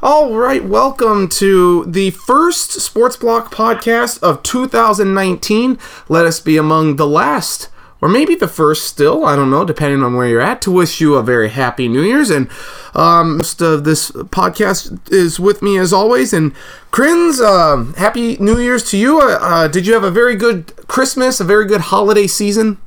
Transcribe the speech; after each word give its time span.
All 0.00 0.36
right, 0.36 0.64
welcome 0.64 1.28
to 1.30 1.84
the 1.84 2.10
first 2.10 2.70
Sports 2.70 3.16
Block 3.16 3.52
podcast 3.52 4.22
of 4.22 4.44
2019. 4.44 5.76
Let 6.08 6.24
us 6.24 6.38
be 6.38 6.56
among 6.56 6.94
the 6.94 7.06
last, 7.06 7.68
or 8.00 8.08
maybe 8.08 8.36
the 8.36 8.46
first 8.46 8.84
still, 8.84 9.24
I 9.24 9.34
don't 9.34 9.50
know, 9.50 9.64
depending 9.64 10.04
on 10.04 10.14
where 10.14 10.28
you're 10.28 10.40
at, 10.40 10.62
to 10.62 10.70
wish 10.70 11.00
you 11.00 11.16
a 11.16 11.22
very 11.24 11.48
happy 11.48 11.88
New 11.88 12.02
Year's. 12.02 12.30
And 12.30 12.48
um, 12.94 13.38
most 13.38 13.60
of 13.60 13.82
this 13.82 14.12
podcast 14.12 15.10
is 15.12 15.40
with 15.40 15.62
me 15.62 15.76
as 15.76 15.92
always. 15.92 16.32
And 16.32 16.54
Kriens, 16.92 17.40
um, 17.40 17.94
happy 17.94 18.36
New 18.36 18.60
Year's 18.60 18.88
to 18.90 18.96
you. 18.96 19.20
Uh, 19.20 19.38
uh, 19.40 19.66
did 19.66 19.84
you 19.84 19.94
have 19.94 20.04
a 20.04 20.12
very 20.12 20.36
good 20.36 20.76
Christmas, 20.86 21.40
a 21.40 21.44
very 21.44 21.66
good 21.66 21.80
holiday 21.80 22.28
season? 22.28 22.78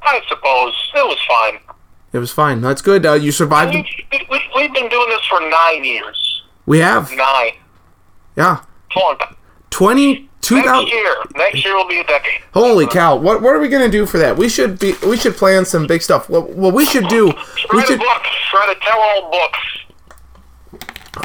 I 0.00 0.22
suppose 0.26 0.74
it 0.94 1.06
was 1.06 1.18
fine. 1.28 1.63
It 2.14 2.18
was 2.18 2.30
fine. 2.30 2.60
That's 2.60 2.80
good. 2.80 3.04
Uh, 3.04 3.14
you 3.14 3.32
survived. 3.32 3.74
We, 3.74 3.84
we, 4.30 4.40
we've 4.54 4.72
been 4.72 4.88
doing 4.88 5.08
this 5.08 5.24
for 5.26 5.40
nine 5.40 5.82
years. 5.82 6.42
We 6.64 6.78
have. 6.78 7.10
Nine. 7.10 7.54
Yeah. 8.36 8.60
Come 8.92 9.02
on. 9.02 9.18
20, 9.70 10.30
2000 10.40 10.64
Next 10.64 10.92
year. 10.92 11.16
Next 11.34 11.64
year 11.64 11.74
will 11.76 11.88
be 11.88 11.98
a 11.98 12.04
decade. 12.04 12.42
Holy 12.52 12.86
cow! 12.86 13.16
What 13.16 13.42
what 13.42 13.56
are 13.56 13.58
we 13.58 13.68
gonna 13.68 13.88
do 13.88 14.06
for 14.06 14.18
that? 14.18 14.36
We 14.36 14.48
should 14.48 14.78
be 14.78 14.94
we 15.04 15.16
should 15.16 15.34
plan 15.34 15.64
some 15.64 15.88
big 15.88 16.02
stuff. 16.02 16.30
What, 16.30 16.50
what 16.50 16.72
we 16.72 16.84
should 16.84 17.08
do? 17.08 17.26
We 17.26 17.32
Write 17.78 17.88
should. 17.88 17.96
a 17.96 17.98
book. 17.98 18.22
Write 18.54 18.76
a 18.76 18.80
tell-all 18.80 19.30
book. 19.32 19.52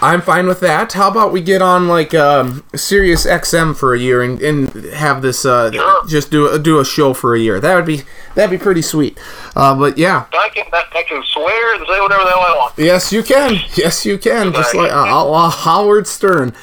I'm 0.01 0.21
fine 0.21 0.47
with 0.47 0.59
that. 0.59 0.93
How 0.93 1.09
about 1.09 1.31
we 1.31 1.41
get 1.41 1.61
on 1.61 1.87
like 1.87 2.13
um, 2.13 2.63
Sirius 2.75 3.25
XM 3.25 3.75
for 3.75 3.93
a 3.93 3.99
year 3.99 4.21
and, 4.21 4.39
and 4.41 4.69
have 4.93 5.21
this 5.21 5.45
uh, 5.45 5.71
Sure. 5.71 6.07
just 6.07 6.29
do 6.31 6.47
a, 6.49 6.59
do 6.59 6.79
a 6.79 6.85
show 6.85 7.13
for 7.13 7.33
a 7.35 7.39
year. 7.39 7.59
That 7.59 7.75
would 7.75 7.85
be 7.85 8.03
that'd 8.35 8.51
be 8.51 8.61
pretty 8.63 8.81
sweet. 8.83 9.19
Uh, 9.55 9.75
but 9.77 9.97
yeah, 9.97 10.25
I 10.33 10.49
can, 10.53 10.65
I 10.71 11.03
can 11.07 11.23
swear 11.23 11.75
and 11.75 11.85
say 11.87 11.99
whatever 11.99 12.23
the 12.23 12.29
hell 12.29 12.39
I 12.41 12.55
want. 12.57 12.73
yes 12.77 13.11
you 13.11 13.23
can. 13.23 13.55
Yes 13.75 14.05
you 14.05 14.17
can. 14.17 14.53
Just 14.53 14.75
like 14.75 14.91
uh, 14.91 15.31
uh, 15.31 15.49
Howard 15.49 16.05
Stern. 16.07 16.53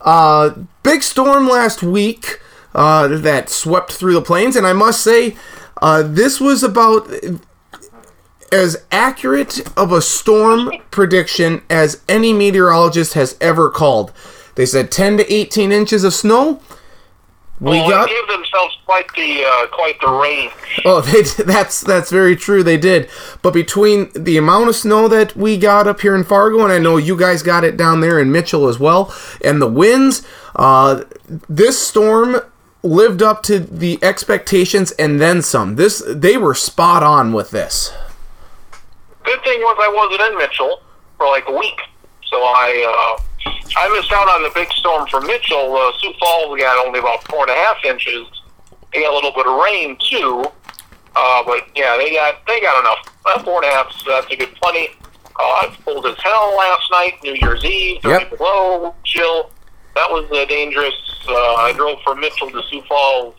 Uh, 0.00 0.50
big 0.82 1.02
storm 1.02 1.48
last 1.48 1.82
week 1.82 2.40
uh, 2.74 3.06
that 3.08 3.48
swept 3.48 3.92
through 3.92 4.14
the 4.14 4.22
plains, 4.22 4.56
and 4.56 4.66
I 4.66 4.72
must 4.72 5.00
say, 5.02 5.36
uh, 5.80 6.02
this 6.02 6.40
was 6.40 6.62
about 6.64 7.08
as 8.52 8.84
accurate 8.92 9.60
of 9.76 9.90
a 9.90 10.02
storm 10.02 10.70
prediction 10.90 11.62
as 11.70 12.02
any 12.08 12.32
meteorologist 12.32 13.14
has 13.14 13.36
ever 13.40 13.70
called. 13.70 14.12
They 14.54 14.66
said 14.66 14.90
10 14.90 15.18
to 15.18 15.32
18 15.32 15.72
inches 15.72 16.04
of 16.04 16.12
snow. 16.12 16.60
We 17.60 17.70
well, 17.70 17.88
got 17.88 18.08
they 18.08 18.14
gave 18.14 18.26
themselves 18.26 18.76
quite 18.86 19.14
the 19.14 19.44
uh, 19.44 19.66
quite 19.68 20.00
the 20.00 20.08
range. 20.08 20.52
Oh, 20.84 21.00
they, 21.02 21.22
that's 21.44 21.80
that's 21.80 22.10
very 22.10 22.34
true. 22.34 22.64
They 22.64 22.76
did, 22.76 23.08
but 23.40 23.54
between 23.54 24.10
the 24.16 24.36
amount 24.36 24.68
of 24.68 24.74
snow 24.74 25.06
that 25.06 25.36
we 25.36 25.56
got 25.56 25.86
up 25.86 26.00
here 26.00 26.16
in 26.16 26.24
Fargo, 26.24 26.64
and 26.64 26.72
I 26.72 26.78
know 26.78 26.96
you 26.96 27.16
guys 27.16 27.44
got 27.44 27.62
it 27.62 27.76
down 27.76 28.00
there 28.00 28.18
in 28.18 28.32
Mitchell 28.32 28.66
as 28.66 28.80
well, 28.80 29.14
and 29.44 29.62
the 29.62 29.68
winds, 29.68 30.26
uh, 30.56 31.04
this 31.48 31.78
storm 31.78 32.40
lived 32.82 33.22
up 33.22 33.44
to 33.44 33.60
the 33.60 33.96
expectations 34.02 34.90
and 34.92 35.20
then 35.20 35.40
some. 35.40 35.76
This 35.76 36.02
they 36.08 36.36
were 36.36 36.54
spot 36.54 37.04
on 37.04 37.32
with 37.32 37.52
this. 37.52 37.92
Good 39.24 39.42
thing 39.44 39.60
was 39.60 39.76
I 39.80 39.88
wasn't 39.94 40.32
in 40.32 40.38
Mitchell 40.38 40.80
for 41.16 41.26
like 41.26 41.44
a 41.48 41.52
week, 41.56 41.80
so 42.28 42.36
I 42.42 43.16
uh, 43.16 43.22
I 43.76 43.88
missed 43.96 44.12
out 44.12 44.28
on 44.28 44.42
the 44.42 44.50
big 44.54 44.70
storm 44.72 45.06
for 45.08 45.20
Mitchell. 45.20 45.76
Uh, 45.76 45.92
Sioux 46.00 46.12
Falls 46.18 46.58
got 46.58 46.86
only 46.86 46.98
about 46.98 47.26
four 47.28 47.42
and 47.42 47.50
a 47.50 47.54
half 47.54 47.76
inches. 47.84 48.26
They 48.92 49.00
got 49.02 49.12
a 49.12 49.14
little 49.14 49.32
bit 49.32 49.46
of 49.46 49.54
rain 49.62 49.96
too, 50.10 50.44
uh, 51.16 51.42
but 51.44 51.68
yeah, 51.76 51.96
they 51.96 52.12
got 52.12 52.44
they 52.46 52.60
got 52.60 52.80
enough. 52.80 52.98
Uh, 53.24 53.42
four 53.44 53.62
and 53.62 53.72
a 53.72 53.74
half, 53.76 53.92
so 53.92 54.10
that's 54.10 54.30
a 54.32 54.36
good 54.36 54.54
plenty. 54.56 54.88
Uh, 55.38 55.60
it's 55.66 55.76
cold 55.84 56.04
as 56.06 56.16
hell 56.22 56.54
last 56.58 56.90
night, 56.90 57.14
New 57.22 57.34
Year's 57.40 57.64
Eve, 57.64 58.02
30 58.02 58.24
Yep. 58.24 58.38
below, 58.38 58.94
chill. 59.04 59.50
That 59.94 60.10
was 60.10 60.28
uh, 60.30 60.44
dangerous. 60.46 60.94
Uh, 61.26 61.54
I 61.54 61.72
drove 61.72 62.00
from 62.02 62.20
Mitchell 62.20 62.50
to 62.50 62.62
Sioux 62.68 62.82
Falls 62.88 63.34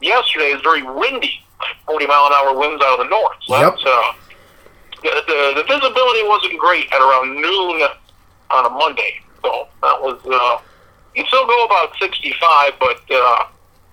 yesterday. 0.00 0.50
It 0.50 0.54
was 0.54 0.62
very 0.62 0.82
windy, 0.82 1.40
40 1.86 2.06
mile 2.06 2.26
an 2.26 2.32
hour 2.32 2.56
winds 2.58 2.82
out 2.84 2.98
of 2.98 3.06
the 3.06 3.10
north. 3.10 3.36
So 3.46 3.58
Yep. 3.58 3.72
that's, 3.74 3.84
uh, 3.86 4.12
the, 5.26 5.52
the, 5.56 5.64
visibility 5.64 6.22
wasn't 6.24 6.58
great 6.58 6.86
at 6.92 7.00
around 7.00 7.34
noon 7.34 7.82
on 8.50 8.66
a 8.66 8.70
Monday. 8.70 9.20
So 9.42 9.68
that 9.82 10.00
was, 10.00 10.20
uh, 10.24 10.62
you 11.14 11.24
still 11.26 11.46
go 11.46 11.64
about 11.64 11.94
65, 12.00 12.72
but 12.78 13.00
uh, 13.10 13.46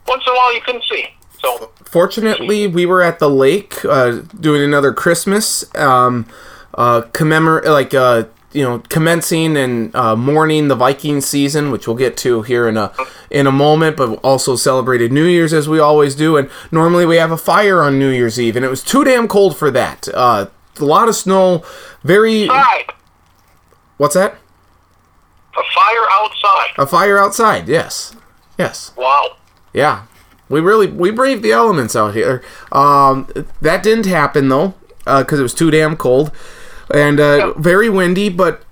once 0.08 0.24
in 0.26 0.34
a 0.34 0.36
while 0.36 0.54
you 0.54 0.62
couldn't 0.62 0.84
see. 0.84 1.08
So 1.40 1.72
Fortunately, 1.94 2.66
we 2.68 2.86
were 2.86 3.02
at 3.02 3.20
the 3.20 3.30
lake 3.30 3.86
uh, 3.86 4.22
doing 4.40 4.64
another 4.64 4.94
Christmas 4.94 5.64
um, 5.76 6.26
uh, 6.74 7.02
commemorate 7.14 7.66
like 7.66 7.94
uh, 7.94 8.24
you 8.52 8.64
know 8.64 8.80
commencing 8.90 9.56
and 9.58 9.96
uh, 9.96 10.16
mourning 10.16 10.70
the 10.70 10.76
Viking 10.76 11.22
season, 11.22 11.70
which 11.70 11.86
we'll 11.86 11.96
get 11.96 12.18
to 12.18 12.42
here 12.42 12.68
in 12.68 12.78
a 12.78 12.92
in 13.30 13.46
a 13.46 13.52
moment. 13.52 13.98
But 13.98 14.16
also 14.24 14.56
celebrated 14.56 15.12
New 15.12 15.26
Year's 15.26 15.54
as 15.54 15.70
we 15.70 15.80
always 15.80 16.16
do, 16.16 16.38
and 16.38 16.50
normally 16.72 17.06
we 17.06 17.18
have 17.18 17.32
a 17.32 17.38
fire 17.38 17.84
on 17.84 18.00
New 18.00 18.10
Year's 18.10 18.40
Eve, 18.40 18.56
and 18.56 18.66
it 18.66 18.70
was 18.70 18.84
too 18.84 19.04
damn 19.04 19.28
cold 19.28 19.56
for 19.56 19.70
that. 19.70 20.08
Uh, 20.14 20.48
a 20.80 20.86
lot 20.86 21.08
of 21.08 21.16
snow, 21.16 21.64
very 22.04 22.50
outside, 22.50 22.94
what's 23.98 24.16
that? 24.16 24.38
a 25.56 25.64
fire 25.74 26.06
outside. 26.12 26.70
A 26.78 26.86
fire 26.88 27.20
outside. 27.20 27.68
Yes, 27.68 28.16
yes. 28.58 28.92
Wow. 28.96 29.38
Yeah, 29.74 30.06
we 30.50 30.60
really 30.60 30.88
we 30.88 31.12
braved 31.12 31.44
the 31.44 31.52
elements 31.52 31.96
out 31.96 32.14
here. 32.14 32.44
Um, 32.72 33.28
that 33.62 33.84
didn't 33.84 34.06
happen 34.06 34.50
though, 34.50 34.74
because 35.06 35.40
it 35.40 35.44
was 35.44 35.54
too 35.54 35.72
damn 35.72 35.96
cold 35.96 36.32
and 36.94 37.20
uh, 37.20 37.54
very 37.54 37.90
windy. 37.90 38.30
But 38.30 38.64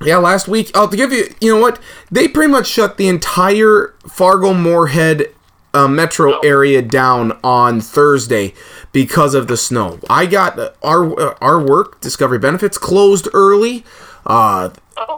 yeah, 0.00 0.18
last 0.18 0.48
week 0.48 0.70
I'll 0.74 0.88
give 0.88 1.12
you. 1.12 1.34
You 1.40 1.54
know 1.54 1.60
what? 1.60 1.78
They 2.10 2.28
pretty 2.28 2.50
much 2.50 2.66
shut 2.66 2.96
the 2.96 3.08
entire 3.08 3.94
Fargo 4.08 4.54
Moorhead 4.54 5.34
uh, 5.74 5.88
metro 5.88 6.38
area 6.40 6.82
down 6.82 7.38
on 7.42 7.80
Thursday 7.80 8.54
because 8.92 9.34
of 9.34 9.48
the 9.48 9.56
snow. 9.56 9.98
I 10.08 10.26
got 10.26 10.58
uh, 10.58 10.70
our 10.82 11.20
uh, 11.20 11.34
our 11.40 11.64
work 11.64 12.00
Discovery 12.00 12.38
Benefits 12.38 12.78
closed 12.78 13.28
early. 13.32 13.84
Uh, 14.26 14.70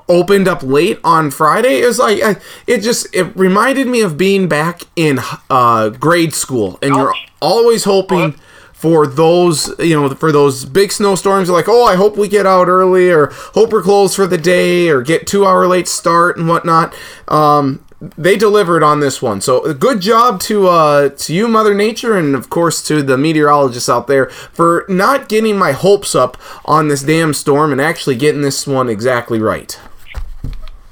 opened 0.08 0.46
up 0.46 0.62
late 0.62 0.98
on 1.02 1.30
Friday. 1.30 1.80
It 1.80 1.86
was 1.86 1.98
like 1.98 2.22
I, 2.22 2.36
it 2.66 2.78
just 2.78 3.12
it 3.14 3.36
reminded 3.36 3.86
me 3.86 4.00
of 4.00 4.16
being 4.16 4.48
back 4.48 4.82
in 4.96 5.18
uh, 5.50 5.88
grade 5.90 6.34
school, 6.34 6.78
and 6.82 6.94
you're 6.94 7.14
always 7.40 7.84
hoping 7.84 8.32
for 8.72 9.06
those 9.06 9.72
you 9.78 9.94
know 9.94 10.08
for 10.10 10.32
those 10.32 10.64
big 10.64 10.92
snowstorms. 10.92 11.50
Like, 11.50 11.68
oh, 11.68 11.84
I 11.84 11.96
hope 11.96 12.16
we 12.16 12.28
get 12.28 12.46
out 12.46 12.68
early, 12.68 13.10
or 13.10 13.28
hope 13.54 13.72
we're 13.72 13.82
closed 13.82 14.14
for 14.14 14.26
the 14.26 14.38
day, 14.38 14.88
or 14.88 15.02
get 15.02 15.26
two 15.26 15.46
hour 15.46 15.66
late 15.66 15.88
start 15.88 16.36
and 16.36 16.48
whatnot. 16.48 16.94
Um, 17.28 17.84
they 18.16 18.36
delivered 18.36 18.82
on 18.82 18.98
this 18.98 19.22
one, 19.22 19.40
so 19.40 19.72
good 19.74 20.00
job 20.00 20.40
to 20.40 20.66
uh, 20.66 21.08
to 21.10 21.32
you, 21.32 21.46
Mother 21.46 21.72
Nature, 21.72 22.16
and 22.16 22.34
of 22.34 22.50
course 22.50 22.82
to 22.88 23.02
the 23.02 23.16
meteorologists 23.16 23.88
out 23.88 24.08
there 24.08 24.26
for 24.26 24.84
not 24.88 25.28
getting 25.28 25.56
my 25.56 25.70
hopes 25.70 26.14
up 26.14 26.36
on 26.64 26.88
this 26.88 27.02
damn 27.02 27.32
storm 27.32 27.70
and 27.70 27.80
actually 27.80 28.16
getting 28.16 28.42
this 28.42 28.66
one 28.66 28.88
exactly 28.88 29.38
right. 29.38 29.78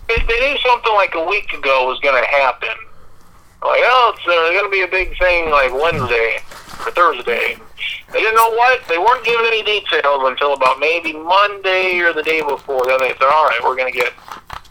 They, 0.07 0.17
knew 0.17 0.57
something 0.59 0.93
like 0.95 1.15
a 1.15 1.25
week 1.25 1.53
ago 1.53 1.87
was 1.87 1.99
going 2.01 2.21
to 2.21 2.29
happen. 2.29 2.69
Like, 3.63 3.81
oh, 3.85 4.15
it's 4.17 4.27
uh, 4.27 4.53
going 4.53 4.65
to 4.65 4.71
be 4.71 4.83
a 4.83 4.89
big 4.89 5.17
thing 5.19 5.51
like 5.51 5.73
Wednesday 5.73 6.39
or 6.85 6.91
Thursday. 6.93 7.59
They 8.13 8.21
didn't 8.21 8.37
know 8.37 8.51
what. 8.51 8.81
They 8.89 8.99
weren't 8.99 9.25
giving 9.25 9.47
any 9.47 9.63
details 9.63 10.23
until 10.25 10.55
about 10.55 10.79
maybe 10.79 11.13
Monday 11.13 12.01
or 12.01 12.13
the 12.13 12.23
day 12.23 12.43
before. 12.43 12.85
Then 12.87 12.99
they 13.01 13.11
said, 13.11 13.23
all 13.23 13.47
right, 13.47 13.61
we're 13.63 13.77
going 13.77 13.93
to 13.93 13.99
get 13.99 14.13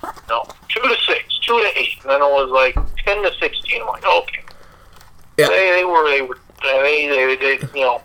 you 0.04 0.10
no 0.30 0.44
two 0.70 0.82
to 0.82 0.96
six, 1.08 1.40
two 1.40 1.60
to 1.60 1.80
eight, 1.80 1.98
and 2.02 2.12
then 2.12 2.22
it 2.22 2.32
was 2.32 2.50
like 2.52 2.76
ten 2.98 3.24
to 3.24 3.32
sixteen. 3.40 3.82
I'm 3.82 3.88
like, 3.88 4.06
okay. 4.06 4.44
Yeah. 5.38 5.48
They, 5.48 5.72
they 5.78 5.86
were 5.86 6.10
they 6.10 6.22
were 6.22 6.38
they 6.62 7.08
they, 7.08 7.36
they 7.36 7.80
you 7.80 7.86
know 7.86 8.02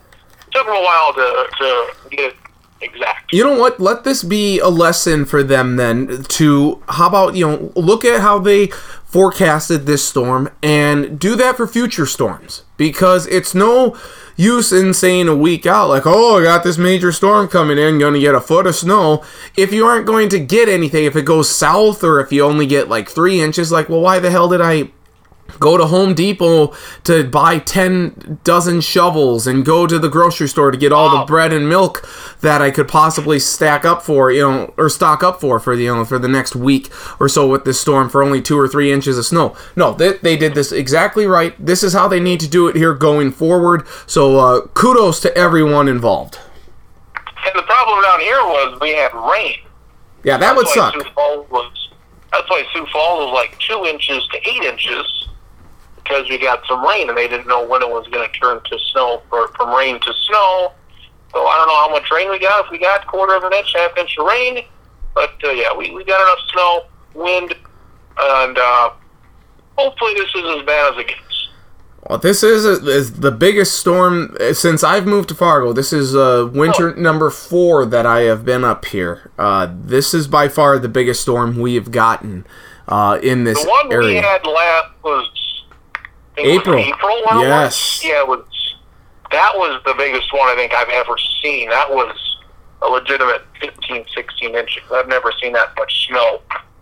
took 0.53 0.67
them 0.67 0.75
a 0.75 0.83
while 0.83 1.13
to 1.15 1.47
to 1.59 2.17
get 2.17 2.35
exact. 2.81 3.33
You 3.33 3.45
know 3.45 3.59
what? 3.59 3.81
Let 3.81 4.05
this 4.05 4.23
be 4.23 4.59
a 4.61 4.69
lesson 4.69 5.25
for 5.25 5.43
them 5.43 5.77
then 5.77 6.23
to 6.23 6.83
how 6.89 7.09
about, 7.09 7.35
you 7.35 7.47
know, 7.47 7.73
look 7.75 8.05
at 8.05 8.21
how 8.21 8.39
they 8.39 8.69
forecasted 9.05 9.87
this 9.87 10.07
storm 10.07 10.51
and 10.63 11.19
do 11.19 11.35
that 11.37 11.57
for 11.57 11.67
future 11.67 12.07
storms 12.07 12.63
because 12.77 13.27
it's 13.27 13.55
no 13.55 13.97
use 14.37 14.73
in 14.73 14.95
saying 14.95 15.29
a 15.29 15.37
week 15.37 15.67
out 15.67 15.89
like, 15.89 16.05
"Oh, 16.07 16.39
I 16.39 16.43
got 16.43 16.65
this 16.65 16.79
major 16.79 17.13
storm 17.13 17.49
coming 17.49 17.79
in, 17.79 17.99
to 17.99 18.21
get 18.21 18.35
a 18.35 18.41
foot 18.41 18.67
of 18.67 18.75
snow." 18.75 19.23
If 19.57 19.73
you 19.73 19.87
aren't 19.87 20.07
going 20.07 20.29
to 20.31 20.39
get 20.39 20.69
anything, 20.69 21.05
if 21.05 21.17
it 21.17 21.25
goes 21.25 21.49
south 21.49 22.03
or 22.03 22.21
if 22.21 22.33
you 22.33 22.43
only 22.45 22.67
get 22.67 22.89
like 22.89 23.09
3 23.09 23.41
inches, 23.41 23.71
like, 23.73 23.89
"Well, 23.89 24.01
why 24.01 24.19
the 24.19 24.31
hell 24.31 24.49
did 24.49 24.61
I 24.61 24.91
go 25.59 25.77
to 25.77 25.87
Home 25.87 26.15
Depot 26.15 26.75
to 27.05 27.25
buy 27.25 27.59
10 27.59 28.41
dozen 28.45 28.81
shovels 28.81 29.47
and 29.47 29.65
go 29.65 29.87
to 29.87 29.99
the 29.99 30.09
grocery 30.09 30.49
store 30.49 30.71
to 30.71 30.79
get 30.79 30.93
all 30.93 31.19
the 31.19 31.25
bread 31.25 31.53
and 31.53 31.69
milk 31.69 32.09
that 32.41 32.63
I 32.63 32.71
could 32.71 32.89
possibly 32.89 33.39
stack 33.39 33.85
up 33.85 34.03
for, 34.03 34.31
you 34.31 34.43
know, 34.43 34.75
or 34.77 34.89
stock 34.89 35.23
up 35.23 35.41
for 35.41 35.59
for 35.59 35.77
the 35.77 35.85
you 35.85 35.95
know 35.95 36.05
for 36.05 36.19
the 36.19 36.29
next 36.29 36.55
week 36.55 36.91
or 37.21 37.29
so 37.29 37.49
with 37.49 37.65
this 37.65 37.81
storm 37.81 38.09
for 38.09 38.23
only 38.23 38.41
2 38.41 38.59
or 38.59 38.69
3 38.69 38.93
inches 38.93 39.19
of 39.19 39.27
snow. 39.27 39.57
No, 39.77 39.93
they, 39.93 40.15
they 40.19 40.37
did 40.37 40.55
this 40.55 40.73
exactly 40.73 41.27
right. 41.27 41.55
This 41.65 41.83
is 41.83 41.93
how 41.93 42.09
they 42.09 42.21
need 42.21 42.41
to 42.41 42.49
do 42.49 42.69
it 42.69 42.77
here 42.77 42.95
going 42.95 43.33
forward. 43.33 43.87
So 44.07 44.39
uh, 44.39 44.67
kudos 44.69 45.21
to 45.21 45.37
everyone 45.37 45.89
involved. 45.89 46.39
And 47.47 47.59
the 47.59 47.63
problem 47.63 48.03
down 48.03 48.21
here 48.21 48.43
was 48.43 48.79
we 48.81 48.95
had 48.95 49.15
rain. 49.15 49.59
Yeah, 50.23 50.39
that 50.39 50.57
would 50.57 50.67
That's 50.67 50.77
why 50.77 50.91
suck. 50.93 51.51
Was. 51.51 51.89
That's 52.33 52.51
why 52.51 52.65
Sioux 52.73 52.87
Falls 52.91 53.27
was 53.27 53.35
like 53.35 53.59
two 53.59 53.85
inches 53.85 54.27
to 54.29 54.39
eight 54.49 54.65
inches 54.65 55.29
because 56.05 56.29
we 56.29 56.39
got 56.39 56.63
some 56.69 56.85
rain 56.87 57.09
and 57.09 57.17
they 57.17 57.27
didn't 57.27 57.47
know 57.49 57.67
when 57.67 57.83
it 57.83 57.89
was 57.89 58.07
going 58.09 58.29
to 58.31 58.39
turn 58.39 58.61
to 58.65 58.79
snow 58.93 59.23
or 59.33 59.49
from 59.49 59.75
rain 59.75 59.99
to 60.01 60.13
snow. 60.13 60.73
So 61.33 61.47
I 61.47 61.57
don't 61.57 61.67
know 61.67 61.77
how 61.77 61.91
much 61.91 62.11
rain 62.11 62.31
we 62.31 62.39
got. 62.39 62.67
If 62.67 62.71
we 62.71 62.79
got 62.79 63.07
quarter 63.07 63.35
of 63.35 63.43
an 63.45 63.53
inch, 63.53 63.73
half 63.75 63.97
inch 63.97 64.17
of 64.19 64.27
rain, 64.27 64.65
but 65.15 65.33
uh, 65.43 65.51
yeah, 65.51 65.75
we, 65.77 65.91
we 65.91 66.05
got 66.05 66.21
enough 66.21 66.39
snow, 66.53 66.83
wind, 67.15 67.55
and 68.21 68.59
uh, 68.59 68.91
hopefully 69.77 70.15
this 70.15 70.29
is 70.35 70.59
as 70.59 70.67
bad 70.67 70.95
as 70.95 71.01
it 71.01 71.09
gets. 71.09 71.21
Well, 72.09 72.19
this 72.19 72.43
is, 72.43 72.65
is 72.67 73.21
the 73.21 73.31
biggest 73.33 73.79
storm 73.79 74.37
uh, 74.39 74.53
since 74.53 74.85
I've 74.85 75.07
moved 75.07 75.31
to 75.31 75.35
Fargo. 75.35 75.73
This 75.73 75.91
is 75.91 76.15
uh, 76.15 76.51
winter 76.53 76.95
number 76.97 77.31
four 77.31 77.87
that 77.87 78.05
I 78.05 78.21
have 78.21 78.45
been 78.45 78.63
up 78.63 78.85
here. 78.85 79.31
Uh, 79.39 79.69
this 79.75 80.13
is 80.13 80.29
by 80.29 80.49
far 80.49 80.79
the 80.79 80.89
biggest 80.89 81.23
storm 81.23 81.59
we 81.59 81.77
have 81.77 81.91
gotten 81.91 82.47
uh, 82.87 83.19
in 83.23 83.45
this 83.45 83.63
The 83.65 83.71
one 83.71 83.89
we 83.89 83.95
area. 83.95 84.21
had 84.23 84.47
last 84.47 84.93
was 85.03 85.31
I 85.95 85.99
think 85.99 86.07
it 86.07 86.21
was 86.21 86.24
April. 86.37 86.79
April 86.79 87.21
Yes. 87.41 88.03
Yeah, 88.05 88.21
it 88.23 88.29
was. 88.29 88.45
That 89.31 89.53
was 89.57 89.81
the 89.85 89.95
biggest 89.95 90.33
one 90.33 90.49
I 90.49 90.55
think 90.55 90.73
I've 90.75 90.89
ever 90.91 91.17
seen. 91.43 91.69
That 91.71 91.91
was 91.91 92.17
a 92.83 92.89
legitimate 92.89 93.43
15, 93.61 94.05
16 94.15 94.55
inches. 94.55 94.83
I've 94.93 95.09
never 95.09 95.33
seen 95.43 95.53
that 95.55 95.73
much 95.77 96.07
snow, 96.07 96.41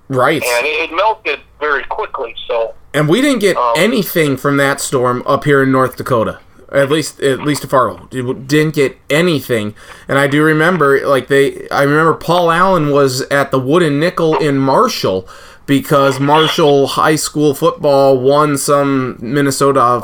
right. 0.09 0.43
and 0.43 0.67
it, 0.67 0.91
it 0.91 0.95
melted 0.95 1.41
very 1.61 1.85
quickly. 1.85 2.35
So 2.47 2.75
And 2.93 3.09
we 3.09 3.23
didn't 3.23 3.39
get 3.39 3.57
Um, 3.57 3.73
anything 3.77 4.37
from 4.37 4.57
that 4.59 4.81
storm 4.81 5.23
up 5.27 5.45
here 5.45 5.63
in 5.63 5.73
North 5.73 5.97
Dakota. 5.97 6.41
At 6.71 6.91
least, 6.91 7.21
at 7.21 7.41
least 7.41 7.63
to 7.63 7.69
Fargo, 7.69 8.07
Did- 8.11 8.49
didn't 8.49 8.75
get 8.75 8.97
anything. 9.11 9.75
And 10.09 10.19
I 10.19 10.27
do 10.27 10.43
remember, 10.43 11.07
like 11.07 11.29
they, 11.29 11.69
I 11.69 11.83
remember 11.83 12.15
Paul 12.15 12.51
Allen 12.51 12.91
was 12.91 13.21
at 13.31 13.51
the 13.51 13.59
Wooden 13.59 14.01
Nickel 14.01 14.37
in 14.39 14.57
Marshall 14.57 15.29
because 15.73 16.21
Marshall 16.21 16.87
High 16.87 17.17
School 17.17 17.55
football 17.55 18.21
won 18.21 18.59
some 18.59 19.17
Minnesota 19.21 20.03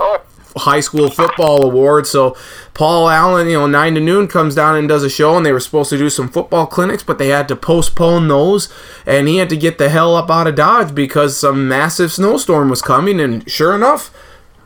high 0.56 0.80
school 0.80 1.10
football 1.10 1.62
award. 1.62 2.06
So 2.06 2.34
Paul 2.72 3.10
Allen, 3.10 3.48
you 3.48 3.52
know, 3.52 3.66
nine 3.66 3.94
to 3.94 4.00
noon 4.00 4.28
comes 4.28 4.54
down 4.54 4.76
and 4.76 4.88
does 4.88 5.04
a 5.04 5.10
show, 5.10 5.36
and 5.36 5.44
they 5.44 5.52
were 5.52 5.60
supposed 5.60 5.90
to 5.90 5.98
do 5.98 6.08
some 6.08 6.30
football 6.30 6.66
clinics, 6.66 7.02
but 7.02 7.18
they 7.18 7.28
had 7.28 7.48
to 7.48 7.54
postpone 7.54 8.28
those, 8.28 8.72
and 9.04 9.28
he 9.28 9.36
had 9.36 9.50
to 9.50 9.58
get 9.58 9.76
the 9.76 9.90
hell 9.90 10.16
up 10.16 10.30
out 10.30 10.46
of 10.46 10.54
Dodge 10.54 10.94
because 10.94 11.36
some 11.36 11.68
massive 11.68 12.12
snowstorm 12.12 12.70
was 12.70 12.80
coming. 12.80 13.20
And 13.20 13.48
sure 13.50 13.74
enough, 13.74 14.10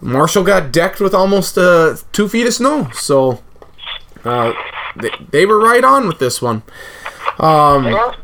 Marshall 0.00 0.44
got 0.44 0.70
decked 0.70 1.00
with 1.00 1.14
almost 1.14 1.58
uh, 1.58 1.96
two 2.12 2.28
feet 2.28 2.46
of 2.46 2.54
snow. 2.54 2.90
So 2.92 3.42
uh, 4.24 4.52
they, 4.94 5.10
they 5.32 5.46
were 5.46 5.58
right 5.58 5.82
on 5.82 6.06
with 6.06 6.20
this 6.20 6.40
one. 6.40 6.62
yeah. 7.86 8.14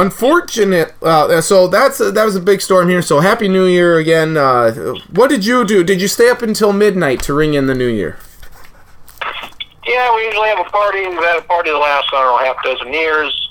Unfortunate. 0.00 0.94
Uh, 1.02 1.40
so 1.40 1.66
that's 1.66 1.98
that 1.98 2.24
was 2.24 2.36
a 2.36 2.40
big 2.40 2.60
storm 2.60 2.88
here. 2.88 3.02
So 3.02 3.20
happy 3.20 3.48
New 3.48 3.66
Year 3.66 3.98
again. 3.98 4.36
Uh, 4.36 4.94
what 5.10 5.28
did 5.28 5.44
you 5.44 5.64
do? 5.64 5.82
Did 5.82 6.00
you 6.00 6.08
stay 6.08 6.30
up 6.30 6.40
until 6.42 6.72
midnight 6.72 7.22
to 7.24 7.34
ring 7.34 7.54
in 7.54 7.66
the 7.66 7.74
New 7.74 7.88
Year? 7.88 8.18
yeah, 9.88 10.14
we 10.14 10.24
usually 10.26 10.48
have 10.48 10.60
a 10.60 10.70
party. 10.70 11.06
We've 11.08 11.18
had 11.18 11.38
a 11.38 11.42
party 11.42 11.70
the 11.70 11.78
last 11.78 12.08
I 12.12 12.22
don't 12.22 12.40
know 12.40 12.46
half 12.46 12.62
dozen 12.62 12.92
years. 12.92 13.48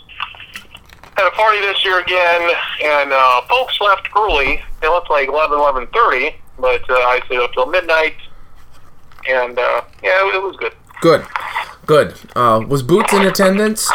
Had 1.17 1.27
a 1.27 1.31
party 1.31 1.59
this 1.61 1.83
year 1.83 1.99
again, 1.99 2.51
and 2.83 3.11
uh, 3.11 3.41
folks 3.49 3.81
left 3.81 4.07
early. 4.15 4.61
They 4.81 4.87
left 4.87 5.09
like 5.09 5.27
eleven, 5.27 5.57
eleven 5.57 5.87
thirty, 5.87 6.35
but 6.59 6.87
uh, 6.89 6.93
I 6.93 7.21
stayed 7.25 7.39
up 7.39 7.53
till 7.53 7.65
midnight, 7.65 8.15
and 9.27 9.57
uh, 9.57 9.81
yeah, 10.03 10.27
it, 10.27 10.35
it 10.35 10.43
was 10.43 10.55
good. 10.57 10.73
Good, 11.01 11.25
good. 11.87 12.13
Uh, 12.35 12.63
was 12.67 12.83
Boots 12.83 13.11
in 13.13 13.23
attendance? 13.23 13.89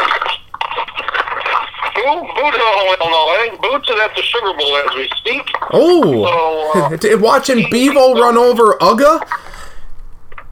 Boo, 1.94 2.20
Boots, 2.20 2.56
well, 2.58 3.10
no, 3.10 3.22
I 3.28 3.48
think 3.48 3.60
Boots 3.62 3.88
is 3.90 3.98
at 4.00 4.14
the 4.16 4.22
Sugar 4.22 4.52
Bowl 4.56 4.76
as 4.76 4.94
we 4.96 5.08
speak. 5.16 5.42
Oh, 5.72 6.96
So, 7.00 7.14
uh, 7.14 7.18
watching 7.20 7.66
Bevo 7.70 8.14
run 8.14 8.36
over 8.36 8.74
Uga. 8.80 9.20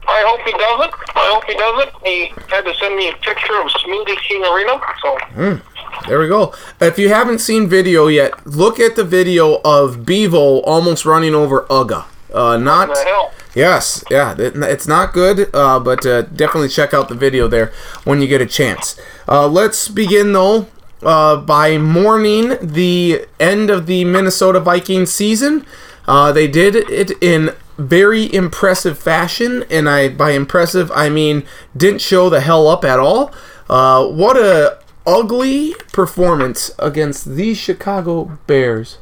I 0.07 0.23
hope 0.27 0.41
he 0.45 0.51
doesn't. 0.51 0.93
I 1.15 1.31
hope 1.33 1.43
he 1.45 1.53
doesn't. 1.53 1.91
He 2.05 2.33
had 2.53 2.65
to 2.65 2.73
send 2.79 2.95
me 2.95 3.09
a 3.09 3.13
picture 3.13 3.59
of 3.61 3.67
Smoothie 3.67 4.17
King 4.27 4.43
Arena. 4.45 4.81
So, 5.01 5.61
There 6.07 6.19
we 6.19 6.27
go. 6.27 6.53
If 6.79 6.97
you 6.99 7.09
haven't 7.09 7.39
seen 7.39 7.67
video 7.67 8.07
yet, 8.07 8.45
look 8.45 8.79
at 8.79 8.95
the 8.95 9.03
video 9.03 9.61
of 9.63 10.05
Bevo 10.05 10.59
almost 10.61 11.05
running 11.05 11.33
over 11.35 11.63
Uga. 11.69 12.05
Uh, 12.33 12.57
not. 12.57 12.89
what 12.89 12.97
the 12.97 13.03
hell? 13.03 13.31
Yes, 13.53 14.03
yeah, 14.09 14.33
it- 14.37 14.55
it's 14.55 14.87
not 14.87 15.11
good, 15.13 15.49
uh, 15.53 15.79
but 15.79 16.05
uh, 16.05 16.21
definitely 16.23 16.69
check 16.69 16.93
out 16.93 17.09
the 17.09 17.15
video 17.15 17.47
there 17.49 17.71
when 18.05 18.21
you 18.21 18.27
get 18.27 18.39
a 18.41 18.45
chance. 18.45 18.99
Uh, 19.27 19.47
let's 19.47 19.89
begin 19.89 20.31
though 20.31 20.67
uh, 21.03 21.37
by 21.37 21.77
mourning 21.77 22.57
the 22.61 23.25
end 23.39 23.69
of 23.69 23.85
the 23.85 24.05
Minnesota 24.05 24.59
Vikings 24.59 25.11
season. 25.11 25.65
Uh, 26.07 26.31
they 26.31 26.47
did 26.47 26.75
it 26.75 27.11
in 27.21 27.51
very 27.77 28.31
impressive 28.33 28.97
fashion, 28.97 29.63
and 29.69 29.89
I 29.89 30.09
by 30.09 30.31
impressive 30.31 30.91
I 30.93 31.09
mean 31.09 31.43
didn't 31.75 32.01
show 32.01 32.29
the 32.29 32.41
hell 32.41 32.67
up 32.67 32.83
at 32.83 32.99
all. 32.99 33.33
Uh, 33.69 34.05
what 34.07 34.37
a 34.37 34.79
ugly 35.05 35.73
performance 35.91 36.71
against 36.77 37.35
the 37.35 37.53
Chicago 37.53 38.37
Bears. 38.45 38.97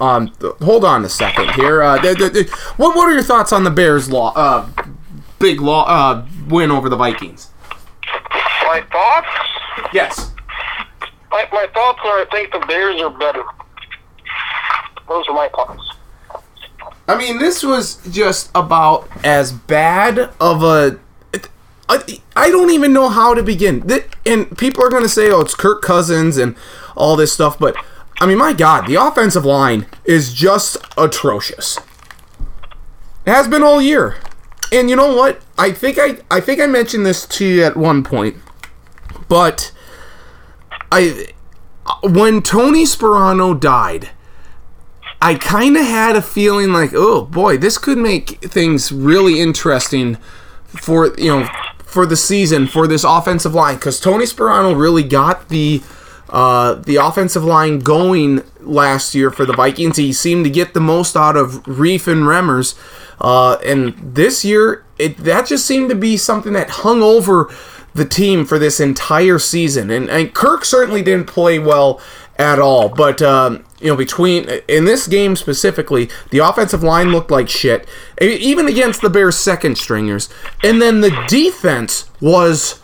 Um, 0.00 0.32
th- 0.40 0.54
hold 0.62 0.84
on 0.84 1.04
a 1.04 1.08
second 1.08 1.52
here. 1.52 1.82
Uh, 1.82 2.00
th- 2.00 2.18
th- 2.18 2.50
what 2.76 2.96
what 2.96 3.08
are 3.08 3.12
your 3.12 3.22
thoughts 3.22 3.52
on 3.52 3.62
the 3.62 3.70
Bears' 3.70 4.10
law, 4.10 4.32
uh, 4.34 4.68
big 5.38 5.60
law, 5.60 5.84
uh, 5.86 6.26
win 6.48 6.70
over 6.72 6.88
the 6.88 6.96
Vikings? 6.96 7.51
My 8.72 8.80
thoughts? 8.80 9.28
Yes. 9.92 10.32
My, 11.30 11.46
my 11.52 11.66
thoughts 11.74 11.98
are 12.04 12.22
I 12.22 12.26
think 12.30 12.52
the 12.52 12.60
Bears 12.60 13.02
are 13.02 13.10
better. 13.10 13.44
Those 15.06 15.28
are 15.28 15.34
my 15.34 15.50
thoughts. 15.50 15.94
I 17.06 17.18
mean, 17.18 17.38
this 17.38 17.62
was 17.62 17.96
just 18.10 18.50
about 18.54 19.10
as 19.22 19.52
bad 19.52 20.30
of 20.40 20.62
a. 20.62 20.98
I, 21.86 22.22
I 22.34 22.48
don't 22.48 22.70
even 22.70 22.94
know 22.94 23.10
how 23.10 23.34
to 23.34 23.42
begin. 23.42 23.86
And 24.24 24.56
people 24.56 24.82
are 24.82 24.88
going 24.88 25.02
to 25.02 25.08
say, 25.10 25.30
oh, 25.30 25.42
it's 25.42 25.54
Kirk 25.54 25.82
Cousins 25.82 26.38
and 26.38 26.56
all 26.96 27.14
this 27.14 27.30
stuff, 27.30 27.58
but 27.58 27.76
I 28.20 28.26
mean, 28.26 28.38
my 28.38 28.54
God, 28.54 28.86
the 28.86 28.94
offensive 28.94 29.44
line 29.44 29.84
is 30.06 30.32
just 30.32 30.78
atrocious. 30.96 31.76
It 33.26 33.32
has 33.32 33.48
been 33.48 33.62
all 33.62 33.82
year. 33.82 34.16
And 34.72 34.88
you 34.88 34.96
know 34.96 35.14
what? 35.14 35.42
I 35.58 35.72
think 35.72 35.98
I 36.00 36.20
I 36.30 36.40
think 36.40 36.58
I 36.58 36.66
mentioned 36.66 37.04
this 37.04 37.26
to 37.26 37.44
you 37.44 37.64
at 37.64 37.76
one 37.76 38.02
point, 38.02 38.36
but 39.32 39.72
I 40.92 41.28
when 42.02 42.42
Tony 42.42 42.84
Sparano 42.84 43.58
died, 43.58 44.10
I 45.22 45.36
kind 45.36 45.74
of 45.74 45.86
had 45.86 46.16
a 46.16 46.20
feeling 46.20 46.70
like, 46.74 46.90
oh 46.92 47.24
boy, 47.24 47.56
this 47.56 47.78
could 47.78 47.96
make 47.96 48.42
things 48.42 48.92
really 48.92 49.40
interesting 49.40 50.16
for 50.66 51.14
you 51.16 51.28
know 51.28 51.48
for 51.78 52.04
the 52.04 52.14
season 52.14 52.66
for 52.66 52.86
this 52.86 53.04
offensive 53.04 53.54
line 53.54 53.76
because 53.76 53.98
Tony 53.98 54.26
Sparano 54.26 54.78
really 54.78 55.02
got 55.02 55.48
the 55.48 55.82
uh, 56.28 56.74
the 56.74 56.96
offensive 56.96 57.42
line 57.42 57.78
going 57.78 58.42
last 58.60 59.14
year 59.14 59.30
for 59.30 59.46
the 59.46 59.54
Vikings. 59.54 59.96
He 59.96 60.12
seemed 60.12 60.44
to 60.44 60.50
get 60.50 60.74
the 60.74 60.80
most 60.80 61.16
out 61.16 61.38
of 61.38 61.62
Reiff 61.62 62.06
and 62.06 62.24
Remmers, 62.24 62.78
uh, 63.18 63.56
and 63.64 63.94
this 64.14 64.44
year 64.44 64.84
it 64.98 65.16
that 65.16 65.46
just 65.46 65.64
seemed 65.64 65.88
to 65.88 65.96
be 65.96 66.18
something 66.18 66.52
that 66.52 66.68
hung 66.68 67.00
over 67.00 67.50
the 67.94 68.04
team 68.04 68.44
for 68.44 68.58
this 68.58 68.80
entire 68.80 69.38
season. 69.38 69.90
And, 69.90 70.08
and 70.08 70.34
Kirk 70.34 70.64
certainly 70.64 71.02
didn't 71.02 71.26
play 71.26 71.58
well 71.58 72.00
at 72.38 72.58
all, 72.58 72.88
but 72.88 73.20
um, 73.20 73.64
you 73.78 73.88
know 73.88 73.96
between 73.96 74.48
in 74.66 74.84
this 74.84 75.06
game 75.06 75.36
specifically, 75.36 76.08
the 76.30 76.38
offensive 76.38 76.82
line 76.82 77.12
looked 77.12 77.30
like 77.30 77.48
shit, 77.48 77.86
even 78.20 78.66
against 78.66 79.02
the 79.02 79.10
Bears' 79.10 79.36
second 79.36 79.76
stringers, 79.76 80.28
and 80.64 80.80
then 80.80 81.02
the 81.02 81.24
defense 81.28 82.10
was 82.20 82.80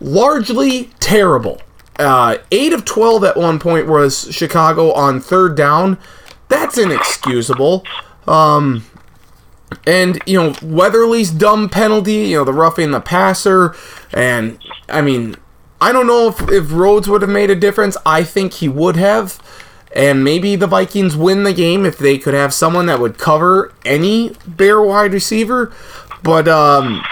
largely 0.00 0.90
terrible. 0.98 1.62
Uh, 1.98 2.38
eight 2.50 2.72
of 2.72 2.84
twelve 2.84 3.22
at 3.24 3.36
one 3.36 3.58
point 3.58 3.86
was 3.86 4.28
Chicago 4.32 4.92
on 4.92 5.20
third 5.20 5.56
down. 5.56 5.96
That's 6.48 6.76
inexcusable. 6.76 7.84
Um, 8.26 8.84
and 9.86 10.20
you 10.26 10.40
know 10.40 10.54
Weatherly's 10.62 11.30
dumb 11.30 11.68
penalty, 11.68 12.28
you 12.28 12.36
know 12.36 12.44
the 12.44 12.52
roughing 12.52 12.90
the 12.90 13.00
passer, 13.00 13.74
and 14.12 14.58
I 14.88 15.02
mean 15.02 15.36
I 15.80 15.92
don't 15.92 16.06
know 16.06 16.28
if 16.28 16.50
if 16.50 16.72
Rhodes 16.72 17.08
would 17.08 17.22
have 17.22 17.30
made 17.30 17.50
a 17.50 17.54
difference. 17.54 17.96
I 18.04 18.22
think 18.22 18.54
he 18.54 18.68
would 18.68 18.96
have, 18.96 19.40
and 19.94 20.22
maybe 20.22 20.56
the 20.56 20.66
Vikings 20.66 21.16
win 21.16 21.44
the 21.44 21.54
game 21.54 21.86
if 21.86 21.98
they 21.98 22.18
could 22.18 22.34
have 22.34 22.52
someone 22.52 22.86
that 22.86 23.00
would 23.00 23.18
cover 23.18 23.72
any 23.84 24.36
Bear 24.46 24.80
wide 24.82 25.12
receiver. 25.12 25.72
But 26.22 26.48
um, 26.48 27.02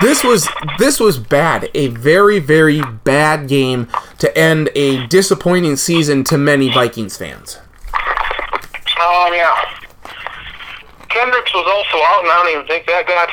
this 0.00 0.22
was 0.22 0.48
this 0.78 1.00
was 1.00 1.18
bad. 1.18 1.70
A 1.74 1.88
very 1.88 2.38
very 2.38 2.80
bad 2.82 3.48
game 3.48 3.88
to 4.18 4.36
end 4.38 4.70
a 4.76 5.06
disappointing 5.08 5.76
season 5.76 6.22
to 6.24 6.38
many 6.38 6.72
Vikings 6.72 7.16
fans. 7.16 7.58
Um, 7.94 9.34
yeah. 9.34 9.61
Kendricks 11.12 11.52
was 11.54 11.66
also 11.66 12.02
out, 12.04 12.22
and 12.22 12.30
I 12.30 12.42
don't 12.42 12.54
even 12.54 12.66
think 12.66 12.86
that 12.86 13.06
got 13.06 13.28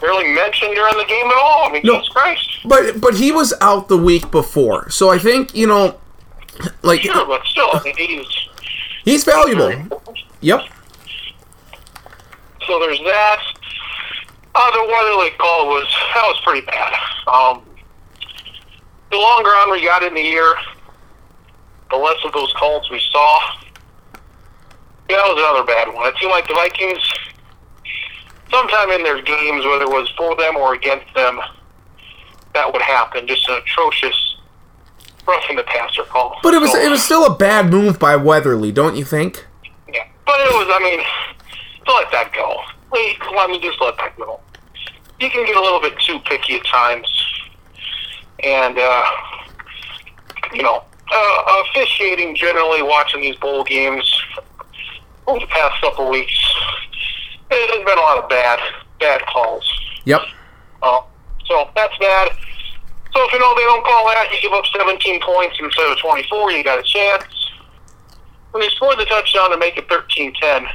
barely 0.00 0.32
mentioned 0.32 0.74
during 0.74 0.96
the 0.98 1.04
game 1.04 1.26
at 1.26 1.36
all. 1.36 1.68
I 1.68 1.72
mean, 1.72 1.82
No. 1.84 1.94
Jesus 1.94 2.08
Christ. 2.10 2.48
But 2.64 3.00
but 3.00 3.14
he 3.14 3.32
was 3.32 3.54
out 3.60 3.88
the 3.88 3.96
week 3.98 4.30
before, 4.30 4.90
so 4.90 5.10
I 5.10 5.18
think 5.18 5.54
you 5.54 5.66
know, 5.66 5.98
like 6.82 7.00
Sure, 7.02 7.26
but 7.26 7.44
still, 7.46 7.68
I 7.72 7.80
mean, 7.84 7.94
he's 7.96 8.26
he's 9.04 9.24
valuable. 9.24 9.70
Yep. 10.40 10.60
So 12.66 12.80
there's 12.80 12.98
that. 12.98 13.42
Uh, 14.54 14.70
the 14.72 14.82
Weatherly 14.90 15.30
call 15.38 15.66
was 15.68 15.86
that 16.14 16.22
was 16.26 16.40
pretty 16.44 16.66
bad. 16.66 16.92
Um, 17.28 17.62
the 19.10 19.16
longer 19.16 19.50
on 19.50 19.70
we 19.70 19.84
got 19.84 20.02
in 20.02 20.14
the 20.14 20.20
year, 20.22 20.54
the 21.90 21.96
less 21.96 22.16
of 22.24 22.32
those 22.32 22.52
calls 22.58 22.90
we 22.90 23.00
saw. 23.12 23.38
Yeah, 25.08 25.16
that 25.16 25.26
was 25.34 25.38
another 25.38 25.64
bad 25.66 25.94
one. 25.94 26.06
It 26.08 26.14
seemed 26.18 26.30
like 26.32 26.48
the 26.48 26.54
Vikings, 26.54 26.98
sometime 28.50 28.90
in 28.90 29.02
their 29.04 29.22
games, 29.22 29.64
whether 29.64 29.84
it 29.84 29.90
was 29.90 30.08
for 30.16 30.34
them 30.36 30.56
or 30.56 30.74
against 30.74 31.12
them, 31.14 31.40
that 32.54 32.72
would 32.72 32.82
happen. 32.82 33.26
Just 33.26 33.48
an 33.48 33.56
atrocious 33.56 34.36
roughing 35.26 35.56
the 35.56 35.62
passer 35.64 36.02
call. 36.04 36.38
But 36.42 36.54
it 36.54 36.60
was 36.60 36.72
So- 36.72 36.78
it 36.78 36.90
was 36.90 37.02
still 37.04 37.24
a 37.26 37.30
bad 37.34 37.70
move 37.70 37.98
by 37.98 38.16
Weatherly, 38.16 38.72
don't 38.72 38.96
you 38.96 39.04
think? 39.04 39.44
yeah, 39.92 40.04
but 40.24 40.40
it 40.40 40.52
was. 40.52 40.68
I 40.70 40.78
mean, 40.80 41.04
to 41.86 41.92
let 41.92 42.10
that 42.12 42.32
go. 42.32 42.62
Wait, 42.92 43.18
let 43.34 43.50
me 43.50 43.58
just 43.60 43.80
let 43.80 43.96
that 43.98 44.16
go. 44.16 44.40
You 45.20 45.30
can 45.30 45.44
get 45.46 45.56
a 45.56 45.60
little 45.60 45.80
bit 45.80 45.98
too 46.00 46.18
picky 46.20 46.56
at 46.56 46.64
times, 46.66 47.06
and 48.42 48.78
uh, 48.78 49.04
you 50.52 50.62
know, 50.62 50.82
uh, 51.12 51.62
officiating 51.68 52.34
generally, 52.36 52.82
watching 52.82 53.20
these 53.20 53.36
bowl 53.36 53.64
games 53.64 54.04
over 55.26 55.40
the 55.40 55.46
past 55.46 55.80
couple 55.80 56.08
weeks, 56.10 56.38
there's 57.50 57.84
been 57.84 57.98
a 57.98 58.00
lot 58.00 58.22
of 58.22 58.28
bad, 58.28 58.58
bad 59.00 59.22
calls. 59.26 59.64
Yep. 60.04 60.22
Uh, 60.82 61.00
so 61.46 61.70
that's 61.74 61.96
bad. 61.98 62.30
So 63.12 63.24
if 63.24 63.32
you 63.32 63.38
know 63.38 63.54
they 63.54 63.62
don't 63.62 63.84
call 63.84 64.06
that, 64.08 64.28
you 64.32 64.40
give 64.42 64.52
up 64.52 64.64
17 64.66 65.20
points 65.22 65.56
instead 65.58 65.90
of 65.90 65.98
24, 65.98 66.52
you 66.52 66.62
got 66.64 66.78
a 66.78 66.82
chance. 66.82 67.24
When 68.50 68.60
they 68.60 68.68
scored 68.70 68.98
the 68.98 69.04
touchdown 69.06 69.50
to 69.50 69.56
make 69.58 69.76
it 69.76 69.88
13-10, 69.88 70.68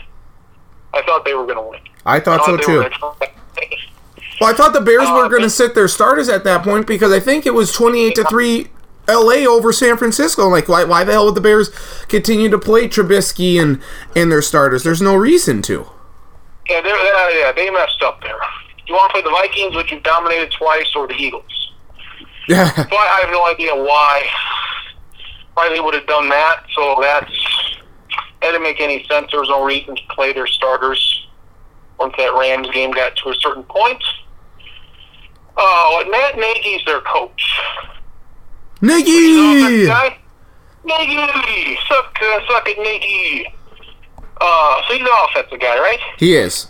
I 0.93 1.01
thought 1.03 1.23
they 1.23 1.33
were 1.33 1.45
going 1.45 1.57
to 1.57 1.69
win. 1.69 1.79
I 2.05 2.19
thought 2.19 2.45
so 2.45 2.57
too. 2.57 2.79
Well, 4.39 4.49
I 4.49 4.53
thought 4.53 4.73
the 4.73 4.81
Bears 4.81 5.07
Uh, 5.07 5.13
were 5.15 5.29
going 5.29 5.43
to 5.43 5.49
sit 5.49 5.75
their 5.75 5.87
starters 5.87 6.27
at 6.29 6.43
that 6.45 6.63
point 6.63 6.87
because 6.87 7.11
I 7.11 7.19
think 7.19 7.45
it 7.45 7.53
was 7.53 7.71
28 7.71 8.15
to 8.15 8.23
3 8.23 8.67
LA 9.13 9.45
over 9.49 9.71
San 9.73 9.97
Francisco. 9.97 10.47
Like 10.47 10.67
why 10.67 10.83
why 10.83 11.03
the 11.03 11.11
hell 11.13 11.25
would 11.25 11.35
the 11.35 11.41
Bears 11.41 11.69
continue 12.07 12.49
to 12.49 12.57
play 12.57 12.87
Trubisky 12.87 13.61
and 13.61 13.81
and 14.15 14.31
their 14.31 14.41
starters? 14.41 14.83
There's 14.83 15.01
no 15.01 15.15
reason 15.15 15.61
to. 15.63 15.87
yeah, 16.69 16.81
they're, 16.81 16.95
they're, 16.97 17.39
yeah, 17.39 17.51
they 17.51 17.69
messed 17.69 18.01
up 18.01 18.21
there. 18.21 18.39
You 18.87 18.95
want 18.95 19.09
to 19.13 19.21
play 19.21 19.23
the 19.23 19.29
Vikings, 19.29 19.75
which 19.75 19.91
you've 19.91 20.03
dominated 20.03 20.51
twice, 20.51 20.87
or 20.95 21.07
the 21.07 21.13
Eagles? 21.15 21.71
Yeah. 22.47 22.71
So 22.89 22.95
I, 22.97 23.19
I 23.19 23.21
have 23.25 23.31
no 23.31 23.45
idea 23.47 23.75
why 23.75 24.25
why 25.53 25.69
they 25.69 25.79
would 25.79 25.93
have 25.93 26.07
done 26.07 26.29
that. 26.29 26.63
So 26.75 26.97
that's 27.01 27.31
that 28.41 28.51
didn't 28.51 28.63
make 28.63 28.81
any 28.81 29.05
sense. 29.07 29.29
There 29.31 29.39
was 29.39 29.49
no 29.49 29.63
reason 29.63 29.95
to 29.95 30.01
play 30.09 30.33
their 30.33 30.47
starters 30.47 31.27
once 31.99 32.13
that 32.17 32.33
Rams 32.33 32.69
game 32.71 32.91
got 32.91 33.15
to 33.17 33.29
a 33.29 33.35
certain 33.35 33.63
point. 33.63 34.03
Oh, 35.57 35.99
and 36.01 36.09
Matt 36.09 36.37
Nagy's 36.37 36.83
their 36.85 37.01
coach. 37.01 37.59
You 38.81 38.87
know 38.87 38.95
that 38.97 39.69
Nagy. 39.71 39.85
guy? 39.85 40.17
Nagy, 40.83 41.77
suck, 41.87 42.17
uh, 42.21 42.39
suck 42.47 42.63
it, 42.67 42.77
Nagy. 42.79 43.53
Uh, 44.39 44.81
so 44.87 44.93
he's 44.93 45.01
an 45.01 45.07
offensive 45.29 45.59
guy, 45.59 45.77
right? 45.79 45.99
He 46.17 46.35
is. 46.35 46.67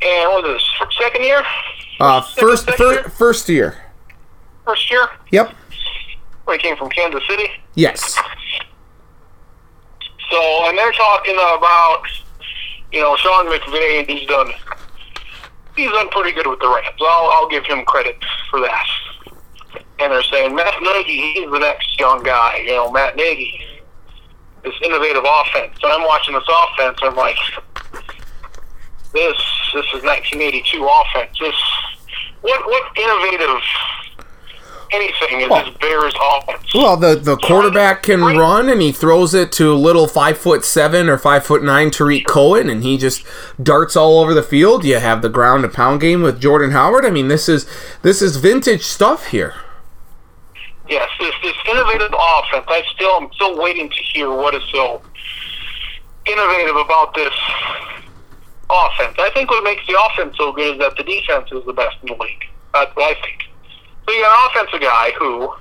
And 0.00 0.30
what 0.30 0.44
is 0.46 0.60
this? 0.80 0.96
Second 1.00 1.24
year? 1.24 1.42
Uh, 1.98 2.20
first 2.20 2.64
Second 2.66 2.76
fir- 2.78 2.92
year? 2.92 3.02
first 3.04 3.48
year. 3.48 3.76
First 4.64 4.90
year? 4.90 5.08
Yep. 5.32 5.54
When 6.44 6.58
he 6.58 6.62
came 6.62 6.76
from 6.76 6.88
Kansas 6.90 7.22
City. 7.28 7.48
Yes. 7.74 8.14
So, 10.30 10.40
and 10.68 10.78
they're 10.78 10.92
talking 10.92 11.34
about, 11.34 12.02
you 12.92 13.00
know, 13.00 13.16
Sean 13.16 13.46
McVay, 13.46 14.00
and 14.00 14.08
he's 14.08 14.26
done, 14.28 14.50
he's 15.76 15.90
done 15.90 16.08
pretty 16.10 16.32
good 16.32 16.46
with 16.46 16.60
the 16.60 16.68
Rams. 16.68 16.96
I'll, 17.00 17.30
I'll 17.34 17.48
give 17.48 17.64
him 17.66 17.84
credit 17.84 18.16
for 18.50 18.60
that. 18.60 18.86
And 20.02 20.12
they're 20.12 20.22
saying 20.24 20.54
Matt 20.54 20.82
Nagy, 20.82 21.32
he's 21.34 21.48
the 21.48 21.60
next 21.60 21.98
young 21.98 22.24
guy. 22.24 22.62
You 22.64 22.72
know, 22.72 22.90
Matt 22.90 23.14
Nagy, 23.14 23.60
this 24.64 24.74
innovative 24.84 25.22
offense. 25.24 25.78
So 25.80 25.88
I'm 25.88 26.02
watching 26.02 26.34
this 26.34 26.42
offense, 26.48 26.98
and 27.02 27.10
I'm 27.10 27.16
like, 27.16 27.36
this, 29.12 29.36
this 29.74 29.86
is 29.94 30.02
1982 30.02 30.84
offense. 30.84 31.38
This, 31.38 31.54
what, 32.40 32.66
what 32.66 32.98
innovative 32.98 33.62
anything 34.92 35.40
is 35.40 35.48
this 35.48 35.76
Bears 35.78 36.14
offense? 36.20 36.74
Well, 36.74 36.96
the 36.96 37.14
the 37.14 37.36
quarterback 37.36 38.02
can 38.02 38.20
run, 38.20 38.68
and 38.68 38.82
he 38.82 38.92
throws 38.92 39.34
it 39.34 39.52
to 39.52 39.72
little 39.74 40.06
five 40.06 40.38
foot 40.38 40.64
seven 40.64 41.08
or 41.08 41.18
five 41.18 41.44
foot 41.44 41.62
nine 41.62 41.90
Tarik 41.90 42.26
Cohen, 42.26 42.68
and 42.68 42.82
he 42.82 42.98
just 42.98 43.24
darts 43.62 43.96
all 43.96 44.18
over 44.18 44.34
the 44.34 44.42
field. 44.42 44.84
You 44.84 44.98
have 44.98 45.22
the 45.22 45.28
ground 45.28 45.64
and 45.64 45.72
pound 45.72 46.00
game 46.00 46.22
with 46.22 46.40
Jordan 46.40 46.72
Howard. 46.72 47.04
I 47.04 47.10
mean, 47.10 47.28
this 47.28 47.48
is 47.48 47.66
this 48.02 48.20
is 48.20 48.36
vintage 48.36 48.82
stuff 48.82 49.28
here. 49.28 49.54
Yes, 50.92 51.08
this 51.18 51.32
this 51.42 51.56
innovative 51.70 52.12
offense. 52.12 52.66
I 52.68 52.82
still 52.94 53.16
I'm 53.16 53.32
still 53.32 53.56
waiting 53.58 53.88
to 53.88 53.96
hear 54.12 54.30
what 54.30 54.54
is 54.54 54.62
so 54.70 55.00
innovative 56.26 56.76
about 56.76 57.14
this 57.14 57.32
offense. 58.68 59.16
I 59.18 59.30
think 59.32 59.48
what 59.48 59.64
makes 59.64 59.86
the 59.86 59.96
offense 59.98 60.36
so 60.36 60.52
good 60.52 60.74
is 60.74 60.78
that 60.80 60.94
the 60.98 61.02
defense 61.02 61.48
is 61.50 61.64
the 61.64 61.72
best 61.72 61.96
in 62.02 62.08
the 62.08 62.22
league. 62.22 62.44
That's 62.74 62.94
what 62.94 63.08
I 63.08 63.18
think. 63.22 63.40
So 64.04 64.12
you 64.12 64.20
got 64.20 64.36
an 64.36 64.50
offensive 64.50 64.82
guy 64.82 65.12
who 65.18 65.54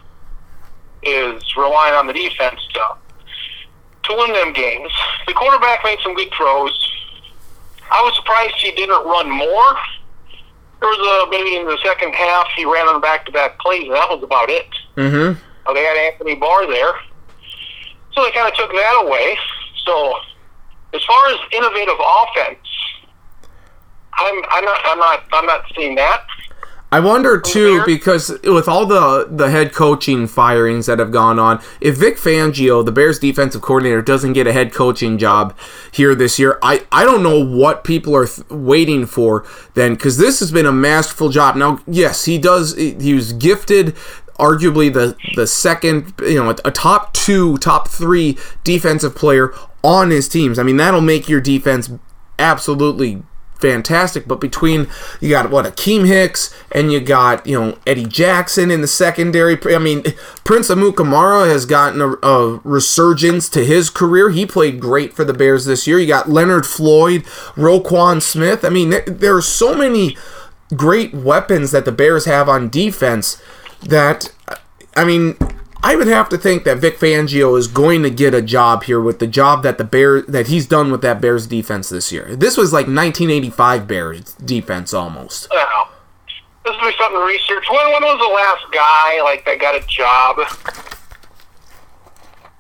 is 1.03 1.55
relying 1.55 1.93
on 1.93 2.07
the 2.07 2.13
defense 2.13 2.59
to 2.73 2.97
to 4.03 4.17
win 4.17 4.33
them 4.33 4.51
games. 4.51 4.91
The 5.27 5.33
quarterback 5.33 5.79
made 5.85 5.99
some 6.03 6.13
good 6.13 6.29
throws. 6.35 6.75
I 7.89 8.01
was 8.01 8.13
surprised 8.17 8.55
he 8.57 8.71
didn't 8.71 9.05
run 9.05 9.31
more. 9.31 9.71
There 10.81 10.89
was 10.89 10.99
a 10.99 11.31
maybe 11.31 11.55
in 11.55 11.67
the 11.67 11.77
second 11.85 12.15
half 12.15 12.47
he 12.57 12.65
ran 12.65 12.89
on 12.89 12.99
back 12.99 13.25
to 13.27 13.31
back 13.31 13.57
plays 13.59 13.83
and 13.83 13.95
that 13.95 14.09
was 14.09 14.21
about 14.23 14.49
it. 14.49 14.67
Mm-hmm. 14.95 15.39
Oh, 15.65 15.73
they 15.73 15.83
had 15.83 15.97
Anthony 15.97 16.35
Barr 16.35 16.67
there. 16.67 16.93
So 18.13 18.23
they 18.23 18.31
kind 18.31 18.47
of 18.47 18.53
took 18.55 18.71
that 18.71 19.03
away. 19.05 19.37
So 19.85 20.15
as 20.93 21.03
far 21.05 21.27
as 21.29 21.37
innovative 21.53 21.95
offense, 21.99 22.67
I'm 24.13 24.43
I'm 24.49 24.65
not 24.65 24.81
I'm 24.85 24.99
not 24.99 25.23
I'm 25.31 25.45
not 25.45 25.65
seeing 25.75 25.95
that. 25.95 26.25
I 26.93 26.99
wonder 26.99 27.39
too 27.39 27.85
because 27.85 28.37
with 28.43 28.67
all 28.67 28.85
the 28.85 29.25
the 29.31 29.49
head 29.49 29.71
coaching 29.73 30.27
firings 30.27 30.87
that 30.87 30.99
have 30.99 31.09
gone 31.09 31.39
on, 31.39 31.61
if 31.79 31.95
Vic 31.95 32.17
Fangio, 32.17 32.83
the 32.85 32.91
Bears 32.91 33.17
defensive 33.17 33.61
coordinator, 33.61 34.01
doesn't 34.01 34.33
get 34.33 34.45
a 34.45 34.51
head 34.51 34.73
coaching 34.73 35.17
job 35.17 35.57
here 35.93 36.13
this 36.15 36.37
year, 36.37 36.59
I 36.61 36.85
I 36.91 37.05
don't 37.05 37.23
know 37.23 37.39
what 37.41 37.85
people 37.85 38.13
are 38.13 38.27
th- 38.27 38.49
waiting 38.49 39.05
for 39.05 39.45
then 39.73 39.93
because 39.93 40.17
this 40.17 40.41
has 40.41 40.51
been 40.51 40.65
a 40.65 40.73
masterful 40.73 41.29
job. 41.29 41.55
Now, 41.55 41.79
yes, 41.87 42.25
he 42.25 42.37
does. 42.37 42.75
He 42.75 43.13
was 43.13 43.31
gifted. 43.31 43.95
Arguably 44.41 44.91
the 44.91 45.15
the 45.35 45.45
second, 45.45 46.13
you 46.19 46.43
know, 46.43 46.55
a 46.65 46.71
top 46.71 47.13
two, 47.13 47.57
top 47.59 47.87
three 47.87 48.37
defensive 48.63 49.15
player 49.15 49.53
on 49.83 50.09
his 50.09 50.27
teams. 50.27 50.57
I 50.57 50.63
mean, 50.63 50.77
that'll 50.77 51.01
make 51.01 51.29
your 51.29 51.41
defense 51.41 51.91
absolutely 52.39 53.23
fantastic. 53.61 54.27
But 54.27 54.41
between 54.41 54.87
you 55.21 55.29
got 55.29 55.49
what 55.51 55.65
Akiem 55.65 56.07
Hicks 56.07 56.53
and 56.71 56.91
you 56.91 56.99
got 56.99 57.45
you 57.45 57.59
know 57.59 57.77
Eddie 57.85 58.05
Jackson 58.05 58.71
in 58.71 58.81
the 58.81 58.87
secondary. 58.87 59.57
I 59.73 59.77
mean, 59.77 60.03
Prince 60.43 60.69
Amukamara 60.69 61.47
has 61.47 61.65
gotten 61.65 62.01
a, 62.01 62.13
a 62.27 62.59
resurgence 62.63 63.47
to 63.49 63.63
his 63.63 63.89
career. 63.89 64.31
He 64.31 64.45
played 64.45 64.79
great 64.79 65.13
for 65.13 65.23
the 65.23 65.33
Bears 65.33 65.65
this 65.65 65.87
year. 65.87 65.99
You 65.99 66.07
got 66.07 66.29
Leonard 66.29 66.65
Floyd, 66.65 67.23
Roquan 67.55 68.21
Smith. 68.21 68.65
I 68.65 68.69
mean, 68.69 68.89
there, 68.89 69.05
there 69.05 69.37
are 69.37 69.41
so 69.41 69.75
many 69.75 70.17
great 70.75 71.13
weapons 71.13 71.71
that 71.71 71.85
the 71.85 71.91
Bears 71.91 72.25
have 72.25 72.49
on 72.49 72.69
defense 72.69 73.41
that 73.81 74.33
I 74.95 75.03
mean. 75.05 75.35
I 75.83 75.95
would 75.95 76.05
have 76.05 76.29
to 76.29 76.37
think 76.37 76.63
that 76.65 76.77
Vic 76.77 76.99
Fangio 76.99 77.57
is 77.57 77.65
going 77.67 78.03
to 78.03 78.11
get 78.11 78.35
a 78.35 78.41
job 78.43 78.83
here 78.83 79.01
with 79.01 79.17
the 79.17 79.25
job 79.25 79.63
that 79.63 79.79
the 79.79 79.83
Bears 79.83 80.27
that 80.27 80.45
he's 80.45 80.67
done 80.67 80.91
with 80.91 81.01
that 81.01 81.19
Bears 81.19 81.47
defense 81.47 81.89
this 81.89 82.11
year. 82.11 82.35
This 82.35 82.55
was 82.55 82.71
like 82.71 82.85
1985 82.85 83.87
Bears 83.87 84.35
defense 84.35 84.93
almost. 84.93 85.47
I. 85.51 85.87
This 86.63 86.75
will 86.79 86.91
be 86.91 86.97
something 86.97 87.19
to 87.19 87.25
research. 87.25 87.65
When 87.69 87.91
when 87.91 88.03
was 88.03 88.19
the 88.19 88.31
last 88.31 88.71
guy 88.71 89.21
like 89.23 89.45
that 89.45 89.59
got 89.59 89.75
a 89.75 89.85
job? 89.87 90.37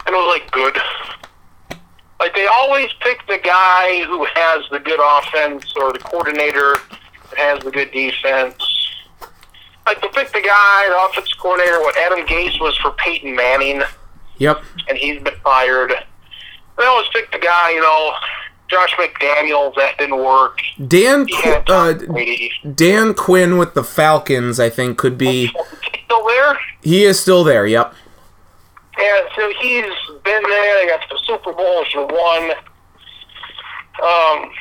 And 0.07 0.15
it 0.15 0.17
was 0.17 0.39
like 0.39 0.49
good. 0.51 0.75
Like 2.19 2.33
they 2.33 2.47
always 2.47 2.89
pick 3.01 3.25
the 3.27 3.37
guy 3.43 4.03
who 4.05 4.25
has 4.25 4.63
the 4.71 4.79
good 4.79 4.99
offense 4.99 5.71
or 5.75 5.93
the 5.93 5.99
coordinator 5.99 6.77
that 7.29 7.37
has 7.37 7.63
the 7.63 7.69
good 7.69 7.91
defense. 7.91 8.80
Like 9.85 10.01
they 10.01 10.07
pick 10.09 10.31
the 10.31 10.41
guy, 10.41 10.87
the 10.89 11.05
offense 11.09 11.33
coordinator. 11.33 11.79
What 11.81 11.97
Adam 11.97 12.25
Gase 12.25 12.59
was 12.61 12.75
for 12.77 12.91
Peyton 12.91 13.35
Manning, 13.35 13.81
Yep. 14.37 14.63
and 14.87 14.97
he's 14.97 15.21
been 15.21 15.35
fired. 15.43 15.91
They 16.77 16.85
always 16.85 17.07
pick 17.13 17.31
the 17.31 17.39
guy, 17.39 17.71
you 17.71 17.81
know, 17.81 18.13
Josh 18.69 18.91
McDaniels, 18.93 19.75
that 19.75 19.97
didn't 19.97 20.17
work. 20.23 20.59
Dan 20.87 21.25
Qu- 21.27 21.63
uh, 21.67 21.93
Dan 22.73 23.13
Quinn 23.13 23.57
with 23.57 23.73
the 23.73 23.83
Falcons, 23.83 24.59
I 24.59 24.69
think, 24.69 24.97
could 24.97 25.17
be. 25.17 25.45
Is 25.45 25.51
he 25.91 26.01
still 26.05 26.25
there? 26.27 26.59
He 26.81 27.03
is 27.03 27.19
still 27.19 27.43
there. 27.43 27.67
Yep. 27.67 27.93
Yeah, 28.97 29.21
so 29.35 29.51
he's 29.59 29.83
been 30.23 30.43
there. 30.43 30.79
They 30.79 30.87
got 30.87 31.01
the 31.09 31.19
Super 31.25 31.51
Bowl. 31.53 31.83
She 31.85 31.97
won. 31.97 32.51
Um, 34.01 34.51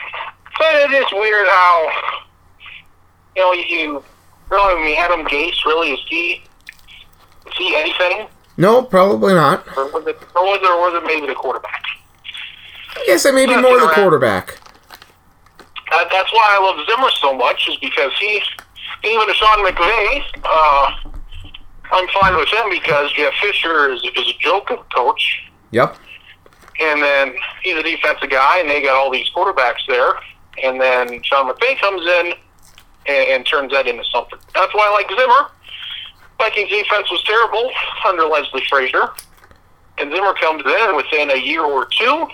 but 0.59 0.75
it 0.75 0.91
is 0.93 1.07
weird 1.13 1.47
how 1.47 1.91
you 3.37 3.43
know 3.43 3.53
you 3.53 4.05
really 4.51 4.83
I 4.83 4.85
mean, 4.85 4.97
Adam 4.99 5.27
Gase 5.27 5.65
really 5.65 5.93
is 5.93 6.01
he 6.09 6.43
is 7.47 7.55
he 7.57 7.77
anything 7.77 8.27
No, 8.57 8.83
probably 8.83 9.35
not. 9.35 9.67
or 9.77 9.91
was 9.93 10.07
it 10.07 10.19
or 10.35 10.45
was 10.45 10.59
it, 10.63 10.67
or 10.67 10.81
was 10.81 11.03
it 11.03 11.07
maybe 11.07 11.27
the 11.27 11.35
quarterback? 11.35 11.83
I 12.97 13.05
guess 13.07 13.25
may 13.35 13.47
be 13.47 13.57
more 13.57 13.81
the 13.81 13.89
quarterback. 13.95 14.59
That, 15.91 16.09
that's 16.13 16.33
why 16.33 16.57
I 16.59 16.63
love 16.63 16.87
Zimmer 16.89 17.11
so 17.21 17.35
much 17.35 17.69
is 17.69 17.77
because 17.79 18.13
he 18.21 18.41
even 19.05 19.27
Sean 19.35 19.65
McVay. 19.65 20.23
Uh, 20.45 21.11
I'm 21.93 22.09
fine 22.21 22.37
with 22.37 22.49
him 22.49 22.71
because 22.71 23.13
Jeff 23.13 23.33
Fisher 23.41 23.91
is, 23.91 24.01
is 24.17 24.29
a 24.29 24.39
joke 24.39 24.71
of 24.71 24.81
a 24.81 24.95
coach. 24.95 25.43
Yep. 25.73 25.97
And 26.81 27.03
then 27.03 27.35
he's 27.63 27.77
a 27.77 27.83
defensive 27.83 28.31
guy, 28.31 28.61
and 28.61 28.71
they 28.71 28.83
got 28.83 28.97
all 28.97 29.11
these 29.11 29.29
quarterbacks 29.35 29.85
there. 29.89 30.15
And 30.63 30.81
then 30.81 31.23
Sean 31.23 31.53
McVay 31.53 31.79
comes 31.81 32.07
in 32.07 32.33
and, 33.07 33.29
and 33.31 33.47
turns 33.47 33.73
that 33.73 33.87
into 33.87 34.05
something. 34.05 34.39
That's 34.55 34.73
why 34.75 34.89
I 34.89 34.93
like 34.93 35.09
Zimmer. 35.09 35.51
Vikings 36.39 36.71
defense 36.71 37.11
was 37.11 37.23
terrible 37.25 37.71
under 38.07 38.25
Leslie 38.25 38.65
Frazier. 38.69 39.11
And 39.99 40.11
Zimmer 40.11 40.33
comes 40.35 40.63
in 40.65 40.97
within 40.97 41.31
a 41.31 41.37
year 41.37 41.63
or 41.63 41.87
two. 41.87 42.27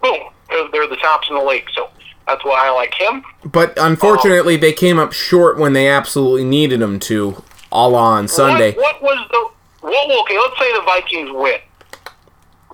Boom. 0.00 0.20
They're, 0.48 0.68
they're 0.70 0.88
the 0.88 0.96
tops 0.96 1.28
in 1.28 1.36
the 1.36 1.42
league. 1.42 1.68
So 1.74 1.90
that's 2.26 2.44
why 2.44 2.68
I 2.68 2.70
like 2.70 2.94
him. 2.94 3.24
But 3.44 3.74
unfortunately, 3.76 4.56
they 4.56 4.72
came 4.72 4.98
up 4.98 5.12
short 5.12 5.58
when 5.58 5.72
they 5.72 5.88
absolutely 5.88 6.44
needed 6.44 6.80
them 6.80 7.00
to, 7.00 7.42
all 7.72 7.94
on 7.94 8.28
Sunday. 8.28 8.72
What, 8.72 9.02
what 9.02 9.16
was 9.16 9.28
the. 9.30 9.88
What, 9.88 10.22
okay, 10.22 10.38
let's 10.38 10.58
say 10.58 10.72
the 10.72 10.82
Vikings 10.82 11.30
win. 11.32 11.58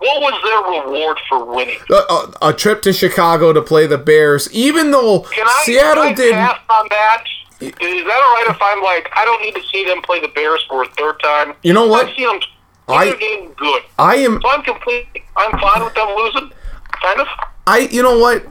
What 0.01 0.21
was 0.23 0.35
their 0.43 0.81
reward 0.91 1.19
for 1.29 1.45
winning? 1.45 1.79
A, 1.91 1.95
a, 1.95 2.33
a 2.49 2.53
trip 2.55 2.81
to 2.83 2.93
Chicago 2.93 3.53
to 3.53 3.61
play 3.63 3.87
the 3.87 3.99
Bears, 3.99 4.51
even 4.53 4.91
though 4.91 5.21
Can 5.21 5.47
I, 5.47 5.63
Seattle 5.65 6.05
can 6.05 6.13
I 6.13 6.15
did. 6.15 6.33
pass 6.33 6.59
on 6.71 6.87
that? 6.91 7.25
Is 7.61 7.71
that 7.71 7.81
all 7.81 8.35
right 8.35 8.47
if 8.49 8.57
I'm 8.61 8.83
like, 8.83 9.11
I 9.15 9.27
don't 9.27 9.43
need 9.43 9.55
to 9.55 9.63
see 9.71 9.85
them 9.85 10.01
play 10.01 10.19
the 10.21 10.29
Bears 10.29 10.65
for 10.69 10.83
a 10.85 10.89
third 10.93 11.21
time? 11.23 11.53
You 11.63 11.75
know 11.75 11.87
what? 11.87 12.07
I 12.09 12.17
see 12.17 12.25
them 12.25 12.41
I- 12.89 13.15
game 13.17 13.53
good. 13.59 13.83
I 13.99 14.17
am. 14.17 14.41
So 14.41 14.51
I'm 14.51 14.63
completely, 14.63 15.23
I'm 15.37 15.53
fine 15.61 15.85
with 15.85 15.95
them 15.95 16.09
losing, 16.17 16.51
kind 17.03 17.21
of. 17.21 17.27
I. 17.67 17.81
You 17.91 18.03
know 18.03 18.19
what? 18.19 18.47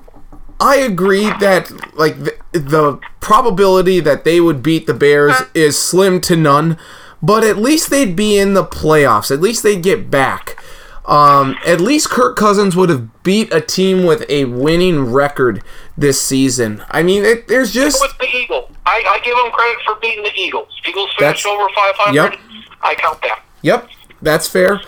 I 0.62 0.76
agree 0.76 1.24
that 1.40 1.72
like 1.96 2.20
the, 2.20 2.36
the 2.52 3.00
probability 3.22 4.00
that 4.02 4.24
they 4.26 4.40
would 4.40 4.62
beat 4.62 4.86
the 4.88 4.94
Bears 4.94 5.34
is 5.56 5.78
slim 5.80 6.22
to 6.22 6.36
none, 6.36 6.78
but 7.24 7.44
at 7.44 7.58
least 7.58 7.90
they'd 7.90 8.16
be 8.16 8.38
in 8.38 8.54
the 8.54 8.64
playoffs. 8.66 9.32
At 9.32 9.42
least 9.42 9.64
they'd 9.64 9.82
get 9.82 10.12
back. 10.12 10.62
Um, 11.10 11.58
at 11.66 11.82
least 11.82 12.12
Kirk 12.12 12.36
Cousins 12.36 12.76
would 12.76 12.90
have 12.90 13.24
beat 13.24 13.52
a 13.52 13.62
team 13.62 14.04
with 14.04 14.30
a 14.30 14.46
winning 14.46 15.12
record 15.12 15.64
this 15.98 16.22
season. 16.22 16.84
I 16.92 17.02
mean, 17.02 17.26
it, 17.26 17.48
there's 17.48 17.74
just 17.74 18.00
With 18.00 18.16
the 18.20 18.28
Eagles, 18.28 18.72
I, 18.86 19.04
I 19.08 19.20
give 19.24 19.36
them 19.36 19.52
credit 19.52 19.78
for 19.84 19.96
beating 19.96 20.24
the 20.24 20.32
Eagles. 20.36 20.68
Eagles 20.88 21.10
finished 21.18 21.48
over 21.48 21.68
500. 21.74 22.14
Yep. 22.14 22.40
I 22.84 22.94
count 22.94 23.22
that. 23.24 23.42
Yep, 23.64 23.90
that's 24.22 24.48
fair. 24.48 24.82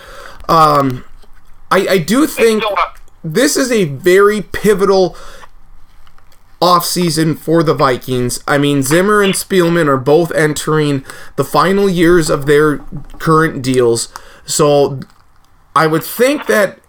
Um, 0.48 1.06
I, 1.72 1.88
I 1.88 1.98
do 1.98 2.28
think 2.28 2.64
this 3.24 3.58
is 3.58 3.72
a 3.72 3.86
very 3.86 4.44
pivotal 4.44 5.18
offseason 6.62 7.36
for 7.36 7.64
the 7.64 7.74
Vikings. 7.74 8.44
I 8.48 8.60
mean, 8.60 8.84
Zimmer 8.84 9.24
and 9.24 9.34
Spielman 9.34 9.88
are 9.88 9.98
both 9.98 10.32
entering 10.34 11.04
the 11.36 11.44
final 11.44 11.90
years 11.90 12.30
of 12.30 12.46
their 12.46 12.78
current 13.18 13.64
deals. 13.64 14.14
So 14.46 15.00
I 15.76 15.88
would 15.88 16.04
think 16.04 16.48
that 16.48 16.80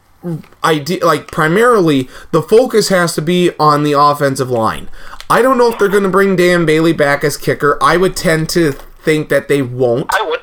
ide- 0.63 1.03
like 1.03 1.31
primarily 1.31 2.09
the 2.31 2.43
focus 2.43 2.89
has 2.89 3.15
to 3.15 3.23
be 3.23 3.51
on 3.59 3.83
the 3.83 3.93
offensive 3.93 4.51
line. 4.51 4.89
I 5.31 5.43
don't 5.43 5.59
know 5.59 5.71
if 5.73 5.79
they're 5.79 5.89
going 5.89 6.03
to 6.03 6.09
bring 6.09 6.37
Dan 6.37 6.67
Bailey 6.67 6.93
back 6.93 7.25
as 7.25 7.37
kicker. 7.37 7.79
I 7.83 7.97
would 7.97 8.17
tend 8.17 8.49
to 8.51 8.73
think 8.73 9.29
that 9.31 9.49
they 9.49 9.63
won't. 9.63 10.13
I 10.15 10.23
would. 10.23 10.41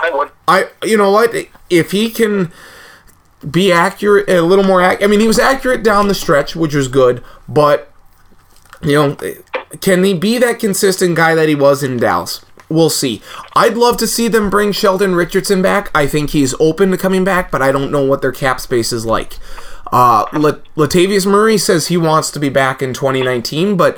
I 0.00 0.10
would. 0.10 0.30
I 0.48 0.68
you 0.84 0.96
know 0.96 1.10
what 1.10 1.34
if 1.70 1.90
he 1.90 2.10
can 2.10 2.52
be 3.50 3.70
accurate 3.72 4.28
a 4.28 4.40
little 4.42 4.64
more 4.64 4.82
ac- 4.82 5.02
I 5.02 5.06
mean 5.06 5.20
he 5.20 5.26
was 5.26 5.38
accurate 5.38 5.82
down 5.82 6.08
the 6.08 6.14
stretch 6.14 6.56
which 6.56 6.74
was 6.74 6.88
good 6.88 7.22
but 7.48 7.92
you 8.82 8.92
know 8.94 9.16
can 9.80 10.02
he 10.04 10.14
be 10.14 10.38
that 10.38 10.58
consistent 10.58 11.16
guy 11.16 11.34
that 11.34 11.48
he 11.48 11.54
was 11.54 11.82
in 11.82 11.96
Dallas 11.98 12.44
we'll 12.68 12.90
see 12.90 13.22
I'd 13.54 13.76
love 13.76 13.96
to 13.98 14.06
see 14.06 14.28
them 14.28 14.50
bring 14.50 14.72
Sheldon 14.72 15.14
Richardson 15.14 15.62
back 15.62 15.90
I 15.94 16.06
think 16.06 16.30
he's 16.30 16.54
open 16.60 16.90
to 16.90 16.96
coming 16.96 17.24
back 17.24 17.50
but 17.50 17.62
I 17.62 17.70
don't 17.72 17.90
know 17.92 18.04
what 18.04 18.22
their 18.22 18.32
cap 18.32 18.60
space 18.60 18.92
is 18.92 19.06
like 19.06 19.38
uh 19.92 20.24
Lat- 20.32 20.62
Latavius 20.74 21.26
Murray 21.26 21.58
says 21.58 21.86
he 21.88 21.96
wants 21.96 22.30
to 22.32 22.40
be 22.40 22.48
back 22.48 22.82
in 22.82 22.92
2019 22.92 23.76
but 23.76 23.96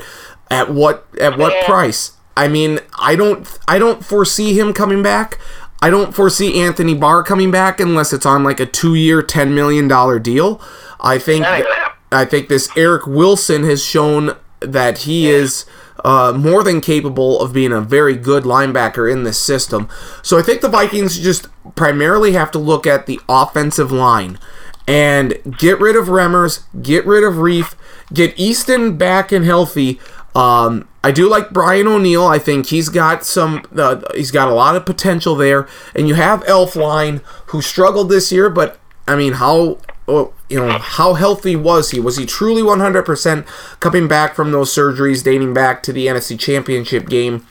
at 0.51 0.71
what 0.73 1.07
at 1.21 1.39
what 1.39 1.53
Yeah. 1.55 1.67
price 1.67 2.13
I 2.37 2.47
mean, 2.47 2.79
I 2.97 3.17
don't 3.17 3.59
I 3.67 3.81
don't 3.81 4.05
foresee 4.05 4.57
him 4.57 4.73
coming 4.73 5.03
back. 5.03 5.41
I 5.83 5.91
don't 5.91 6.15
foresee 6.15 6.61
Anthony 6.61 6.95
Barr 6.95 7.25
coming 7.25 7.51
back 7.51 7.81
unless 7.81 8.13
it's 8.13 8.25
on 8.27 8.45
like 8.45 8.61
a 8.61 8.67
2-year, 8.67 9.23
10 9.23 9.57
million 9.57 9.89
dollar 9.89 10.21
deal. 10.21 10.61
I 11.01 11.19
think 11.19 11.43
That 11.45 11.55
ain't 11.57 11.65
that- 11.65 11.69
gonna 11.69 11.81
happen. 11.81 11.99
I 12.13 12.25
think 12.25 12.49
this 12.49 12.69
Eric 12.77 13.07
Wilson 13.09 13.65
has 13.65 13.83
shown 13.85 14.37
that 14.61 14.99
he 14.99 15.29
is 15.29 15.65
uh, 16.05 16.33
more 16.37 16.63
than 16.63 16.81
capable 16.81 17.41
of 17.41 17.53
being 17.53 17.73
a 17.73 17.81
very 17.81 18.17
good 18.17 18.45
linebacker 18.45 19.11
in 19.11 19.25
this 19.25 19.39
system. 19.39 19.89
So 20.23 20.39
I 20.39 20.43
think 20.43 20.61
the 20.61 20.69
Vikings 20.69 21.19
just 21.19 21.47
primarily 21.75 22.33
have 22.33 22.51
to 22.53 22.59
look 22.59 22.87
at 22.87 23.07
the 23.07 23.21
offensive 23.29 23.93
line 23.93 24.39
and 24.87 25.37
get 25.59 25.79
rid 25.81 25.97
of 25.97 26.07
Remmers, 26.07 26.65
get 26.83 27.05
rid 27.07 27.23
of 27.23 27.35
Reiff, 27.35 27.75
get 28.13 28.39
Easton 28.39 28.97
back 28.97 29.33
and 29.33 29.45
healthy. 29.45 30.01
Um, 30.35 30.89
I 31.05 31.11
do 31.11 31.29
like 31.29 31.51
Brian 31.51 31.87
O'Neill. 31.87 32.27
I 32.27 32.39
think 32.39 32.67
he's 32.67 32.89
got 32.89 33.25
some. 33.25 33.63
Uh, 33.77 34.01
he's 34.15 34.31
got 34.31 34.49
a 34.49 34.55
lot 34.55 34.77
of 34.77 34.87
potential 34.87 35.35
there. 35.35 35.69
And 35.95 36.09
you 36.09 36.15
have 36.15 36.43
Elflein, 36.45 37.23
who 37.47 37.61
struggled 37.61 38.09
this 38.09 38.33
year, 38.33 38.49
but 38.49 38.79
I 39.07 39.17
mean, 39.17 39.35
how 39.35 39.79
Oh, 40.09 40.33
you 40.49 40.59
know 40.59 40.79
how 40.79 41.15
healthy 41.15 41.55
was 41.55 41.91
he? 41.91 42.01
Was 42.01 42.17
he 42.17 42.25
truly 42.25 42.63
100% 42.63 43.47
coming 43.79 44.09
back 44.09 44.35
from 44.35 44.53
those 44.53 44.75
surgeries 44.75 45.23
dating 45.23 45.53
back 45.53 45.83
to 45.83 45.93
the 45.93 46.07
NFC 46.07 46.39
Championship 46.39 47.09
game 47.09 47.47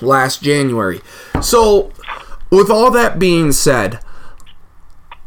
last 0.00 0.42
January? 0.42 1.00
So, 1.42 1.92
with 2.50 2.70
all 2.70 2.92
that 2.92 3.18
being 3.18 3.50
said, 3.50 3.98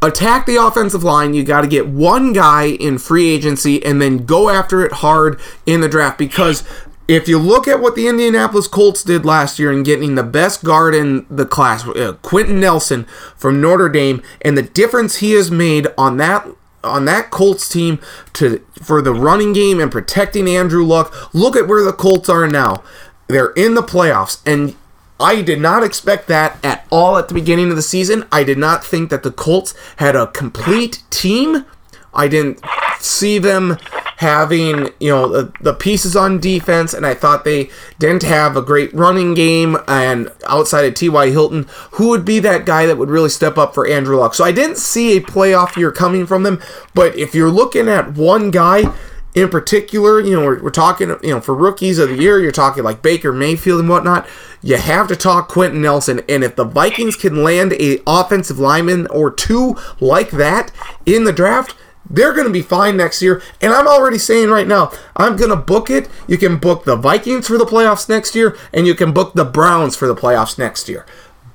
attack 0.00 0.46
the 0.46 0.56
offensive 0.56 1.04
line. 1.04 1.34
You 1.34 1.44
got 1.44 1.62
to 1.62 1.66
get 1.66 1.88
one 1.88 2.32
guy 2.32 2.68
in 2.68 2.98
free 2.98 3.28
agency 3.28 3.84
and 3.84 4.00
then 4.00 4.24
go 4.24 4.48
after 4.48 4.84
it 4.84 4.92
hard 4.92 5.40
in 5.66 5.80
the 5.80 5.88
draft 5.88 6.18
because 6.18 6.62
if 7.08 7.28
you 7.28 7.38
look 7.38 7.68
at 7.68 7.80
what 7.80 7.94
the 7.94 8.08
Indianapolis 8.08 8.66
Colts 8.66 9.02
did 9.04 9.24
last 9.24 9.58
year 9.58 9.72
in 9.72 9.82
getting 9.82 10.14
the 10.14 10.22
best 10.22 10.64
guard 10.64 10.94
in 10.94 11.26
the 11.30 11.46
class, 11.46 11.86
uh, 11.86 12.16
Quenton 12.22 12.60
Nelson 12.60 13.04
from 13.36 13.60
Notre 13.60 13.88
Dame, 13.88 14.22
and 14.42 14.58
the 14.58 14.62
difference 14.62 15.16
he 15.16 15.32
has 15.32 15.50
made 15.50 15.86
on 15.96 16.16
that 16.16 16.46
on 16.82 17.04
that 17.04 17.30
Colts 17.30 17.68
team 17.68 17.98
to 18.32 18.64
for 18.82 19.02
the 19.02 19.14
running 19.14 19.52
game 19.52 19.80
and 19.80 19.90
protecting 19.90 20.48
Andrew 20.48 20.84
Luck. 20.84 21.34
Look 21.34 21.56
at 21.56 21.68
where 21.68 21.82
the 21.82 21.92
Colts 21.92 22.28
are 22.28 22.46
now. 22.46 22.82
They're 23.28 23.52
in 23.52 23.74
the 23.74 23.82
playoffs 23.82 24.40
and 24.46 24.76
I 25.18 25.42
did 25.42 25.60
not 25.60 25.82
expect 25.82 26.28
that 26.28 26.62
at 26.64 26.86
all 26.90 27.16
at 27.16 27.28
the 27.28 27.34
beginning 27.34 27.70
of 27.70 27.76
the 27.76 27.82
season. 27.82 28.26
I 28.30 28.44
did 28.44 28.58
not 28.58 28.84
think 28.84 29.10
that 29.10 29.22
the 29.22 29.32
Colts 29.32 29.74
had 29.96 30.14
a 30.14 30.26
complete 30.28 31.02
team. 31.10 31.64
I 32.12 32.28
didn't 32.28 32.60
see 33.00 33.38
them 33.38 33.78
having, 34.16 34.90
you 34.98 35.10
know, 35.10 35.28
the, 35.28 35.52
the 35.60 35.74
pieces 35.74 36.16
on 36.16 36.40
defense, 36.40 36.94
and 36.94 37.06
I 37.06 37.14
thought 37.14 37.44
they 37.44 37.70
didn't 37.98 38.22
have 38.22 38.56
a 38.56 38.62
great 38.62 38.92
running 38.94 39.34
game. 39.34 39.76
And 39.86 40.30
outside 40.46 40.84
of 40.84 40.94
T.Y. 40.94 41.30
Hilton, 41.30 41.66
who 41.92 42.08
would 42.08 42.24
be 42.24 42.38
that 42.40 42.66
guy 42.66 42.86
that 42.86 42.98
would 42.98 43.10
really 43.10 43.28
step 43.28 43.58
up 43.58 43.74
for 43.74 43.86
Andrew 43.86 44.16
Luck? 44.16 44.34
So 44.34 44.44
I 44.44 44.52
didn't 44.52 44.78
see 44.78 45.16
a 45.16 45.20
playoff 45.20 45.76
year 45.76 45.92
coming 45.92 46.26
from 46.26 46.42
them. 46.42 46.60
But 46.94 47.16
if 47.16 47.34
you're 47.34 47.50
looking 47.50 47.88
at 47.88 48.14
one 48.14 48.50
guy, 48.50 48.92
in 49.34 49.50
particular, 49.50 50.18
you 50.18 50.34
know, 50.34 50.46
we're, 50.46 50.62
we're 50.62 50.70
talking, 50.70 51.10
you 51.22 51.34
know, 51.34 51.40
for 51.42 51.54
rookies 51.54 51.98
of 51.98 52.08
the 52.08 52.16
year, 52.16 52.40
you're 52.40 52.50
talking 52.50 52.82
like 52.82 53.02
Baker 53.02 53.34
Mayfield 53.34 53.80
and 53.80 53.88
whatnot. 53.88 54.26
You 54.62 54.78
have 54.78 55.08
to 55.08 55.16
talk 55.16 55.48
Quenton 55.48 55.82
Nelson, 55.82 56.22
and 56.26 56.42
if 56.42 56.56
the 56.56 56.64
Vikings 56.64 57.16
can 57.16 57.44
land 57.44 57.74
a 57.74 58.00
offensive 58.06 58.58
lineman 58.58 59.06
or 59.08 59.30
two 59.30 59.76
like 60.00 60.30
that 60.30 60.72
in 61.04 61.24
the 61.24 61.34
draft, 61.34 61.76
they're 62.10 62.32
going 62.32 62.46
to 62.46 62.52
be 62.52 62.62
fine 62.62 62.96
next 62.96 63.22
year. 63.22 63.42
And 63.60 63.72
I'm 63.72 63.86
already 63.86 64.18
saying 64.18 64.50
right 64.50 64.66
now, 64.66 64.92
I'm 65.16 65.36
going 65.36 65.50
to 65.50 65.56
book 65.56 65.90
it. 65.90 66.08
You 66.26 66.38
can 66.38 66.58
book 66.58 66.84
the 66.84 66.96
Vikings 66.96 67.46
for 67.46 67.58
the 67.58 67.64
playoffs 67.64 68.08
next 68.08 68.34
year, 68.34 68.56
and 68.72 68.86
you 68.86 68.94
can 68.94 69.12
book 69.12 69.34
the 69.34 69.44
Browns 69.44 69.96
for 69.96 70.06
the 70.06 70.14
playoffs 70.14 70.58
next 70.58 70.88
year. 70.88 71.06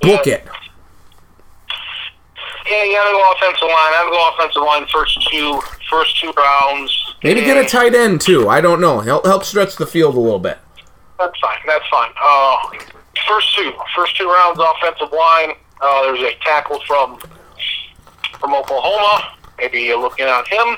Book 0.02 0.26
it. 0.28 0.48
Yeah, 2.70 2.84
you 2.86 2.94
gotta 2.94 3.12
go 3.12 3.32
offensive 3.36 3.64
line. 3.64 3.72
I 3.74 3.92
gotta 3.92 4.12
go 4.12 4.30
offensive 4.30 4.64
line 4.64 4.86
first 4.88 5.30
two 5.30 5.60
first 5.90 6.22
two 6.22 6.32
rounds. 6.32 7.16
Maybe 7.22 7.42
get 7.42 7.58
a 7.58 7.68
tight 7.68 7.94
end 7.94 8.22
too. 8.22 8.48
I 8.48 8.62
don't 8.62 8.80
know. 8.80 9.02
Help 9.02 9.26
help 9.26 9.44
stretch 9.44 9.76
the 9.76 9.86
field 9.86 10.16
a 10.16 10.20
little 10.20 10.40
bit. 10.40 10.58
That's 11.20 11.38
fine. 11.40 11.58
That's 11.68 11.86
fine. 11.90 12.12
Uh, 12.24 12.58
first 13.28 13.56
two, 13.56 13.74
first 13.94 14.16
two 14.16 14.26
rounds 14.26 14.60
offensive 14.60 15.12
line. 15.12 15.52
Uh, 15.82 16.04
there's 16.04 16.22
a 16.22 16.36
tackle 16.46 16.80
from 16.88 17.20
from 18.40 18.54
Oklahoma. 18.54 19.34
Maybe 19.62 19.82
you're 19.82 20.00
looking 20.02 20.26
at 20.26 20.48
him. 20.48 20.76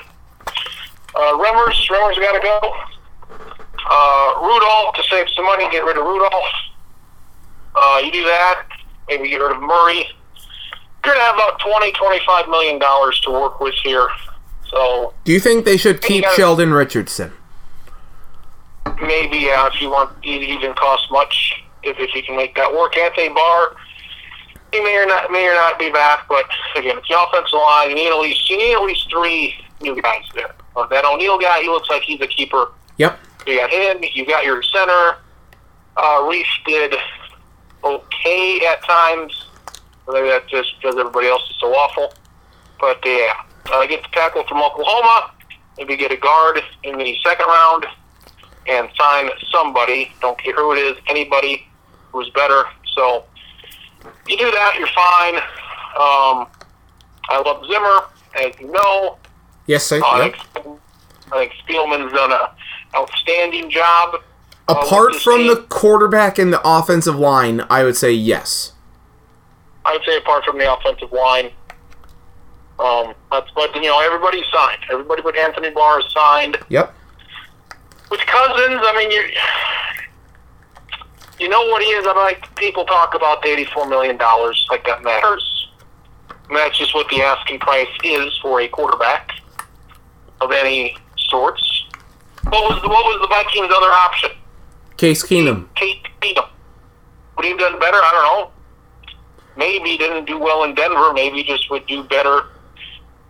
Uh, 1.16 1.32
Remmers, 1.38 1.88
Remmers 1.88 2.16
got 2.20 2.32
to 2.32 2.40
go. 2.40 2.76
Uh, 3.90 4.34
Rudolph 4.42 4.94
to 4.96 5.02
save 5.08 5.26
some 5.34 5.46
money, 5.46 5.66
get 5.70 5.84
rid 5.86 5.96
of 5.96 6.04
Rudolph. 6.04 6.52
Uh, 7.74 8.00
you 8.04 8.12
do 8.12 8.22
that. 8.24 8.66
Maybe 9.08 9.30
get 9.30 9.40
rid 9.40 9.52
of 9.52 9.62
Murray. 9.62 10.06
You're 11.04 11.14
gonna 11.14 11.20
have 11.24 11.34
about 11.34 11.58
20, 11.60 11.92
25 11.92 12.48
million 12.48 12.78
dollars 12.78 13.18
to 13.20 13.30
work 13.30 13.58
with 13.60 13.74
here. 13.82 14.08
So 14.70 15.12
Do 15.24 15.32
you 15.32 15.40
think 15.40 15.64
they 15.64 15.76
should 15.76 16.00
keep 16.02 16.24
gotta- 16.24 16.36
Sheldon 16.36 16.72
Richardson? 16.74 17.32
maybe 19.02 19.50
uh, 19.50 19.66
if 19.66 19.80
you 19.80 19.90
want, 19.90 20.10
it 20.22 20.42
even 20.42 20.72
cost 20.74 21.10
much. 21.10 21.62
If, 21.82 21.98
if 21.98 22.14
you 22.14 22.22
can 22.22 22.36
make 22.36 22.54
that 22.56 22.72
work, 22.72 22.96
Anthony 22.96 23.28
Barr, 23.30 23.76
he 24.74 24.82
may 24.82 24.96
or 24.96 25.06
not 25.06 25.30
may 25.30 25.46
or 25.46 25.54
not 25.54 25.78
be 25.78 25.90
back. 25.90 26.26
But 26.28 26.44
again, 26.76 26.98
it's 26.98 27.08
the 27.08 27.20
offensive 27.20 27.52
line. 27.54 27.90
You 27.90 27.94
need 27.94 28.08
at 28.08 28.18
least 28.20 28.50
you 28.50 28.58
need 28.58 28.74
at 28.74 28.82
least 28.82 29.08
three 29.10 29.54
new 29.80 30.00
guys 30.00 30.24
there. 30.34 30.54
Uh, 30.76 30.86
that 30.88 31.04
O'Neill 31.04 31.38
guy, 31.38 31.62
he 31.62 31.68
looks 31.68 31.88
like 31.88 32.02
he's 32.02 32.20
a 32.20 32.26
keeper. 32.26 32.72
Yep. 32.98 33.18
You 33.46 33.58
got 33.58 33.70
him. 33.70 34.04
You 34.12 34.26
got 34.26 34.44
your 34.44 34.62
center. 34.62 35.16
Uh, 35.96 36.26
Reese 36.28 36.46
did 36.66 36.94
okay 37.84 38.66
at 38.66 38.82
times. 38.84 39.46
Maybe 40.08 40.28
that's 40.28 40.50
just 40.50 40.70
because 40.80 40.98
everybody 40.98 41.28
else 41.28 41.48
is 41.48 41.56
so 41.60 41.68
awful. 41.68 42.12
But 42.80 42.98
yeah, 43.04 43.32
uh, 43.72 43.86
get 43.86 44.02
the 44.02 44.08
tackle 44.12 44.44
from 44.44 44.62
Oklahoma. 44.62 45.30
Maybe 45.78 45.96
get 45.96 46.12
a 46.12 46.16
guard 46.16 46.60
in 46.82 46.98
the 46.98 47.16
second 47.22 47.46
round 47.46 47.86
and 48.66 48.88
sign 48.98 49.30
somebody. 49.50 50.12
Don't 50.20 50.38
care 50.38 50.54
who 50.54 50.72
it 50.72 50.78
is. 50.78 50.96
Anybody 51.08 51.66
who's 52.12 52.30
better. 52.30 52.64
So 52.94 53.24
you 54.26 54.36
do 54.36 54.50
that, 54.50 54.74
you're 54.78 54.88
fine. 54.88 55.36
Um, 55.96 56.48
I 57.28 57.40
love 57.44 57.64
Zimmer, 57.66 58.46
as 58.46 58.60
you 58.60 58.70
know. 58.72 59.18
Yes, 59.66 59.90
I. 59.92 59.98
I 59.98 60.24
yep. 60.26 60.34
think, 60.34 60.66
I 61.32 61.38
think 61.38 61.52
Spielman's 61.66 62.12
done 62.12 62.32
an 62.32 62.38
outstanding 62.94 63.70
job. 63.70 64.16
uh, 64.68 64.74
Apart 64.84 65.14
from 65.16 65.38
team. 65.38 65.46
the 65.48 65.62
quarterback 65.68 66.38
and 66.38 66.52
the 66.52 66.60
offensive 66.64 67.16
line, 67.16 67.62
I 67.70 67.84
would 67.84 67.96
say 67.96 68.12
yes. 68.12 68.72
I 69.86 69.92
would 69.92 70.02
say 70.04 70.16
apart 70.16 70.44
from 70.44 70.58
the 70.58 70.72
offensive 70.72 71.12
line. 71.12 71.50
Um, 72.78 73.14
that's 73.30 73.50
but 73.54 73.74
you 73.76 73.82
know 73.82 74.00
everybody's 74.00 74.44
signed. 74.52 74.80
Everybody 74.90 75.22
but 75.22 75.36
Anthony 75.36 75.70
Barr 75.70 76.00
is 76.00 76.06
signed. 76.12 76.58
Yep. 76.68 76.92
With 78.10 78.20
Cousins, 78.20 78.80
I 78.82 78.94
mean 78.96 79.10
you 79.12 79.22
you 81.38 81.48
know 81.48 81.62
what 81.68 81.82
he 81.82 81.88
is. 81.88 82.06
I 82.06 82.12
like 82.12 82.54
people 82.56 82.84
talk 82.84 83.14
about 83.14 83.42
the 83.42 83.48
eighty-four 83.48 83.88
million 83.88 84.16
dollars 84.16 84.66
like 84.70 84.84
that 84.86 85.02
matters. 85.02 85.50
And 86.48 86.56
that's 86.56 86.76
just 86.78 86.94
what 86.94 87.08
the 87.08 87.22
asking 87.22 87.58
price 87.60 87.88
is 88.02 88.36
for 88.42 88.60
a 88.60 88.68
quarterback 88.68 89.30
of 90.40 90.50
any 90.52 90.96
sorts. 91.16 91.84
What 92.44 92.70
was 92.70 92.82
the, 92.82 92.88
what 92.88 93.04
was 93.04 93.18
the 93.22 93.28
Vikings' 93.28 93.72
other 93.74 93.90
option? 93.90 94.30
Case 94.98 95.24
Keenum. 95.24 95.66
Kate 95.74 96.06
Keenum. 96.20 96.46
Would 97.36 97.44
he 97.44 97.50
have 97.52 97.58
done 97.58 97.78
better? 97.80 97.96
I 97.96 98.10
don't 98.12 98.24
know. 98.44 98.50
Maybe 99.56 99.90
he 99.90 99.96
didn't 99.98 100.26
do 100.26 100.38
well 100.38 100.64
in 100.64 100.74
Denver. 100.74 101.12
Maybe 101.14 101.38
he 101.38 101.44
just 101.44 101.70
would 101.70 101.86
do 101.86 102.02
better 102.04 102.42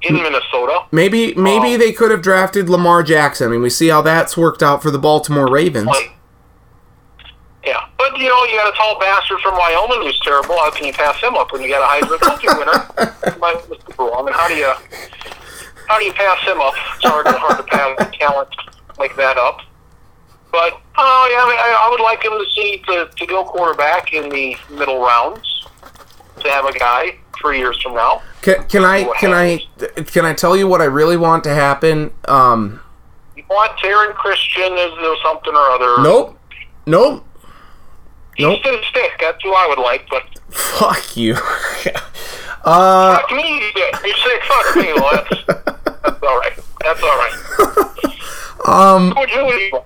in 0.02 0.14
Minnesota. 0.16 0.80
Maybe 0.90 1.34
maybe 1.34 1.74
Oh. 1.74 1.78
they 1.78 1.92
could 1.92 2.10
have 2.10 2.20
drafted 2.22 2.68
Lamar 2.68 3.02
Jackson. 3.04 3.48
I 3.48 3.50
mean, 3.52 3.62
we 3.62 3.70
see 3.70 3.88
how 3.88 4.02
that's 4.02 4.36
worked 4.36 4.62
out 4.62 4.82
for 4.82 4.90
the 4.90 4.98
Baltimore 4.98 5.48
Ravens. 5.48 5.86
Like, 5.86 6.12
yeah, 7.64 7.86
but 7.98 8.16
you 8.18 8.28
know, 8.28 8.44
you 8.44 8.56
got 8.56 8.72
a 8.72 8.76
tall 8.76 8.98
bastard 8.98 9.40
from 9.40 9.54
Wyoming 9.56 10.02
who's 10.02 10.18
terrible. 10.20 10.56
How 10.58 10.70
can 10.70 10.86
you 10.86 10.92
pass 10.92 11.20
him 11.22 11.34
up 11.34 11.52
when 11.52 11.62
you 11.62 11.68
got 11.68 11.82
a 11.82 12.04
Heisman 12.06 12.18
Trophy 12.20 12.48
winner? 12.48 13.38
My- 13.38 13.60
I 13.98 14.22
mean, 14.22 14.34
how 14.34 14.48
do 14.48 14.54
you 14.54 14.72
how 15.88 15.98
do 15.98 16.04
you 16.04 16.12
pass 16.12 16.40
him 16.44 16.60
up? 16.60 16.74
It's 16.96 17.04
hard, 17.04 17.26
hard 17.26 17.56
to 17.58 17.62
pass 17.64 18.16
talent 18.18 18.48
like 18.98 19.14
that 19.16 19.36
up. 19.36 19.60
But 20.52 20.80
oh 20.96 21.28
yeah, 21.32 21.42
I, 21.42 21.48
mean, 21.48 21.58
I, 21.58 21.86
I 21.86 21.90
would 21.90 22.00
like 22.00 22.22
him 22.24 22.32
to 22.32 22.44
see 22.54 22.82
to, 22.86 23.10
to 23.16 23.26
go 23.26 23.44
quarterback 23.44 24.12
in 24.12 24.28
the 24.28 24.56
middle 24.70 25.00
rounds 25.00 25.66
to 26.40 26.48
have 26.48 26.64
a 26.64 26.72
guy 26.78 27.16
three 27.40 27.58
years 27.58 27.80
from 27.82 27.94
now. 27.94 28.22
Can, 28.42 28.62
can 28.68 28.84
I 28.84 29.04
can 29.18 29.32
I 29.32 29.58
can 30.04 30.24
I 30.24 30.32
tell 30.32 30.56
you 30.56 30.68
what 30.68 30.80
I 30.80 30.84
really 30.84 31.16
want 31.16 31.44
to 31.44 31.54
happen? 31.54 32.12
Um, 32.26 32.80
You 33.36 33.44
want 33.50 33.72
Taryn 33.78 34.14
Christian 34.14 34.72
as 34.74 34.92
something 35.22 35.54
or 35.54 35.70
other? 35.70 36.02
nope, 36.02 36.38
nope. 36.86 37.24
He's 38.36 38.44
nope. 38.44 38.60
stick. 38.90 39.12
That's 39.20 39.42
who 39.42 39.52
I 39.52 39.66
would 39.68 39.78
like, 39.78 40.08
but 40.10 40.22
Fuck 40.54 41.16
you. 41.16 41.34
uh, 42.64 43.18
fuck 43.18 43.32
me. 43.32 43.72
You 44.04 44.14
say 44.14 44.40
fuck 44.46 44.76
me. 44.76 44.92
Well, 44.94 45.10
that's, 45.12 45.46
that's 45.46 46.22
all 46.22 46.38
right. 46.38 46.58
That's 46.80 47.02
all 47.02 47.18
right. 47.18 47.32
um, 48.66 49.14
you? 49.28 49.80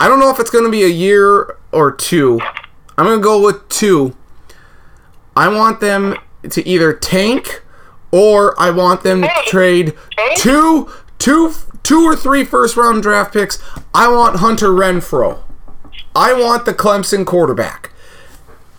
I 0.00 0.08
don't 0.08 0.20
know 0.20 0.30
if 0.30 0.38
it's 0.38 0.50
going 0.50 0.64
to 0.64 0.70
be 0.70 0.84
a 0.84 0.88
year 0.88 1.56
or 1.72 1.90
two. 1.90 2.40
I'm 2.98 3.06
going 3.06 3.18
to 3.18 3.22
go 3.22 3.42
with 3.42 3.66
two. 3.70 4.14
I 5.34 5.48
want 5.48 5.80
them 5.80 6.16
to 6.50 6.68
either 6.68 6.92
tank 6.92 7.62
or 8.10 8.60
I 8.60 8.70
want 8.70 9.02
them 9.02 9.22
to 9.22 9.30
trade 9.46 9.94
two, 10.36 10.92
two, 11.18 11.52
two 11.82 12.04
or 12.04 12.14
three 12.14 12.44
first 12.44 12.76
round 12.76 13.02
draft 13.02 13.32
picks. 13.32 13.58
I 13.94 14.08
want 14.08 14.36
Hunter 14.36 14.68
Renfrow. 14.68 15.42
I 16.18 16.32
want 16.32 16.64
the 16.64 16.74
Clemson 16.74 17.24
quarterback. 17.24 17.92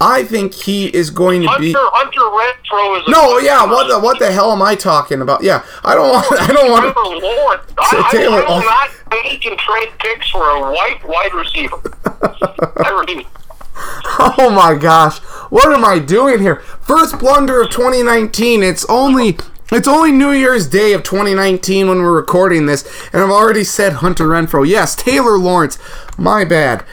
I 0.01 0.23
think 0.23 0.53
he 0.53 0.87
is 0.87 1.09
going 1.09 1.41
to 1.41 1.47
Hunter 1.47 1.61
be. 1.61 1.73
Hunter 1.73 2.19
Renfrow 2.19 2.99
is. 2.99 3.07
A 3.07 3.11
No, 3.11 3.37
yeah. 3.37 3.65
What 3.65 3.87
the 3.87 3.97
what 3.99 4.19
the 4.19 4.29
hell 4.29 4.51
am 4.51 4.61
I 4.61 4.75
talking 4.75 5.21
about? 5.21 5.41
Yeah, 5.41 5.63
I 5.83 5.95
don't 5.95 6.09
want. 6.09 6.25
I 6.39 6.47
don't 6.47 6.69
want. 6.69 6.93
Trevor 6.93 7.17
Lawrence. 7.17 7.63
I, 7.77 8.03
I, 8.05 8.11
Taylor, 8.11 8.37
I 8.37 8.49
will 8.49 8.51
oh. 8.51 8.59
not 8.59 8.89
take 9.23 9.45
and 9.45 9.57
trade 9.57 9.89
picks 9.99 10.29
for 10.29 10.49
a 10.49 10.71
white 10.71 10.99
wide 11.07 11.33
receiver. 11.33 11.79
I. 12.05 13.25
Oh 14.37 14.49
my 14.49 14.75
gosh, 14.75 15.19
what 15.49 15.71
am 15.73 15.85
I 15.85 15.99
doing 15.99 16.39
here? 16.39 16.57
First 16.81 17.19
blunder 17.19 17.61
of 17.61 17.69
2019. 17.69 18.63
It's 18.63 18.85
only 18.89 19.37
it's 19.71 19.87
only 19.87 20.11
New 20.11 20.31
Year's 20.31 20.67
Day 20.67 20.93
of 20.93 21.03
2019 21.03 21.87
when 21.87 21.99
we're 21.99 22.15
recording 22.15 22.65
this, 22.65 22.83
and 23.13 23.21
I've 23.21 23.29
already 23.29 23.63
said 23.63 23.93
Hunter 23.93 24.27
Renfrow. 24.27 24.67
Yes, 24.67 24.95
Taylor 24.95 25.37
Lawrence. 25.37 25.77
My 26.17 26.43
bad. 26.43 26.83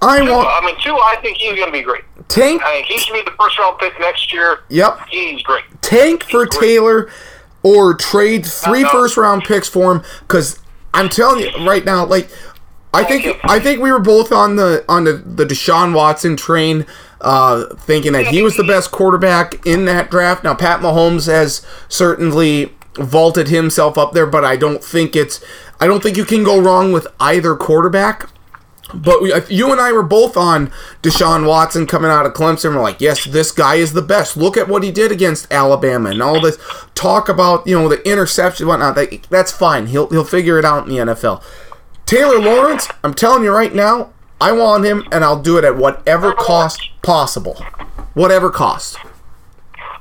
I 0.00 0.20
want 0.22 0.48
I 0.48 0.64
mean, 0.64 0.76
two. 0.80 0.94
I 0.94 1.16
think 1.22 1.38
he's 1.38 1.54
going 1.54 1.66
to 1.66 1.72
be 1.72 1.82
great. 1.82 2.04
tank. 2.28 2.62
I 2.62 2.72
think 2.74 2.86
he 2.86 2.98
should 2.98 3.14
be 3.14 3.22
the 3.22 3.36
first 3.38 3.58
round 3.58 3.78
pick 3.78 3.98
next 3.98 4.32
year. 4.32 4.60
Yep, 4.68 5.00
He's 5.08 5.42
great. 5.42 5.64
tank 5.82 6.22
for 6.24 6.46
Taylor, 6.46 7.10
or 7.62 7.94
trade 7.94 8.46
three 8.46 8.82
no. 8.82 8.88
first 8.90 9.16
round 9.16 9.42
picks 9.44 9.68
for 9.68 9.90
him. 9.92 10.02
Because 10.20 10.60
I'm 10.94 11.08
telling 11.08 11.40
you 11.44 11.66
right 11.66 11.84
now, 11.84 12.04
like 12.06 12.30
I 12.94 13.02
think 13.04 13.38
I 13.44 13.58
think 13.58 13.80
we 13.82 13.90
were 13.90 13.98
both 13.98 14.30
on 14.32 14.56
the 14.56 14.84
on 14.88 15.04
the, 15.04 15.14
the 15.14 15.44
Deshaun 15.44 15.92
Watson 15.94 16.36
train, 16.36 16.86
uh, 17.20 17.74
thinking 17.76 18.12
that 18.12 18.28
he 18.28 18.42
was 18.42 18.56
the 18.56 18.64
best 18.64 18.90
quarterback 18.92 19.66
in 19.66 19.84
that 19.86 20.10
draft. 20.10 20.44
Now 20.44 20.54
Pat 20.54 20.80
Mahomes 20.80 21.26
has 21.26 21.66
certainly 21.88 22.72
vaulted 22.94 23.48
himself 23.48 23.98
up 23.98 24.12
there, 24.12 24.26
but 24.26 24.44
I 24.44 24.56
don't 24.56 24.82
think 24.82 25.16
it's 25.16 25.44
I 25.80 25.86
don't 25.88 26.02
think 26.02 26.16
you 26.16 26.24
can 26.24 26.44
go 26.44 26.60
wrong 26.60 26.92
with 26.92 27.06
either 27.18 27.56
quarterback. 27.56 28.30
But 28.94 29.22
we, 29.22 29.32
you 29.48 29.70
and 29.70 29.80
I 29.80 29.92
were 29.92 30.02
both 30.02 30.36
on 30.36 30.72
Deshaun 31.02 31.46
Watson 31.46 31.86
coming 31.86 32.10
out 32.10 32.24
of 32.24 32.32
Clemson. 32.32 32.74
We're 32.74 32.82
like, 32.82 33.00
yes, 33.00 33.24
this 33.24 33.52
guy 33.52 33.76
is 33.76 33.92
the 33.92 34.02
best. 34.02 34.36
Look 34.36 34.56
at 34.56 34.68
what 34.68 34.82
he 34.82 34.90
did 34.90 35.12
against 35.12 35.52
Alabama 35.52 36.10
and 36.10 36.22
all 36.22 36.40
this 36.40 36.58
talk 36.94 37.28
about 37.28 37.66
you 37.66 37.78
know 37.78 37.88
the 37.88 38.02
interception, 38.08 38.66
whatnot. 38.66 38.94
That, 38.94 39.26
that's 39.30 39.52
fine. 39.52 39.86
He'll 39.86 40.08
he'll 40.08 40.24
figure 40.24 40.58
it 40.58 40.64
out 40.64 40.88
in 40.88 40.94
the 40.94 41.12
NFL. 41.12 41.42
Taylor 42.06 42.38
Lawrence, 42.38 42.88
I'm 43.04 43.12
telling 43.12 43.44
you 43.44 43.52
right 43.52 43.74
now, 43.74 44.10
I 44.40 44.52
want 44.52 44.84
him, 44.84 45.04
and 45.12 45.24
I'll 45.24 45.42
do 45.42 45.58
it 45.58 45.64
at 45.64 45.76
whatever 45.76 46.32
cost 46.32 46.80
possible, 47.02 47.62
whatever 48.14 48.50
cost. 48.50 48.96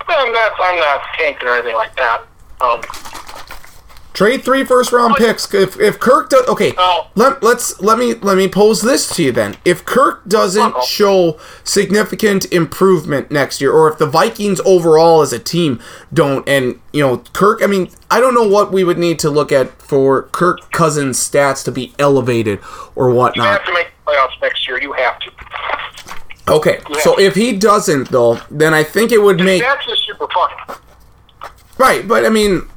I'm 0.08 0.32
not. 0.32 0.52
I'm 0.60 0.80
not 0.80 1.02
tanking 1.18 1.48
or 1.48 1.56
anything 1.56 1.76
like 1.76 1.96
that. 1.98 2.22
Um, 2.62 2.82
Trade 4.18 4.44
three 4.44 4.64
first 4.64 4.92
round 4.92 5.14
oh, 5.14 5.16
picks. 5.16 5.54
If, 5.54 5.80
if 5.80 6.00
Kirk 6.00 6.32
does 6.32 6.48
okay, 6.48 6.74
No. 6.76 7.06
let 7.14 7.44
let's 7.44 7.80
let 7.80 8.00
me 8.00 8.16
let 8.16 8.36
me 8.36 8.48
pose 8.48 8.82
this 8.82 9.16
to 9.16 9.22
you 9.22 9.32
then. 9.32 9.58
If 9.64 9.86
Kirk 9.86 10.28
doesn't 10.28 10.74
Uh-oh. 10.74 10.84
show 10.84 11.40
significant 11.64 12.52
improvement 12.52 13.30
next 13.30 13.62
year, 13.62 13.72
or 13.72 13.88
if 13.92 14.00
the 14.00 14.08
Vikings 14.08 14.60
overall 14.66 15.22
as 15.22 15.34
a 15.34 15.38
team 15.38 15.80
don't, 16.12 16.50
and 16.50 16.80
you 16.92 17.04
know 17.06 17.20
Kirk, 17.34 17.62
I 17.62 17.68
mean, 17.68 17.92
I 18.10 18.20
don't 18.20 18.34
know 18.34 18.48
what 18.48 18.72
we 18.72 18.84
would 18.84 18.98
need 18.98 19.20
to 19.20 19.30
look 19.30 19.52
at 19.52 19.80
for 19.80 20.24
Kirk 20.24 20.72
Cousins' 20.72 21.20
stats 21.20 21.64
to 21.66 21.72
be 21.72 21.94
elevated 22.00 22.58
or 22.96 23.12
whatnot. 23.12 23.46
you 23.46 23.52
have 23.52 23.66
to 23.66 23.74
make 23.74 23.92
playoffs 24.04 24.42
next 24.42 24.68
year. 24.68 24.82
You 24.82 24.94
have 24.94 25.20
to. 25.20 25.32
Okay, 26.48 26.80
so 27.04 27.20
if 27.20 27.36
he 27.36 27.56
doesn't 27.56 28.10
though, 28.10 28.40
then 28.50 28.74
I 28.74 28.84
think 28.84 29.12
it 29.12 29.22
would 29.22 29.40
make 29.40 29.62
That's 29.62 29.86
just 29.86 30.08
super 30.08 30.28
fun. 30.34 30.78
right. 31.78 32.08
But 32.08 32.26
I 32.26 32.30
mean, 32.30 32.68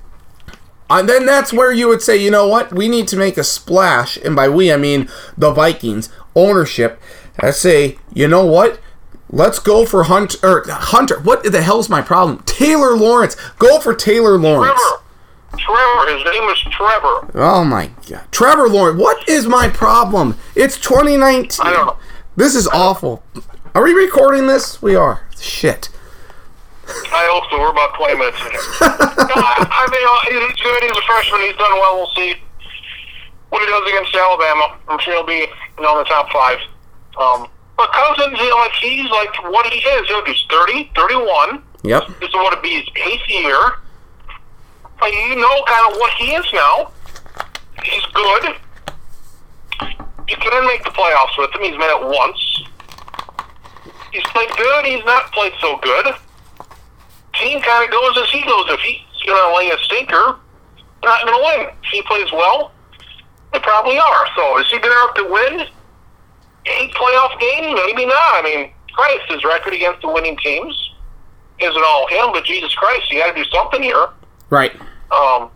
And 0.91 1.09
then 1.09 1.25
that's 1.25 1.53
where 1.53 1.73
you 1.73 1.87
would 1.89 2.03
say, 2.03 2.17
you 2.17 2.31
know 2.31 2.49
what, 2.49 2.73
we 2.73 2.89
need 2.89 3.07
to 3.09 3.17
make 3.17 3.39
a 3.39 3.45
splash, 3.45 4.17
and 4.17 4.35
by 4.35 4.49
we 4.49 4.73
I 4.73 4.77
mean 4.77 5.09
the 5.39 5.53
Vikings 5.53 6.11
ownership. 6.35 7.01
I 7.39 7.53
say, 7.53 7.97
you 8.13 8.27
know 8.27 8.45
what, 8.45 8.81
let's 9.31 9.61
go 9.61 9.87
for 9.87 10.03
Hunter. 10.05 10.39
Or 10.43 10.65
Hunter, 10.69 11.21
what 11.21 11.45
the 11.45 11.63
hell's 11.63 11.89
my 11.89 12.03
problem? 12.03 12.43
Taylor 12.45 12.97
Lawrence, 12.97 13.37
go 13.59 13.79
for 13.79 13.95
Taylor 13.95 14.37
Lawrence. 14.37 14.81
Trevor. 14.81 15.05
Trevor. 15.59 16.17
His 16.17 16.25
name 16.25 16.49
is 16.49 16.59
Trevor. 16.61 17.31
Oh 17.35 17.65
my 17.65 17.91
god, 18.09 18.25
Trevor 18.33 18.69
Lawrence. 18.69 19.01
What 19.01 19.29
is 19.29 19.47
my 19.47 19.69
problem? 19.69 20.37
It's 20.55 20.79
2019. 20.79 21.65
I 21.65 21.73
don't 21.73 21.87
know. 21.87 21.97
This 22.37 22.55
is 22.55 22.67
awful. 22.69 23.23
Are 23.75 23.85
we 23.85 23.93
recording 23.93 24.49
this? 24.49 24.83
We 24.83 24.97
are. 24.97 25.27
Shit. 25.39 25.89
I 27.13 27.27
hope 27.31 27.47
so. 27.51 27.59
We're 27.61 27.71
about 27.71 27.95
20 27.95 28.19
minutes 28.19 28.41
in 28.43 28.51
here. 28.51 28.67
no, 29.31 29.37
I, 29.39 29.63
I 29.63 29.85
mean, 29.91 30.05
uh, 30.05 30.21
he's 30.27 30.59
good. 30.59 30.81
He's 30.83 30.97
a 30.97 31.05
freshman. 31.07 31.41
He's 31.47 31.57
done 31.57 31.73
well. 31.79 32.03
We'll 32.03 32.15
see 32.15 32.35
what 33.51 33.63
he 33.63 33.67
does 33.67 33.85
against 33.89 34.15
Alabama. 34.15 34.79
I'm 34.89 34.99
sure 34.99 35.15
he'll 35.15 35.27
be 35.27 35.47
you 35.47 35.83
know, 35.83 35.99
in 35.99 36.05
the 36.05 36.11
top 36.11 36.31
five. 36.31 36.59
Um, 37.19 37.49
but 37.77 37.93
Cousins, 37.93 38.39
you 38.39 38.51
know, 38.51 38.57
like 38.57 38.77
he's 38.77 39.11
like 39.11 39.33
what 39.51 39.67
he 39.67 39.79
is. 39.79 40.09
You 40.09 40.19
know, 40.19 40.25
he's 40.25 40.45
30, 40.51 40.93
31. 40.95 41.63
Yep. 41.83 42.07
This 42.21 42.29
is 42.29 42.35
what 42.35 42.53
it 42.53 42.63
be 42.63 42.77
his 42.77 42.89
eighth 43.07 43.29
year. 43.29 43.81
Like 45.01 45.15
you 45.15 45.37
know, 45.37 45.65
kind 45.67 45.93
of 45.93 45.99
what 45.99 46.13
he 46.15 46.35
is 46.35 46.45
now. 46.53 46.93
He's 47.83 48.05
good. 48.13 48.55
You 50.29 50.37
couldn't 50.37 50.67
make 50.67 50.85
the 50.85 50.91
playoffs 50.91 51.39
with 51.39 51.55
him. 51.55 51.63
He's 51.63 51.79
made 51.79 51.91
it 51.91 52.05
once. 52.05 52.63
He's 54.13 54.23
played 54.25 54.51
good. 54.57 54.85
He's 54.85 55.05
not 55.05 55.33
played 55.33 55.53
so 55.61 55.79
good. 55.79 56.15
Team 57.41 57.61
kind 57.63 57.85
of 57.85 57.91
goes 57.91 58.19
as 58.23 58.31
he 58.31 58.43
goes. 58.43 58.67
If 58.69 58.81
he's 58.81 59.27
going 59.27 59.41
to 59.41 59.57
lay 59.57 59.71
a 59.71 59.79
stinker, 59.85 60.37
they're 61.03 61.11
not 61.11 61.25
going 61.25 61.35
to 61.35 61.45
win. 61.45 61.75
If 61.83 61.91
he 61.91 62.03
plays 62.03 62.31
well, 62.33 62.73
they 63.53 63.59
probably 63.61 63.99
are. 63.99 64.27
So 64.37 64.59
is 64.61 64.71
he 64.71 64.79
good 64.79 64.93
enough 64.93 65.15
to 65.15 65.25
win 65.25 65.67
a 66.67 66.89
playoff 66.93 67.41
game? 67.41 67.75
Maybe 67.75 68.07
not. 68.07 68.37
I 68.37 68.43
mean, 68.45 68.71
Christ, 68.93 69.25
his 69.29 69.45
record 69.45 69.73
against 69.73 70.03
the 70.03 70.09
winning 70.09 70.37
teams 70.37 70.77
isn't 71.59 71.85
all 71.85 72.07
him, 72.09 72.33
but 72.33 72.45
Jesus 72.45 72.75
Christ, 72.75 73.11
you 73.11 73.19
got 73.19 73.35
to 73.35 73.43
do 73.43 73.49
something 73.51 73.83
here. 73.83 74.09
Right. 74.51 74.75
Um, 75.11 75.51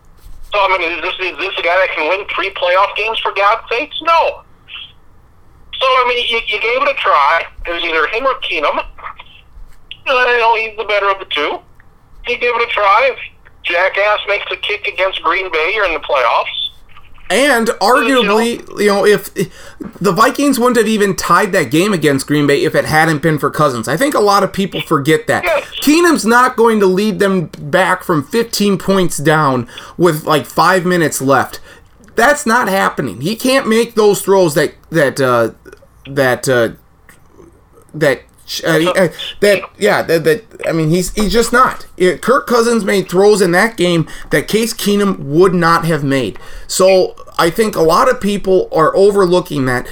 so 0.51 0.59
I 0.59 0.77
mean, 0.77 0.91
is 0.91 1.01
this 1.01 1.13
is 1.19 1.37
this 1.37 1.53
a 1.57 1.63
guy 1.63 1.75
that 1.75 1.89
can 1.95 2.09
win 2.09 2.25
three 2.33 2.49
playoff 2.51 2.95
games 2.95 3.19
for 3.19 3.33
God's 3.33 3.67
sakes? 3.69 3.97
No. 4.01 4.43
So 5.73 5.85
I 5.85 6.05
mean, 6.07 6.25
you, 6.29 6.39
you 6.47 6.61
gave 6.61 6.81
it 6.81 6.89
a 6.89 6.93
try. 6.95 7.43
It 7.67 7.71
was 7.71 7.83
either 7.83 8.07
him 8.07 8.25
or 8.25 8.35
Keenum. 8.41 8.79
Uh, 10.07 10.25
you 10.31 10.37
know, 10.37 10.55
he's 10.55 10.77
the 10.77 10.85
better 10.85 11.09
of 11.09 11.19
the 11.19 11.25
two. 11.25 11.59
You 12.27 12.37
give 12.37 12.55
it 12.55 12.61
a 12.61 12.71
try. 12.71 13.11
If 13.11 13.19
Jackass 13.63 14.19
makes 14.27 14.45
a 14.51 14.57
kick 14.57 14.87
against 14.87 15.21
Green 15.21 15.51
Bay, 15.51 15.71
you're 15.73 15.85
in 15.85 15.93
the 15.93 15.99
playoffs. 15.99 16.65
And 17.29 17.67
arguably, 17.81 18.59
you 18.79 18.87
know, 18.87 19.03
if 19.03 19.33
the 19.99 20.11
Vikings 20.11 20.59
wouldn't 20.59 20.77
have 20.77 20.87
even 20.87 21.15
tied 21.15 21.53
that 21.53 21.71
game 21.71 21.91
against 21.91 22.27
Green 22.27 22.45
Bay 22.45 22.63
if 22.63 22.75
it 22.75 22.85
hadn't 22.85 23.23
been 23.23 23.39
for 23.39 23.49
Cousins. 23.49 23.87
I 23.87 23.97
think 23.97 24.13
a 24.13 24.19
lot 24.19 24.43
of 24.43 24.53
people 24.53 24.79
forget 24.79 25.25
that. 25.25 25.43
Yes. 25.43 25.65
Keenum's 25.81 26.23
not 26.23 26.55
going 26.55 26.79
to 26.81 26.85
lead 26.85 27.17
them 27.17 27.47
back 27.47 28.03
from 28.03 28.23
15 28.23 28.77
points 28.77 29.17
down 29.17 29.67
with 29.97 30.25
like 30.25 30.45
five 30.45 30.85
minutes 30.85 31.19
left. 31.19 31.59
That's 32.15 32.45
not 32.45 32.67
happening. 32.67 33.21
He 33.21 33.35
can't 33.35 33.67
make 33.67 33.95
those 33.95 34.21
throws 34.21 34.53
that 34.53 34.75
that 34.91 35.19
uh, 35.19 35.51
that 36.05 36.47
uh, 36.47 36.73
that. 37.93 38.21
Uh, 38.63 38.91
uh, 38.91 39.07
that 39.39 39.63
yeah 39.79 40.03
that, 40.03 40.23
that 40.23 40.45
I 40.67 40.71
mean 40.71 40.89
he's 40.89 41.11
he's 41.13 41.33
just 41.33 41.51
not. 41.51 41.87
Kirk 42.21 42.45
Cousins 42.45 42.83
made 42.83 43.09
throws 43.09 43.41
in 43.41 43.51
that 43.51 43.75
game 43.75 44.07
that 44.29 44.47
Case 44.47 44.71
Keenum 44.71 45.17
would 45.17 45.53
not 45.53 45.85
have 45.85 46.03
made. 46.03 46.37
So 46.67 47.15
I 47.39 47.49
think 47.49 47.75
a 47.75 47.81
lot 47.81 48.09
of 48.09 48.21
people 48.21 48.69
are 48.71 48.95
overlooking 48.95 49.65
that. 49.65 49.87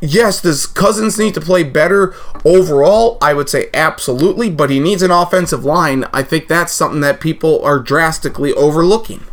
Yes, 0.00 0.40
does 0.40 0.66
Cousins 0.66 1.18
need 1.18 1.34
to 1.34 1.42
play 1.42 1.62
better 1.62 2.14
overall? 2.42 3.18
I 3.20 3.34
would 3.34 3.50
say 3.50 3.68
absolutely, 3.74 4.48
but 4.48 4.70
he 4.70 4.80
needs 4.80 5.02
an 5.02 5.10
offensive 5.10 5.62
line. 5.62 6.06
I 6.12 6.22
think 6.22 6.48
that's 6.48 6.72
something 6.72 7.02
that 7.02 7.20
people 7.20 7.62
are 7.62 7.78
drastically 7.78 8.54
overlooking. 8.54 9.24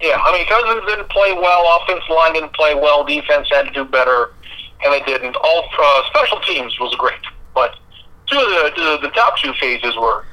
Yeah, 0.00 0.16
I 0.16 0.32
mean, 0.32 0.46
Cousins 0.46 0.84
didn't 0.88 1.08
play 1.10 1.32
well. 1.34 1.80
Offensive 1.82 2.10
line 2.10 2.32
didn't 2.32 2.54
play 2.54 2.74
well. 2.74 3.04
Defense 3.04 3.46
had 3.50 3.66
to 3.66 3.70
do 3.72 3.84
better, 3.84 4.32
and 4.82 4.92
they 4.92 5.02
didn't. 5.02 5.36
All 5.36 5.68
uh, 5.78 6.02
special 6.08 6.40
teams 6.40 6.76
was 6.80 6.94
great, 6.96 7.20
but 7.54 7.76
two 8.26 8.38
of 8.38 8.44
the, 8.46 8.72
the 9.00 9.08
the 9.08 9.14
top 9.14 9.36
two 9.38 9.52
phases 9.60 9.94
were 9.96 10.24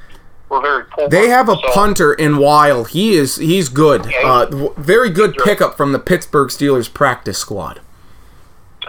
were 0.48 0.60
very 0.60 0.84
poor. 0.84 1.08
They 1.08 1.28
have 1.28 1.48
a 1.48 1.54
So, 1.56 1.72
punter 1.72 2.12
in 2.12 2.36
Wile. 2.38 2.84
He 2.84 3.14
is 3.14 3.36
he's 3.36 3.68
good. 3.68 4.06
Yeah, 4.10 4.26
Uh, 4.26 4.68
very 4.76 5.10
good 5.10 5.36
pickup 5.44 5.76
from 5.76 5.92
the 5.92 5.98
Pittsburgh 5.98 6.48
Steelers 6.48 6.92
practice 6.92 7.38
squad. 7.38 7.80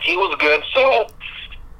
He 0.01 0.17
was 0.17 0.35
good. 0.39 0.63
So, 0.73 1.07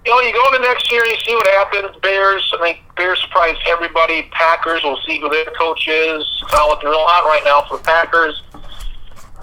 you 0.06 0.12
know, 0.12 0.20
you 0.20 0.32
go 0.34 0.46
into 0.54 0.60
next 0.68 0.92
year, 0.92 1.04
you 1.06 1.16
see 1.26 1.34
what 1.34 1.48
happens. 1.48 1.96
Bears, 2.04 2.54
I 2.60 2.62
think 2.62 2.80
Bears 2.96 3.20
surprised 3.22 3.58
everybody. 3.68 4.30
Packers, 4.32 4.84
we'll 4.84 5.00
see 5.08 5.20
who 5.20 5.30
their 5.30 5.46
coach 5.58 5.88
is. 5.88 6.22
It's 6.44 6.52
not 6.54 6.68
looking 6.70 6.90
real 6.90 7.00
hot 7.08 7.26
right 7.26 7.42
now 7.44 7.68
for 7.68 7.78
the 7.78 7.84
Packers. 7.84 8.44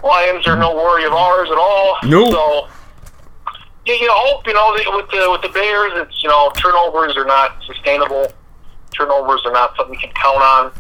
Lions 0.05 0.47
are 0.47 0.57
no 0.57 0.77
worry 0.77 1.05
of 1.05 1.12
ours 1.12 1.49
at 1.51 1.59
all. 1.59 1.97
No. 2.05 2.31
So, 2.31 2.68
you, 3.88 3.94
you 3.94 4.09
hope, 4.12 4.46
you 4.46 4.53
know, 4.55 4.77
that 4.77 4.87
with 4.94 5.11
the 5.11 5.31
with 5.31 5.42
the 5.42 5.48
Bears, 5.48 5.92
it's 5.96 6.22
you 6.22 6.29
know 6.29 6.51
turnovers 6.57 7.16
are 7.16 7.24
not 7.24 7.62
sustainable. 7.64 8.31
Turnovers 8.94 9.42
are 9.44 9.53
not 9.53 9.74
something 9.77 9.94
you 9.94 10.01
can 10.01 10.12
count 10.14 10.38
on. 10.42 10.72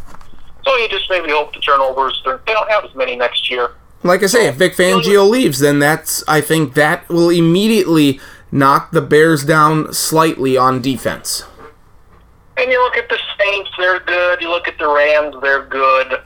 So 0.64 0.76
you 0.76 0.88
just 0.88 1.08
maybe 1.10 1.30
hope 1.30 1.52
the 1.54 1.60
turnovers 1.60 2.20
they're- 2.24 2.40
don't 2.46 2.70
have 2.70 2.84
as 2.84 2.94
many 2.94 3.16
next 3.16 3.50
year. 3.50 3.70
Like 4.02 4.22
I 4.22 4.26
say, 4.26 4.46
if 4.46 4.56
Vic 4.56 4.76
Fangio 4.76 5.28
leaves, 5.28 5.58
then 5.60 5.78
that's 5.78 6.22
I 6.28 6.40
think 6.40 6.74
that 6.74 7.08
will 7.08 7.30
immediately 7.30 8.20
knock 8.52 8.90
the 8.92 9.00
Bears 9.00 9.44
down 9.44 9.92
slightly 9.92 10.56
on 10.56 10.80
defense. 10.80 11.44
And 12.56 12.70
you 12.70 12.80
look 12.82 12.96
at 12.96 13.08
the 13.08 13.18
Saints, 13.38 13.70
they're 13.78 14.00
good. 14.00 14.40
You 14.42 14.50
look 14.50 14.68
at 14.68 14.78
the 14.78 14.88
Rams, 14.88 15.36
they're 15.42 15.64
good. 15.64 16.20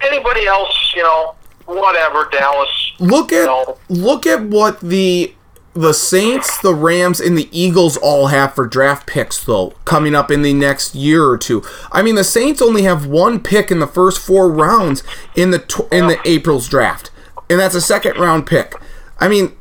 Anybody 0.00 0.46
else, 0.46 0.92
you 0.96 1.02
know, 1.02 1.34
whatever, 1.66 2.28
Dallas. 2.30 2.92
Look 2.98 3.32
at 3.32 3.46
No. 3.46 3.78
look 3.88 4.26
at 4.26 4.42
what 4.42 4.80
the 4.80 5.34
the 5.74 5.92
Saints, 5.92 6.58
the 6.58 6.74
Rams, 6.74 7.20
and 7.20 7.36
the 7.38 7.48
Eagles 7.52 7.96
all 7.96 8.28
have 8.28 8.54
for 8.54 8.66
draft 8.66 9.06
picks 9.06 9.44
though 9.44 9.70
coming 9.84 10.14
up 10.14 10.30
in 10.30 10.42
the 10.42 10.52
next 10.52 10.94
year 10.94 11.24
or 11.24 11.38
two. 11.38 11.62
I 11.92 12.02
mean, 12.02 12.14
the 12.14 12.24
Saints 12.24 12.60
only 12.60 12.82
have 12.82 13.06
one 13.06 13.40
pick 13.40 13.70
in 13.70 13.78
the 13.78 13.86
first 13.86 14.18
four 14.18 14.50
rounds 14.50 15.02
in 15.36 15.50
the 15.50 15.60
tw- 15.60 15.92
in 15.92 16.08
the 16.08 16.18
April's 16.24 16.68
draft, 16.68 17.10
and 17.48 17.60
that's 17.60 17.74
a 17.74 17.80
second 17.80 18.16
round 18.18 18.46
pick. 18.46 18.74
I 19.18 19.28
mean, 19.28 19.56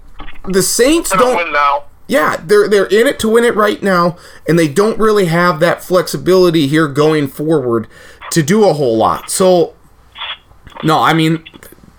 the 0.46 0.64
Saints 0.64 1.12
don't. 1.12 1.36
Yeah, 2.08 2.38
they're 2.44 2.70
they're 2.70 2.86
in 2.86 3.06
it 3.06 3.20
to 3.20 3.30
win 3.30 3.44
it 3.44 3.56
right 3.56 3.84
now, 3.84 4.18
and 4.48 4.58
they 4.58 4.70
don't 4.70 4.98
really 4.98 5.26
have 5.26 5.60
that 5.60 5.84
flexibility 5.84 6.68
here 6.68 6.88
going 6.88 7.28
forward 7.28 7.88
to 8.32 8.42
do 8.42 8.68
a 8.68 8.74
whole 8.74 8.98
lot. 8.98 9.30
So, 9.30 9.76
no, 10.84 11.00
I 11.00 11.14
mean, 11.14 11.44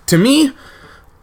to 0.07 0.17
me, 0.17 0.51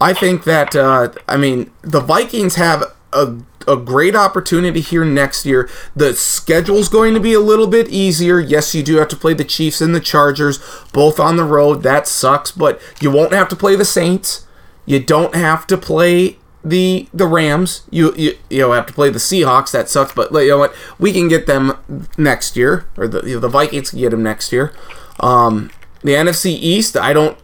I 0.00 0.12
think 0.12 0.44
that 0.44 0.76
uh, 0.76 1.12
I 1.28 1.36
mean 1.36 1.70
the 1.82 2.00
Vikings 2.00 2.56
have 2.56 2.84
a 3.12 3.36
a 3.68 3.76
great 3.76 4.14
opportunity 4.14 4.80
here 4.80 5.04
next 5.04 5.44
year. 5.44 5.68
The 5.94 6.14
schedule's 6.14 6.88
going 6.88 7.14
to 7.14 7.20
be 7.20 7.32
a 7.32 7.40
little 7.40 7.66
bit 7.66 7.88
easier. 7.88 8.38
Yes, 8.38 8.74
you 8.74 8.82
do 8.82 8.96
have 8.96 9.08
to 9.08 9.16
play 9.16 9.34
the 9.34 9.44
Chiefs 9.44 9.80
and 9.80 9.94
the 9.94 10.00
Chargers 10.00 10.60
both 10.92 11.18
on 11.18 11.36
the 11.36 11.44
road. 11.44 11.82
That 11.82 12.06
sucks, 12.06 12.52
but 12.52 12.80
you 13.00 13.10
won't 13.10 13.32
have 13.32 13.48
to 13.48 13.56
play 13.56 13.76
the 13.76 13.84
Saints. 13.84 14.46
You 14.84 15.00
don't 15.00 15.34
have 15.34 15.66
to 15.68 15.76
play 15.76 16.38
the 16.64 17.08
the 17.12 17.26
Rams. 17.26 17.82
You 17.90 18.14
you 18.16 18.38
you 18.50 18.60
know, 18.60 18.72
have 18.72 18.86
to 18.86 18.92
play 18.92 19.10
the 19.10 19.18
Seahawks. 19.18 19.72
That 19.72 19.88
sucks, 19.88 20.12
but 20.12 20.32
you 20.32 20.48
know 20.48 20.58
what? 20.58 20.74
We 20.98 21.12
can 21.12 21.28
get 21.28 21.46
them 21.46 22.06
next 22.16 22.56
year, 22.56 22.86
or 22.96 23.08
the 23.08 23.20
the 23.20 23.48
Vikings 23.48 23.90
can 23.90 24.00
get 24.00 24.10
them 24.10 24.22
next 24.22 24.52
year. 24.52 24.72
Um, 25.20 25.70
the 26.02 26.12
NFC 26.12 26.50
East, 26.50 26.96
I 26.96 27.12
don't 27.12 27.36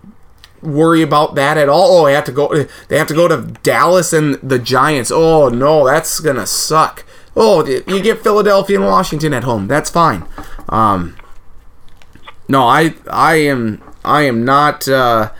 worry 0.62 1.02
about 1.02 1.34
that 1.34 1.58
at 1.58 1.68
all. 1.68 1.98
Oh, 1.98 2.06
they 2.06 2.14
have 2.14 2.24
to 2.24 2.32
go. 2.32 2.66
They 2.88 2.98
have 2.98 3.08
to 3.08 3.14
go 3.14 3.28
to 3.28 3.52
Dallas 3.62 4.12
and 4.12 4.34
the 4.36 4.58
Giants. 4.58 5.10
Oh 5.12 5.48
no, 5.48 5.86
that's 5.86 6.20
gonna 6.20 6.46
suck. 6.46 7.04
Oh, 7.34 7.64
you 7.66 8.02
get 8.02 8.22
Philadelphia 8.22 8.78
and 8.78 8.86
Washington 8.86 9.32
at 9.32 9.44
home. 9.44 9.66
That's 9.66 9.90
fine. 9.90 10.24
Um, 10.68 11.16
no, 12.48 12.64
I 12.66 12.94
I 13.10 13.36
am 13.36 13.82
I 14.04 14.22
am 14.22 14.44
not 14.44 14.88
uh, 14.88 15.30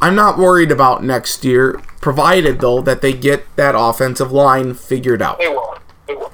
I'm 0.00 0.14
not 0.14 0.38
worried 0.38 0.72
about 0.72 1.04
next 1.04 1.44
year, 1.44 1.80
provided 2.00 2.60
though 2.60 2.80
that 2.82 3.02
they 3.02 3.12
get 3.12 3.44
that 3.56 3.74
offensive 3.76 4.32
line 4.32 4.74
figured 4.74 5.22
out. 5.22 5.38
They 5.38 5.48
will. 5.48 5.78
They 6.08 6.14
will. 6.14 6.32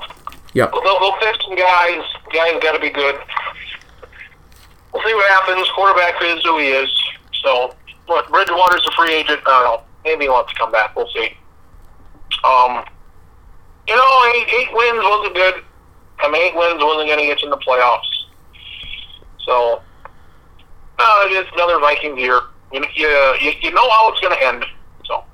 Yep. 0.55 0.73
They'll, 0.73 1.01
they'll 1.01 1.17
fix 1.21 1.45
some 1.45 1.57
guys. 1.57 2.03
Guys 2.33 2.63
got 2.63 2.73
to 2.73 2.81
be 2.81 2.91
good. 2.91 3.17
We'll 4.93 5.03
see 5.03 5.15
what 5.15 5.31
happens. 5.31 5.69
Quarterback 5.75 6.15
is 6.23 6.43
who 6.45 6.59
he 6.59 6.69
is. 6.69 6.91
So, 7.43 7.75
look, 8.09 8.29
Bridgewater's 8.29 8.87
a 8.87 8.93
free 8.93 9.15
agent. 9.15 9.41
I 9.47 9.63
don't 9.63 9.65
know. 9.65 9.83
Maybe 10.05 10.25
he 10.25 10.29
wants 10.29 10.53
to 10.53 10.59
come 10.59 10.73
back. 10.73 10.97
We'll 10.97 11.09
see. 11.09 11.37
Um, 12.45 12.85
you 13.87 13.97
know, 13.97 14.33
eight, 14.35 14.49
eight 14.53 14.69
wins 14.73 15.03
wasn't 15.03 15.35
good. 15.35 15.65
I 16.21 16.31
mean, 16.31 16.43
eight 16.43 16.57
wins 16.57 16.83
wasn't 16.83 17.09
going 17.09 17.19
to 17.19 17.27
get 17.27 17.41
you 17.41 17.47
in 17.47 17.51
the 17.51 17.59
playoffs. 17.59 18.01
So, 19.45 19.83
uh, 20.99 21.25
it's 21.29 21.51
another 21.55 21.79
Vikings 21.81 22.19
year. 22.19 22.41
You 22.73 22.85
you, 22.95 23.09
you, 23.41 23.53
you 23.63 23.71
know 23.73 23.89
how 23.91 24.11
it's 24.13 24.21
going 24.21 24.37
to 24.37 24.47
end. 24.47 24.65
So. 25.07 25.25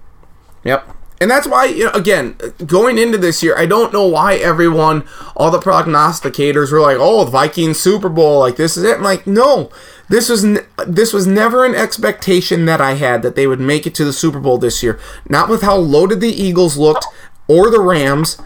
Yep. 0.65 0.89
And 1.21 1.31
that's 1.31 1.47
why, 1.47 1.67
you 1.67 1.85
know, 1.85 1.93
again, 1.93 2.37
going 2.67 2.99
into 2.99 3.17
this 3.17 3.43
year, 3.43 3.57
I 3.57 3.67
don't 3.67 3.93
know 3.93 4.07
why 4.07 4.35
everyone, 4.35 5.05
all 5.37 5.51
the 5.51 5.59
prognosticators 5.59 6.71
were 6.71 6.81
like, 6.81 6.97
"Oh, 7.01 7.25
the 7.25 7.31
Vikings 7.31 7.79
Super 7.79 8.09
Bowl, 8.09 8.41
like 8.41 8.57
this 8.57 8.77
is 8.77 8.85
it." 8.85 8.97
I'm 8.97 9.03
like, 9.03 9.27
no, 9.27 9.71
this 10.09 10.29
was 10.29 10.45
n- 10.45 10.65
this 10.87 11.13
was 11.13 11.27
never 11.27 11.65
an 11.65 11.75
expectation 11.75 12.67
that 12.67 12.81
I 12.81 12.95
had 12.95 13.23
that 13.23 13.37
they 13.37 13.47
would 13.47 13.61
make 13.61 13.87
it 13.87 13.95
to 13.97 14.05
the 14.05 14.13
Super 14.13 14.41
Bowl 14.41 14.59
this 14.59 14.83
year. 14.83 14.99
Not 15.29 15.49
with 15.49 15.63
how 15.63 15.77
loaded 15.77 16.21
the 16.21 16.29
Eagles 16.29 16.77
looked 16.77 17.07
or 17.49 17.71
the 17.71 17.81
Rams. 17.81 18.39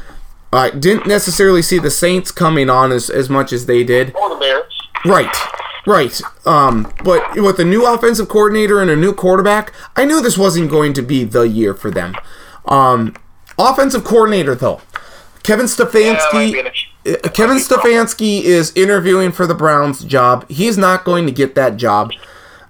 I 0.53 0.71
didn't 0.71 1.07
necessarily 1.07 1.63
see 1.63 1.79
the 1.79 1.91
Saints 1.91 2.33
coming 2.33 2.71
on 2.71 2.91
as, 2.91 3.11
as 3.11 3.29
much 3.29 3.53
as 3.53 3.67
they 3.67 3.85
did. 3.85 4.15
Or 4.17 4.31
the 4.31 4.37
Bears. 4.37 4.79
Right, 5.05 5.35
right. 5.87 6.21
Um, 6.47 6.93
but 7.05 7.37
with 7.37 7.59
a 7.59 7.65
new 7.65 7.87
offensive 7.87 8.29
coordinator 8.29 8.81
and 8.81 8.91
a 8.91 8.97
new 8.97 9.13
quarterback, 9.13 9.73
I 9.95 10.05
knew 10.05 10.23
this 10.23 10.39
wasn't 10.39 10.71
going 10.71 10.95
to 10.95 11.03
be 11.03 11.25
the 11.25 11.43
year 11.43 11.75
for 11.75 11.91
them. 11.91 12.15
Um, 12.65 13.15
offensive 13.59 14.05
coordinator 14.05 14.55
though, 14.55 14.81
Kevin 15.43 15.67
Stefanski. 15.67 16.53
Yeah, 16.53 16.63
uh, 16.63 16.71
Kevin 17.35 17.59
Stefanski 17.59 18.43
is 18.43 18.73
interviewing 18.77 19.33
for 19.33 19.47
the 19.47 19.55
Browns 19.55 20.05
job. 20.05 20.49
He's 20.51 20.77
not 20.79 21.05
going 21.05 21.27
to 21.27 21.33
get 21.33 21.55
that 21.55 21.77
job. 21.77 22.13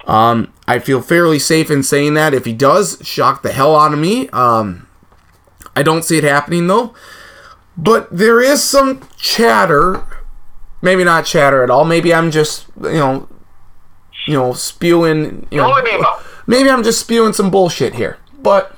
Um, 0.06 0.52
I 0.66 0.78
feel 0.78 1.02
fairly 1.02 1.38
safe 1.38 1.70
in 1.70 1.82
saying 1.82 2.14
that. 2.14 2.32
If 2.34 2.44
he 2.44 2.52
does, 2.52 2.98
shock 3.02 3.42
the 3.42 3.52
hell 3.52 3.76
out 3.76 3.92
of 3.92 3.98
me. 3.98 4.28
Um, 4.30 4.86
I 5.76 5.82
don't 5.82 6.02
see 6.04 6.18
it 6.18 6.24
happening 6.24 6.66
though. 6.66 6.94
But 7.76 8.08
there 8.10 8.40
is 8.40 8.64
some 8.64 9.06
chatter, 9.16 10.04
maybe 10.82 11.04
not 11.04 11.24
chatter 11.26 11.62
at 11.62 11.70
all. 11.70 11.84
Maybe 11.84 12.12
I'm 12.14 12.30
just 12.30 12.66
you 12.82 12.92
know, 12.94 13.28
you 14.26 14.34
know, 14.34 14.52
spewing. 14.54 15.46
You 15.50 15.58
know, 15.58 15.64
Don't 15.68 15.74
let 15.74 15.84
me 15.84 16.00
know. 16.00 16.16
maybe 16.46 16.70
I'm 16.70 16.82
just 16.82 17.00
spewing 17.00 17.32
some 17.32 17.50
bullshit 17.50 17.94
here. 17.94 18.18
But 18.40 18.74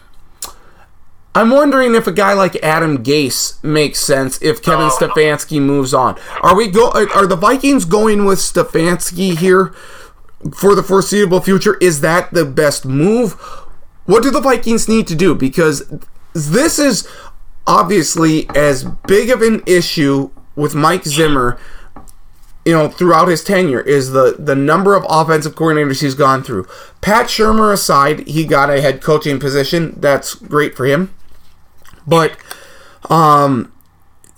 I'm 1.34 1.50
wondering 1.50 1.94
if 1.94 2.06
a 2.06 2.12
guy 2.12 2.32
like 2.32 2.56
Adam 2.56 3.04
Gase 3.04 3.62
makes 3.62 4.00
sense 4.00 4.40
if 4.42 4.62
Kevin 4.62 4.86
Oh. 4.86 4.96
Stefanski 4.98 5.60
moves 5.60 5.94
on. 5.94 6.18
Are 6.42 6.56
we 6.56 6.68
go? 6.68 6.90
Are 6.90 7.26
the 7.26 7.36
Vikings 7.36 7.84
going 7.84 8.24
with 8.24 8.40
Stefanski 8.40 9.36
here 9.38 9.72
for 10.52 10.74
the 10.74 10.82
foreseeable 10.82 11.40
future? 11.40 11.76
Is 11.80 12.00
that 12.00 12.32
the 12.32 12.44
best 12.44 12.84
move? 12.84 13.34
What 14.06 14.24
do 14.24 14.30
the 14.30 14.40
Vikings 14.40 14.88
need 14.88 15.06
to 15.06 15.14
do? 15.14 15.34
Because 15.36 15.84
this 16.34 16.78
is 16.80 17.06
obviously 17.66 18.48
as 18.56 18.84
big 19.06 19.30
of 19.30 19.40
an 19.40 19.62
issue 19.66 20.30
with 20.56 20.74
Mike 20.74 21.04
Zimmer 21.04 21.58
you 22.64 22.72
know, 22.72 22.88
throughout 22.88 23.28
his 23.28 23.42
tenure 23.42 23.80
is 23.80 24.12
the 24.12 24.36
the 24.38 24.54
number 24.54 24.94
of 24.94 25.04
offensive 25.08 25.54
coordinators 25.54 26.02
he's 26.02 26.14
gone 26.14 26.42
through. 26.42 26.66
Pat 27.00 27.26
Shurmur 27.26 27.72
aside, 27.72 28.28
he 28.28 28.44
got 28.44 28.68
a 28.68 28.82
head 28.82 29.00
coaching 29.00 29.40
position. 29.40 29.96
That's 29.98 30.34
great 30.34 30.76
for 30.76 30.84
him. 30.84 31.14
But 32.06 32.36
um 33.08 33.72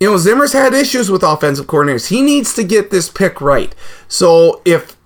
you 0.00 0.10
know, 0.10 0.16
Zimmer's 0.16 0.52
had 0.52 0.74
issues 0.74 1.12
with 1.12 1.22
offensive 1.22 1.68
coordinators. 1.68 2.08
He 2.08 2.22
needs 2.22 2.54
to 2.54 2.64
get 2.64 2.90
this 2.90 3.08
pick 3.08 3.40
right. 3.40 3.72
So 4.08 4.60
if 4.64 4.96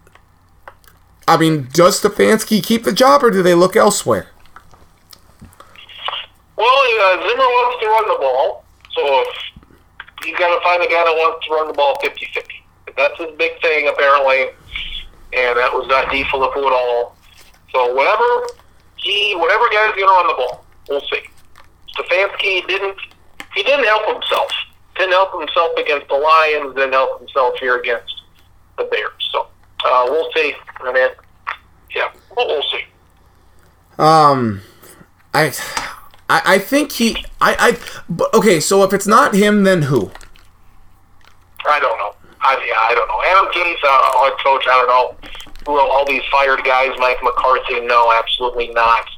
I 1.29 1.37
mean, 1.37 1.69
does 1.73 2.01
Stefanski 2.01 2.62
keep 2.62 2.85
the 2.85 2.92
job 2.92 3.23
or 3.23 3.31
do 3.31 3.42
they 3.42 3.55
look 3.55 3.77
elsewhere? 3.77 4.29
Well, 6.57 6.66
uh, 6.66 7.29
Zimmer 7.29 7.45
wants 7.45 7.83
to 7.83 7.88
run 7.88 8.09
the 8.09 8.19
ball, 8.19 8.64
so 8.95 9.21
if 9.21 10.27
you 10.27 10.37
got 10.38 10.57
to 10.57 10.64
find 10.64 10.83
a 10.83 10.87
guy 10.87 11.05
that 11.05 11.12
wants 11.12 11.47
to 11.47 11.53
run 11.53 11.66
the 11.66 11.75
ball 11.75 11.97
50-50. 12.03 12.97
That's 12.97 13.19
his 13.19 13.37
big 13.37 13.61
thing, 13.61 13.88
apparently, 13.88 14.49
and 15.35 15.59
that 15.59 15.71
was 15.73 15.87
not 15.88 16.11
default 16.11 16.57
at 16.57 16.73
all. 16.73 17.16
So 17.71 17.92
whatever 17.95 18.47
he, 18.97 19.35
whatever 19.37 19.64
guy's 19.69 19.95
going 19.95 20.09
to 20.09 20.14
run 20.14 20.27
the 20.29 20.35
ball, 20.35 20.64
we'll 20.88 21.01
see. 21.03 21.29
Stefanski 21.97 22.67
didn't, 22.67 22.99
he 23.55 23.63
didn't 23.63 23.87
help 23.87 24.07
himself. 24.07 24.51
Didn't 24.97 25.13
help 25.13 25.39
himself 25.39 25.77
against 25.77 26.09
the 26.09 26.15
Lions. 26.15 26.75
Didn't 26.75 26.93
help 26.93 27.19
himself 27.19 27.59
here 27.59 27.77
against 27.77 28.23
the 28.79 28.85
Bears. 28.85 29.13
So 29.33 29.47
uh, 29.85 30.07
we'll 30.09 30.31
see. 30.35 30.55
I 30.81 30.93
mean, 30.93 31.09
yeah, 31.95 32.11
we'll, 32.37 32.47
we'll 32.47 32.63
see. 32.63 32.85
Um, 33.99 34.63
I, 35.35 35.53
I, 36.29 36.43
I 36.45 36.59
think 36.59 36.93
he, 36.93 37.25
I, 37.41 37.79
I, 38.11 38.37
okay. 38.37 38.61
So 38.61 38.83
if 38.85 38.93
it's 38.93 39.07
not 39.07 39.35
him, 39.35 39.65
then 39.65 39.83
who? 39.83 40.11
I 41.69 41.81
don't 41.81 41.99
know. 41.99 42.15
I, 42.41 42.65
yeah, 42.67 42.75
I 42.79 42.95
don't 42.95 43.09
know. 43.09 43.23
Adam 43.27 43.53
Gase, 43.53 43.77
uh, 43.83 44.25
head 44.25 44.39
coach, 44.45 44.65
I 44.69 44.85
don't 44.85 44.89
know. 44.89 45.31
Who 45.67 45.79
all 45.81 46.07
these 46.07 46.23
fired 46.31 46.63
guys? 46.65 46.91
Mike 46.99 47.19
McCarthy? 47.23 47.81
No, 47.81 48.13
absolutely 48.13 48.69
not. 48.69 49.09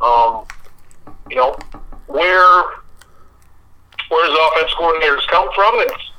Um, 0.00 0.44
you 1.30 1.36
know, 1.36 1.56
where 2.08 2.62
where 4.08 4.26
does 4.26 4.38
offense 4.48 4.72
coordinators 4.74 5.26
come 5.28 5.48
from? 5.54 5.74
It's 5.76 6.10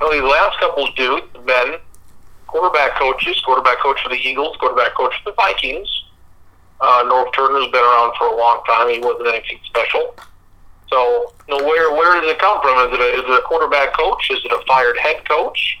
well, 0.00 0.12
these 0.12 0.22
last 0.22 0.58
couple 0.60 0.86
dudes 0.92 1.26
have 1.34 1.46
been 1.46 1.76
quarterback 2.46 2.98
coaches, 2.98 3.40
quarterback 3.44 3.80
coach 3.80 4.00
for 4.02 4.08
the 4.08 4.16
Eagles, 4.16 4.56
quarterback 4.58 4.94
coach 4.94 5.12
for 5.22 5.30
the 5.30 5.36
Vikings. 5.36 5.88
Uh, 6.80 7.04
Norv 7.04 7.34
Turner's 7.34 7.70
been 7.70 7.82
around 7.82 8.14
for 8.16 8.28
a 8.28 8.36
long 8.36 8.62
time. 8.66 8.88
He 8.88 9.00
wasn't 9.00 9.28
anything 9.28 9.58
special. 9.66 10.14
So, 10.88 11.32
you 11.48 11.58
know, 11.58 11.64
where 11.64 11.92
where 11.92 12.20
does 12.20 12.30
it 12.30 12.38
come 12.38 12.60
from? 12.62 12.88
Is 12.88 12.98
it 12.98 13.00
a, 13.00 13.18
is 13.18 13.24
it 13.24 13.38
a 13.38 13.42
quarterback 13.42 13.96
coach? 13.96 14.30
Is 14.30 14.44
it 14.44 14.52
a 14.52 14.62
fired 14.66 14.96
head 14.98 15.28
coach? 15.28 15.78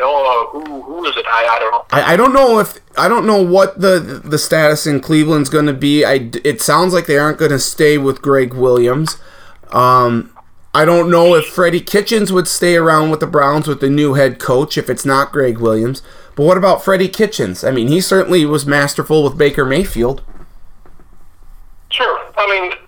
Uh, 0.00 0.46
who 0.46 0.82
who 0.82 1.04
is 1.06 1.16
it? 1.16 1.26
I, 1.26 1.46
I 1.46 1.58
don't 1.58 1.72
know. 1.72 1.84
I, 1.90 2.12
I 2.12 2.16
don't 2.16 2.32
know 2.32 2.58
if 2.58 2.78
I 2.96 3.08
don't 3.08 3.26
know 3.26 3.42
what 3.42 3.80
the 3.80 3.98
the 4.00 4.38
status 4.38 4.86
in 4.86 5.00
Cleveland's 5.00 5.48
going 5.48 5.66
to 5.66 5.72
be. 5.72 6.04
I 6.04 6.30
it 6.44 6.60
sounds 6.62 6.92
like 6.94 7.06
they 7.06 7.18
aren't 7.18 7.38
going 7.38 7.50
to 7.50 7.58
stay 7.58 7.98
with 7.98 8.22
Gregg 8.22 8.54
Williams. 8.54 9.18
Um, 9.70 10.32
I 10.74 10.84
don't 10.84 11.10
know 11.10 11.34
if 11.34 11.46
Freddie 11.46 11.80
Kitchens 11.80 12.32
would 12.32 12.46
stay 12.46 12.76
around 12.76 13.10
with 13.10 13.20
the 13.20 13.26
Browns 13.26 13.66
with 13.66 13.80
the 13.80 13.90
new 13.90 14.14
head 14.14 14.38
coach 14.38 14.76
if 14.78 14.88
it's 14.88 15.04
not 15.04 15.32
Gregg 15.32 15.58
Williams. 15.58 16.02
But 16.36 16.44
what 16.44 16.56
about 16.56 16.84
Freddie 16.84 17.08
Kitchens? 17.08 17.64
I 17.64 17.70
mean, 17.70 17.88
he 17.88 18.00
certainly 18.00 18.44
was 18.44 18.64
masterful 18.64 19.24
with 19.24 19.36
Baker 19.36 19.64
Mayfield. 19.64 20.22
Sure. 21.90 22.20
I 22.36 22.46
mean, 22.48 22.78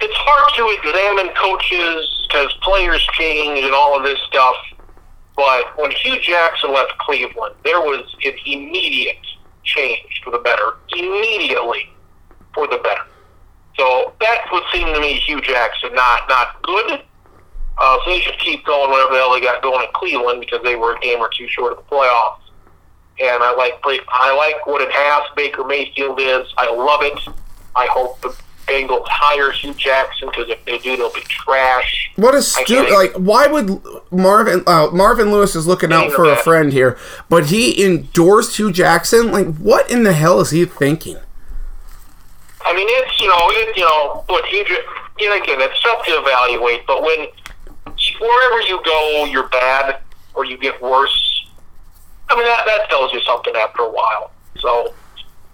it's 0.00 0.14
hard 0.16 0.52
to 0.56 0.88
examine 0.88 1.34
coaches 1.34 2.26
because 2.28 2.52
players 2.62 3.06
change 3.12 3.64
and 3.64 3.74
all 3.74 3.96
of 3.96 4.02
this 4.02 4.18
stuff. 4.28 4.56
But 5.40 5.78
when 5.78 5.90
Hue 5.92 6.20
Jackson 6.20 6.70
left 6.74 6.98
Cleveland, 6.98 7.54
there 7.64 7.80
was 7.80 8.04
an 8.22 8.34
immediate 8.44 9.16
change 9.64 10.20
for 10.22 10.30
the 10.30 10.38
better. 10.38 10.74
Immediately 10.94 11.88
for 12.52 12.66
the 12.66 12.76
better. 12.76 13.06
So 13.74 14.12
that 14.20 14.44
would 14.52 14.64
seem 14.70 14.92
to 14.92 15.00
me 15.00 15.14
Hue 15.14 15.40
Jackson 15.40 15.94
not 15.94 16.28
not 16.28 16.60
good. 16.60 17.02
Uh, 17.78 17.98
so 18.04 18.10
they 18.10 18.20
should 18.20 18.38
keep 18.38 18.66
going 18.66 18.90
whatever 18.90 19.14
the 19.14 19.16
hell 19.16 19.32
they 19.32 19.40
got 19.40 19.62
going 19.62 19.82
in 19.82 19.90
Cleveland 19.94 20.40
because 20.40 20.62
they 20.62 20.76
were 20.76 20.96
a 20.96 21.00
game 21.00 21.20
or 21.20 21.30
two 21.34 21.48
short 21.48 21.72
of 21.72 21.78
the 21.78 21.84
playoffs. 21.84 22.42
And 23.18 23.42
I 23.42 23.54
like 23.56 23.80
I 24.12 24.36
like 24.36 24.66
what 24.66 24.82
an 24.82 24.92
ass 24.94 25.22
Baker 25.36 25.64
Mayfield 25.64 26.20
is. 26.20 26.52
I 26.58 26.70
love 26.70 27.00
it. 27.02 27.18
I 27.74 27.86
hope 27.86 28.20
the 28.20 28.36
Bengals 28.70 29.06
hire 29.08 29.50
Hue 29.50 29.74
Jackson 29.74 30.28
because 30.28 30.48
if 30.48 30.64
they 30.64 30.78
do, 30.78 30.96
they'll 30.96 31.12
be 31.12 31.22
trash. 31.22 32.12
What 32.14 32.34
a 32.34 32.42
stupid! 32.42 32.92
like 32.92 33.12
why 33.14 33.48
would 33.48 33.82
Marvin 34.12 34.62
uh, 34.66 34.88
Marvin 34.92 35.32
Lewis 35.32 35.56
is 35.56 35.66
looking 35.66 35.92
out 35.92 36.12
for 36.12 36.24
a 36.24 36.36
friend 36.36 36.72
here, 36.72 36.96
but 37.28 37.46
he 37.46 37.84
endorsed 37.84 38.56
Hue 38.56 38.70
Jackson? 38.70 39.32
Like 39.32 39.56
what 39.56 39.90
in 39.90 40.04
the 40.04 40.12
hell 40.12 40.40
is 40.40 40.50
he 40.50 40.64
thinking? 40.64 41.16
I 42.64 42.74
mean, 42.74 42.86
it's 42.88 43.20
you 43.20 43.26
know, 43.26 43.50
it, 43.50 43.76
you 43.76 43.82
know, 43.82 44.24
but 44.28 44.44
Hue, 44.46 44.64
Ja- 44.68 44.76
you 45.18 45.28
know, 45.30 45.42
again, 45.42 45.60
it's 45.60 45.82
tough 45.82 46.04
to 46.06 46.12
evaluate. 46.12 46.86
But 46.86 47.02
when 47.02 47.26
wherever 48.20 48.60
you 48.62 48.80
go, 48.84 49.24
you're 49.24 49.48
bad 49.48 49.98
or 50.34 50.44
you 50.44 50.56
get 50.56 50.80
worse. 50.80 51.46
I 52.28 52.36
mean, 52.36 52.44
that 52.44 52.64
that 52.66 52.88
tells 52.88 53.12
you 53.12 53.20
something 53.22 53.54
after 53.56 53.82
a 53.82 53.90
while. 53.90 54.30
So. 54.60 54.94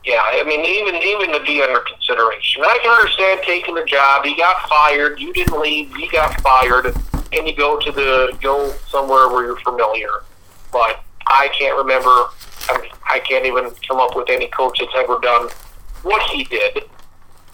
Yeah, 0.06 0.22
I 0.22 0.44
mean, 0.44 0.60
even 0.60 0.94
even 1.02 1.32
to 1.32 1.44
be 1.44 1.60
under 1.60 1.80
consideration, 1.80 2.62
I 2.62 2.78
can 2.80 2.92
understand 2.92 3.40
taking 3.44 3.74
the 3.74 3.84
job. 3.84 4.24
He 4.24 4.36
got 4.36 4.68
fired. 4.68 5.18
You 5.18 5.32
didn't 5.32 5.60
leave. 5.60 5.92
He 5.96 6.06
got 6.06 6.40
fired, 6.42 6.94
and 7.32 7.48
you 7.48 7.56
go 7.56 7.76
to 7.80 7.90
the 7.90 8.38
go 8.40 8.70
somewhere 8.88 9.28
where 9.28 9.44
you're 9.44 9.60
familiar. 9.60 10.22
But 10.70 11.02
I 11.26 11.48
can't 11.58 11.76
remember. 11.76 12.28
I, 12.68 12.78
mean, 12.80 12.90
I 13.04 13.18
can't 13.18 13.46
even 13.46 13.72
come 13.88 13.98
up 13.98 14.14
with 14.14 14.30
any 14.30 14.46
coach 14.48 14.78
that's 14.78 14.92
ever 14.94 15.18
done 15.18 15.48
what 16.04 16.22
he 16.30 16.44
did. 16.44 16.84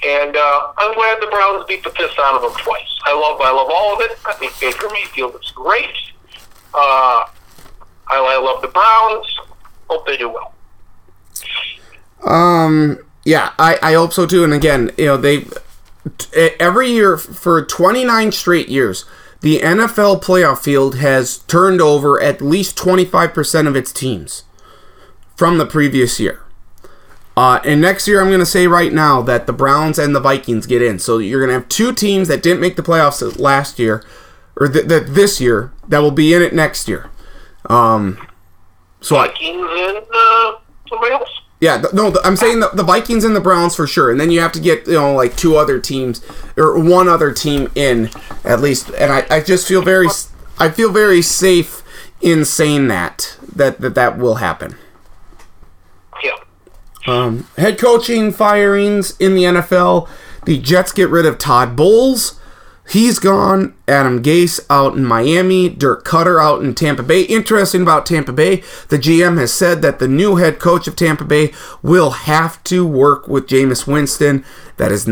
And 0.04 0.36
uh, 0.36 0.72
I'm 0.76 0.94
glad 0.94 1.22
the 1.22 1.28
Browns 1.28 1.64
beat 1.66 1.82
the 1.84 1.90
piss 1.90 2.10
out 2.18 2.34
of 2.34 2.42
him 2.42 2.58
twice. 2.58 2.98
I 3.06 3.14
love 3.14 3.40
I 3.40 3.50
love 3.50 3.70
all 3.72 3.94
of 3.94 4.00
it. 4.02 4.18
I 4.26 4.34
think 4.34 4.52
Baker 4.60 4.90
Mayfield 4.92 5.38
is 5.42 5.50
great. 5.52 5.96
Uh, 6.74 7.24
I, 8.08 8.18
I 8.18 8.38
love 8.38 8.60
the 8.60 8.68
Browns. 8.68 9.26
Hope 9.88 10.06
they 10.06 10.18
do 10.18 10.28
well. 10.28 10.52
Um, 12.24 12.98
yeah, 13.24 13.52
I, 13.58 13.78
I 13.82 13.92
hope 13.94 14.12
so 14.12 14.26
too. 14.26 14.44
And 14.44 14.52
again, 14.52 14.90
you 14.96 15.06
know, 15.06 15.16
they 15.16 15.46
every 16.58 16.90
year 16.90 17.16
for 17.16 17.64
29 17.64 18.32
straight 18.32 18.68
years, 18.68 19.04
the 19.40 19.58
NFL 19.58 20.22
playoff 20.22 20.62
field 20.62 20.96
has 20.96 21.38
turned 21.38 21.80
over 21.80 22.20
at 22.20 22.40
least 22.40 22.76
25% 22.76 23.66
of 23.66 23.76
its 23.76 23.92
teams 23.92 24.44
from 25.36 25.58
the 25.58 25.66
previous 25.66 26.18
year. 26.20 26.40
Uh, 27.36 27.60
and 27.64 27.80
next 27.80 28.06
year, 28.06 28.20
I'm 28.20 28.28
going 28.28 28.40
to 28.40 28.46
say 28.46 28.66
right 28.66 28.92
now 28.92 29.22
that 29.22 29.46
the 29.46 29.52
Browns 29.52 29.98
and 29.98 30.14
the 30.14 30.20
Vikings 30.20 30.66
get 30.66 30.82
in. 30.82 30.98
So 30.98 31.18
you're 31.18 31.40
going 31.40 31.48
to 31.48 31.54
have 31.54 31.68
two 31.68 31.92
teams 31.92 32.28
that 32.28 32.42
didn't 32.42 32.60
make 32.60 32.76
the 32.76 32.82
playoffs 32.82 33.38
last 33.38 33.78
year, 33.78 34.04
or 34.56 34.68
th- 34.68 34.86
th- 34.86 35.06
this 35.06 35.40
year, 35.40 35.72
that 35.88 36.00
will 36.00 36.10
be 36.10 36.34
in 36.34 36.42
it 36.42 36.52
next 36.52 36.88
year. 36.88 37.10
Um, 37.70 38.18
so 39.00 39.16
I, 39.16 39.28
Vikings 39.28 39.66
and 39.72 40.04
uh. 40.12 40.52
Yeah, 41.62 41.80
th- 41.80 41.94
no, 41.94 42.12
I'm 42.24 42.34
saying 42.34 42.58
the, 42.58 42.70
the 42.70 42.82
Vikings 42.82 43.22
and 43.22 43.36
the 43.36 43.40
Browns 43.40 43.76
for 43.76 43.86
sure, 43.86 44.10
and 44.10 44.18
then 44.18 44.32
you 44.32 44.40
have 44.40 44.50
to 44.50 44.60
get 44.60 44.84
you 44.88 44.94
know 44.94 45.14
like 45.14 45.36
two 45.36 45.54
other 45.54 45.78
teams 45.78 46.20
or 46.56 46.76
one 46.76 47.08
other 47.08 47.32
team 47.32 47.70
in 47.76 48.10
at 48.42 48.60
least. 48.60 48.90
And 48.98 49.12
I, 49.12 49.24
I 49.30 49.40
just 49.40 49.68
feel 49.68 49.80
very 49.80 50.08
I 50.58 50.70
feel 50.70 50.90
very 50.90 51.22
safe 51.22 51.84
in 52.20 52.44
saying 52.44 52.88
that 52.88 53.38
that 53.54 53.80
that, 53.80 53.94
that 53.94 54.18
will 54.18 54.34
happen. 54.36 54.74
Yeah. 56.24 56.34
Um, 57.06 57.46
head 57.56 57.78
coaching 57.78 58.32
firings 58.32 59.16
in 59.18 59.36
the 59.36 59.44
NFL. 59.44 60.08
The 60.44 60.58
Jets 60.58 60.90
get 60.90 61.10
rid 61.10 61.26
of 61.26 61.38
Todd 61.38 61.76
Bowles. 61.76 62.40
He's 62.92 63.18
gone. 63.18 63.72
Adam 63.88 64.22
Gase 64.22 64.60
out 64.68 64.98
in 64.98 65.04
Miami. 65.06 65.70
Dirk 65.70 66.04
Koetter 66.04 66.38
out 66.38 66.62
in 66.62 66.74
Tampa 66.74 67.02
Bay. 67.02 67.22
Interesting 67.22 67.80
about 67.80 68.04
Tampa 68.04 68.34
Bay. 68.34 68.56
The 68.88 68.98
GM 68.98 69.38
has 69.38 69.50
said 69.50 69.80
that 69.80 69.98
the 69.98 70.06
new 70.06 70.36
head 70.36 70.58
coach 70.58 70.86
of 70.86 70.94
Tampa 70.94 71.24
Bay 71.24 71.54
will 71.80 72.10
have 72.10 72.62
to 72.64 72.86
work 72.86 73.26
with 73.26 73.46
Jameis 73.46 73.86
Winston. 73.86 74.44
That 74.76 74.92
is 74.92 75.08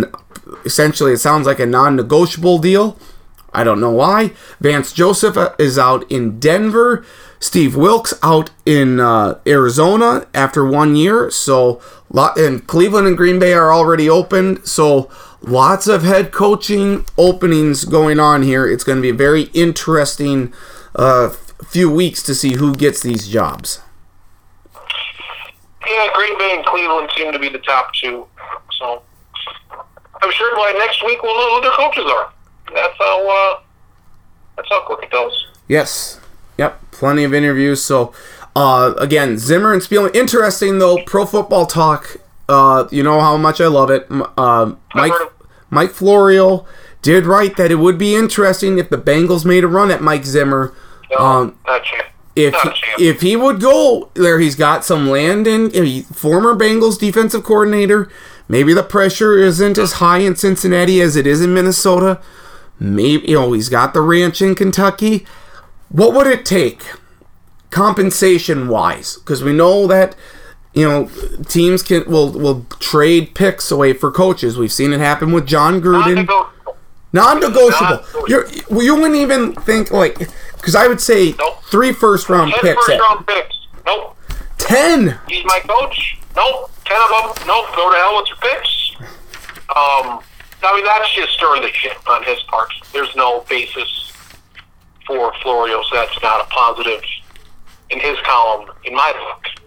essentially, 0.63 1.15
it 1.15 1.21
sounds 1.21 1.47
like 1.47 1.59
a 1.59 1.65
non 1.65 1.97
negotiable 1.97 2.59
deal. 2.59 2.99
I 3.55 3.65
don't 3.65 3.81
know 3.81 3.93
why. 3.93 4.33
Vance 4.61 4.93
Joseph 4.93 5.39
uh, 5.39 5.55
is 5.59 5.79
out 5.79 6.05
in 6.13 6.39
Denver. 6.39 7.03
Steve 7.39 7.77
Wilks 7.77 8.13
out 8.23 8.51
in 8.67 9.01
uh, 9.01 9.41
Arizona 9.47 10.27
after 10.35 10.67
one 10.67 10.97
year. 10.97 11.31
So, 11.31 11.81
and 12.15 12.67
Cleveland 12.67 13.07
and 13.07 13.17
Green 13.17 13.39
Bay 13.39 13.55
are 13.55 13.73
already 13.73 14.11
open. 14.11 14.63
So, 14.67 15.11
lots 15.43 15.87
of 15.87 16.03
head 16.03 16.33
coaching 16.33 17.07
openings 17.17 17.85
going 17.85 18.21
on 18.21 18.43
here. 18.43 18.67
It's 18.67 18.85
going 18.85 18.97
to 18.97 19.03
be 19.03 19.11
a 19.11 19.15
very 19.15 19.45
interesting 19.55 20.53
uh, 20.95 21.31
few 21.65 21.91
weeks 21.91 22.23
to 22.25 22.35
see 22.35 22.55
who 22.55 22.75
gets 22.75 23.03
these 23.03 23.29
jobs. 23.29 23.81
Yeah, 25.87 26.09
Green 26.15 26.39
Bay 26.39 26.55
and 26.57 26.65
Cleveland 26.65 27.11
seem 27.17 27.33
to 27.33 27.39
be 27.39 27.49
the 27.49 27.59
top 27.59 27.93
two. 27.95 28.27
So 28.79 29.03
I'm 30.23 30.33
sure 30.33 30.57
by 30.57 30.79
next 30.79 31.05
week 31.05 31.23
we'll 31.23 31.35
know 31.35 31.57
who 31.57 31.63
their 31.63 31.73
coaches 31.73 32.05
are. 32.05 32.33
That's 32.75 32.97
how 32.99 33.31
uh, 33.31 33.61
that's 34.57 34.69
how 34.69 34.83
quick 34.83 35.03
it 35.03 35.11
goes. 35.11 35.47
Yes. 35.69 36.21
Yep. 36.59 36.91
Plenty 36.91 37.25
of 37.25 37.33
interviews. 37.33 37.83
So, 37.83 38.13
uh, 38.55 38.95
again, 38.99 39.39
Zimmer 39.39 39.73
and 39.73 39.81
Spielman. 39.81 40.15
Interesting 40.15 40.79
though. 40.79 41.03
Pro 41.05 41.25
Football 41.25 41.67
Talk. 41.67 42.20
Uh, 42.51 42.89
you 42.91 43.03
know 43.03 43.21
how 43.21 43.37
much 43.37 43.61
I 43.61 43.67
love 43.69 43.91
it. 43.91 44.07
Uh, 44.37 44.75
Mike. 44.95 45.13
Mike 45.71 45.93
Florio 45.93 46.67
did 47.01 47.25
write 47.27 47.57
that 47.57 47.71
it 47.71 47.77
would 47.77 47.97
be 47.97 48.17
interesting 48.17 48.79
if 48.79 48.91
the 48.91 48.99
Bengals 48.99 49.45
made 49.45 49.63
a 49.63 49.69
run 49.69 49.91
at 49.93 50.03
Mike 50.03 50.25
Zimmer. 50.25 50.75
No, 51.13 51.17
Um, 51.25 51.55
if 52.35 52.53
chance. 52.55 52.77
if 52.99 53.21
he 53.21 53.37
would 53.37 53.61
go 53.61 54.11
there, 54.15 54.41
he's 54.41 54.57
got 54.57 54.85
some 54.85 55.09
land 55.09 55.47
in. 55.47 55.71
he- 55.71 56.03
Former 56.13 56.55
Bengals 56.57 56.99
defensive 56.99 57.45
coordinator. 57.45 58.09
Maybe 58.49 58.75
the 58.75 58.83
pressure 58.83 59.39
isn't 59.39 59.79
as 59.79 59.93
high 59.95 60.19
in 60.19 60.35
Cincinnati 60.35 61.01
as 61.01 61.15
it 61.15 61.27
is 61.27 61.41
in 61.41 61.55
Minnesota. 61.55 62.19
Maybe 62.81 63.29
you 63.29 63.35
know 63.35 63.53
he's 63.53 63.69
got 63.69 63.95
the 63.95 64.01
ranch 64.01 64.43
in 64.43 64.57
Kentucky. 64.57 65.25
What 65.89 66.15
would 66.15 66.27
it 66.27 66.45
take, 66.45 66.83
compensation 67.71 68.69
wise? 68.69 69.17
Because 69.19 69.43
we 69.45 69.53
know 69.53 69.87
that 69.87 70.17
you 70.75 70.89
know 70.89 71.11
teams 71.49 71.83
can 71.83 72.05
will 72.11 72.31
will 72.31 72.65
trade 72.79 73.35
picks 73.35 73.71
away 73.71 73.93
for 73.93 74.11
coaches. 74.11 74.57
We've 74.59 74.73
seen 74.73 74.93
it 74.93 75.01
happen 75.01 75.33
with 75.33 75.47
Jon 75.47 75.81
Gruden. 75.81 76.27
Non-negotiable. 76.27 76.47
Non-negotiable. 77.13 78.29
You're, 78.29 78.47
you 78.83 78.95
wouldn't 78.95 79.17
even 79.17 79.53
think 79.55 79.91
like 79.91 80.19
because 80.55 80.75
I 80.77 80.87
would 80.87 81.01
say 81.01 81.35
Nope. 81.39 81.63
three 81.65 81.93
first 81.93 82.29
round 82.29 82.53
Ten 82.53 82.61
picks. 82.61 82.87
first 82.87 83.01
round 83.01 83.27
picks. 83.27 83.57
Nope. 83.85 84.17
ten. 84.59 85.19
He's 85.29 85.45
my 85.45 85.61
coach. 85.61 86.19
Nope. 86.37 86.71
Ten 86.85 86.99
of 87.03 87.37
them. 87.37 87.47
Nope. 87.49 87.67
Go 87.75 87.91
to 87.91 87.97
hell 87.97 88.17
with 88.21 88.29
your 88.29 88.37
picks. 88.39 88.93
Um, 89.71 90.21
I 90.63 90.75
mean 90.77 90.85
that's 90.85 91.13
just 91.15 91.33
stirring 91.33 91.63
the 91.63 91.73
shit 91.73 91.97
on 92.09 92.23
his 92.25 92.39
part. 92.45 92.71
There's 92.93 93.15
no 93.17 93.41
basis 93.49 94.13
for 95.07 95.33
Florio, 95.43 95.83
so 95.83 95.97
that's 95.97 96.23
not 96.23 96.43
a 96.43 96.49
positive 96.51 97.03
in 97.91 97.99
his 97.99 98.17
column 98.25 98.71
in 98.85 98.95
my 98.95 99.13
book. 99.13 99.60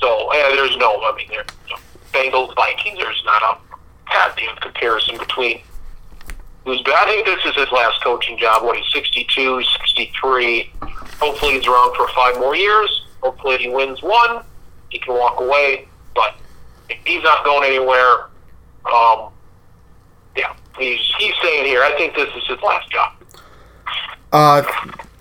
So 0.00 0.32
yeah, 0.34 0.48
there's 0.54 0.76
no. 0.76 1.00
I 1.02 1.14
mean, 1.16 1.28
there. 1.28 1.44
You 1.68 1.74
know, 1.74 1.80
Bengals 2.12 2.54
Vikings. 2.54 2.98
There's 2.98 3.22
not 3.24 3.42
a 3.42 3.58
goddamn 4.10 4.56
comparison 4.56 5.18
between 5.18 5.60
who's. 6.64 6.82
I 6.86 7.04
think 7.06 7.26
this 7.26 7.44
is 7.44 7.54
his 7.54 7.70
last 7.72 8.02
coaching 8.02 8.38
job. 8.38 8.64
What 8.64 8.76
he's 8.76 8.92
62, 8.92 9.62
63. 9.62 10.72
Hopefully 11.20 11.54
he's 11.54 11.66
around 11.66 11.96
for 11.96 12.08
five 12.08 12.36
more 12.38 12.54
years. 12.54 13.06
Hopefully 13.22 13.58
he 13.58 13.68
wins 13.68 14.02
one. 14.02 14.44
He 14.90 14.98
can 14.98 15.14
walk 15.14 15.40
away. 15.40 15.88
But 16.14 16.34
he's 17.04 17.22
not 17.22 17.44
going 17.44 17.68
anywhere, 17.68 18.26
um, 18.92 19.30
yeah, 20.36 20.54
he's 20.78 21.00
he's 21.18 21.34
staying 21.40 21.66
here. 21.66 21.82
I 21.82 21.94
think 21.96 22.14
this 22.14 22.28
is 22.36 22.46
his 22.46 22.60
last 22.62 22.90
job. 22.90 23.12
Uh, 24.32 24.62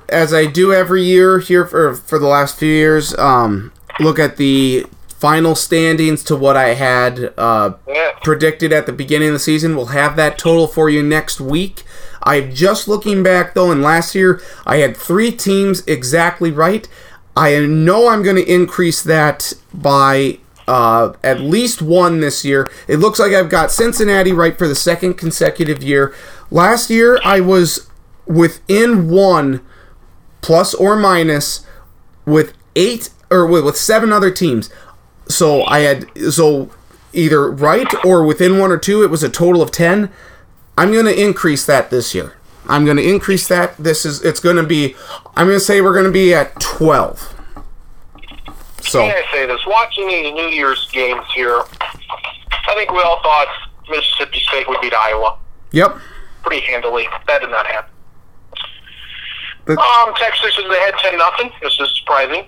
as 0.09 0.33
I 0.33 0.45
do 0.45 0.73
every 0.73 1.03
year 1.03 1.39
here 1.39 1.65
for 1.65 1.95
for 1.95 2.19
the 2.19 2.27
last 2.27 2.57
few 2.57 2.71
years, 2.71 3.17
um, 3.17 3.71
look 3.99 4.19
at 4.19 4.37
the 4.37 4.85
final 5.07 5.55
standings 5.55 6.23
to 6.23 6.35
what 6.35 6.55
I 6.55 6.75
had 6.75 7.33
uh, 7.37 7.71
Yeah. 7.87 8.11
predicted 8.23 8.71
at 8.71 8.85
the 8.85 8.93
beginning 8.93 9.29
of 9.29 9.33
the 9.33 9.39
season. 9.39 9.75
We'll 9.75 9.87
have 9.87 10.15
that 10.17 10.37
total 10.37 10.67
for 10.67 10.89
you 10.89 11.01
next 11.01 11.39
week. 11.41 11.83
I'm 12.23 12.53
just 12.53 12.87
looking 12.87 13.23
back 13.23 13.53
though, 13.53 13.71
and 13.71 13.81
last 13.81 14.13
year 14.13 14.41
I 14.65 14.77
had 14.77 14.95
three 14.95 15.31
teams 15.31 15.83
exactly 15.87 16.51
right. 16.51 16.87
I 17.35 17.57
know 17.65 18.09
I'm 18.09 18.23
going 18.23 18.35
to 18.35 18.51
increase 18.51 19.01
that 19.03 19.53
by 19.73 20.39
uh, 20.67 21.13
at 21.23 21.39
least 21.39 21.81
one 21.81 22.19
this 22.19 22.43
year. 22.43 22.69
It 22.87 22.97
looks 22.97 23.19
like 23.19 23.31
I've 23.31 23.49
got 23.49 23.71
Cincinnati 23.71 24.33
right 24.33 24.57
for 24.57 24.67
the 24.67 24.75
second 24.75 25.13
consecutive 25.15 25.81
year. 25.81 26.13
Last 26.51 26.89
year 26.89 27.19
I 27.23 27.39
was 27.39 27.87
within 28.25 29.09
one 29.09 29.61
plus 30.41 30.73
or 30.73 30.95
minus 30.95 31.65
with 32.25 32.53
eight 32.75 33.09
or 33.29 33.45
with, 33.45 33.65
with 33.65 33.77
seven 33.77 34.11
other 34.11 34.31
teams. 34.31 34.69
So 35.27 35.63
I 35.65 35.79
had 35.79 36.05
so 36.31 36.69
either 37.13 37.49
right 37.51 37.87
or 38.05 38.25
within 38.25 38.59
one 38.59 38.71
or 38.71 38.77
two. 38.77 39.03
It 39.03 39.09
was 39.09 39.23
a 39.23 39.29
total 39.29 39.61
of 39.61 39.71
ten. 39.71 40.09
I'm 40.77 40.91
going 40.91 41.05
to 41.05 41.21
increase 41.21 41.65
that 41.65 41.89
this 41.89 42.13
year. 42.13 42.33
I'm 42.67 42.85
going 42.85 42.97
to 42.97 43.07
increase 43.07 43.47
that. 43.47 43.75
This 43.77 44.05
is 44.05 44.23
it's 44.23 44.39
going 44.39 44.57
to 44.57 44.63
be. 44.63 44.95
I'm 45.35 45.47
going 45.47 45.57
to 45.59 45.63
say 45.63 45.81
we're 45.81 45.93
going 45.93 46.05
to 46.05 46.11
be 46.11 46.33
at 46.33 46.59
twelve. 46.59 47.33
So 48.81 49.01
Can 49.01 49.11
I 49.11 49.31
say 49.33 49.45
this? 49.45 49.59
Watching 49.65 50.07
these 50.07 50.33
New 50.33 50.47
Year's 50.47 50.87
games 50.91 51.25
here, 51.35 51.61
I 51.81 52.73
think 52.75 52.91
we 52.91 52.99
all 52.99 53.21
thought 53.21 53.47
Mississippi 53.89 54.39
State 54.39 54.67
would 54.69 54.79
beat 54.81 54.93
Iowa 54.93 55.37
yep. 55.71 55.97
pretty 56.43 56.65
handily. 56.65 57.07
That 57.27 57.41
did 57.41 57.49
not 57.49 57.65
happen. 57.67 57.91
But- 59.65 59.77
Um, 59.79 60.13
Texas 60.15 60.57
is 60.57 60.65
ahead 60.65 60.93
ten 60.99 61.17
nothing. 61.17 61.51
This 61.61 61.77
is 61.79 61.97
surprising. 61.99 62.47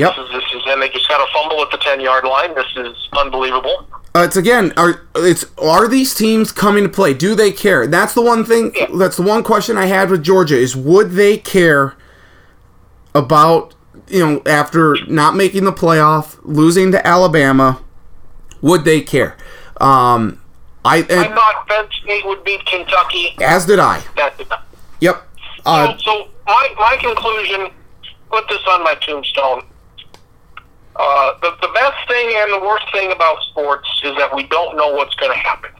Yep. 0.00 0.16
This 0.16 0.24
is, 0.24 0.32
this 0.32 0.44
is 0.54 0.62
and 0.66 0.80
they 0.80 0.88
just 0.88 1.06
got 1.08 1.20
a 1.20 1.30
fumble 1.30 1.60
at 1.62 1.70
the 1.70 1.76
ten 1.76 2.00
yard 2.00 2.24
line. 2.24 2.54
This 2.54 2.66
is 2.76 3.08
unbelievable. 3.12 3.86
Uh, 4.14 4.20
it's 4.20 4.36
again, 4.36 4.72
are 4.78 5.06
it's 5.14 5.44
are 5.58 5.86
these 5.88 6.14
teams 6.14 6.52
coming 6.52 6.84
to 6.84 6.88
play? 6.88 7.12
Do 7.12 7.34
they 7.34 7.52
care? 7.52 7.86
That's 7.86 8.14
the 8.14 8.22
one 8.22 8.44
thing. 8.44 8.72
Yeah. 8.74 8.86
That's 8.96 9.18
the 9.18 9.22
one 9.22 9.42
question 9.42 9.76
I 9.76 9.86
had 9.86 10.10
with 10.10 10.22
Georgia 10.22 10.56
is 10.56 10.74
would 10.74 11.10
they 11.10 11.36
care 11.36 11.96
about 13.14 13.74
you 14.08 14.20
know 14.20 14.42
after 14.46 14.96
not 15.06 15.36
making 15.36 15.64
the 15.64 15.72
playoff, 15.72 16.38
losing 16.44 16.92
to 16.92 17.06
Alabama? 17.06 17.82
Would 18.62 18.84
they 18.84 19.02
care? 19.02 19.36
Um, 19.82 20.40
I 20.82 20.98
I 20.98 21.02
thought 21.02 21.66
Penn 21.68 21.86
State 22.02 22.24
would 22.24 22.42
beat 22.42 22.64
Kentucky. 22.64 23.36
as 23.42 23.66
did 23.66 23.78
I. 23.78 24.02
That 24.16 24.38
did 24.38 24.48
not. 24.48 24.64
Yep. 25.00 25.28
Uh, 25.66 25.98
so, 25.98 26.04
so 26.04 26.28
my 26.46 26.74
my 26.78 26.96
conclusion. 26.98 27.68
Put 28.30 28.48
this 28.48 28.60
on 28.68 28.84
my 28.84 28.94
tombstone. 28.94 29.64
Uh, 30.96 31.38
the 31.40 31.50
the 31.62 31.72
best 31.72 31.96
thing 32.08 32.34
and 32.34 32.52
the 32.52 32.60
worst 32.60 32.84
thing 32.92 33.12
about 33.12 33.40
sports 33.50 33.88
is 34.04 34.16
that 34.16 34.34
we 34.34 34.42
don't 34.48 34.76
know 34.76 34.92
what's 34.92 35.14
going 35.14 35.32
to 35.32 35.38
happen. 35.38 35.70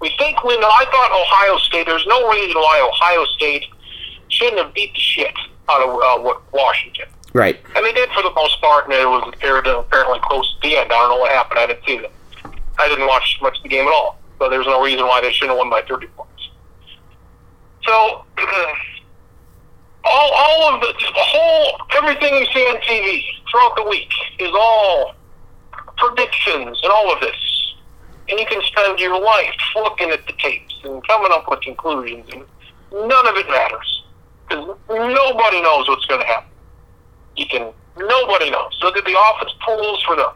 We 0.00 0.10
think 0.18 0.42
we 0.42 0.58
know. 0.58 0.68
I 0.68 0.84
thought 0.90 1.10
Ohio 1.12 1.58
State. 1.58 1.86
There's 1.86 2.06
no 2.06 2.30
reason 2.30 2.54
why 2.54 2.80
Ohio 2.80 3.24
State 3.36 3.64
shouldn't 4.28 4.58
have 4.58 4.74
beat 4.74 4.94
the 4.94 5.00
shit 5.00 5.34
out 5.68 5.82
of 5.82 5.90
uh, 5.90 6.22
what 6.22 6.40
Washington, 6.52 7.06
right. 7.34 7.60
and 7.76 7.84
they 7.84 7.92
did 7.92 8.08
for 8.10 8.22
the 8.22 8.32
most 8.34 8.60
part. 8.60 8.84
And 8.84 8.94
it 8.94 9.06
was 9.06 9.30
apparently 9.34 9.72
apparently 9.72 10.18
close 10.22 10.54
at 10.56 10.62
the 10.62 10.76
end. 10.76 10.92
I 10.92 10.96
don't 10.96 11.10
know 11.10 11.18
what 11.18 11.30
happened. 11.30 11.60
I 11.60 11.66
didn't 11.66 11.84
see 11.84 11.98
that. 11.98 12.12
I 12.78 12.88
didn't 12.88 13.06
watch 13.06 13.38
much 13.42 13.58
of 13.58 13.62
the 13.62 13.68
game 13.68 13.86
at 13.86 13.92
all. 13.92 14.18
So 14.38 14.48
there's 14.48 14.66
no 14.66 14.82
reason 14.82 15.06
why 15.06 15.20
they 15.20 15.32
shouldn't 15.32 15.50
have 15.50 15.58
won 15.58 15.70
by 15.70 15.82
30 15.82 16.06
points. 16.08 16.50
So. 17.84 18.24
all, 20.08 20.32
all 20.32 20.74
of 20.74 20.80
the, 20.80 20.92
the 20.98 21.12
whole 21.14 21.80
everything 21.96 22.34
you 22.34 22.46
see 22.46 22.64
on 22.66 22.76
TV 22.82 23.22
throughout 23.50 23.76
the 23.76 23.84
week 23.84 24.10
is 24.38 24.50
all 24.54 25.14
predictions 25.96 26.80
and 26.82 26.92
all 26.92 27.12
of 27.12 27.20
this. 27.20 27.74
And 28.28 28.38
you 28.38 28.46
can 28.46 28.60
spend 28.62 28.98
your 28.98 29.20
life 29.20 29.54
looking 29.76 30.10
at 30.10 30.26
the 30.26 30.34
tapes 30.34 30.74
and 30.84 31.06
coming 31.06 31.32
up 31.32 31.48
with 31.48 31.60
conclusions, 31.62 32.26
and 32.32 32.44
none 32.92 33.26
of 33.26 33.36
it 33.36 33.48
matters 33.48 34.04
because 34.48 34.76
nobody 34.88 35.62
knows 35.62 35.88
what's 35.88 36.06
going 36.06 36.20
to 36.20 36.26
happen. 36.26 36.50
You 37.36 37.46
can 37.46 37.72
nobody 37.96 38.50
knows. 38.50 38.78
Look 38.82 38.96
at 38.96 39.04
the 39.04 39.14
office 39.14 39.52
polls 39.64 40.02
for 40.04 40.16
the 40.16 40.32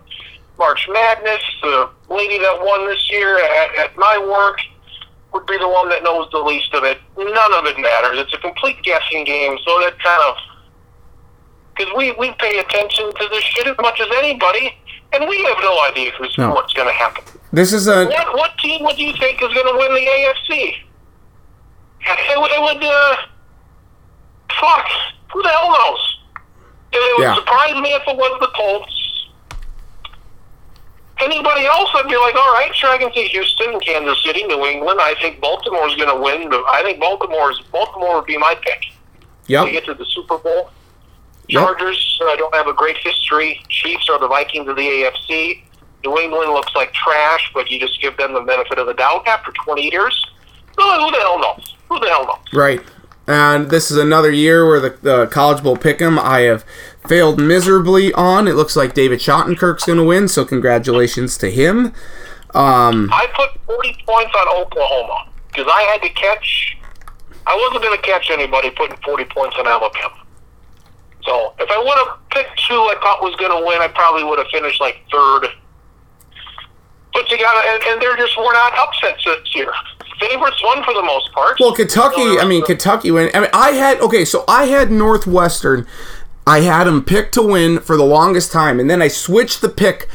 March 0.58 0.88
Madness. 0.92 1.42
The 1.62 1.90
lady 2.08 2.38
that 2.38 2.58
won 2.60 2.86
this 2.86 3.10
year 3.10 3.38
at, 3.38 3.76
at 3.76 3.96
my 3.96 4.18
work 4.18 4.60
would 5.32 5.46
be 5.46 5.56
the 5.58 5.68
one 5.68 5.88
that 5.88 6.02
knows 6.02 6.28
the 6.30 6.38
least 6.38 6.72
of 6.74 6.84
it. 6.84 6.98
None 7.16 7.54
of 7.54 7.64
it 7.66 7.78
matters. 7.78 8.18
It's 8.18 8.34
a 8.34 8.38
complete 8.38 8.82
guessing 8.82 9.24
game. 9.24 9.56
So 9.64 9.80
that 9.80 9.98
kind 10.00 10.22
of 10.28 10.36
because 11.76 11.92
we 11.96 12.12
we 12.12 12.32
pay 12.38 12.58
attention 12.58 13.12
to 13.14 13.28
this 13.30 13.42
shit 13.44 13.66
as 13.66 13.76
much 13.80 13.98
as 14.00 14.06
anybody, 14.18 14.74
and 15.12 15.26
we 15.28 15.42
have 15.44 15.56
no 15.62 15.80
idea 15.84 16.10
who's, 16.18 16.36
No. 16.36 16.50
what's 16.52 16.72
going 16.74 16.88
to 16.88 16.92
happen. 16.94 17.24
This 17.52 17.72
is 17.72 17.86
a 17.88 18.06
What 18.06 18.34
what 18.34 18.58
team 18.58 18.84
would 18.84 18.98
you 18.98 19.12
think 19.18 19.42
is 19.42 19.52
going 19.52 19.66
to 19.72 19.78
win 19.78 19.94
the 19.94 20.06
AFC? 20.06 20.74
It 22.04 22.38
would, 22.40 22.50
it 22.50 22.60
would 22.60 22.84
uh, 22.84 23.16
fuck. 24.60 24.86
Who 25.32 25.42
the 25.42 25.48
hell 25.48 25.70
knows? 25.70 26.18
It 26.92 27.18
would 27.18 27.22
Yeah. 27.24 27.34
surprise 27.36 27.74
me 27.80 27.94
if 27.94 28.02
it 28.06 28.16
was 28.16 28.38
the 28.40 28.48
Colts. 28.54 29.01
Anybody 31.22 31.66
else, 31.66 31.88
I'd 31.94 32.08
be 32.08 32.16
like, 32.16 32.34
all 32.34 32.52
right, 32.52 32.74
sure, 32.74 32.90
I 32.90 32.98
can 32.98 33.12
see 33.12 33.28
Houston, 33.28 33.78
Kansas 33.80 34.22
City, 34.24 34.42
New 34.44 34.64
England. 34.64 34.98
I 35.00 35.14
think 35.20 35.40
Baltimore's 35.40 35.94
going 35.94 36.08
to 36.08 36.20
win. 36.20 36.50
But 36.50 36.64
I 36.68 36.82
think 36.82 36.98
Baltimore's 37.00 37.60
Baltimore 37.70 38.16
would 38.16 38.26
be 38.26 38.36
my 38.36 38.56
pick 38.60 38.80
to 38.80 39.26
yep. 39.46 39.70
get 39.70 39.84
to 39.84 39.94
the 39.94 40.04
Super 40.06 40.38
Bowl. 40.38 40.70
Yep. 41.48 41.62
Chargers, 41.62 42.18
I 42.22 42.36
don't 42.36 42.54
have 42.54 42.66
a 42.66 42.72
great 42.72 42.96
history. 42.98 43.60
Chiefs 43.68 44.08
are 44.10 44.18
the 44.18 44.28
Vikings 44.28 44.68
of 44.68 44.76
the 44.76 44.82
AFC. 44.82 45.62
New 46.04 46.18
England 46.18 46.52
looks 46.52 46.74
like 46.74 46.92
trash, 46.92 47.50
but 47.54 47.70
you 47.70 47.78
just 47.78 48.00
give 48.00 48.16
them 48.16 48.34
the 48.34 48.40
benefit 48.40 48.78
of 48.78 48.86
the 48.86 48.94
doubt 48.94 49.26
after 49.28 49.52
20 49.64 49.90
years. 49.92 50.26
Oh, 50.78 51.04
who 51.04 51.10
the 51.12 51.18
hell 51.18 51.38
knows? 51.38 51.76
Who 51.88 52.00
the 52.00 52.08
hell 52.08 52.26
knows? 52.26 52.52
Right. 52.52 52.80
And 53.32 53.70
this 53.70 53.90
is 53.90 53.96
another 53.96 54.30
year 54.30 54.66
where 54.66 54.78
the, 54.78 54.90
the 55.00 55.26
College 55.28 55.62
Bowl 55.62 55.74
pick'em 55.74 56.18
I 56.18 56.40
have 56.40 56.66
failed 57.08 57.40
miserably 57.40 58.12
on. 58.12 58.46
It 58.46 58.56
looks 58.56 58.76
like 58.76 58.92
David 58.92 59.20
Schottenkirk's 59.20 59.86
going 59.86 59.96
to 59.96 60.04
win, 60.04 60.28
so 60.28 60.44
congratulations 60.44 61.38
to 61.38 61.50
him. 61.50 61.94
Um, 62.52 63.08
I 63.10 63.26
put 63.34 63.58
40 63.64 63.96
points 64.06 64.32
on 64.38 64.48
Oklahoma 64.60 65.32
because 65.48 65.64
I 65.66 65.80
had 65.84 66.02
to 66.02 66.10
catch. 66.10 66.76
I 67.46 67.56
wasn't 67.56 67.84
going 67.84 67.96
to 67.96 68.02
catch 68.02 68.28
anybody 68.28 68.68
putting 68.68 68.98
40 68.98 69.24
points 69.24 69.56
on 69.58 69.66
Alabama. 69.66 70.12
So 71.22 71.54
if 71.58 71.70
I 71.70 71.78
would 71.78 72.06
have 72.06 72.18
picked 72.28 72.60
two 72.68 72.74
I 72.74 72.96
thought 73.00 73.22
was 73.22 73.34
going 73.36 73.58
to 73.58 73.66
win, 73.66 73.80
I 73.80 73.88
probably 73.88 74.24
would 74.24 74.40
have 74.40 74.48
finished 74.48 74.78
like 74.78 75.00
third. 75.10 75.48
But 77.14 77.30
you 77.30 77.38
got 77.38 77.62
to, 77.62 77.66
and, 77.66 77.82
and 77.84 78.02
there 78.02 78.14
just 78.18 78.36
were 78.36 78.52
not 78.52 78.74
upsets 78.76 79.24
this 79.24 79.54
year. 79.54 79.72
Favorites 80.28 80.62
won 80.62 80.84
for 80.84 80.94
the 80.94 81.02
most 81.02 81.32
part. 81.32 81.58
well, 81.58 81.74
Kentucky, 81.74 82.38
I 82.38 82.44
mean, 82.46 82.64
Kentucky 82.64 83.10
win. 83.10 83.30
I 83.34 83.40
mean, 83.40 83.50
I 83.52 83.70
had, 83.72 84.00
okay, 84.00 84.24
so 84.24 84.44
I 84.46 84.66
had 84.66 84.90
Northwestern. 84.90 85.86
I 86.46 86.60
had 86.60 86.84
them 86.84 87.04
picked 87.04 87.34
to 87.34 87.42
win 87.42 87.78
for 87.78 87.96
the 87.96 88.04
longest 88.04 88.50
time, 88.52 88.80
and 88.80 88.90
then 88.90 89.00
I 89.00 89.08
switched 89.08 89.60
the 89.60 89.68
pick 89.68 90.08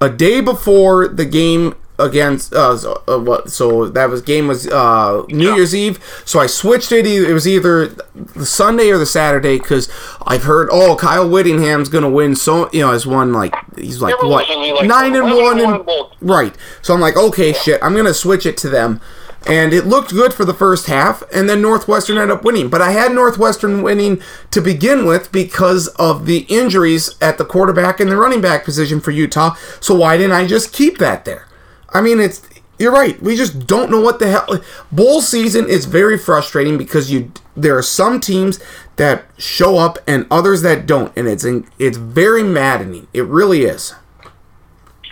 a 0.00 0.10
day 0.10 0.40
before 0.40 1.08
the 1.08 1.24
game 1.24 1.74
against 1.98 2.52
uh, 2.54 2.76
so, 2.76 3.02
uh 3.06 3.18
what 3.18 3.50
so 3.50 3.86
that 3.88 4.08
was 4.08 4.22
game 4.22 4.48
was 4.48 4.66
uh 4.66 5.22
New 5.28 5.54
Year's 5.54 5.74
Eve 5.74 6.02
so 6.24 6.40
I 6.40 6.46
switched 6.46 6.90
it 6.90 7.06
it 7.06 7.32
was 7.32 7.46
either 7.46 7.86
the 7.86 8.46
Sunday 8.46 8.90
or 8.90 8.98
the 8.98 9.06
Saturday 9.06 9.58
cuz 9.58 9.88
I've 10.26 10.42
heard 10.44 10.68
oh 10.72 10.96
Kyle 10.96 11.28
Whittingham's 11.28 11.88
going 11.88 12.02
to 12.02 12.10
win 12.10 12.34
so 12.34 12.68
you 12.72 12.80
know 12.80 12.90
has 12.92 13.06
won 13.06 13.32
like 13.32 13.54
he's 13.76 14.00
like 14.00 14.16
Never 14.16 14.28
what 14.28 14.48
losing, 14.48 14.74
like 14.74 14.86
9 14.86 15.04
and 15.14 15.16
11 15.16 15.42
1 15.42 15.60
and 15.60 15.88
and 15.88 16.06
right 16.20 16.54
so 16.80 16.94
I'm 16.94 17.00
like 17.00 17.16
okay 17.16 17.52
shit 17.52 17.78
I'm 17.82 17.92
going 17.92 18.06
to 18.06 18.14
switch 18.14 18.46
it 18.46 18.56
to 18.58 18.70
them 18.70 19.00
and 19.46 19.72
it 19.72 19.86
looked 19.86 20.10
good 20.10 20.32
for 20.34 20.44
the 20.44 20.54
first 20.54 20.86
half 20.86 21.22
and 21.32 21.48
then 21.48 21.60
Northwestern 21.62 22.18
ended 22.18 22.36
up 22.36 22.44
winning 22.44 22.68
but 22.68 22.82
I 22.82 22.92
had 22.92 23.12
Northwestern 23.12 23.82
winning 23.82 24.22
to 24.50 24.60
begin 24.60 25.06
with 25.06 25.32
because 25.32 25.88
of 25.88 26.26
the 26.26 26.40
injuries 26.48 27.16
at 27.20 27.38
the 27.38 27.44
quarterback 27.44 28.00
and 28.00 28.10
the 28.10 28.16
running 28.16 28.40
back 28.40 28.64
position 28.64 29.00
for 29.00 29.10
Utah 29.10 29.54
so 29.80 29.94
why 29.94 30.16
didn't 30.16 30.32
I 30.32 30.46
just 30.46 30.72
keep 30.72 30.98
that 30.98 31.24
there 31.24 31.46
I 31.92 32.00
mean, 32.00 32.20
it's 32.20 32.42
you're 32.78 32.92
right. 32.92 33.20
We 33.22 33.36
just 33.36 33.66
don't 33.66 33.90
know 33.90 34.00
what 34.00 34.18
the 34.18 34.30
hell. 34.30 34.60
Bowl 34.90 35.20
season 35.20 35.68
is 35.68 35.84
very 35.84 36.18
frustrating 36.18 36.78
because 36.78 37.10
you 37.10 37.32
there 37.56 37.76
are 37.76 37.82
some 37.82 38.18
teams 38.18 38.58
that 38.96 39.24
show 39.38 39.78
up 39.78 39.98
and 40.06 40.26
others 40.30 40.62
that 40.62 40.86
don't, 40.86 41.12
and 41.16 41.28
it's 41.28 41.44
it's 41.78 41.96
very 41.96 42.42
maddening. 42.42 43.08
It 43.12 43.24
really 43.26 43.62
is. 43.62 43.94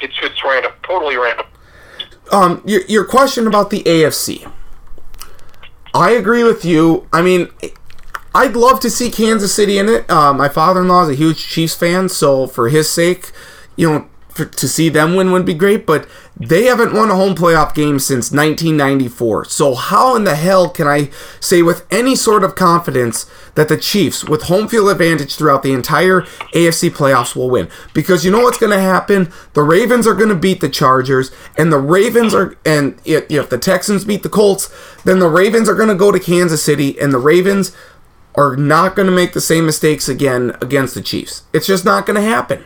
It's 0.01 0.17
it's 0.23 0.43
random, 0.43 0.73
totally 0.83 1.17
random. 1.17 1.47
Um, 2.33 2.63
your 2.65 2.83
your 2.83 3.05
question 3.05 3.47
about 3.47 3.71
the 3.71 3.83
AFC. 3.83 4.51
I 5.93 6.11
agree 6.13 6.45
with 6.45 6.65
you. 6.65 7.09
I 7.13 7.23
mean, 7.23 7.49
I'd 8.35 8.55
love 8.55 8.79
to 8.81 8.91
see 8.91 9.11
Kansas 9.11 9.53
City 9.53 9.79
in 9.79 9.89
it. 9.89 10.09
Uh, 10.09 10.33
my 10.33 10.49
father-in-law 10.49 11.05
is 11.05 11.09
a 11.11 11.15
huge 11.15 11.49
Chiefs 11.49 11.75
fan, 11.75 12.09
so 12.09 12.47
for 12.47 12.69
his 12.69 12.89
sake, 12.89 13.33
you 13.77 13.91
know, 13.91 14.09
for, 14.29 14.45
to 14.45 14.69
see 14.69 14.89
them 14.89 15.17
win 15.17 15.33
would 15.33 15.45
be 15.45 15.55
great. 15.55 15.87
But 15.87 16.09
they 16.41 16.65
haven't 16.65 16.95
won 16.95 17.11
a 17.11 17.15
home 17.15 17.35
playoff 17.35 17.75
game 17.75 17.99
since 17.99 18.33
1994. 18.33 19.45
So 19.45 19.75
how 19.75 20.17
in 20.17 20.25
the 20.25 20.35
hell 20.35 20.71
can 20.71 20.89
I 20.89 21.11
say 21.39 21.61
with 21.61 21.87
any 21.91 22.17
sort 22.17 22.43
of 22.43 22.55
confidence 22.55 23.31
that 23.57 23.69
the 23.69 23.77
Chiefs, 23.77 24.25
with 24.25 24.45
home 24.45 24.67
field 24.67 24.89
advantage 24.89 25.37
throughout 25.37 25.63
the 25.63 25.75
entire 25.75 26.23
AFC 26.55 26.89
playoffs, 26.89 27.37
will 27.37 27.51
win? 27.51 27.69
Because 27.93 28.25
you 28.25 28.31
know 28.31 28.41
what's 28.41 28.57
going 28.57 28.73
to 28.73 28.81
happen? 28.81 29.31
The 29.53 29.63
Ravens 29.63 30.07
are 30.07 30.15
going 30.15 30.31
to 30.31 30.35
beat 30.35 30.63
the 30.63 30.71
Chargers, 30.71 31.31
and 31.59 31.71
the 31.71 31.79
Ravens 31.79 32.33
are, 32.33 32.57
and 32.65 32.99
if, 33.05 33.51
the 33.51 33.59
Texans 33.59 34.07
beat 34.07 34.23
the 34.23 34.31
Colts, 34.31 34.75
then 35.05 35.19
the 35.19 35.29
Ravens 35.29 35.69
are 35.69 35.75
going 35.75 35.89
to 35.89 35.95
go 35.95 36.11
to 36.11 36.19
Kansas 36.19 36.63
City, 36.63 36.99
and 36.99 37.13
the 37.13 37.19
Ravens 37.19 37.77
are 38.35 38.57
not 38.57 38.97
going 38.97 39.07
to 39.07 39.15
make 39.15 39.35
the 39.35 39.41
same 39.43 39.67
mistakes 39.67 40.09
again 40.09 40.57
against 40.63 40.95
the 40.95 41.03
Chiefs. 41.03 41.43
It's 41.53 41.67
just 41.67 41.85
not 41.85 42.07
going 42.07 42.17
to 42.17 42.27
happen. 42.27 42.65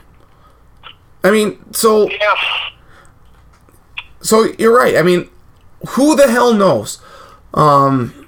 I 1.24 1.32
mean, 1.32 1.58
so 1.72 2.08
Yeah. 2.08 2.34
So 4.24 4.44
you're 4.58 4.74
right. 4.74 4.96
I 4.96 5.02
mean, 5.02 5.28
who 5.90 6.16
the 6.16 6.30
hell 6.30 6.54
knows? 6.54 7.00
Um, 7.52 8.26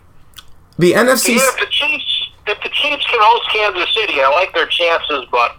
the 0.78 0.92
NFC. 0.92 1.36
Yeah, 1.36 1.40
if 1.40 1.58
the 1.58 1.66
Chiefs, 1.70 2.30
if 2.46 2.62
the 2.62 2.68
Chiefs 2.68 3.06
can 3.06 3.18
host 3.20 3.50
Kansas 3.50 3.94
City, 3.94 4.20
I 4.20 4.28
like 4.28 4.52
their 4.52 4.66
chances, 4.66 5.24
but 5.32 5.56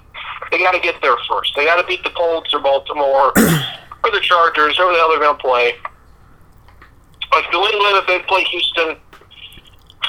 they 0.51 0.59
got 0.59 0.73
to 0.73 0.79
get 0.79 1.01
there 1.01 1.17
first. 1.27 1.53
They 1.55 1.65
got 1.65 1.81
to 1.81 1.88
beat 1.88 2.03
the 2.03 2.11
Colts 2.11 2.53
or 2.53 2.59
Baltimore 2.59 3.29
or 4.03 4.11
the 4.11 4.21
Chargers, 4.21 4.77
whoever 4.77 4.91
the 4.91 4.97
hell 4.99 5.09
they're 5.09 5.19
going 5.19 5.35
to 5.35 5.41
play. 5.41 5.73
Like 7.31 7.51
New 7.51 7.65
England, 7.65 7.97
if 7.97 8.07
they 8.07 8.19
play 8.19 8.43
Houston, 8.43 8.95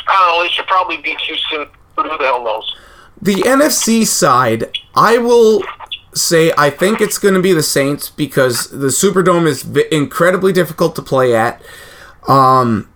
I 0.07 0.15
don't 0.15 0.39
know. 0.39 0.43
They 0.43 0.51
should 0.51 0.67
probably 0.67 0.99
beat 0.99 1.19
Houston, 1.21 1.67
but 1.97 2.05
who 2.05 2.19
the 2.19 2.25
hell 2.25 2.45
knows? 2.45 2.77
The 3.23 3.37
NFC 3.37 4.07
side, 4.07 4.77
I 4.95 5.19
will 5.19 5.63
say 6.15 6.53
I 6.57 6.71
think 6.71 7.01
it's 7.01 7.19
going 7.19 7.35
to 7.35 7.41
be 7.41 7.53
the 7.53 7.63
Saints 7.63 8.11
because 8.11 8.71
the 8.71 8.89
Superdome 8.89 9.47
is 9.47 9.63
v- 9.63 9.85
incredibly 9.91 10.53
difficult 10.53 10.97
to 10.97 11.03
play 11.03 11.35
at. 11.35 11.63
Um, 12.27 12.89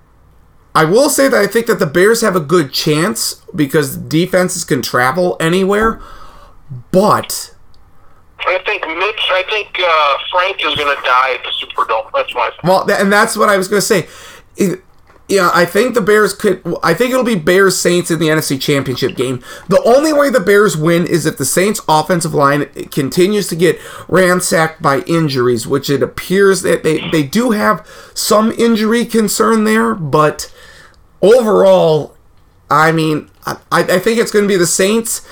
I 0.74 0.84
will 0.84 1.10
say 1.10 1.28
that 1.28 1.38
I 1.40 1.46
think 1.46 1.66
that 1.66 1.78
the 1.78 1.86
Bears 1.86 2.22
have 2.22 2.34
a 2.34 2.40
good 2.40 2.72
chance 2.72 3.42
because 3.54 3.96
defenses 3.96 4.64
can 4.64 4.80
travel 4.80 5.36
anywhere, 5.38 6.00
but 6.90 7.54
I 8.40 8.58
think 8.64 8.82
Mitch. 8.86 9.28
I 9.30 9.44
think 9.50 9.78
uh, 9.78 10.18
Frank 10.30 10.56
is 10.64 10.74
going 10.74 10.96
to 10.96 11.02
die 11.02 11.34
at 11.34 11.42
the 11.44 11.50
Superdome. 11.50 12.10
That's 12.14 12.34
my. 12.34 12.50
Well, 12.64 12.86
th- 12.86 12.98
and 12.98 13.12
that's 13.12 13.36
what 13.36 13.48
I 13.48 13.56
was 13.56 13.68
going 13.68 13.80
to 13.80 13.86
say. 13.86 14.08
It, 14.56 14.82
yeah, 15.32 15.50
I 15.54 15.64
think 15.64 15.94
the 15.94 16.02
Bears 16.02 16.34
could. 16.34 16.60
I 16.82 16.92
think 16.92 17.10
it'll 17.10 17.24
be 17.24 17.36
Bears 17.36 17.80
Saints 17.80 18.10
in 18.10 18.18
the 18.18 18.28
NFC 18.28 18.60
Championship 18.60 19.16
game. 19.16 19.42
The 19.66 19.82
only 19.82 20.12
way 20.12 20.28
the 20.28 20.40
Bears 20.40 20.76
win 20.76 21.06
is 21.06 21.24
if 21.24 21.38
the 21.38 21.46
Saints' 21.46 21.80
offensive 21.88 22.34
line 22.34 22.66
continues 22.90 23.48
to 23.48 23.56
get 23.56 23.80
ransacked 24.08 24.82
by 24.82 24.98
injuries, 25.04 25.66
which 25.66 25.88
it 25.88 26.02
appears 26.02 26.60
that 26.62 26.82
they, 26.82 27.08
they 27.08 27.22
do 27.22 27.52
have 27.52 27.86
some 28.12 28.52
injury 28.52 29.06
concern 29.06 29.64
there. 29.64 29.94
But 29.94 30.54
overall, 31.22 32.14
I 32.68 32.92
mean, 32.92 33.30
I, 33.46 33.56
I 33.70 33.98
think 34.00 34.18
it's 34.18 34.30
going 34.30 34.44
to 34.44 34.48
be 34.48 34.58
the 34.58 34.66
Saints. 34.66 35.26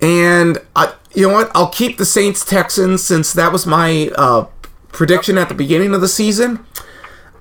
And 0.00 0.56
I, 0.74 0.94
you 1.14 1.28
know 1.28 1.34
what? 1.34 1.50
I'll 1.54 1.68
keep 1.68 1.98
the 1.98 2.06
Saints 2.06 2.46
Texans 2.46 3.04
since 3.04 3.34
that 3.34 3.52
was 3.52 3.66
my 3.66 4.10
uh, 4.16 4.46
prediction 4.88 5.36
at 5.36 5.50
the 5.50 5.54
beginning 5.54 5.94
of 5.94 6.00
the 6.00 6.08
season. 6.08 6.64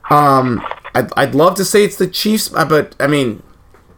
Um, 0.09 0.61
I'd, 0.95 1.11
I'd 1.17 1.35
love 1.35 1.55
to 1.55 1.65
say 1.65 1.83
it's 1.83 1.97
the 1.97 2.07
Chiefs, 2.07 2.53
uh, 2.53 2.65
but 2.65 2.95
I 2.99 3.07
mean, 3.07 3.41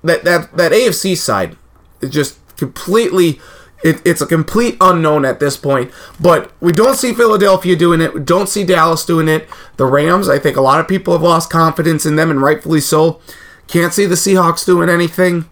that 0.04 0.24
that 0.24 0.56
that 0.56 0.72
AFC 0.72 1.18
side 1.18 1.58
is 2.02 2.10
just 2.10 2.39
completely. 2.58 3.39
It, 3.84 4.02
it's 4.04 4.22
a 4.22 4.26
complete 4.26 4.78
unknown 4.82 5.26
at 5.26 5.39
this 5.39 5.58
point. 5.58 5.91
But 6.20 6.52
we 6.60 6.72
don't 6.72 6.96
see 6.96 7.14
Philadelphia 7.14 7.76
doing 7.76 8.02
it. 8.02 8.16
We 8.16 8.22
don't 8.22 8.50
see 8.50 8.64
Dallas 8.64 9.06
doing 9.06 9.28
it. 9.28 9.48
The 9.78 9.86
Rams, 9.86 10.28
I 10.28 10.39
think 10.39 10.58
a 10.58 10.62
lot 10.62 10.80
of 10.80 10.88
people 10.88 11.14
have 11.14 11.22
lost 11.22 11.52
confidence 11.52 12.04
in 12.04 12.16
them, 12.16 12.32
and 12.32 12.41
rightfully 12.41 12.82
so. 12.82 13.20
Can't 13.68 13.93
see 13.93 14.06
the 14.08 14.16
Seahawks 14.16 14.66
doing 14.66 14.89
anything. 14.89 15.48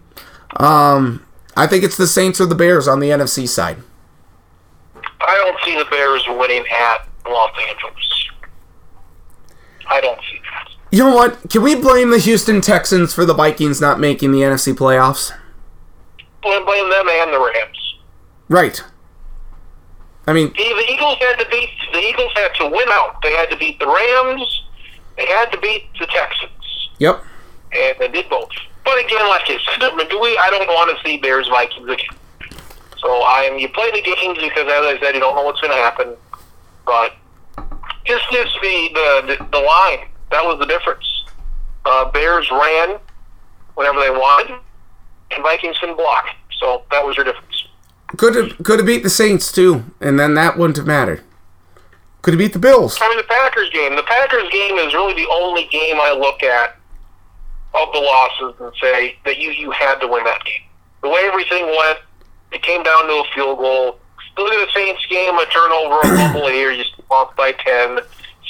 Um, 0.56 1.24
I 1.56 1.68
think 1.68 1.84
it's 1.84 1.96
the 1.96 2.08
Saints 2.08 2.40
or 2.40 2.46
the 2.46 2.54
Bears 2.54 2.88
on 2.88 2.98
the 2.98 3.10
NFC 3.10 3.46
side. 3.48 3.78
I 5.20 5.36
don't 5.36 5.58
see 5.64 5.76
the 5.78 5.84
Bears 5.90 6.24
winning 6.28 6.64
at 6.66 7.08
Los 7.28 7.52
Angeles. 7.68 8.28
I 9.86 10.00
don't 10.00 10.18
see. 10.20 10.40
You 10.94 11.02
know 11.02 11.12
what? 11.12 11.50
Can 11.50 11.62
we 11.62 11.74
blame 11.74 12.10
the 12.10 12.20
Houston 12.20 12.60
Texans 12.60 13.12
for 13.12 13.24
the 13.24 13.34
Vikings 13.34 13.80
not 13.80 13.98
making 13.98 14.30
the 14.30 14.42
NFC 14.42 14.72
playoffs? 14.72 15.32
Blame, 16.40 16.64
blame 16.64 16.88
them 16.88 17.08
and 17.08 17.32
the 17.32 17.40
Rams. 17.40 17.96
Right. 18.48 18.80
I 20.28 20.32
mean, 20.32 20.50
The, 20.50 20.62
the 20.62 20.86
Eagles 20.88 21.18
had 21.18 21.34
to 21.40 21.48
beat 21.50 21.70
the 21.92 21.98
Eagles 21.98 22.30
had 22.36 22.54
to 22.60 22.66
win 22.66 22.86
out. 22.90 23.20
They 23.24 23.32
had 23.32 23.50
to 23.50 23.56
beat 23.56 23.80
the 23.80 23.88
Rams. 23.88 24.62
They 25.16 25.26
had 25.26 25.50
to 25.50 25.58
beat 25.58 25.88
the 25.98 26.06
Texans, 26.06 26.90
yep. 27.00 27.24
and 27.72 27.96
they 27.98 28.06
did 28.06 28.28
both. 28.30 28.50
But 28.84 29.04
again, 29.04 29.26
like 29.26 29.42
I 29.48 29.58
said, 29.76 30.08
do 30.08 30.20
we? 30.20 30.38
I 30.38 30.48
don't 30.50 30.68
want 30.68 30.96
to 30.96 31.04
see 31.04 31.16
Bears 31.16 31.48
Vikings 31.48 31.88
again. 31.88 32.06
So 32.98 33.08
I 33.22 33.48
am. 33.50 33.58
You 33.58 33.68
play 33.68 33.90
the 33.90 34.00
games 34.00 34.38
because, 34.38 34.68
as 34.68 34.94
I 34.94 34.96
said, 35.02 35.16
you 35.16 35.20
don't 35.20 35.34
know 35.34 35.42
what's 35.42 35.60
going 35.60 35.72
to 35.72 35.76
happen. 35.76 36.14
But 36.86 37.16
just 38.06 38.24
the 38.30 38.44
the 38.62 39.36
the, 39.36 39.46
the 39.50 39.58
line 39.58 40.06
that 40.34 40.44
was 40.44 40.58
the 40.58 40.66
difference. 40.66 41.24
Uh, 41.84 42.10
Bears 42.10 42.50
ran 42.50 42.98
whenever 43.74 44.00
they 44.00 44.10
wanted, 44.10 44.58
and 45.30 45.42
Vikings 45.42 45.78
couldn't 45.78 45.96
block. 45.96 46.26
So 46.58 46.82
that 46.90 47.04
was 47.04 47.16
your 47.16 47.24
difference. 47.24 47.68
Could 48.16 48.34
have 48.34 48.58
could 48.64 48.78
have 48.78 48.86
beat 48.86 49.02
the 49.02 49.10
Saints 49.10 49.52
too, 49.52 49.84
and 50.00 50.18
then 50.18 50.34
that 50.34 50.58
wouldn't 50.58 50.76
have 50.76 50.86
mattered. 50.86 51.22
Could 52.22 52.34
have 52.34 52.38
beat 52.38 52.52
the 52.52 52.58
Bills. 52.58 52.98
I 53.00 53.08
mean, 53.08 53.18
the 53.18 53.24
Packers 53.24 53.70
game. 53.70 53.96
The 53.96 54.02
Packers 54.02 54.48
game 54.50 54.76
is 54.76 54.94
really 54.94 55.14
the 55.14 55.28
only 55.30 55.66
game 55.66 55.96
I 56.00 56.12
look 56.12 56.42
at 56.42 56.76
of 57.74 57.92
the 57.92 57.98
losses 57.98 58.54
and 58.60 58.72
say 58.80 59.16
that 59.24 59.38
you 59.38 59.50
you 59.50 59.70
had 59.70 59.96
to 60.00 60.08
win 60.08 60.24
that 60.24 60.44
game. 60.44 60.62
The 61.02 61.08
way 61.08 61.20
everything 61.24 61.66
went, 61.66 61.98
it 62.52 62.62
came 62.62 62.82
down 62.82 63.06
to 63.06 63.12
a 63.12 63.24
field 63.34 63.58
goal. 63.58 63.98
Look 64.36 64.52
at 64.52 64.66
the 64.66 64.72
Saints 64.72 65.04
game, 65.06 65.34
a 65.36 65.46
turnover, 65.46 66.00
a 66.00 66.16
fumble 66.16 66.48
here, 66.48 66.72
you 66.72 66.84
lost 67.10 67.36
by 67.36 67.52
ten. 67.52 68.00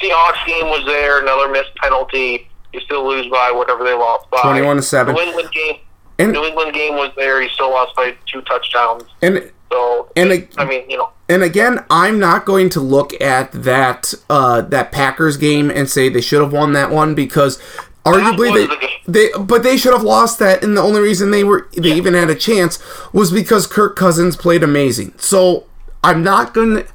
Seahawks 0.08 0.46
game 0.46 0.66
was 0.66 0.84
there, 0.86 1.20
another 1.22 1.48
missed 1.50 1.74
penalty. 1.76 2.48
You 2.72 2.80
still 2.80 3.06
lose 3.06 3.26
by 3.30 3.50
whatever 3.52 3.84
they 3.84 3.94
lost 3.94 4.28
by. 4.30 4.40
21 4.42 4.76
to 4.76 4.82
7. 4.82 5.14
New 5.14 5.20
England 5.20 5.48
game. 5.52 5.76
And 6.18 6.32
New 6.32 6.44
England 6.44 6.74
game 6.74 6.94
was 6.94 7.10
there. 7.16 7.40
You 7.42 7.48
still 7.50 7.70
lost 7.70 7.94
by 7.96 8.14
two 8.30 8.40
touchdowns. 8.42 9.04
and 9.22 9.50
So, 9.70 10.08
And 10.16 10.32
it- 10.32 10.54
I 10.58 10.64
mean, 10.64 10.88
you 10.90 10.96
know, 10.96 11.10
and 11.28 11.42
again, 11.42 11.84
I'm 11.88 12.18
not 12.20 12.44
going 12.44 12.68
to 12.70 12.80
look 12.80 13.18
at 13.20 13.50
that 13.52 14.12
uh, 14.28 14.60
that 14.60 14.92
Packers 14.92 15.36
game 15.38 15.70
and 15.70 15.88
say 15.88 16.08
they 16.10 16.20
should 16.20 16.40
have 16.42 16.52
won 16.52 16.74
that 16.74 16.90
one 16.90 17.14
because 17.14 17.58
arguably 18.04 18.68
they, 19.06 19.30
they 19.32 19.38
but 19.38 19.62
they 19.62 19.76
should 19.78 19.94
have 19.94 20.02
lost 20.02 20.38
that 20.38 20.62
and 20.62 20.76
the 20.76 20.82
only 20.82 21.00
reason 21.00 21.30
they 21.30 21.42
were 21.42 21.68
they 21.76 21.92
even 21.92 22.12
had 22.12 22.28
a 22.28 22.34
chance 22.34 22.78
was 23.14 23.32
because 23.32 23.66
Kirk 23.66 23.96
Cousins 23.96 24.36
played 24.36 24.62
amazing. 24.62 25.14
So 25.16 25.64
I'm 26.04 26.22
not 26.22 26.52
going 26.52 26.76
to 26.76 26.86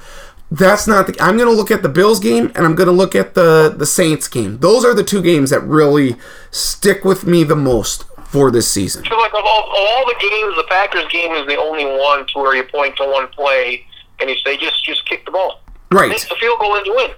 that's 0.51 0.87
not 0.87 1.07
the 1.07 1.15
I'm 1.21 1.37
going 1.37 1.49
to 1.49 1.55
look 1.55 1.71
at 1.71 1.83
the 1.83 1.89
Bills 1.89 2.19
game 2.19 2.51
and 2.55 2.65
I'm 2.65 2.75
going 2.75 2.87
to 2.87 2.93
look 2.93 3.15
at 3.15 3.35
the 3.35 3.73
the 3.75 3.85
Saints 3.85 4.27
game. 4.27 4.59
Those 4.59 4.83
are 4.83 4.93
the 4.93 5.03
two 5.03 5.21
games 5.21 5.51
that 5.51 5.61
really 5.61 6.15
stick 6.51 7.03
with 7.03 7.25
me 7.25 7.43
the 7.43 7.55
most 7.55 8.05
for 8.25 8.51
this 8.51 8.67
season. 8.67 9.03
So 9.05 9.17
like 9.17 9.33
of 9.33 9.43
all, 9.43 9.63
of 9.63 9.75
all 9.75 10.05
the 10.05 10.15
games, 10.19 10.55
the 10.55 10.65
Packers 10.69 11.05
game 11.11 11.31
is 11.33 11.47
the 11.47 11.57
only 11.57 11.85
one 11.85 12.25
to 12.27 12.39
where 12.39 12.55
you 12.55 12.63
point 12.63 12.95
to 12.97 13.05
one 13.05 13.27
play 13.29 13.85
and 14.19 14.29
you 14.29 14.35
say 14.45 14.57
just 14.57 14.83
just 14.83 15.05
kick 15.07 15.25
the 15.25 15.31
ball. 15.31 15.61
Right. 15.91 16.11
It's 16.11 16.29
a 16.29 16.35
field 16.35 16.59
goal 16.59 16.75
and 16.75 16.85
you 16.85 16.95
win. 16.95 17.11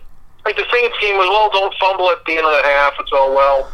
Like 0.45 0.55
the 0.55 0.65
Saints 0.71 0.97
game 0.99 1.15
as 1.15 1.27
well. 1.27 1.49
Don't 1.51 1.73
fumble 1.79 2.09
at 2.09 2.23
the 2.25 2.37
end 2.37 2.45
of 2.45 2.51
the 2.51 2.63
half. 2.63 2.93
It's 2.99 3.11
all 3.13 3.35
well. 3.35 3.71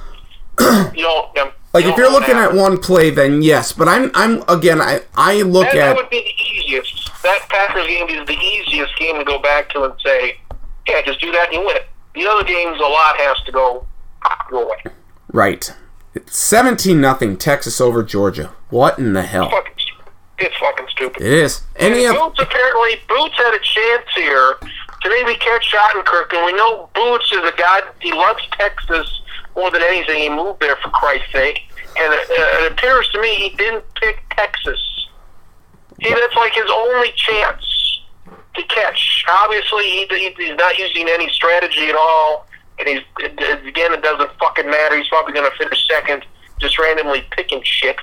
you. 0.95 1.08
Um, 1.41 1.51
Like 1.74 1.86
you 1.86 1.91
if 1.91 1.97
you're 1.97 2.12
looking 2.12 2.36
at 2.36 2.53
one 2.53 2.78
play, 2.78 3.10
then 3.10 3.41
yes. 3.41 3.72
But 3.72 3.88
I'm 3.88 4.12
I'm 4.14 4.43
again 4.47 4.82
I 4.82 5.01
I 5.16 5.41
look 5.43 5.66
that, 5.66 5.76
that 5.76 5.89
at 5.89 5.95
would 5.95 6.10
be 6.10 6.22
the 6.22 6.43
easiest. 6.43 7.07
That 7.28 7.49
Packers 7.49 7.88
game 7.88 8.07
is 8.07 8.25
the 8.25 8.38
easiest 8.38 8.97
game 8.97 9.17
to 9.17 9.25
go 9.25 9.38
back 9.38 9.67
to 9.71 9.84
and 9.84 9.93
say, 9.99 10.39
yeah, 10.88 11.01
just 11.05 11.19
do 11.19 11.30
that 11.34 11.47
and 11.51 11.55
you 11.55 11.65
win. 11.65 11.75
The 12.15 12.25
other 12.25 12.45
games, 12.45 12.80
a 12.80 12.84
lot 12.84 13.17
has 13.17 13.38
to 13.45 13.51
go 13.51 13.86
go 14.49 14.63
away. 14.63 14.78
right. 15.34 15.69
It's 16.15 16.38
seventeen 16.38 17.01
nothing 17.01 17.36
Texas 17.36 17.82
over 17.82 18.01
Georgia. 18.01 18.53
What 18.69 18.97
in 18.97 19.11
the 19.11 19.23
hell? 19.23 19.49
Fucking, 19.49 19.73
it's 20.39 20.55
fucking 20.57 20.88
stupid. 20.89 21.21
It 21.21 21.34
is. 21.34 21.63
Any 21.75 22.05
of 22.05 22.15
Boots 22.15 22.39
apparently 22.41 23.01
Boots 23.09 23.36
had 23.36 23.53
a 23.53 23.59
chance 23.59 24.05
here 24.15 24.55
to 25.01 25.09
maybe 25.09 25.38
catch 25.38 25.69
Schottenkirk, 25.69 26.34
and 26.34 26.45
we 26.45 26.53
know 26.53 26.89
Boots 26.95 27.30
is 27.34 27.39
a 27.39 27.53
guy. 27.57 27.82
He 27.99 28.13
loves 28.13 28.41
Texas 28.53 29.21
more 29.53 29.69
than 29.69 29.82
anything. 29.84 30.21
He 30.21 30.30
moved 30.30 30.61
there 30.61 30.78
for 30.78 30.89
Christ's 30.91 31.32
sake, 31.34 31.59
and 31.99 32.13
it, 32.13 32.30
uh, 32.30 32.63
it 32.65 32.71
appears 32.71 33.09
to 33.09 33.21
me 33.21 33.36
he 33.36 33.49
didn't 33.57 33.84
pick 33.95 34.23
Texas. 34.32 34.97
See, 36.04 36.10
that's 36.10 36.36
like 36.36 36.54
his 36.54 36.70
only 36.72 37.12
chance 37.16 38.02
to 38.56 38.64
catch. 38.64 39.26
Obviously, 39.30 39.84
he, 39.84 40.08
he, 40.10 40.34
he's 40.38 40.56
not 40.56 40.78
using 40.78 41.08
any 41.10 41.30
strategy 41.30 41.88
at 41.88 41.95
all, 41.95 42.48
and 42.80 42.88
he's 42.88 43.02
again, 43.20 43.93
it 43.93 44.02
doesn't 44.04 44.32
fucking 44.39 44.70
matter. 44.70 44.98
He's 44.98 45.08
probably 45.08 45.34
going 45.34 45.50
to 45.50 45.58
finish 45.58 45.88
second, 45.88 46.26
just 46.60 46.78
randomly 46.78 47.26
picking 47.32 47.62
shit. 47.64 47.98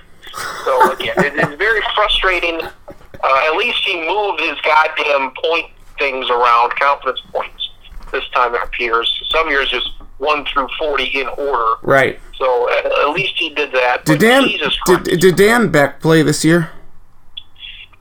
So 0.64 0.92
again, 0.92 1.14
it, 1.18 1.34
it's 1.36 1.54
very 1.54 1.80
frustrating. 1.94 2.60
Uh, 2.62 3.50
at 3.50 3.56
least 3.56 3.78
he 3.84 4.06
moved 4.06 4.40
his 4.40 4.60
goddamn 4.62 5.32
point 5.42 5.70
things 5.98 6.28
around, 6.28 6.74
confidence 6.76 7.20
points. 7.32 7.70
This 8.12 8.24
time 8.34 8.54
it 8.54 8.60
appears. 8.64 9.22
Some 9.30 9.48
years 9.48 9.70
just 9.70 9.88
one 10.18 10.44
through 10.46 10.68
forty 10.78 11.04
in 11.20 11.28
order. 11.28 11.74
right? 11.82 12.20
So 12.36 12.70
at, 12.70 12.86
at 12.86 13.10
least 13.10 13.34
he 13.36 13.50
did 13.50 13.72
that. 13.72 14.04
Did 14.04 14.20
Dan 14.20 14.48
did, 14.86 15.20
did 15.20 15.36
Dan 15.36 15.68
Beck 15.70 16.00
play 16.00 16.22
this 16.22 16.44
year? 16.44 16.70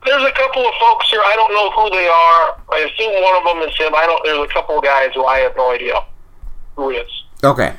There's 0.05 0.23
a 0.23 0.31
couple 0.31 0.65
of 0.65 0.73
folks 0.79 1.09
here. 1.09 1.21
I 1.23 1.35
don't 1.35 1.53
know 1.53 1.71
who 1.71 1.89
they 1.89 2.07
are. 2.07 2.57
I 2.71 2.89
assume 2.89 3.13
one 3.23 3.35
of 3.37 3.43
them 3.43 3.69
is 3.69 3.75
him. 3.77 3.95
I 3.95 4.05
don't. 4.05 4.23
There's 4.23 4.49
a 4.49 4.53
couple 4.53 4.77
of 4.77 4.83
guys 4.83 5.11
who 5.13 5.25
I 5.25 5.39
have 5.39 5.55
no 5.55 5.71
idea 5.71 5.95
who 6.75 6.91
it 6.91 7.05
is. 7.05 7.23
Okay. 7.43 7.75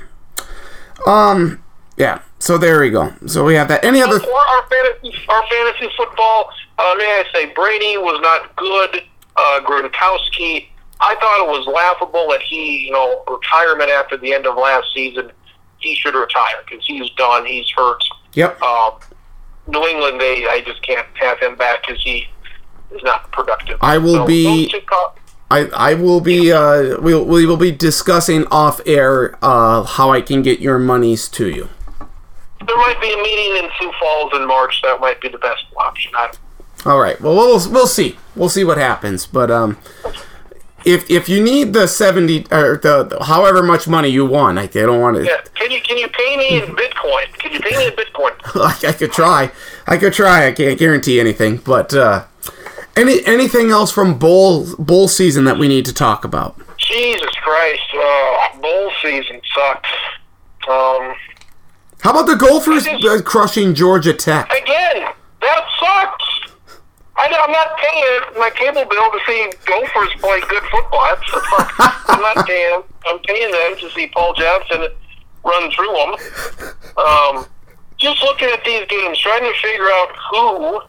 Um. 1.07 1.63
Yeah. 1.97 2.23
So 2.39 2.59
there 2.59 2.81
we 2.81 2.91
go. 2.91 3.13
So 3.27 3.45
we 3.45 3.55
have 3.55 3.69
that. 3.69 3.85
Any 3.85 4.03
other? 4.03 4.17
Or 4.17 4.39
our 4.39 4.67
fantasy, 4.69 5.15
our 5.29 5.43
fantasy 5.49 5.89
football. 5.97 6.51
Uh, 6.79 6.95
may 6.99 7.05
I 7.05 7.25
say, 7.33 7.47
Brady 7.55 7.97
was 7.97 8.21
not 8.21 8.55
good. 8.57 9.03
Uh, 9.37 9.61
Gronkowski. 9.65 10.69
I 11.01 11.15
thought 11.17 11.45
it 11.45 11.49
was 11.49 11.67
laughable 11.67 12.29
that 12.31 12.41
he, 12.43 12.87
you 12.87 12.93
know, 12.93 13.25
retirement 13.29 13.91
after 13.91 14.17
the 14.17 14.33
end 14.33 14.47
of 14.47 14.57
last 14.57 14.87
season. 14.95 15.33
He 15.79 15.95
should 15.97 16.15
retire 16.15 16.63
because 16.69 16.85
he's 16.87 17.11
done. 17.11 17.45
He's 17.45 17.69
hurt. 17.71 18.03
Yep. 18.35 18.61
Um, 18.63 18.93
New 19.67 19.85
England, 19.87 20.21
they, 20.21 20.47
I 20.47 20.61
just 20.67 20.83
can't 20.83 21.07
have 21.15 21.39
him 21.41 21.57
back 21.57 21.87
because 21.87 22.03
he 22.03 22.27
is 22.95 23.03
not 23.03 23.31
productive. 23.33 23.79
I 23.81 23.99
will 23.99 24.15
So 24.17 24.27
be- 24.27 24.45
those 24.45 24.73
two 24.73 24.81
co- 24.87 25.13
I, 25.51 25.67
I 25.75 25.95
will 25.95 26.21
be 26.21 26.53
uh 26.53 27.01
we'll, 27.01 27.25
we 27.25 27.45
will 27.47 27.57
be 27.59 27.71
discussing 27.71 28.47
off 28.51 28.81
air 28.87 29.39
uh 29.43 29.83
how 29.85 30.11
I 30.11 30.21
can 30.23 30.43
get 30.43 30.59
your 30.61 30.79
monies 30.79 31.29
to 31.31 31.47
you. 31.49 31.69
there 32.67 32.77
might 32.79 32.99
be 33.01 33.13
a 33.13 33.17
meeting 33.17 33.63
in 33.63 33.71
Sioux 33.79 33.93
Falls 34.01 34.33
in 34.35 34.47
March. 34.49 34.81
That 34.83 35.01
might 35.01 35.21
be 35.21 35.29
the 35.29 35.39
best 35.39 35.65
option. 35.77 36.13
All 36.87 36.99
right. 36.99 37.21
Well, 37.21 37.35
we'll 37.37 37.71
we'll 37.71 37.87
see. 37.87 38.17
We'll 38.35 38.49
see 38.49 38.65
what 38.65 38.79
happens. 38.79 39.27
But 39.27 39.51
um, 39.51 39.77
if 40.85 41.11
if 41.11 41.29
you 41.29 41.43
need 41.43 41.73
the 41.73 41.87
seventy 41.87 42.47
or 42.51 42.77
the, 42.77 43.05
the 43.05 43.25
however 43.25 43.63
much 43.63 43.87
money 43.89 44.09
you 44.09 44.27
want, 44.27 44.59
I, 44.59 44.63
I 44.63 44.67
don't 44.67 45.01
want 45.01 45.17
to. 45.17 45.25
yeah. 45.25 45.41
Can 45.55 45.71
you 45.71 45.81
can 45.81 45.97
you 45.99 46.09
pay 46.09 46.37
me 46.37 46.57
in 46.63 46.75
Bitcoin? 46.77 47.33
Can 47.39 47.53
you 47.53 47.61
pay 47.61 47.77
me 47.77 47.87
in 47.87 47.93
Bitcoin? 47.93 48.33
I, 48.85 48.89
I 48.89 48.93
could 48.93 49.13
try. 49.13 49.51
I 49.87 49.97
could 49.97 50.13
try. 50.13 50.47
I 50.47 50.53
can't 50.53 50.79
guarantee 50.79 51.19
anything. 51.21 51.57
But 51.59 51.95
uh, 51.95 52.25
any 52.97 53.25
anything 53.27 53.71
else 53.71 53.91
from 53.91 54.19
bowl 54.19 54.67
bowl 54.79 55.09
season 55.09 55.45
that 55.45 55.59
we 55.59 55.69
need 55.69 55.85
to 55.87 55.93
talk 55.95 56.25
about? 56.25 56.57
Jesus 56.79 57.31
Christ, 57.43 57.83
uh, 57.97 58.61
bowl 58.61 58.91
season 59.03 59.41
sucked. 59.55 59.87
Um, 60.69 61.15
How 62.01 62.11
about 62.11 62.27
the 62.27 62.37
Gophers 62.37 62.87
uh, 62.87 63.21
crushing 63.23 63.75
Georgia 63.75 64.13
Tech? 64.13 64.51
again, 64.53 65.09
that 65.41 65.67
sucks. 65.81 66.44
I, 67.25 67.45
I'm 67.45 67.53
not 67.53 67.77
paying 67.79 68.41
my 68.41 68.51
cable 68.51 68.85
bill 68.85 69.11
to 69.11 69.21
see 69.27 69.53
Gophers 69.65 70.13
play 70.21 70.41
good 70.49 70.63
football. 70.71 71.17
I'm 72.09 72.21
not 72.21 72.47
paying. 72.47 72.83
I'm 73.07 73.19
paying 73.21 73.51
them 73.51 73.79
to 73.81 73.91
see 73.95 74.09
Paul 74.09 74.35
Johnson 74.35 74.89
run 75.45 75.71
through 75.73 75.93
them. 75.93 76.75
Um, 76.97 77.47
just 77.97 78.23
looking 78.23 78.49
at 78.49 78.65
these 78.65 78.87
games, 78.89 79.19
trying 79.19 79.43
to 79.43 79.53
figure 79.61 79.89
out 79.89 80.09
who 80.31 80.81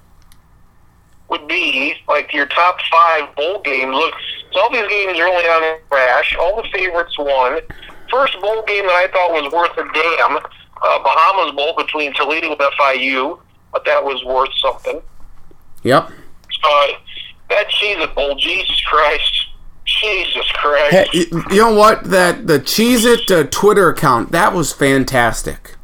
would 1.30 1.48
be 1.48 1.96
like 2.08 2.34
your 2.34 2.46
top 2.48 2.80
five 2.92 3.36
bowl 3.36 3.62
games. 3.62 3.94
Look, 3.94 4.14
so 4.52 4.60
all 4.62 4.72
these 4.72 4.88
games 4.88 5.20
are 5.20 5.28
only 5.28 5.44
on 5.46 5.80
crash. 5.90 6.36
All 6.40 6.62
the 6.62 6.68
favorites 6.70 7.18
won. 7.18 7.60
First 8.12 8.40
bowl 8.42 8.64
game 8.68 8.86
that 8.86 8.94
I 8.94 9.08
thought 9.12 9.32
was 9.32 9.52
worth 9.52 9.72
a 9.78 9.84
damn, 9.94 10.38
uh, 10.38 11.04
Bahamas 11.04 11.56
Bowl 11.56 11.74
between 11.78 12.14
Toledo 12.14 12.52
and 12.52 12.60
FIU, 12.60 13.40
but 13.72 13.84
that 13.86 14.04
was 14.04 14.24
worth 14.24 14.54
something. 14.62 15.02
Yep. 15.84 16.12
That 17.50 17.68
Cheez 17.70 18.02
It 18.04 18.16
Bowl, 18.16 18.36
Jesus 18.36 18.80
Christ. 18.82 19.48
Jesus 19.86 20.46
Christ. 20.54 20.92
Hey, 20.92 21.08
you, 21.14 21.44
you 21.52 21.58
know 21.62 21.74
what? 21.76 22.04
That 22.06 22.48
the 22.48 22.60
Cheez 22.60 23.06
It 23.06 23.30
uh, 23.32 23.48
Twitter 23.52 23.90
account 23.90 24.32
that 24.32 24.54
was 24.54 24.72
fantastic. 24.74 25.76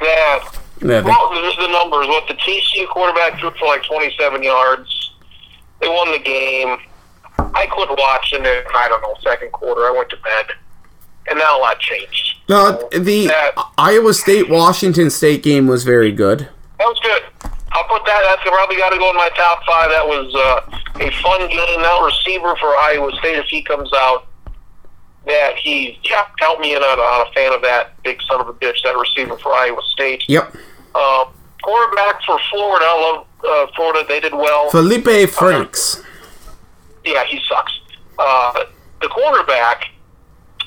That. 0.00 0.50
Yeah, 0.82 1.00
they- 1.00 1.02
Well, 1.02 1.30
there's 1.32 1.56
the 1.56 1.68
numbers. 1.68 2.06
What 2.08 2.28
the 2.28 2.34
TCU 2.34 2.86
quarterback 2.88 3.40
threw 3.40 3.50
for 3.52 3.66
like 3.66 3.82
27 3.84 4.42
yards. 4.42 5.12
They 5.80 5.88
won 5.88 6.12
the 6.12 6.18
game. 6.18 6.76
I 7.38 7.66
quit 7.66 7.88
watching 7.90 8.44
it. 8.44 8.66
I 8.74 8.88
don't 8.88 9.00
know, 9.02 9.14
second 9.22 9.52
quarter. 9.52 9.82
I 9.86 9.90
went 9.90 10.08
to 10.10 10.16
bed, 10.16 10.46
and 11.28 11.38
not 11.38 11.58
a 11.58 11.62
lot 11.62 11.78
changed. 11.80 12.38
No, 12.48 12.86
So 12.92 12.98
the 12.98 13.26
that, 13.28 13.52
Iowa 13.78 14.12
State 14.14 14.48
Washington 14.50 15.10
State 15.10 15.42
game 15.42 15.66
was 15.66 15.84
very 15.84 16.12
good. 16.12 16.48
that 16.78 16.84
was 16.86 16.98
good. 17.00 17.50
I'll 17.76 17.84
put 17.84 18.06
that. 18.06 18.22
That's 18.24 18.42
probably 18.48 18.76
got 18.76 18.90
to 18.90 18.98
go 18.98 19.10
in 19.10 19.16
my 19.16 19.28
top 19.36 19.60
five. 19.68 19.90
That 19.90 20.06
was 20.06 20.34
uh, 20.34 21.04
a 21.04 21.10
fun 21.20 21.46
game. 21.48 21.82
Now 21.82 22.02
receiver 22.04 22.56
for 22.56 22.68
Iowa 22.68 23.12
State, 23.18 23.36
if 23.36 23.46
he 23.46 23.62
comes 23.62 23.92
out, 23.92 24.26
that 25.26 25.56
he 25.56 25.98
yeah, 26.02 26.24
count 26.38 26.60
me 26.60 26.74
in 26.74 26.82
on, 26.82 26.98
on 26.98 27.26
a 27.28 27.32
fan 27.32 27.52
of 27.52 27.60
that 27.62 28.02
big 28.02 28.22
son 28.22 28.40
of 28.40 28.48
a 28.48 28.54
bitch. 28.54 28.82
That 28.82 28.96
receiver 28.96 29.36
for 29.36 29.52
Iowa 29.52 29.82
State. 29.92 30.24
Yep. 30.26 30.56
Uh, 30.94 31.26
quarterback 31.62 32.22
for 32.24 32.38
Florida. 32.50 32.86
I 32.88 33.12
love 33.12 33.26
uh, 33.44 33.72
Florida. 33.76 34.06
They 34.08 34.20
did 34.20 34.32
well. 34.32 34.70
Feleipe 34.70 35.28
Franks. 35.28 36.02
Yeah, 37.04 37.24
he 37.24 37.40
sucks. 37.46 37.78
Uh, 38.18 38.64
the 39.02 39.08
quarterback, 39.08 39.84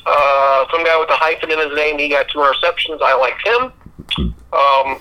uh, 0.06 0.66
some 0.72 0.86
guy 0.86 0.98
with 1.00 1.10
a 1.10 1.16
hyphen 1.16 1.50
in 1.50 1.58
his 1.58 1.76
name, 1.76 1.98
he 1.98 2.10
got 2.10 2.28
two 2.30 2.38
interceptions. 2.38 3.02
I 3.02 3.16
liked 3.16 3.48
him. 3.48 3.74
Um, 4.54 5.00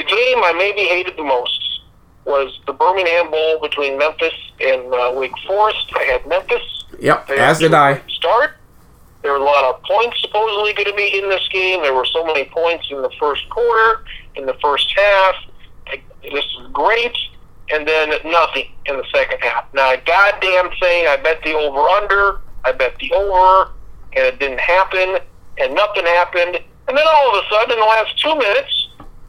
the 0.00 0.06
game 0.08 0.38
I 0.42 0.52
maybe 0.56 0.82
hated 0.88 1.16
the 1.16 1.24
most 1.24 1.80
was 2.24 2.58
the 2.66 2.72
Birmingham 2.72 3.30
Bowl 3.30 3.60
between 3.60 3.98
Memphis 3.98 4.32
and 4.60 4.92
uh, 4.92 5.12
Wake 5.14 5.32
Forest. 5.46 5.86
I 5.94 6.02
had 6.04 6.26
Memphis. 6.26 6.84
Yep, 6.98 7.26
They 7.28 7.38
as 7.38 7.58
did 7.58 7.74
I. 7.74 8.00
Start. 8.08 8.56
There 9.22 9.32
were 9.32 9.38
a 9.38 9.44
lot 9.44 9.64
of 9.64 9.82
points 9.82 10.20
supposedly 10.22 10.72
going 10.72 10.86
to 10.86 10.94
be 10.94 11.18
in 11.18 11.28
this 11.28 11.46
game. 11.48 11.82
There 11.82 11.92
were 11.94 12.06
so 12.06 12.24
many 12.24 12.44
points 12.44 12.86
in 12.90 13.02
the 13.02 13.10
first 13.18 13.48
quarter, 13.50 14.04
in 14.36 14.46
the 14.46 14.54
first 14.62 14.90
half. 14.96 15.34
This 16.22 16.44
is 16.44 16.66
great, 16.72 17.16
and 17.70 17.86
then 17.86 18.10
nothing 18.24 18.70
in 18.86 18.96
the 18.96 19.04
second 19.14 19.40
half. 19.40 19.64
Now, 19.74 19.92
a 19.92 19.96
goddamn 19.98 20.70
thing. 20.80 21.06
I 21.08 21.18
bet 21.22 21.42
the 21.42 21.54
over 21.54 21.80
under. 21.80 22.40
I 22.64 22.72
bet 22.72 22.96
the 22.98 23.12
over, 23.12 23.70
and 24.14 24.24
it 24.26 24.38
didn't 24.38 24.60
happen, 24.60 25.18
and 25.58 25.74
nothing 25.74 26.04
happened. 26.06 26.60
And 26.88 26.96
then 26.96 27.06
all 27.06 27.36
of 27.38 27.44
a 27.44 27.48
sudden, 27.48 27.72
in 27.72 27.78
the 27.80 27.86
last 27.86 28.18
two 28.18 28.34
minutes, 28.36 28.79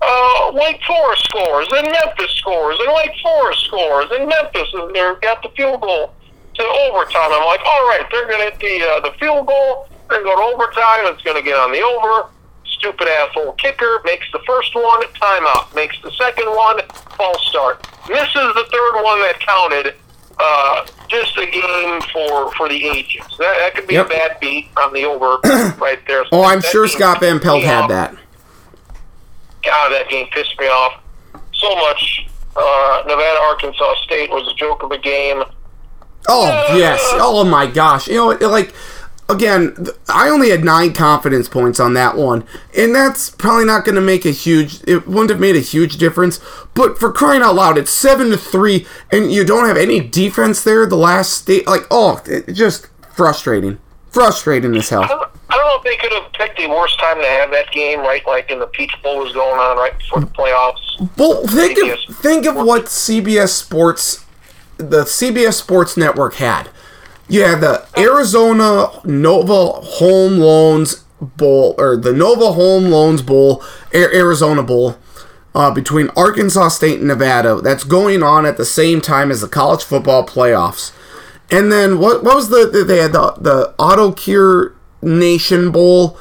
uh, 0.02 0.52
Wake 0.54 0.82
Forest 0.88 1.24
scores, 1.26 1.68
and 1.72 1.88
Memphis 1.92 2.32
scores, 2.32 2.78
and 2.80 2.94
Wake 2.96 3.16
Forest 3.22 3.66
scores, 3.66 4.08
and 4.12 4.28
Memphis 4.28 4.68
and 4.74 4.96
they 4.96 5.14
got 5.22 5.42
the 5.44 5.50
field 5.56 5.82
goal 5.82 6.14
to 6.56 6.64
overtime. 6.64 7.32
I'm 7.32 7.46
like, 7.46 7.62
all 7.66 7.88
right, 7.88 8.06
they're 8.12 8.28
going 8.28 8.40
to 8.40 8.56
hit 8.56 8.60
the 8.60 8.86
uh, 8.86 9.00
the 9.12 9.18
field 9.20 9.48
goal. 9.48 9.88
They're 10.10 10.24
going 10.24 10.36
to 10.38 10.42
go 10.42 10.50
to 10.50 10.56
overtime. 10.56 11.14
It's 11.14 11.22
going 11.24 11.38
to 11.38 11.44
get 11.44 11.58
on 11.58 11.72
the 11.72 11.82
over. 11.82 12.30
Stupid 12.66 13.08
asshole 13.08 13.54
kicker 13.54 14.02
makes 14.06 14.26
the 14.34 14.40
first 14.48 14.74
one 14.76 15.04
timeout. 15.22 15.74
Makes 15.76 16.02
the 16.02 16.12
second 16.12 16.48
one 16.48 16.82
false 17.16 17.46
start. 17.48 17.86
Misses 18.10 18.34
the 18.34 18.66
third 18.72 19.04
one 19.04 19.20
that 19.22 19.36
counted. 19.40 19.94
Uh, 20.44 20.86
just 21.08 21.38
a 21.38 21.46
game 21.46 22.02
for 22.12 22.52
for 22.54 22.68
the 22.68 22.84
ages. 22.88 23.22
That, 23.38 23.56
that 23.60 23.76
could 23.76 23.88
be 23.88 23.94
Yep. 23.96 24.08
a 24.08 24.10
bad 24.10 24.38
beat 24.40 24.70
on 24.78 24.92
the 24.94 25.06
over 25.06 25.38
right 25.80 26.00
there. 26.08 26.26
Oh, 26.32 26.44
I'm 26.44 26.62
sure 26.62 26.88
Scott 26.88 27.20
Van 27.20 27.40
Pelt 27.40 27.62
had 27.62 27.88
that. 27.90 28.16
God, 29.64 29.90
that 29.90 30.10
game 30.10 30.28
pissed 30.32 30.60
me 30.60 30.68
off 30.68 31.02
so 31.54 31.76
much. 31.76 32.28
Uh, 32.56 33.04
Nevada 33.08 33.40
Arkansas 33.40 33.96
State 34.04 34.30
was 34.30 34.52
a 34.52 34.56
joke 34.56 34.84
of 34.84 34.92
a 34.92 34.98
game. 34.98 35.44
Oh 36.28 36.78
yes. 36.78 37.00
Oh 37.14 37.44
my 37.44 37.66
gosh. 37.66 38.08
You 38.08 38.16
know, 38.16 38.48
like 38.48 38.74
again, 39.32 39.88
I 40.10 40.30
only 40.30 40.50
had 40.50 40.64
nine 40.64 40.94
confidence 40.94 41.48
points 41.48 41.80
on 41.80 41.94
that 41.94 42.16
one, 42.16 42.46
and 42.78 42.94
that's 42.94 43.30
probably 43.30 43.66
not 43.66 43.86
going 43.86 43.96
to 43.96 44.02
make 44.02 44.26
a 44.26 44.32
huge. 44.32 44.82
It 44.86 45.08
wouldn't 45.08 45.30
have 45.30 45.40
made 45.40 45.56
a 45.56 45.62
huge 45.62 45.98
difference. 45.98 46.40
But 46.74 47.00
for 47.00 47.12
crying 47.12 47.42
out 47.42 47.56
loud, 47.56 47.78
it's 47.78 47.92
seven 47.92 48.30
to 48.32 48.38
three, 48.38 48.86
and 49.12 49.32
you 49.32 49.44
don't 49.44 49.68
have 49.68 49.78
any 49.78 50.00
defense 50.00 50.64
there. 50.64 50.86
The 50.86 50.98
last 50.98 51.34
state, 51.34 51.66
like, 51.66 51.84
oh, 51.90 52.22
it, 52.26 52.54
just 52.54 52.88
frustrating, 53.14 53.80
frustrating 54.10 54.76
as 54.76 54.90
hell. 54.90 55.32
I 55.52 55.58
don't 55.58 55.68
know 55.68 55.78
if 55.78 55.84
they 55.84 55.98
could 55.98 56.14
have 56.14 56.32
picked 56.32 56.58
the 56.58 56.68
worst 56.68 56.98
time 56.98 57.18
to 57.18 57.28
have 57.28 57.52
that 57.52 57.72
game, 57.72 58.00
right? 58.00 58.26
Like 58.26 58.50
in 58.50 58.60
the 58.60 58.68
Peach 58.68 58.94
Bowl 59.04 59.20
was 59.20 59.34
going 59.34 59.60
on 59.60 59.76
right 59.76 59.98
before 59.98 60.22
the 60.22 60.28
playoffs. 60.28 61.18
Well, 61.18 61.46
think 61.46 61.78
CBS. 61.78 62.08
of 62.08 62.16
think 62.18 62.46
of 62.46 62.56
what 62.56 62.86
CBS 62.86 63.50
Sports, 63.50 64.26
the 64.78 65.04
CBS 65.04 65.56
Sports 65.56 65.98
Network 65.98 66.36
had. 66.36 66.70
You 67.28 67.44
had 67.44 67.60
the 67.60 67.86
Arizona 67.98 69.02
Nova 69.04 69.72
Home 69.72 70.38
Loans 70.38 71.04
Bowl 71.20 71.76
or 71.78 71.98
the 71.98 72.14
Nova 72.14 72.54
Home 72.54 72.86
Loans 72.86 73.22
Bowl, 73.22 73.62
Arizona 73.94 74.64
Bowl, 74.64 74.98
uh, 75.54 75.72
between 75.72 76.10
Arkansas 76.16 76.70
State 76.70 77.00
and 77.00 77.10
Nevada. 77.10 77.60
That's 77.62 77.84
going 77.84 78.24
on 78.24 78.46
at 78.46 78.56
the 78.56 78.66
same 78.66 79.02
time 79.02 79.30
as 79.30 79.42
the 79.42 79.50
college 79.50 79.84
football 79.84 80.26
playoffs. 80.26 80.94
And 81.50 81.70
then 81.70 82.00
what? 82.00 82.24
What 82.24 82.36
was 82.36 82.48
the 82.48 82.86
they 82.88 83.00
had 83.00 83.12
the 83.12 83.34
the 83.34 83.76
Auto 83.78 84.14
Cure 84.14 84.76
Nation 85.02 85.72
Bowl 85.72 86.18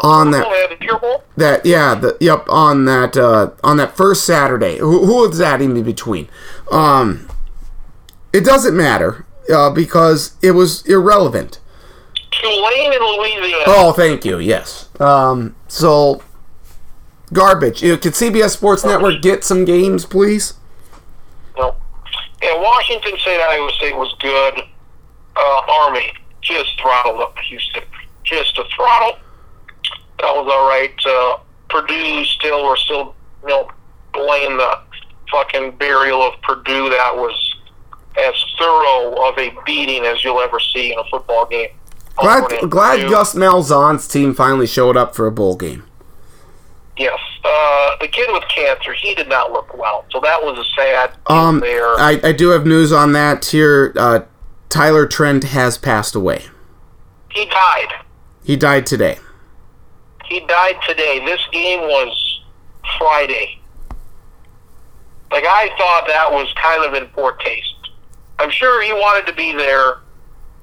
on 0.00 0.30
that 0.32 0.44
Oh, 0.46 0.50
they 0.50 0.60
had 0.62 0.70
the 0.70 0.76
Peach 0.76 1.00
Bowl? 1.00 1.22
that 1.36 1.64
yeah 1.64 1.94
the 1.94 2.16
yep 2.20 2.44
on 2.48 2.84
that 2.86 3.16
uh 3.16 3.50
on 3.62 3.76
that 3.76 3.96
first 3.96 4.24
saturday 4.24 4.78
who, 4.78 5.06
who 5.06 5.28
was 5.28 5.38
that 5.38 5.62
in 5.62 5.80
between 5.82 6.28
um 6.72 7.28
it 8.32 8.44
doesn't 8.44 8.76
matter 8.76 9.24
uh 9.52 9.70
because 9.70 10.36
it 10.42 10.52
was 10.52 10.84
irrelevant 10.86 11.60
Tulane 12.32 12.92
in 12.92 12.98
Louisiana. 12.98 13.64
oh 13.66 13.92
thank 13.92 14.24
you 14.24 14.38
yes 14.40 14.88
um 15.00 15.54
so 15.68 16.20
garbage 17.32 17.82
you 17.82 17.92
know, 17.92 17.96
could 17.98 18.12
cbs 18.14 18.50
sports 18.50 18.84
network 18.84 19.22
get 19.22 19.44
some 19.44 19.64
games 19.64 20.04
please 20.04 20.54
No. 21.56 21.76
Yeah, 22.42 22.60
Washington 22.60 23.16
State, 23.20 23.40
Iowa 23.40 23.70
State 23.76 23.96
was 23.96 24.12
good. 24.18 24.64
Uh, 25.36 25.62
Army 25.68 26.12
just 26.40 26.80
throttled 26.80 27.20
up 27.20 27.38
Houston. 27.38 27.82
Just 28.32 28.56
a 28.56 28.64
throttle. 28.74 29.18
That 30.20 30.34
was 30.34 30.48
all 30.50 30.66
right. 30.66 30.94
Uh, 31.04 31.36
Purdue 31.68 32.24
still, 32.24 32.64
we're 32.64 32.76
still, 32.76 33.14
you 33.42 33.48
know, 33.50 33.70
laying 34.16 34.56
the 34.56 34.78
fucking 35.30 35.72
burial 35.72 36.22
of 36.22 36.40
Purdue. 36.40 36.88
That 36.88 37.14
was 37.14 37.56
as 38.18 38.32
thorough 38.58 39.28
of 39.28 39.38
a 39.38 39.52
beating 39.66 40.06
as 40.06 40.24
you'll 40.24 40.40
ever 40.40 40.58
see 40.60 40.92
in 40.92 40.98
a 40.98 41.04
football 41.10 41.44
game. 41.46 41.68
glad 42.16 42.48
glad 42.70 42.96
Purdue. 43.00 43.10
gus 43.10 43.34
malzahn's 43.34 44.06
team 44.08 44.34
finally 44.34 44.66
showed 44.66 44.96
up 44.98 45.14
for 45.14 45.26
a 45.26 45.32
bowl 45.32 45.56
game 45.56 45.82
Yes. 46.98 47.18
Uh, 47.42 47.96
the 48.02 48.08
kid 48.08 48.28
with 48.32 48.44
cancer, 48.54 48.92
he 48.92 49.14
did 49.14 49.30
not 49.30 49.50
look 49.50 49.74
well. 49.74 50.04
So 50.12 50.20
that 50.20 50.42
was 50.42 50.58
a 50.58 50.64
sad 50.78 51.12
um 51.26 51.60
there. 51.60 51.98
I, 51.98 52.20
I 52.22 52.32
do 52.32 52.50
have 52.50 52.66
news 52.66 52.92
on 52.92 53.12
that 53.12 53.46
here 53.46 53.94
uh 53.96 54.20
tyler 54.68 55.06
trent 55.06 55.44
has 55.44 55.78
passed 55.78 56.14
away 56.14 56.44
he 57.32 57.46
died. 57.46 57.88
He 58.44 58.56
died 58.56 58.86
today 58.86 59.18
He 60.26 60.40
died 60.40 60.76
today. 60.88 61.24
This 61.24 61.40
game 61.52 61.80
was 61.80 62.40
Friday. 62.98 63.58
Like 65.30 65.44
I 65.46 65.68
thought 65.78 66.04
that 66.08 66.30
was 66.30 66.52
kind 66.60 66.84
of 66.84 66.94
in 67.00 67.08
poor 67.10 67.32
taste. 67.36 67.74
I'm 68.38 68.50
sure 68.50 68.82
he 68.82 68.92
wanted 68.92 69.26
to 69.30 69.34
be 69.36 69.52
there, 69.52 69.98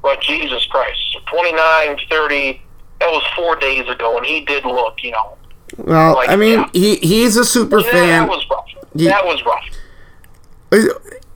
but 0.02 0.22
Jesus 0.22 0.66
Christ, 0.68 1.18
29, 1.32 1.98
30, 2.10 2.62
that 3.00 3.08
was 3.10 3.24
four 3.36 3.56
days 3.56 3.88
ago, 3.88 4.18
and 4.18 4.26
he 4.26 4.42
did 4.42 4.66
look, 4.66 5.02
you 5.02 5.12
know, 5.12 5.38
Well, 5.78 6.16
Like, 6.16 6.30
I 6.30 6.36
mean, 6.36 6.60
yeah. 6.60 6.70
he 6.74 6.96
he's 6.98 7.38
a 7.38 7.46
super 7.46 7.80
yeah, 7.80 7.92
fan. 7.92 8.08
that 8.28 8.30
was 8.30 8.46
rough. 8.52 8.66
Ye- 8.96 9.08
That 9.08 9.26
was 9.26 9.44
rough. 9.46 9.64
Uh, 10.72 10.78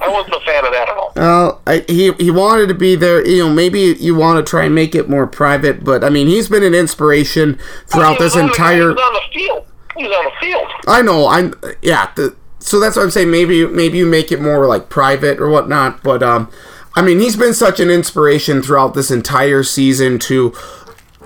I 0.03 0.09
wasn't 0.09 0.35
a 0.35 0.39
fan 0.41 0.65
of 0.65 0.71
that 0.73 0.89
at 0.89 0.97
all. 0.97 1.13
Well, 1.15 1.61
I, 1.65 1.85
he 1.87 2.11
he 2.13 2.29
wanted 2.31 2.67
to 2.67 2.73
be 2.73 2.95
there. 2.95 3.25
You 3.25 3.47
know, 3.47 3.53
maybe 3.53 3.79
you 3.99 4.15
want 4.15 4.45
to 4.45 4.49
try 4.49 4.65
and 4.65 4.75
make 4.75 4.93
it 4.95 5.09
more 5.09 5.25
private, 5.27 5.83
but 5.83 6.03
I 6.03 6.09
mean, 6.09 6.27
he's 6.27 6.49
been 6.49 6.63
an 6.63 6.75
inspiration 6.75 7.57
throughout 7.87 8.19
this 8.19 8.35
on 8.35 8.47
the- 8.47 8.51
entire. 8.51 8.89
He 8.89 8.95
was 8.95 8.97
on 8.97 9.13
the 9.13 9.21
field. 9.33 9.65
He 9.97 10.03
was 10.03 10.13
on 10.17 10.25
the 10.25 10.31
field. 10.41 10.67
I 10.87 11.01
know. 11.01 11.27
I'm 11.27 11.53
yeah. 11.81 12.11
The, 12.15 12.35
so 12.59 12.79
that's 12.79 12.95
what 12.95 13.03
I'm 13.03 13.11
saying. 13.11 13.31
Maybe 13.31 13.65
maybe 13.67 13.97
you 13.97 14.05
make 14.05 14.31
it 14.31 14.41
more 14.41 14.67
like 14.67 14.89
private 14.89 15.39
or 15.39 15.49
whatnot. 15.49 16.03
But 16.03 16.21
um, 16.21 16.51
I 16.95 17.01
mean, 17.01 17.19
he's 17.19 17.35
been 17.37 17.53
such 17.53 17.79
an 17.79 17.89
inspiration 17.89 18.61
throughout 18.61 18.93
this 18.95 19.09
entire 19.11 19.63
season 19.63 20.19
to 20.19 20.53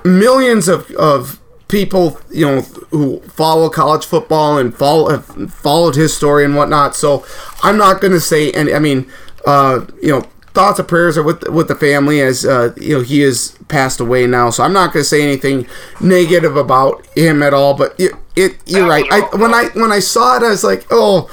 millions 0.03 0.67
of 0.67 0.91
of 0.91 1.39
people. 1.67 2.19
You 2.31 2.45
know, 2.45 2.61
who 2.91 3.19
follow 3.21 3.69
college 3.69 4.05
football 4.05 4.57
and 4.57 4.75
follow 4.75 5.09
have 5.09 5.25
followed 5.53 5.95
his 5.95 6.15
story 6.15 6.45
and 6.45 6.55
whatnot. 6.55 6.95
So 6.95 7.25
I'm 7.63 7.77
not 7.77 8.01
going 8.01 8.13
to 8.13 8.21
say. 8.21 8.51
And 8.51 8.69
I 8.69 8.79
mean, 8.79 9.09
uh, 9.45 9.85
you 10.01 10.09
know. 10.09 10.27
Thoughts 10.53 10.79
and 10.79 10.87
prayers 10.87 11.19
are 11.19 11.23
with 11.23 11.47
with 11.49 11.67
the 11.67 11.75
family 11.75 12.19
as 12.19 12.43
uh, 12.43 12.73
you 12.77 12.97
know 12.97 13.03
he 13.03 13.19
has 13.19 13.55
passed 13.67 13.99
away 13.99 14.25
now. 14.25 14.49
So 14.49 14.63
I'm 14.63 14.73
not 14.73 14.91
going 14.91 15.01
to 15.03 15.07
say 15.07 15.21
anything 15.21 15.67
negative 16.01 16.57
about 16.57 17.05
him 17.15 17.43
at 17.43 17.53
all. 17.53 17.75
But 17.75 17.93
it, 17.99 18.13
it 18.35 18.57
you're 18.65 18.87
right. 18.87 19.05
I, 19.11 19.19
when 19.37 19.53
I 19.53 19.65
when 19.75 19.91
I 19.91 19.99
saw 19.99 20.37
it, 20.37 20.41
I 20.41 20.49
was 20.49 20.63
like, 20.63 20.87
oh, 20.89 21.29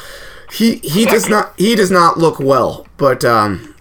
he 0.52 0.76
he 0.80 1.06
does 1.06 1.30
not 1.30 1.54
he 1.58 1.74
does 1.74 1.90
not 1.90 2.18
look 2.18 2.38
well. 2.38 2.86
But 2.98 3.24
um, 3.24 3.74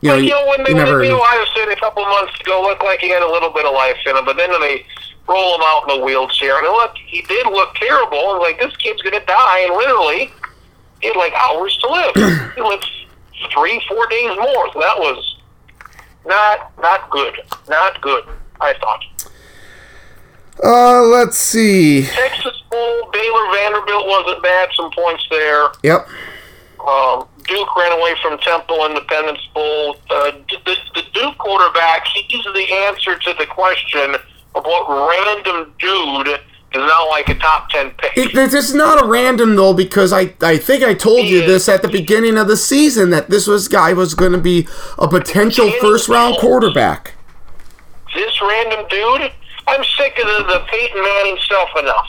you 0.00 0.10
know, 0.10 0.14
Like, 0.14 0.24
you, 0.24 0.30
know, 0.30 0.46
when 0.46 0.62
they 0.62 0.70
you 0.70 0.76
went 0.76 0.88
never 0.88 1.02
to 1.02 1.08
know. 1.08 1.20
Ohio 1.22 1.44
State 1.46 1.68
a 1.72 1.76
couple 1.76 2.04
months 2.04 2.40
ago, 2.40 2.62
looked 2.62 2.84
like 2.84 3.00
he 3.00 3.08
had 3.08 3.22
a 3.22 3.30
little 3.30 3.50
bit 3.50 3.66
of 3.66 3.74
life 3.74 3.96
in 4.06 4.16
him, 4.16 4.24
but 4.24 4.36
then 4.36 4.50
when 4.50 4.60
they 4.60 4.86
roll 5.28 5.54
him 5.54 5.60
out 5.64 5.88
in 5.88 5.98
the 5.98 6.04
wheelchair, 6.04 6.58
and 6.58 6.66
look, 6.66 6.94
he 7.06 7.22
did 7.22 7.46
look 7.46 7.74
terrible. 7.74 8.32
And 8.32 8.40
like, 8.40 8.58
this 8.58 8.74
kid's 8.76 9.02
gonna 9.02 9.24
die, 9.24 9.60
and 9.60 9.74
literally, 9.74 10.32
he 11.00 11.08
had 11.08 11.16
like 11.16 11.32
hours 11.34 11.76
to 11.78 11.88
live. 11.88 12.14
he 12.56 12.62
lived 12.62 12.90
three, 13.52 13.82
four 13.88 14.06
days 14.08 14.36
more. 14.38 14.72
So 14.72 14.80
that 14.80 14.98
was 14.98 15.36
not 16.26 16.72
not 16.80 17.10
good, 17.10 17.40
not 17.68 18.00
good. 18.00 18.24
I 18.60 18.74
thought. 18.74 19.04
Uh, 20.64 21.02
let's 21.02 21.36
see. 21.36 22.02
Texas 22.02 22.62
Bowl, 22.68 23.10
Baylor 23.12 23.52
Vanderbilt 23.52 24.06
wasn't 24.06 24.42
bad. 24.42 24.70
Some 24.74 24.90
points 24.90 25.24
there. 25.30 25.68
Yep. 25.84 26.08
Um, 26.84 27.28
Duke 27.46 27.76
ran 27.76 27.92
away 27.92 28.14
from 28.20 28.38
Temple 28.38 28.84
Independence 28.86 29.46
Bowl. 29.54 29.96
Uh, 30.10 30.32
the, 30.64 30.76
the 30.94 31.02
Duke 31.14 31.38
quarterback, 31.38 32.06
he's 32.06 32.44
the 32.44 32.72
answer 32.86 33.16
to 33.18 33.34
the 33.38 33.46
question 33.46 34.16
of 34.58 34.64
what 34.64 35.08
random 35.10 35.72
dude 35.78 36.28
is 36.28 36.40
not 36.86 37.04
like 37.08 37.28
a 37.28 37.34
top 37.36 37.70
10 37.70 37.90
pick. 37.92 38.16
It, 38.16 38.34
this 38.34 38.52
is 38.52 38.74
not 38.74 39.02
a 39.02 39.06
random 39.06 39.56
though 39.56 39.72
because 39.72 40.12
I, 40.12 40.34
I 40.42 40.58
think 40.58 40.84
I 40.84 40.94
told 40.94 41.26
you 41.26 41.40
this 41.46 41.68
at 41.68 41.82
the 41.82 41.88
beginning 41.88 42.36
of 42.36 42.46
the 42.48 42.56
season 42.56 43.10
that 43.10 43.30
this 43.30 43.46
was 43.46 43.68
guy 43.68 43.92
was 43.94 44.14
going 44.14 44.32
to 44.32 44.38
be 44.38 44.68
a 44.98 45.08
potential 45.08 45.70
first 45.80 46.08
round 46.08 46.36
quarterback. 46.38 47.14
This 48.14 48.40
random 48.42 48.86
dude, 48.88 49.32
I'm 49.66 49.84
sick 49.96 50.18
of 50.18 50.26
the, 50.26 50.44
the 50.52 50.64
Peyton 50.70 51.02
Manning 51.02 51.38
stuff 51.42 51.68
enough. 51.78 52.06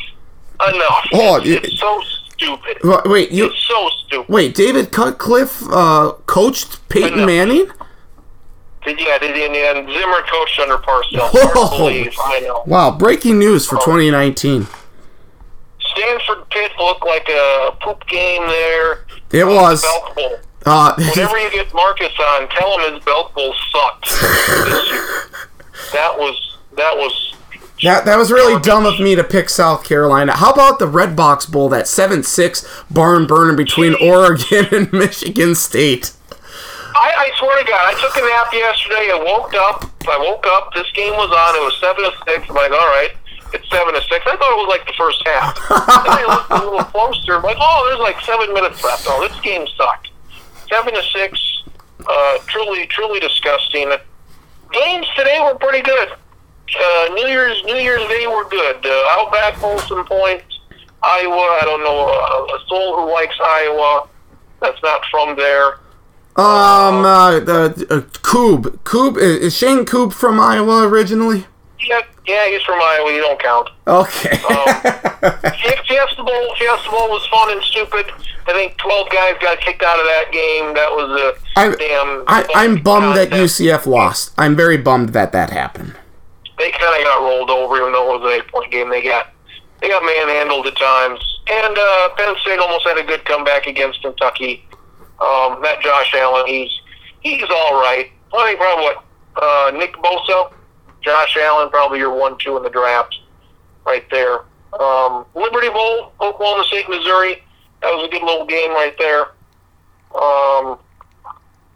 Enough. 0.73 1.05
Oh, 1.13 1.35
it's, 1.37 1.47
it- 1.47 1.65
it's 1.65 1.79
so 1.79 2.01
stupid. 2.33 2.77
Wait, 3.05 3.31
you 3.31 3.47
It's 3.47 3.63
so 3.65 3.89
stupid. 4.05 4.29
wait. 4.33 4.55
David 4.55 4.91
Cutcliffe 4.91 5.61
uh, 5.69 6.13
coached 6.25 6.87
Peyton 6.89 7.19
know. 7.19 7.25
Manning. 7.25 7.67
Yeah, 8.97 9.17
and 9.21 9.87
Zimmer 9.87 10.21
coached 10.31 10.59
under 10.59 10.77
Parcells. 10.77 11.77
Believe, 11.77 12.13
I 12.19 12.39
know. 12.41 12.63
Wow, 12.65 12.97
breaking 12.97 13.39
news 13.39 13.65
for 13.65 13.75
2019. 13.75 14.67
Stanford 15.79 16.49
Pitt 16.49 16.71
looked 16.79 17.05
like 17.05 17.27
a 17.29 17.75
poop 17.81 18.05
game 18.07 18.47
there. 18.47 19.05
It 19.31 19.45
was. 19.45 19.81
Belk 19.81 20.15
Bowl. 20.15 20.37
Uh, 20.65 20.93
Whenever 21.15 21.37
you 21.39 21.51
get 21.51 21.73
Marcus 21.73 22.11
on, 22.19 22.47
tell 22.49 22.79
him 22.79 22.93
his 22.93 23.03
Belt 23.03 23.33
Bowl 23.33 23.53
sucked. 23.71 24.09
That 25.93 26.17
was 26.19 26.57
that 26.75 26.95
was 26.95 27.35
that 27.83 28.05
that 28.05 28.17
was 28.17 28.31
really 28.31 28.61
dumb 28.61 28.85
of 28.85 28.99
me 28.99 29.15
to 29.15 29.23
pick 29.23 29.49
South 29.49 29.83
Carolina. 29.83 30.35
How 30.35 30.51
about 30.51 30.77
the 30.77 30.85
Redbox 30.85 31.51
Bowl, 31.51 31.69
that 31.69 31.87
seven 31.87 32.21
six 32.21 32.67
barn 32.91 33.25
burner 33.25 33.55
between 33.55 33.95
Oregon 33.95 34.67
and 34.71 34.93
Michigan 34.93 35.55
State? 35.55 36.11
I, 36.99 37.31
I 37.31 37.39
swear 37.39 37.55
to 37.55 37.63
God, 37.63 37.79
I 37.79 37.95
took 37.95 38.11
a 38.19 38.23
nap 38.27 38.51
yesterday. 38.51 39.07
I 39.15 39.19
woke 39.23 39.55
up. 39.55 39.87
I 40.03 40.19
woke 40.19 40.43
up. 40.51 40.73
This 40.75 40.91
game 40.91 41.15
was 41.15 41.31
on. 41.31 41.55
It 41.55 41.63
was 41.63 41.79
seven 41.79 42.03
to 42.03 42.11
six. 42.27 42.43
I'm 42.49 42.59
like, 42.59 42.75
all 42.75 42.91
right, 42.91 43.15
it's 43.55 43.63
seven 43.71 43.95
to 43.95 44.03
six. 44.11 44.27
I 44.27 44.35
thought 44.35 44.51
it 44.51 44.59
was 44.59 44.67
like 44.67 44.83
the 44.83 44.97
first 44.99 45.23
half. 45.23 45.55
and 46.03 46.11
I 46.11 46.27
looked 46.27 46.51
a 46.51 46.59
little 46.59 46.83
closer. 46.91 47.39
I'm 47.39 47.43
like, 47.47 47.55
oh, 47.55 47.87
there's 47.87 48.03
like 48.03 48.19
seven 48.27 48.51
minutes 48.51 48.83
left. 48.83 49.07
Oh, 49.07 49.23
this 49.23 49.31
game 49.39 49.63
sucked. 49.79 50.11
Seven 50.67 50.91
to 50.93 51.03
six. 51.15 51.39
Uh, 52.03 52.37
truly, 52.51 52.83
truly 52.87 53.23
disgusting. 53.23 53.95
Games 54.75 55.07
today 55.15 55.39
were 55.39 55.55
pretty 55.55 55.81
good. 55.81 56.11
Uh, 56.11 57.15
New 57.15 57.31
Year's 57.31 57.63
New 57.63 57.79
Year's 57.79 58.03
Day 58.11 58.27
were 58.27 58.43
good. 58.51 58.83
Uh, 58.83 59.15
Outback 59.15 59.55
Bowl 59.63 59.79
some 59.87 60.03
points. 60.03 60.59
Iowa. 60.99 61.47
I 61.57 61.63
don't 61.63 61.79
know 61.79 62.11
uh, 62.11 62.59
a 62.59 62.67
soul 62.67 62.99
who 62.99 63.07
likes 63.07 63.39
Iowa. 63.39 64.09
That's 64.59 64.83
not 64.83 64.99
from 65.07 65.39
there. 65.39 65.79
Um, 66.39 67.03
uh, 67.03 67.39
the 67.39 67.87
uh, 67.89 68.01
Coob, 68.21 68.79
Coob 68.83 69.17
is 69.17 69.55
Shane 69.55 69.83
Coob 69.83 70.13
from 70.13 70.39
Iowa 70.39 70.87
originally? 70.87 71.45
Yeah, 71.81 72.01
yeah, 72.25 72.47
he's 72.49 72.61
from 72.61 72.79
Iowa. 72.81 73.11
You 73.11 73.21
don't 73.21 73.41
count. 73.41 73.69
Okay. 73.87 74.37
Fi- 74.37 75.83
Fiesta 75.87 76.23
Bowl, 76.23 76.55
Fiesta 76.57 76.89
Bowl 76.91 77.09
was 77.09 77.25
fun 77.27 77.51
and 77.51 77.61
stupid. 77.63 78.05
I 78.47 78.53
think 78.53 78.77
twelve 78.77 79.09
guys 79.09 79.35
got 79.41 79.59
kicked 79.59 79.83
out 79.83 79.99
of 79.99 80.05
that 80.05 80.31
game. 80.31 80.73
That 80.75 80.89
was 80.91 81.21
a 81.21 81.59
I, 81.59 81.75
damn. 81.75 82.23
I, 82.27 82.45
I'm 82.55 82.81
bummed 82.81 83.17
that. 83.17 83.31
UCF 83.31 83.85
lost. 83.85 84.33
I'm 84.37 84.55
very 84.55 84.77
bummed 84.77 85.09
that 85.09 85.31
that 85.33 85.49
happened. 85.49 85.93
They 86.57 86.71
kind 86.71 86.95
of 86.99 87.03
got 87.03 87.21
rolled 87.21 87.49
over, 87.49 87.77
even 87.77 87.91
though 87.91 88.15
it 88.15 88.21
was 88.21 88.31
an 88.31 88.39
eight-point 88.39 88.71
game. 88.71 88.89
They 88.89 89.03
got 89.03 89.33
they 89.81 89.89
got 89.89 90.03
manhandled 90.03 90.67
at 90.67 90.77
times, 90.77 91.19
and 91.51 91.77
uh, 91.77 92.09
Penn 92.17 92.35
State 92.41 92.59
almost 92.59 92.87
had 92.87 92.97
a 92.97 93.03
good 93.03 93.25
comeback 93.25 93.67
against 93.67 94.01
Kentucky. 94.01 94.65
Um, 95.21 95.61
that 95.61 95.81
Josh 95.81 96.13
Allen, 96.15 96.47
he's 96.47 96.71
he's 97.21 97.43
all 97.43 97.73
right. 97.81 98.11
I 98.33 98.45
think 98.47 98.59
probably 98.59 98.83
what 98.85 99.03
uh, 99.41 99.71
Nick 99.77 99.93
Bosa, 99.97 100.53
Josh 101.01 101.35
Allen, 101.37 101.69
probably 101.69 101.99
your 101.99 102.13
one-two 102.13 102.55
in 102.57 102.63
the 102.63 102.69
draft, 102.69 103.15
right 103.85 104.05
there. 104.11 104.39
Um, 104.79 105.25
Liberty 105.35 105.69
Bowl, 105.69 106.13
Oklahoma 106.21 106.63
State, 106.65 106.87
Missouri. 106.87 107.43
That 107.81 107.91
was 107.91 108.07
a 108.07 108.11
good 108.11 108.23
little 108.23 108.45
game 108.45 108.71
right 108.71 108.95
there. 108.99 109.21
Um, 110.15 110.77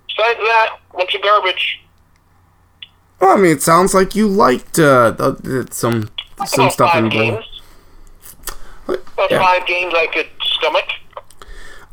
besides 0.08 0.40
that, 0.40 0.78
bunch 0.94 1.16
of 1.16 1.22
garbage. 1.22 1.80
Well, 3.20 3.38
I 3.38 3.42
mean, 3.42 3.52
it 3.52 3.62
sounds 3.62 3.94
like 3.94 4.16
you 4.16 4.28
liked 4.28 4.80
uh, 4.80 5.16
some 5.72 6.10
some 6.46 6.70
stuff 6.70 6.92
five 6.92 7.04
in 7.04 7.04
the 7.06 7.10
games. 7.10 7.46
About 8.88 9.32
Yeah. 9.32 9.40
five 9.40 9.66
games 9.66 9.94
I 9.96 10.08
could 10.08 10.28
stomach. 10.44 10.86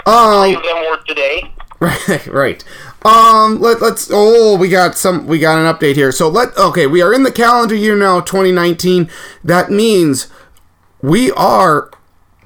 Um, 0.06 0.44
Three 0.44 0.54
of 0.56 0.62
them 0.62 0.76
were 0.90 1.02
today. 1.06 1.52
Right, 1.80 2.26
right. 2.26 2.64
Um, 3.06 3.58
let, 3.58 3.80
let's. 3.80 4.10
Oh, 4.12 4.54
we 4.54 4.68
got 4.68 4.98
some. 4.98 5.26
We 5.26 5.38
got 5.38 5.58
an 5.58 5.64
update 5.64 5.94
here. 5.94 6.12
So 6.12 6.28
let. 6.28 6.54
Okay, 6.58 6.86
we 6.86 7.00
are 7.00 7.14
in 7.14 7.22
the 7.22 7.32
calendar 7.32 7.74
year 7.74 7.96
now, 7.96 8.20
2019. 8.20 9.08
That 9.42 9.70
means 9.70 10.28
we 11.00 11.30
are 11.32 11.90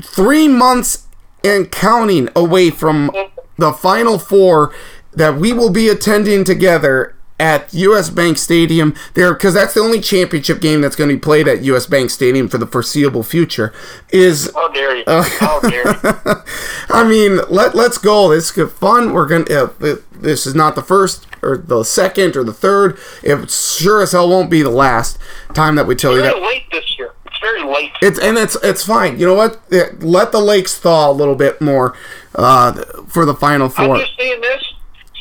three 0.01 0.47
months 0.47 1.09
and 1.43 1.73
counting 1.73 2.29
away 2.37 2.71
from 2.71 3.11
the 3.59 3.73
final 3.73 4.21
four 4.21 4.73
that 5.13 5.37
we 5.37 5.53
will 5.53 5.71
be 5.71 5.89
attending 5.89 6.45
together 6.45 7.17
at 7.41 7.73
US 7.75 8.11
Bank 8.11 8.39
Stadium 8.39 8.95
there 9.15 9.35
because 9.35 9.55
that's 9.55 9.75
the 9.75 9.81
only 9.81 10.01
championship 10.01 10.61
game 10.61 10.81
that's 10.81 10.95
going 10.95 11.09
to 11.11 11.17
be 11.17 11.21
played 11.21 11.49
at 11.49 11.63
US 11.65 11.87
Bank 11.87 12.11
Stadium 12.11 12.49
for 12.49 12.59
the 12.59 12.67
foreseeable 12.67 13.23
future 13.25 13.73
is 14.11 14.51
How 14.55 14.69
dare 14.69 14.97
you? 14.97 15.05
Uh, 15.07 15.23
How 15.41 15.61
dare 15.61 15.89
you? 15.89 16.43
I 16.91 17.03
mean, 17.09 17.41
let 17.49 17.75
let's 17.75 17.99
go. 17.99 18.29
This 18.31 18.57
is 18.57 18.73
fun. 18.73 19.13
We're 19.13 19.27
gonna. 19.27 19.45
Uh, 19.51 19.97
this 20.13 20.47
is 20.47 20.55
not 20.55 20.75
the 20.77 20.83
first 20.83 21.27
or 21.43 21.59
the 21.59 21.83
second 21.83 22.37
or 22.37 22.45
the 22.45 22.53
third. 22.55 22.99
It 23.23 23.51
sure 23.51 24.01
as 24.01 24.13
hell 24.13 24.29
won't 24.29 24.49
be 24.51 24.63
the 24.63 24.71
last 24.71 25.19
time 25.55 25.75
that 25.77 25.87
we 25.87 25.95
tell 25.97 26.15
you 26.15 26.23
Very 26.23 26.35
that. 26.35 26.43
late 26.43 26.63
this 26.71 26.97
year. 26.99 27.11
It's 27.27 27.39
very 27.41 27.65
late. 27.65 27.91
It's 28.01 28.19
and 28.19 28.39
it's 28.39 28.55
it's 28.63 28.85
fine. 28.85 29.19
You 29.19 29.27
know 29.27 29.35
what? 29.35 29.61
Yeah, 29.71 29.89
Let 29.99 30.31
the 30.31 30.41
lakes 30.41 30.79
thaw 30.79 31.11
a 31.11 31.13
little 31.13 31.35
bit 31.35 31.61
more 31.61 31.97
uh, 32.37 32.73
for 33.09 33.25
the 33.27 33.35
final 33.35 33.67
I'm 33.67 33.73
four. 33.73 33.99
just 33.99 34.17
saying 34.17 34.41
this. 34.41 34.74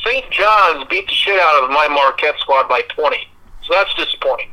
St. 0.04 0.30
John's 0.30 0.86
beat 0.88 1.06
the 1.06 1.14
shit 1.14 1.40
out 1.40 1.64
of 1.64 1.70
my 1.70 1.88
Marquette 1.88 2.38
squad 2.38 2.68
by 2.68 2.82
20. 2.82 3.16
So 3.62 3.74
that's 3.74 3.94
disappointing. 3.94 4.50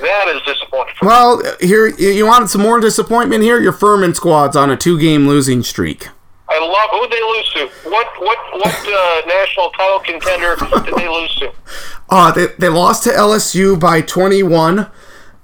That 0.00 0.28
is 0.28 0.42
disappointing. 0.42 0.94
Well, 1.02 1.42
here 1.60 1.88
you 1.88 2.26
wanted 2.26 2.50
some 2.50 2.60
more 2.60 2.78
disappointment 2.80 3.42
here. 3.42 3.60
Your 3.60 3.72
Furman 3.72 4.14
squad's 4.14 4.56
on 4.56 4.70
a 4.70 4.76
two-game 4.76 5.26
losing 5.26 5.62
streak. 5.62 6.08
I 6.48 6.58
love 6.58 6.90
who 6.90 7.08
they 7.08 7.22
lose 7.22 7.52
to. 7.54 7.90
What 7.90 8.06
what 8.20 8.38
what 8.52 8.74
uh, 8.86 9.22
national 9.26 9.70
title 9.70 10.00
contender 10.00 10.56
did 10.84 10.94
they 10.96 11.08
lose 11.08 11.34
to? 11.36 11.52
Uh, 12.10 12.30
they, 12.30 12.46
they 12.58 12.68
lost 12.68 13.04
to 13.04 13.08
LSU 13.08 13.80
by 13.80 14.02
21 14.02 14.86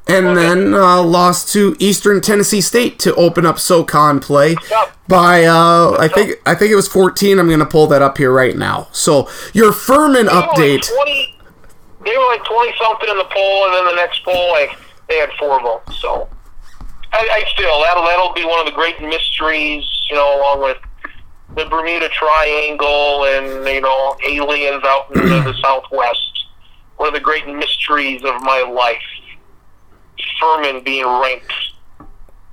and 0.08 0.36
then 0.36 0.74
uh, 0.74 1.02
lost 1.02 1.52
to 1.52 1.76
Eastern 1.78 2.20
Tennessee 2.20 2.60
State 2.60 2.98
to 3.00 3.14
open 3.14 3.44
up 3.44 3.58
SoCon 3.58 4.20
play 4.20 4.56
by 5.06 5.44
uh, 5.44 5.96
I 5.98 6.08
think 6.08 6.36
I 6.46 6.54
think 6.54 6.72
it 6.72 6.76
was 6.76 6.88
14. 6.88 7.38
I'm 7.38 7.46
going 7.48 7.58
to 7.60 7.66
pull 7.66 7.86
that 7.88 8.02
up 8.02 8.18
here 8.18 8.32
right 8.32 8.56
now. 8.56 8.88
So 8.92 9.28
your 9.52 9.72
Furman 9.72 10.26
They 10.26 10.32
were 10.32 10.40
like 10.40 10.50
update. 10.50 10.94
20. 10.94 11.34
They 12.04 12.16
were 12.16 12.24
like 12.24 12.44
20 12.44 12.72
something 12.80 13.08
in 13.10 13.18
the 13.18 13.28
poll, 13.30 13.64
and 13.66 13.74
then 13.74 13.84
the 13.86 13.96
next 13.96 14.24
poll, 14.24 14.52
like 14.52 14.78
they 15.08 15.16
had 15.16 15.30
four 15.38 15.60
votes. 15.60 16.00
So 16.00 16.28
I, 17.12 17.28
I 17.32 17.44
still 17.52 17.80
that'll 17.82 18.04
that'll 18.04 18.32
be 18.32 18.44
one 18.44 18.60
of 18.60 18.66
the 18.66 18.72
great 18.72 19.00
mysteries, 19.00 19.84
you 20.10 20.16
know, 20.16 20.38
along 20.38 20.62
with 20.62 20.78
the 21.54 21.64
Bermuda 21.66 22.08
Triangle 22.10 23.24
and 23.24 23.66
you 23.66 23.80
know 23.80 24.16
aliens 24.26 24.82
out 24.84 25.14
in 25.14 25.28
the 25.44 25.54
Southwest. 25.62 26.46
One 26.96 27.08
of 27.08 27.14
the 27.14 27.20
great 27.20 27.46
mysteries 27.46 28.24
of 28.24 28.40
my 28.42 28.60
life. 28.62 28.98
Furman 30.40 30.82
being 30.84 31.06
ranked. 31.06 31.52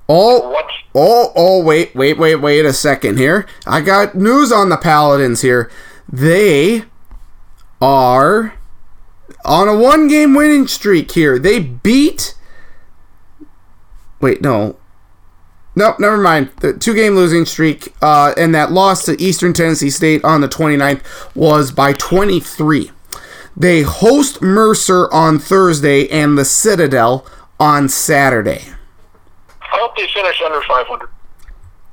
Oh, 0.08 0.50
What? 0.50 0.66
oh, 0.94 1.32
oh! 1.34 1.62
Wait, 1.62 1.94
wait, 1.94 2.16
wait, 2.16 2.36
wait 2.36 2.64
a 2.64 2.72
second 2.72 3.18
here. 3.18 3.46
I 3.66 3.80
got 3.80 4.14
news 4.14 4.52
on 4.52 4.68
the 4.68 4.76
Paladins 4.76 5.40
here. 5.42 5.68
They 6.08 6.84
are 7.82 8.54
on 9.44 9.66
a 9.68 9.76
one-game 9.76 10.34
winning 10.34 10.68
streak 10.68 11.10
here. 11.10 11.38
They 11.40 11.58
beat. 11.58 12.34
Wait, 14.20 14.40
no. 14.40 14.76
Nope, 15.74 15.98
never 16.00 16.16
mind. 16.16 16.50
The 16.60 16.72
two-game 16.72 17.14
losing 17.16 17.44
streak, 17.44 17.92
uh, 18.00 18.32
and 18.36 18.54
that 18.54 18.72
loss 18.72 19.04
to 19.06 19.20
Eastern 19.20 19.52
Tennessee 19.52 19.90
State 19.90 20.24
on 20.24 20.40
the 20.40 20.48
29th 20.48 21.02
was 21.34 21.70
by 21.70 21.92
23. 21.92 22.92
They 23.56 23.82
host 23.82 24.40
Mercer 24.40 25.12
on 25.12 25.38
Thursday 25.38 26.08
and 26.08 26.38
the 26.38 26.44
Citadel 26.44 27.26
on 27.58 27.88
Saturday. 27.88 28.64
I 29.60 29.78
hope 29.80 29.96
they 29.96 30.06
finish 30.12 30.40
under 30.44 30.60
500. 30.62 31.08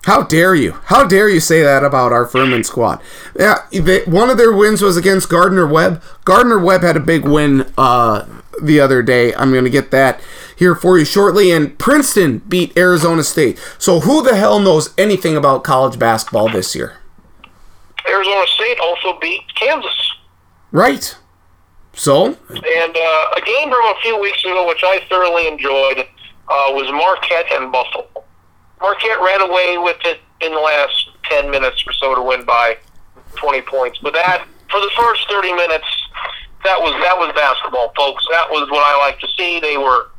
How 0.06 0.24
dare 0.24 0.54
you? 0.54 0.74
How 0.86 1.08
dare 1.08 1.30
you 1.30 1.40
say 1.40 1.62
that 1.64 1.84
about 1.84 2.12
our 2.12 2.26
Furman 2.26 2.66
squad? 2.66 3.02
Yeah, 3.40 3.60
they, 3.72 4.04
one 4.04 4.30
of 4.30 4.38
their 4.38 4.52
wins 4.52 4.82
was 4.82 4.98
against 4.98 5.30
Gardner 5.30 5.66
Webb. 5.66 6.04
Gardner 6.26 6.60
Webb 6.60 6.82
had 6.82 6.98
a 6.98 7.00
big 7.00 7.24
win 7.24 7.72
uh, 7.78 8.26
the 8.62 8.82
other 8.82 9.02
day. 9.02 9.34
I'm 9.34 9.52
going 9.52 9.64
to 9.64 9.70
get 9.70 9.92
that 9.92 10.20
here 10.58 10.76
for 10.76 11.00
you 11.00 11.06
shortly. 11.06 11.52
And 11.52 11.80
Princeton 11.80 12.40
beat 12.40 12.78
Arizona 12.78 13.24
State. 13.24 13.58
So 13.78 14.02
who 14.02 14.22
the 14.22 14.36
hell 14.36 14.60
knows 14.60 14.94
anything 14.98 15.38
about 15.38 15.64
college 15.64 15.98
basketball 15.98 16.50
this 16.50 16.76
year? 16.76 16.98
Arizona 18.06 18.46
State 18.48 18.80
also 18.82 19.18
beat 19.22 19.42
Kansas. 19.56 20.12
Right. 20.74 21.16
So? 21.94 22.26
And 22.26 22.98
uh, 22.98 23.26
a 23.38 23.42
game 23.46 23.70
from 23.70 23.86
a 23.86 23.96
few 24.02 24.20
weeks 24.20 24.44
ago, 24.44 24.68
which 24.68 24.84
I 24.84 25.02
thoroughly 25.10 25.48
enjoyed, 25.48 26.00
uh, 26.00 26.74
was 26.74 26.92
Marquette 26.92 27.52
and 27.54 27.72
Buffalo. 27.72 28.08
Marquette 28.82 29.22
ran 29.22 29.42
away 29.42 29.78
with 29.78 29.98
it 30.04 30.20
in 30.42 30.54
the 30.54 30.60
last 30.60 31.10
10 31.30 31.50
minutes 31.50 31.84
or 31.88 31.94
so 31.94 32.16
to 32.16 32.22
win 32.22 32.44
by 32.46 32.78
20 33.36 33.62
points. 33.62 34.00
But 34.02 34.14
that, 34.14 34.46
for 34.70 34.80
the 34.82 34.92
first 34.98 35.30
30 35.30 35.54
minutes, 35.54 35.88
that 36.64 36.80
was 36.80 36.96
that 37.04 37.18
was 37.18 37.32
basketball, 37.36 37.92
folks. 37.96 38.26
That 38.32 38.48
was 38.50 38.70
what 38.72 38.84
I 38.84 38.98
like 38.98 39.20
to 39.20 39.28
see. 39.38 39.60
They 39.60 39.78
were 39.78 40.12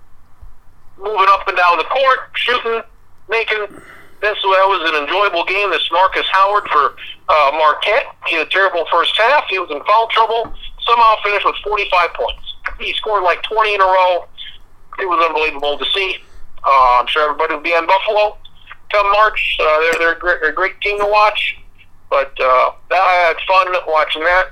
moving 0.98 1.28
up 1.32 1.48
and 1.48 1.56
down 1.56 1.78
the 1.78 1.84
court, 1.84 2.20
shooting, 2.34 2.82
making. 3.28 3.80
This 4.20 4.40
that 4.40 4.68
was 4.68 4.80
an 4.88 4.96
enjoyable 5.04 5.44
game. 5.44 5.70
This 5.70 5.84
Marcus 5.92 6.24
Howard 6.32 6.64
for 6.68 6.96
uh, 7.28 7.50
Marquette. 7.52 8.06
He 8.26 8.36
had 8.36 8.46
a 8.46 8.50
terrible 8.50 8.86
first 8.90 9.16
half. 9.16 9.44
He 9.48 9.58
was 9.58 9.70
in 9.70 9.82
foul 9.84 10.08
trouble. 10.08 10.52
Somehow 10.86 11.16
finished 11.22 11.46
with 11.46 11.56
45 11.64 12.14
points. 12.14 12.54
He 12.78 12.92
scored 12.94 13.22
like 13.22 13.42
20 13.42 13.74
in 13.74 13.80
a 13.80 13.84
row. 13.84 14.26
It 14.98 15.06
was 15.06 15.24
unbelievable 15.26 15.78
to 15.78 15.84
see. 15.92 16.18
Uh, 16.62 17.00
I'm 17.00 17.06
sure 17.06 17.24
everybody 17.24 17.54
will 17.54 17.62
be 17.62 17.72
on 17.72 17.86
Buffalo 17.86 18.38
come 18.94 19.10
March. 19.12 19.56
Uh, 19.60 19.80
they're 19.80 19.98
they're 19.98 20.12
a 20.12 20.18
great, 20.18 20.42
a 20.42 20.52
great 20.52 20.80
team 20.80 20.98
to 20.98 21.06
watch. 21.06 21.58
But 22.10 22.32
uh, 22.40 22.72
I 22.92 23.34
had 23.34 23.36
fun 23.46 23.74
watching 23.88 24.22
that. 24.22 24.50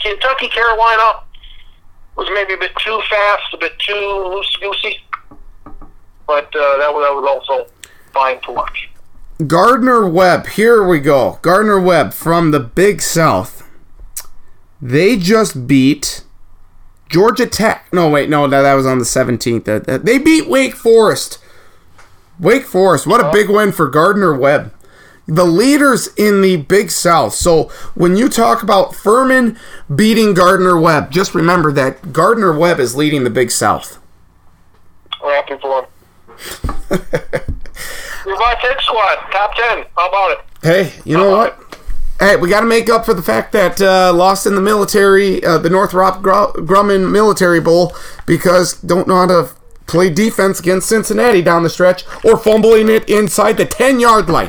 Kentucky 0.00 0.48
Carolina 0.48 1.20
was 2.16 2.28
maybe 2.34 2.54
a 2.54 2.56
bit 2.56 2.72
too 2.76 3.00
fast, 3.08 3.54
a 3.54 3.56
bit 3.56 3.78
too 3.78 3.92
loosey 3.92 4.60
goosey, 4.60 5.00
but 6.26 6.54
uh, 6.54 6.76
that 6.78 6.92
was 6.92 7.04
that 7.04 7.14
was 7.14 7.26
also 7.26 7.70
fine 8.12 8.40
to 8.42 8.52
watch. 8.52 8.90
Gardner 9.46 10.06
Webb, 10.06 10.48
here 10.48 10.86
we 10.86 10.98
go. 10.98 11.38
Gardner 11.42 11.80
Webb 11.80 12.12
from 12.12 12.50
the 12.50 12.60
Big 12.60 13.00
South. 13.00 13.57
They 14.80 15.16
just 15.16 15.66
beat 15.66 16.24
Georgia 17.08 17.46
Tech. 17.46 17.92
No, 17.92 18.08
wait, 18.08 18.28
no, 18.28 18.46
that, 18.46 18.62
that 18.62 18.74
was 18.74 18.86
on 18.86 18.98
the 18.98 19.04
17th. 19.04 20.04
They 20.04 20.18
beat 20.18 20.48
Wake 20.48 20.74
Forest 20.74 21.38
Wake 22.38 22.64
Forest, 22.64 23.06
what 23.06 23.20
a 23.20 23.28
oh. 23.28 23.32
big 23.32 23.50
win 23.50 23.72
for 23.72 23.88
Gardner 23.88 24.34
Webb. 24.34 24.72
The 25.26 25.44
leaders 25.44 26.08
in 26.16 26.40
the 26.40 26.56
Big 26.56 26.90
South. 26.90 27.34
So 27.34 27.64
when 27.94 28.16
you 28.16 28.28
talk 28.30 28.62
about 28.62 28.94
Furman 28.94 29.58
beating 29.94 30.32
Gardner 30.32 30.78
Webb, 30.78 31.10
just 31.10 31.34
remember 31.34 31.70
that 31.72 32.12
Gardner 32.12 32.56
Webb 32.56 32.80
is 32.80 32.96
leading 32.96 33.24
the 33.24 33.30
Big 33.30 33.50
South. 33.50 33.98
We're 35.22 35.34
happy 35.34 35.58
for 35.60 35.82
him. 35.82 35.88
my 38.26 38.56
Tech 38.62 38.80
squad, 38.80 39.16
top 39.30 39.54
10. 39.54 39.84
How 39.96 40.08
about 40.08 40.30
it? 40.30 40.38
Hey, 40.62 40.92
you 41.04 41.16
know 41.16 41.30
what? 41.30 41.67
Hey, 42.18 42.34
we 42.34 42.48
got 42.48 42.60
to 42.60 42.66
make 42.66 42.90
up 42.90 43.04
for 43.04 43.14
the 43.14 43.22
fact 43.22 43.52
that 43.52 43.80
uh, 43.80 44.12
lost 44.12 44.44
in 44.44 44.56
the 44.56 44.60
military, 44.60 45.44
uh, 45.44 45.56
the 45.58 45.70
Northrop 45.70 46.16
Grumman 46.16 47.12
Military 47.12 47.60
Bowl, 47.60 47.94
because 48.26 48.74
don't 48.80 49.06
know 49.06 49.16
how 49.16 49.26
to 49.26 49.50
play 49.86 50.10
defense 50.10 50.58
against 50.58 50.88
Cincinnati 50.88 51.42
down 51.42 51.62
the 51.62 51.70
stretch, 51.70 52.04
or 52.24 52.36
fumbling 52.36 52.88
it 52.88 53.08
inside 53.08 53.56
the 53.56 53.64
10 53.64 54.00
yard 54.00 54.28
line. 54.28 54.48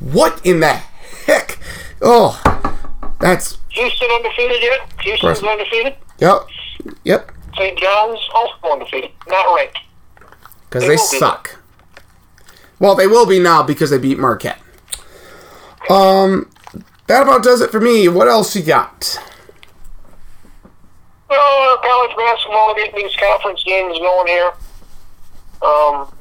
What 0.00 0.44
in 0.46 0.60
the 0.60 0.80
heck? 1.26 1.58
Oh, 2.00 2.40
that's. 3.20 3.58
Houston 3.68 4.10
undefeated 4.10 4.62
yet? 4.62 4.92
Houston's 5.02 5.42
undefeated? 5.42 5.96
Yep. 6.20 6.40
Yep. 7.04 7.32
St. 7.56 7.78
John's 7.78 8.20
also 8.34 8.72
undefeated. 8.72 9.10
Not 9.28 9.54
ranked. 9.54 9.78
Because 10.68 10.84
they, 10.84 10.88
they 10.88 10.96
suck. 10.96 11.58
Well, 12.78 12.94
they 12.94 13.06
will 13.06 13.26
be 13.26 13.38
now 13.38 13.62
because 13.62 13.90
they 13.90 13.98
beat 13.98 14.18
Marquette. 14.18 14.58
Um, 15.90 16.50
that 17.10 17.22
about 17.24 17.42
does 17.42 17.60
it 17.60 17.70
for 17.70 17.80
me. 17.80 18.06
What 18.08 18.28
else 18.28 18.54
you 18.54 18.62
got? 18.62 19.18
Well, 21.28 21.78
college 21.78 22.16
basketball 22.16 22.74
getting 22.76 22.94
these 23.02 23.16
conference 23.16 23.64
games 23.64 23.98
going 23.98 24.26
here. 24.28 24.52
Um, 25.60 26.12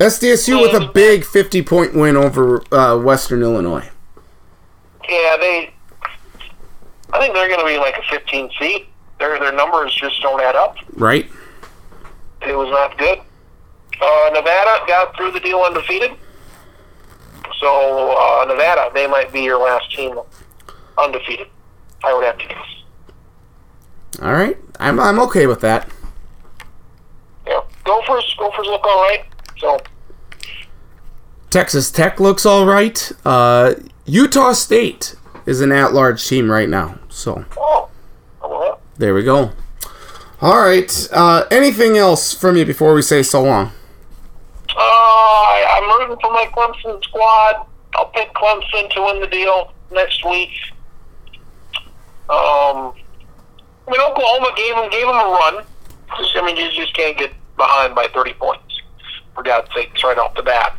SDSU 0.00 0.60
with 0.60 0.82
a 0.82 0.90
big 0.92 1.24
50 1.24 1.62
point 1.62 1.94
win 1.94 2.16
over 2.16 2.62
uh, 2.74 2.98
Western 2.98 3.42
Illinois. 3.42 3.88
Yeah, 5.08 5.36
they. 5.36 5.72
I 7.12 7.20
think 7.20 7.32
they're 7.34 7.48
going 7.48 7.60
to 7.60 7.66
be 7.66 7.78
like 7.78 7.96
a 7.96 8.02
15 8.10 8.50
seed. 8.58 8.86
Their 9.20 9.38
their 9.38 9.52
numbers 9.52 9.94
just 9.94 10.20
don't 10.20 10.40
add 10.40 10.56
up. 10.56 10.76
Right. 10.94 11.30
It 12.42 12.56
was 12.56 12.70
not 12.70 12.98
good. 12.98 13.20
Uh, 14.00 14.30
Nevada 14.34 14.84
got 14.88 15.16
through 15.16 15.30
the 15.30 15.40
deal 15.40 15.60
undefeated. 15.60 16.10
So 17.64 18.10
uh, 18.10 18.44
Nevada, 18.44 18.90
they 18.92 19.06
might 19.06 19.32
be 19.32 19.40
your 19.40 19.56
last 19.58 19.90
team 19.90 20.20
undefeated. 20.98 21.46
I 22.04 22.12
would 22.12 22.22
have 22.22 22.36
to 22.36 22.46
guess. 22.46 22.66
All 24.20 24.34
right, 24.34 24.58
I'm 24.78 25.00
I'm 25.00 25.18
okay 25.20 25.46
with 25.46 25.62
that. 25.62 25.88
Yeah, 27.46 27.62
Gophers, 27.84 28.36
Gophers 28.38 28.66
look 28.66 28.84
all 28.84 29.02
right. 29.04 29.24
So 29.56 29.78
Texas 31.48 31.90
Tech 31.90 32.20
looks 32.20 32.44
all 32.44 32.66
right. 32.66 33.10
Uh, 33.24 33.76
Utah 34.04 34.52
State 34.52 35.14
is 35.46 35.62
an 35.62 35.72
at-large 35.72 36.28
team 36.28 36.50
right 36.50 36.68
now. 36.68 36.98
So 37.08 37.46
oh, 37.56 38.78
there 38.98 39.14
we 39.14 39.22
go. 39.22 39.52
All 40.42 40.60
right. 40.60 41.08
Uh, 41.10 41.46
anything 41.50 41.96
else 41.96 42.34
from 42.34 42.58
you 42.58 42.66
before 42.66 42.92
we 42.92 43.00
say 43.00 43.22
so 43.22 43.42
long? 43.42 43.72
Uh, 44.76 45.66
I'm 45.70 46.00
rooting 46.00 46.16
for 46.20 46.32
my 46.32 46.46
Clemson 46.52 47.02
squad. 47.04 47.66
I'll 47.94 48.06
pick 48.06 48.32
Clemson 48.34 48.90
to 48.90 49.02
win 49.02 49.20
the 49.20 49.28
deal 49.28 49.72
next 49.92 50.24
week. 50.24 50.50
Um, 52.28 52.94
I 53.86 53.90
mean, 53.90 54.00
Oklahoma 54.00 54.52
gave 54.56 54.74
them 54.74 54.90
gave 54.90 55.06
them 55.06 55.16
a 55.16 55.28
run. 55.28 55.64
I 56.10 56.46
mean, 56.46 56.56
you 56.56 56.70
just 56.72 56.94
can't 56.94 57.16
get 57.16 57.32
behind 57.56 57.94
by 57.94 58.08
30 58.08 58.34
points. 58.34 58.62
For 59.34 59.42
God's 59.42 59.68
sake, 59.74 59.90
right 60.02 60.16
off 60.16 60.34
the 60.34 60.42
bat. 60.42 60.76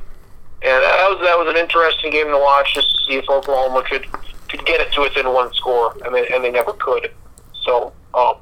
And 0.61 0.83
that 0.83 1.09
was 1.09 1.19
that 1.21 1.37
was 1.37 1.47
an 1.49 1.57
interesting 1.57 2.11
game 2.11 2.27
to 2.27 2.37
watch, 2.37 2.73
just 2.73 2.89
to 2.91 3.03
see 3.03 3.15
if 3.15 3.29
Oklahoma 3.29 3.83
could 3.83 4.07
could 4.49 4.65
get 4.65 4.81
it 4.81 4.91
to 4.93 5.01
within 5.01 5.31
one 5.31 5.53
score, 5.53 5.95
and 6.05 6.15
they 6.15 6.27
and 6.27 6.43
they 6.43 6.51
never 6.51 6.73
could. 6.73 7.11
So 7.63 7.93
um, 8.13 8.35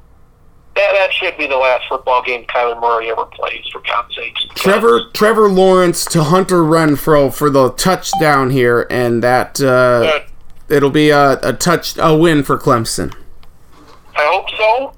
that 0.76 0.92
that 0.92 1.12
should 1.12 1.36
be 1.38 1.46
the 1.46 1.56
last 1.56 1.84
football 1.88 2.22
game 2.22 2.44
Kyler 2.46 2.80
Murray 2.80 3.10
ever 3.10 3.26
plays, 3.26 3.64
for 3.72 3.80
God's 3.80 4.14
sake. 4.14 4.34
Trevor 4.54 5.10
Trevor 5.12 5.48
Lawrence 5.48 6.04
to 6.06 6.24
Hunter 6.24 6.62
Renfrow 6.62 7.32
for 7.32 7.50
the 7.50 7.70
touchdown 7.72 8.50
here, 8.50 8.86
and 8.90 9.22
that 9.22 9.60
uh, 9.60 10.20
it'll 10.68 10.90
be 10.90 11.10
a, 11.10 11.38
a 11.42 11.52
touch 11.52 11.96
a 11.98 12.16
win 12.16 12.42
for 12.42 12.58
Clemson. 12.58 13.14
I 14.16 14.26
hope 14.32 14.50
so. 14.50 14.92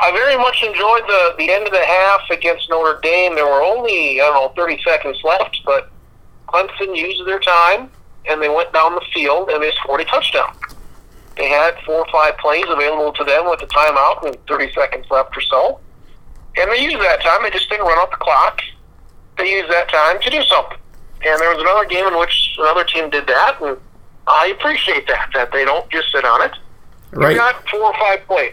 I 0.00 0.10
very 0.12 0.36
much 0.36 0.62
enjoyed 0.62 1.02
the 1.06 1.34
the 1.38 1.50
end 1.50 1.66
of 1.66 1.72
the 1.72 1.84
half 1.84 2.22
against 2.30 2.68
Notre 2.68 3.00
Dame. 3.02 3.34
There 3.34 3.46
were 3.46 3.62
only 3.62 4.20
I 4.20 4.24
don't 4.24 4.34
know 4.34 4.52
30 4.54 4.82
seconds 4.82 5.18
left, 5.24 5.60
but 5.64 5.90
Clemson 6.48 6.96
used 6.96 7.26
their 7.26 7.40
time 7.40 7.90
and 8.26 8.40
they 8.40 8.48
went 8.48 8.72
down 8.72 8.94
the 8.94 9.04
field 9.12 9.50
and 9.50 9.62
they 9.62 9.70
scored 9.72 10.00
a 10.00 10.04
touchdown. 10.04 10.54
They 11.36 11.48
had 11.48 11.74
four 11.84 11.96
or 11.96 12.06
five 12.12 12.36
plays 12.38 12.64
available 12.68 13.12
to 13.12 13.24
them 13.24 13.48
with 13.50 13.60
the 13.60 13.66
timeout 13.66 14.24
and 14.26 14.36
30 14.46 14.72
seconds 14.72 15.06
left 15.10 15.36
or 15.36 15.40
so, 15.40 15.80
and 16.56 16.70
they 16.70 16.82
used 16.82 16.98
that 17.00 17.22
time. 17.22 17.42
They 17.42 17.50
just 17.50 17.68
didn't 17.68 17.86
run 17.86 17.98
out 17.98 18.10
the 18.10 18.16
clock. 18.16 18.60
They 19.36 19.50
used 19.50 19.70
that 19.70 19.88
time 19.90 20.20
to 20.20 20.30
do 20.30 20.42
something. 20.44 20.78
And 21.26 21.40
there 21.40 21.50
was 21.50 21.60
another 21.60 21.86
game 21.86 22.06
in 22.06 22.18
which 22.18 22.54
another 22.58 22.84
team 22.84 23.10
did 23.10 23.26
that, 23.26 23.58
and 23.60 23.76
I 24.26 24.48
appreciate 24.48 25.06
that 25.08 25.30
that 25.34 25.50
they 25.52 25.64
don't 25.64 25.88
just 25.90 26.12
sit 26.12 26.24
on 26.24 26.42
it. 26.42 26.52
Right. 27.10 27.30
They 27.30 27.34
got 27.34 27.68
four 27.68 27.82
or 27.82 27.94
five 27.94 28.26
plays. 28.26 28.52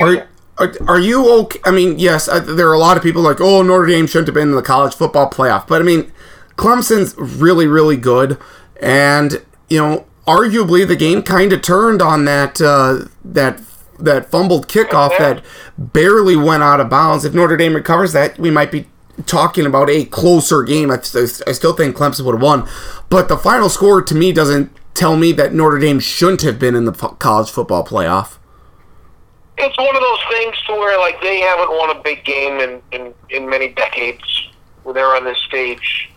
Are, 0.00 0.28
are, 0.58 0.72
are 0.88 1.00
you 1.00 1.28
okay? 1.42 1.58
I 1.64 1.70
mean, 1.70 1.98
yes, 1.98 2.28
uh, 2.28 2.40
there 2.40 2.68
are 2.68 2.74
a 2.74 2.78
lot 2.78 2.96
of 2.96 3.02
people 3.02 3.22
like, 3.22 3.40
oh, 3.40 3.62
Notre 3.62 3.86
Dame 3.86 4.06
shouldn't 4.06 4.28
have 4.28 4.34
been 4.34 4.50
in 4.50 4.54
the 4.54 4.62
college 4.62 4.94
football 4.94 5.30
playoff. 5.30 5.66
But 5.66 5.80
I 5.80 5.84
mean, 5.84 6.12
Clemson's 6.56 7.16
really, 7.16 7.66
really 7.66 7.96
good. 7.96 8.38
And, 8.80 9.44
you 9.68 9.78
know, 9.78 10.06
arguably 10.26 10.86
the 10.86 10.96
game 10.96 11.22
kind 11.22 11.52
of 11.52 11.62
turned 11.62 12.02
on 12.02 12.24
that, 12.24 12.60
uh, 12.60 13.06
that, 13.24 13.60
that 13.98 14.30
fumbled 14.30 14.68
kickoff 14.68 15.16
that 15.18 15.44
barely 15.78 16.36
went 16.36 16.62
out 16.62 16.80
of 16.80 16.90
bounds. 16.90 17.24
If 17.24 17.34
Notre 17.34 17.56
Dame 17.56 17.74
recovers 17.74 18.12
that, 18.12 18.38
we 18.38 18.50
might 18.50 18.72
be 18.72 18.88
talking 19.26 19.66
about 19.66 19.88
a 19.90 20.04
closer 20.06 20.62
game. 20.62 20.90
I, 20.90 20.96
I 20.96 21.52
still 21.52 21.74
think 21.74 21.96
Clemson 21.96 22.24
would 22.24 22.34
have 22.34 22.42
won. 22.42 22.68
But 23.08 23.28
the 23.28 23.36
final 23.36 23.68
score 23.68 24.02
to 24.02 24.14
me 24.14 24.32
doesn't 24.32 24.70
tell 24.94 25.16
me 25.16 25.32
that 25.32 25.52
Notre 25.54 25.78
Dame 25.78 26.00
shouldn't 26.00 26.42
have 26.42 26.58
been 26.58 26.74
in 26.74 26.84
the 26.84 26.92
college 26.92 27.50
football 27.50 27.84
playoff 27.84 28.38
it's 29.58 29.78
one 29.78 29.94
of 29.94 30.02
those 30.02 30.20
things 30.30 30.56
to 30.66 30.72
where 30.72 30.98
like 30.98 31.20
they 31.20 31.40
haven't 31.40 31.70
won 31.70 31.96
a 31.96 32.00
big 32.02 32.24
game 32.24 32.60
in 32.60 32.82
in, 32.92 33.14
in 33.30 33.48
many 33.48 33.68
decades 33.68 34.48
when 34.82 34.94
they're 34.94 35.14
on 35.14 35.24
this 35.24 35.38
stage. 35.46 36.10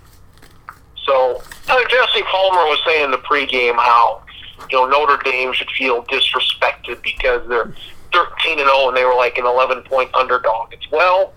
So 1.08 1.41
uh, 1.70 1.80
Jesse 1.89 2.22
Palmer 2.24 2.66
was 2.68 2.80
saying 2.86 3.05
in 3.05 3.12
the 3.12 3.18
pregame 3.18 3.76
how 3.76 4.22
you 4.70 4.78
know 4.78 4.88
Notre 4.88 5.18
Dame 5.24 5.53
should 5.53 5.72
feel 5.72 6.03
disrespected 6.03 7.01
because 7.01 7.47
they're 7.47 7.74
13 8.14 8.60
and 8.60 8.68
0 8.68 8.89
and 8.89 8.97
they 8.97 9.05
were 9.05 9.16
like 9.16 9.38
an 9.38 9.45
11 9.45 9.84
point 9.84 10.14
underdog. 10.14 10.74
It's 10.74 10.89
well, 10.91 11.34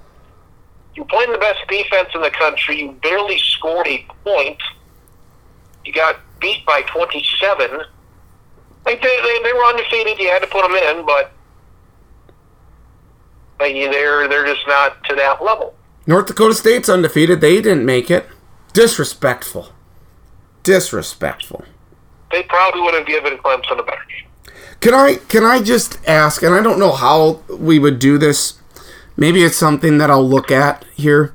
you're 0.95 1.07
playing 1.07 1.33
the 1.33 1.39
best 1.39 1.61
defense 1.69 2.09
in 2.15 2.21
the 2.21 2.31
country. 2.31 2.81
You 2.81 2.93
barely 3.01 3.39
scored 3.39 3.87
a 3.87 4.05
point. 4.25 4.61
You 5.85 5.93
got 5.93 6.17
beat 6.41 6.67
by 6.67 6.83
27. 6.83 7.71
Like 8.85 9.03
they, 9.03 9.21
they, 9.23 9.43
they 9.45 9.53
were 9.53 9.65
undefeated. 9.65 10.19
You 10.19 10.29
had 10.29 10.43
to 10.43 10.49
put 10.49 10.63
them 10.63 10.75
in, 10.75 11.07
but 11.07 11.33
like, 13.61 13.75
they're 13.75 14.27
they're 14.27 14.47
just 14.47 14.67
not 14.67 15.03
to 15.05 15.15
that 15.15 15.43
level. 15.43 15.75
North 16.07 16.27
Dakota 16.27 16.55
State's 16.55 16.89
undefeated. 16.89 17.41
They 17.41 17.61
didn't 17.61 17.85
make 17.85 18.11
it. 18.11 18.27
Disrespectful. 18.73 19.73
Disrespectful. 20.63 21.65
They 22.31 22.43
probably 22.45 22.83
would 22.83 22.95
have 22.95 23.07
given 23.07 23.37
Clemson 23.39 23.79
a 23.79 23.83
better 23.83 24.05
game. 24.09 24.55
Can 24.81 24.95
I 24.95 25.17
can 25.29 25.45
I 25.45 25.61
just 25.61 25.99
ask, 26.09 26.43
and 26.43 26.55
I 26.55 26.63
don't 26.63 26.79
know 26.79 26.93
how 26.93 27.43
we 27.49 27.79
would 27.79 27.99
do 27.99 28.19
this. 28.19 28.55
Maybe 29.17 29.43
it's 29.43 29.57
something 29.57 29.99
that 29.99 30.11
I'll 30.11 30.27
look 30.27 30.51
at 30.51 30.85
here. 30.95 31.35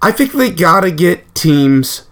I 0.00 0.10
think 0.10 0.32
they 0.32 0.50
gotta 0.50 0.90
get 0.90 1.34
teams 1.34 2.08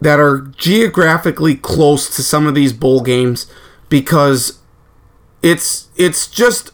that 0.00 0.20
are 0.20 0.40
geographically 0.56 1.56
close 1.56 2.14
to 2.16 2.22
some 2.22 2.46
of 2.46 2.54
these 2.54 2.72
bowl 2.72 3.00
games 3.02 3.50
because 3.88 4.58
it's 5.42 5.88
it's 5.96 6.26
just 6.26 6.70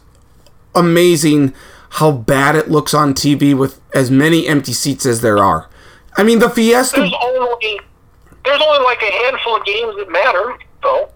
amazing 0.75 1.53
how 1.91 2.11
bad 2.11 2.55
it 2.55 2.69
looks 2.69 2.93
on 2.93 3.13
TV 3.13 3.57
with 3.57 3.81
as 3.93 4.09
many 4.09 4.47
empty 4.47 4.73
seats 4.73 5.05
as 5.05 5.21
there 5.21 5.37
are. 5.37 5.69
I 6.17 6.23
mean, 6.23 6.39
the 6.39 6.49
Fiesta. 6.49 6.99
There's 6.99 7.13
only 7.23 7.79
there's 8.43 8.61
only 8.61 8.83
like 8.83 9.01
a 9.01 9.11
handful 9.23 9.55
of 9.57 9.65
games 9.65 9.95
that 9.97 10.11
matter, 10.11 10.57
though. 10.81 11.09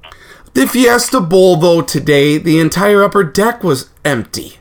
The 0.54 0.68
Fiesta 0.68 1.20
Bowl, 1.20 1.58
though, 1.58 1.82
today, 1.82 2.38
the 2.38 2.60
entire 2.60 3.04
upper 3.04 3.24
deck 3.24 3.64
was 3.64 3.90
empty. 4.06 4.58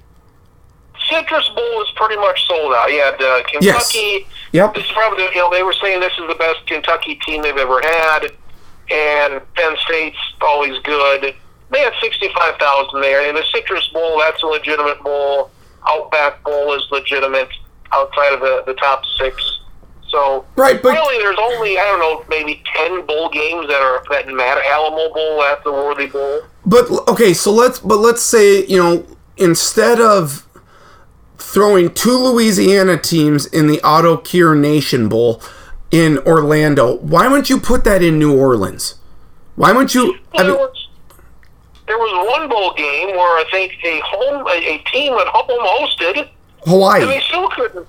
Citrus 1.08 1.48
Bowl 1.50 1.82
is 1.82 1.88
pretty 1.96 2.16
much 2.16 2.46
sold 2.48 2.72
out. 2.74 2.90
You 2.90 3.00
had 3.00 3.22
uh, 3.22 3.42
Kentucky. 3.44 3.58
Yes. 3.62 4.22
Yep. 4.52 4.74
This 4.74 4.84
is 4.84 4.92
probably 4.92 5.24
you 5.24 5.36
know 5.36 5.50
they 5.50 5.62
were 5.62 5.74
saying 5.74 6.00
this 6.00 6.12
is 6.18 6.28
the 6.28 6.34
best 6.36 6.66
Kentucky 6.66 7.16
team 7.26 7.42
they've 7.42 7.56
ever 7.56 7.80
had, 7.82 8.32
and 8.90 9.54
Penn 9.54 9.76
State's 9.84 10.16
always 10.40 10.78
good. 10.82 11.34
They 11.70 11.80
had 11.80 11.92
sixty 12.00 12.28
five 12.32 12.56
thousand 12.58 13.00
there, 13.00 13.28
and 13.28 13.36
the 13.36 13.44
Citrus 13.52 13.88
Bowl 13.88 14.18
that's 14.18 14.42
a 14.42 14.46
legitimate 14.46 15.02
bowl. 15.02 15.50
Outback 15.86 16.42
Bowl 16.42 16.72
is 16.74 16.82
legitimate 16.90 17.50
outside 17.92 18.32
of 18.32 18.40
the, 18.40 18.62
the 18.66 18.74
top 18.74 19.02
six. 19.18 19.60
So 20.14 20.44
Right, 20.54 20.80
but- 20.80 20.92
really, 20.92 21.18
there's 21.18 21.38
only 21.42 21.76
I 21.76 21.82
don't 21.82 21.98
know 21.98 22.24
maybe 22.28 22.62
ten 22.72 23.04
bowl 23.04 23.28
games 23.30 23.66
that 23.66 23.82
are 23.82 24.00
that 24.10 24.28
matter. 24.28 24.60
Alamo 24.64 25.12
Bowl, 25.12 25.40
that's 25.40 25.64
the 25.64 25.72
Worthy 25.72 26.06
Bowl. 26.06 26.42
But 26.64 26.88
okay, 27.08 27.34
so 27.34 27.50
let's 27.52 27.80
but 27.80 27.98
let's 27.98 28.22
say 28.22 28.64
you 28.66 28.76
know 28.78 29.04
instead 29.36 30.00
of 30.00 30.46
throwing 31.36 31.92
two 31.92 32.16
Louisiana 32.16 32.96
teams 32.96 33.46
in 33.46 33.66
the 33.66 33.82
Auto 33.82 34.16
Cure 34.16 34.54
Nation 34.54 35.08
Bowl 35.08 35.42
in 35.90 36.18
Orlando, 36.18 36.94
why 36.98 37.26
wouldn't 37.26 37.50
you 37.50 37.58
put 37.58 37.82
that 37.84 38.00
in 38.00 38.16
New 38.18 38.38
Orleans? 38.38 38.94
Why 39.56 39.72
wouldn't 39.72 39.96
you? 39.96 40.16
I 40.34 40.44
mean, 40.44 40.56
there, 41.86 41.98
was, 41.98 42.28
one 42.30 42.48
bowl 42.48 42.72
game 42.74 43.08
where 43.08 43.38
I 43.38 43.44
think 43.50 43.72
a 43.84 44.00
home 44.04 44.46
a, 44.46 44.50
a 44.50 44.78
team 44.92 45.12
at 45.14 45.26
home 45.26 45.48
hosted, 45.48 46.18
and 46.18 46.26
they 46.66 46.70
Hawaii. 46.70 47.20
still 47.22 47.48
couldn't. 47.50 47.88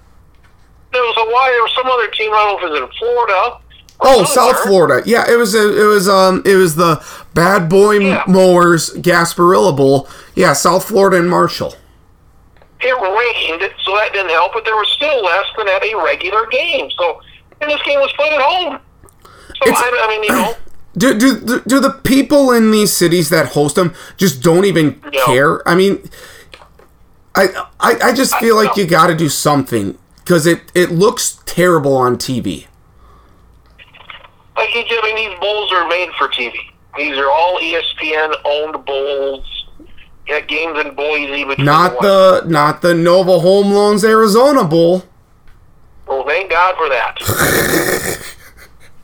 There 0.96 1.04
was 1.04 1.16
Hawaii. 1.18 1.60
Was 1.60 1.76
some 1.76 1.88
other 1.92 2.08
team. 2.12 2.32
I 2.32 2.36
don't 2.38 2.48
know 2.48 2.58
if 2.58 2.64
it 2.64 2.72
was 2.72 2.90
in 2.90 2.98
Florida. 2.98 3.60
or 4.00 4.08
Oh, 4.08 4.24
South. 4.24 4.60
Florida. 4.64 5.04
Yeah, 5.06 5.30
it 5.30 5.36
was 5.38 5.54
a, 5.56 5.82
it 5.82 5.86
was 5.86 6.08
um 6.08 6.42
it 6.46 6.56
was 6.56 6.76
the 6.76 7.04
Bad 7.34 7.68
Boy 7.68 8.00
Yeah. 8.00 8.24
Mowers 8.28 8.92
Gasparilla 8.96 9.76
Bowl. 9.76 10.08
Yeah, 10.36 10.54
South 10.54 10.86
Florida 10.88 11.18
and 11.18 11.30
Marshall. 11.30 11.76
It 12.82 12.92
rained, 12.94 13.62
so 13.84 13.92
that 13.96 14.12
didn't 14.14 14.30
help. 14.32 14.54
But 14.54 14.64
there 14.64 14.76
was 14.76 14.90
still 14.96 15.24
less 15.24 15.46
than 15.58 15.68
at 15.68 15.84
a 15.84 15.96
regular 16.04 16.46
game. 16.48 16.90
So, 16.98 17.20
and 17.62 17.70
this 17.72 17.82
game 17.84 18.00
was 18.00 18.12
played 18.14 18.34
at 18.34 18.42
home. 18.42 18.80
So 19.24 19.68
It's- 19.70 19.82
I, 19.84 19.92
I 20.04 20.08
mean, 20.08 20.24
you 20.24 20.30
know, 20.30 20.54
Do, 20.98 21.14
do 21.20 21.40
do 21.42 21.62
do 21.68 21.80
the 21.80 21.90
people 21.92 22.52
in 22.52 22.72
these 22.72 22.94
cities 22.94 23.30
that 23.30 23.48
host 23.48 23.76
them 23.76 23.94
just 24.18 24.42
don't 24.44 24.66
even 24.66 25.02
No. 25.12 25.26
care? 25.26 25.68
I 25.68 25.76
mean, 25.76 26.10
I 27.34 27.48
I, 27.80 27.98
I 28.10 28.14
just 28.14 28.36
feel 28.38 28.56
like 28.56 28.76
no. 28.78 28.84
you 28.84 28.90
got 28.90 29.08
to 29.08 29.16
do 29.16 29.30
something 29.30 29.98
because 30.26 30.48
it 30.48 30.72
it 30.74 30.92
looks 30.92 31.40
terrible 31.46 31.96
on 31.96 32.18
TV. 32.18 32.66
like 34.58 34.74
you 34.74 34.84
I 34.90 35.02
mean, 35.04 35.30
these 35.30 35.40
bowls 35.40 35.72
are 35.72 35.88
made 35.88 36.10
for 36.18 36.28
TV. 36.28 36.54
These 36.98 37.18
are 37.18 37.30
all 37.30 37.60
ESPN 37.60 38.34
owned 38.44 38.86
bowls. 38.86 39.52
Got 40.28 40.48
games 40.48 40.80
in 40.84 40.96
Boise 40.96 41.46
Not 41.64 42.02
the 42.02 42.44
not 42.48 42.82
the 42.82 42.96
Nova 42.96 43.40
Home 43.40 43.72
Loans 43.72 44.04
Arizona 44.04 44.64
Bowl. 44.64 45.04
Well, 46.08 46.26
thank 46.26 46.50
God 46.50 46.76
for 46.78 46.90
that. 46.90 47.18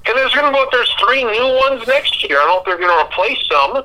and 0.07 0.17
there's 0.17 0.33
going 0.33 0.51
to 0.51 0.51
go. 0.51 0.65
There's 0.71 0.91
three 1.05 1.23
new 1.23 1.59
ones 1.59 1.87
next 1.87 2.27
year. 2.27 2.39
I 2.39 2.45
don't 2.45 2.47
know 2.47 2.59
if 2.59 2.65
they're 2.65 2.87
going 2.87 3.05
to 3.05 3.11
replace 3.11 3.39
some, 3.49 3.83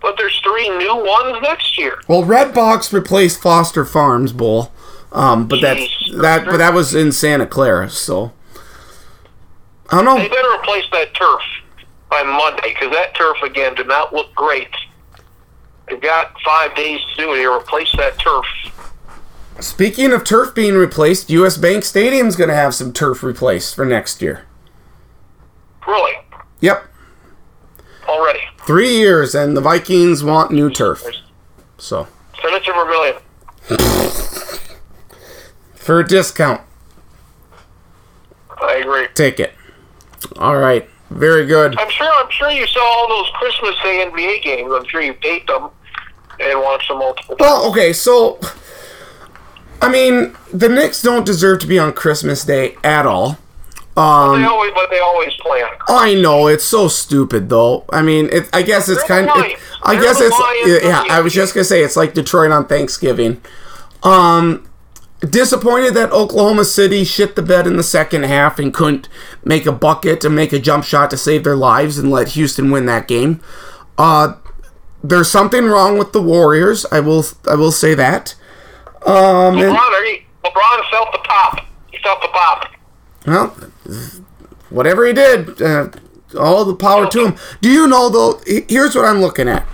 but 0.00 0.16
there's 0.16 0.38
three 0.44 0.68
new 0.78 0.96
ones 0.96 1.42
next 1.42 1.76
year. 1.76 1.98
Well, 2.08 2.22
Redbox 2.22 2.92
replaced 2.92 3.40
Foster 3.40 3.84
Farms 3.84 4.32
Bowl, 4.32 4.72
um, 5.12 5.46
but 5.48 5.60
that's 5.60 5.80
Jeez. 5.80 6.20
that 6.20 6.44
but 6.46 6.56
that 6.58 6.74
was 6.74 6.94
in 6.94 7.12
Santa 7.12 7.46
Clara, 7.46 7.88
so 7.90 8.32
I 9.90 9.96
don't 9.96 10.04
know. 10.04 10.16
They 10.16 10.28
better 10.28 10.52
replace 10.54 10.84
that 10.92 11.14
turf 11.14 11.40
by 12.10 12.22
Monday 12.22 12.74
because 12.74 12.92
that 12.92 13.14
turf 13.14 13.36
again 13.42 13.74
did 13.74 13.88
not 13.88 14.12
look 14.12 14.34
great. 14.34 14.68
They've 15.88 16.00
got 16.00 16.34
five 16.44 16.74
days 16.74 17.00
to 17.14 17.22
do 17.22 17.32
it. 17.34 17.38
Here, 17.38 17.52
replace 17.52 17.90
that 17.96 18.18
turf. 18.18 18.44
Speaking 19.60 20.12
of 20.12 20.24
turf 20.24 20.54
being 20.54 20.74
replaced, 20.74 21.30
U.S. 21.30 21.56
Bank 21.56 21.84
Stadium's 21.84 22.36
going 22.36 22.50
to 22.50 22.54
have 22.56 22.74
some 22.74 22.92
turf 22.92 23.22
replaced 23.22 23.74
for 23.74 23.84
next 23.86 24.20
year. 24.20 24.44
Really, 25.86 26.12
Yep, 26.60 26.84
already. 28.08 28.40
three 28.66 28.96
years, 28.96 29.34
and 29.34 29.56
the 29.56 29.60
Vikings 29.60 30.22
want 30.24 30.50
new 30.50 30.68
turf. 30.68 31.04
So 31.78 32.06
Send 32.42 32.54
it 32.54 32.64
to 32.64 32.72
Vermillion. 32.72 33.14
for 35.86 36.00
a 36.00 36.06
discount, 36.06 36.60
I 38.60 38.74
agree. 38.76 39.06
take 39.14 39.40
it. 39.40 39.52
All 40.38 40.56
right, 40.56 40.88
very 41.10 41.46
good. 41.46 41.78
I'm 41.78 41.90
sure. 41.90 42.06
I'm 42.12 42.30
sure 42.30 42.50
you 42.50 42.66
saw 42.66 42.80
all 42.82 43.08
those 43.08 43.30
Christmas 43.34 43.74
Day 43.82 44.08
NBA 44.10 44.42
games. 44.42 44.72
I'm 44.74 44.84
sure 44.86 45.00
you 45.02 45.14
taped 45.22 45.46
them 45.48 45.70
and 46.40 46.60
watched 46.60 46.88
them 46.88 46.98
multiple 46.98 47.36
times. 47.36 47.40
Well, 47.40 47.70
okay, 47.70 47.92
so 47.92 48.38
I 49.80 49.90
mean, 49.90 50.36
the 50.52 50.68
Knicks 50.68 51.02
don't 51.02 51.24
deserve 51.26 51.60
to 51.60 51.66
be 51.66 51.78
on 51.78 51.92
Christmas 51.92 52.44
Day 52.44 52.76
at 52.82 53.06
all. 53.06 53.38
They 53.94 54.02
Um, 54.02 54.44
always, 54.44 54.72
but 54.74 54.90
they 54.90 54.98
always 54.98 55.32
play 55.40 55.62
on. 55.62 55.70
I 55.88 56.14
know 56.14 56.48
it's 56.48 56.64
so 56.64 56.86
stupid 56.88 57.48
though. 57.48 57.84
I 57.90 58.02
mean, 58.02 58.28
it, 58.32 58.48
I 58.52 58.62
guess 58.62 58.88
it's 58.88 58.98
They're 59.06 59.24
kind 59.26 59.30
of. 59.30 59.36
Lions. 59.36 59.58
I 59.84 59.94
They're 59.94 60.02
guess 60.02 60.20
it's 60.20 60.84
yeah. 60.84 61.04
I 61.08 61.20
was 61.20 61.32
just 61.32 61.54
gonna 61.54 61.64
say 61.64 61.82
it's 61.82 61.96
like 61.96 62.12
Detroit 62.14 62.50
on 62.50 62.66
Thanksgiving. 62.66 63.40
Um, 64.02 64.68
disappointed 65.20 65.94
that 65.94 66.12
Oklahoma 66.12 66.64
City 66.64 67.04
shit 67.04 67.36
the 67.36 67.42
bed 67.42 67.66
in 67.66 67.76
the 67.76 67.82
second 67.82 68.24
half 68.24 68.58
and 68.58 68.72
couldn't 68.72 69.08
make 69.44 69.66
a 69.66 69.72
bucket 69.72 70.24
and 70.24 70.34
make 70.34 70.52
a 70.52 70.58
jump 70.58 70.84
shot 70.84 71.10
to 71.10 71.16
save 71.16 71.44
their 71.44 71.56
lives 71.56 71.98
and 71.98 72.10
let 72.10 72.28
Houston 72.30 72.70
win 72.70 72.86
that 72.86 73.08
game. 73.08 73.40
Uh, 73.96 74.34
there's 75.02 75.30
something 75.30 75.66
wrong 75.66 75.98
with 75.98 76.12
the 76.12 76.22
Warriors. 76.22 76.84
I 76.90 77.00
will. 77.00 77.24
I 77.48 77.54
will 77.54 77.72
say 77.72 77.94
that. 77.94 78.34
Um, 79.06 79.54
LeBron, 79.54 80.22
LeBron 80.44 80.90
felt 80.90 81.12
the 81.12 81.18
pop. 81.24 81.66
He 81.90 81.98
felt 81.98 82.20
the 82.20 82.28
pop. 82.28 82.72
Well, 83.26 83.48
whatever 84.70 85.06
he 85.06 85.12
did, 85.12 85.62
uh, 85.62 85.90
all 86.38 86.64
the 86.64 86.74
power 86.74 87.08
to 87.08 87.26
him. 87.26 87.36
Do 87.60 87.70
you 87.70 87.86
know 87.86 88.08
though? 88.08 88.40
Here's 88.68 88.94
what 88.94 89.04
I'm 89.04 89.20
looking 89.20 89.48
at: 89.48 89.66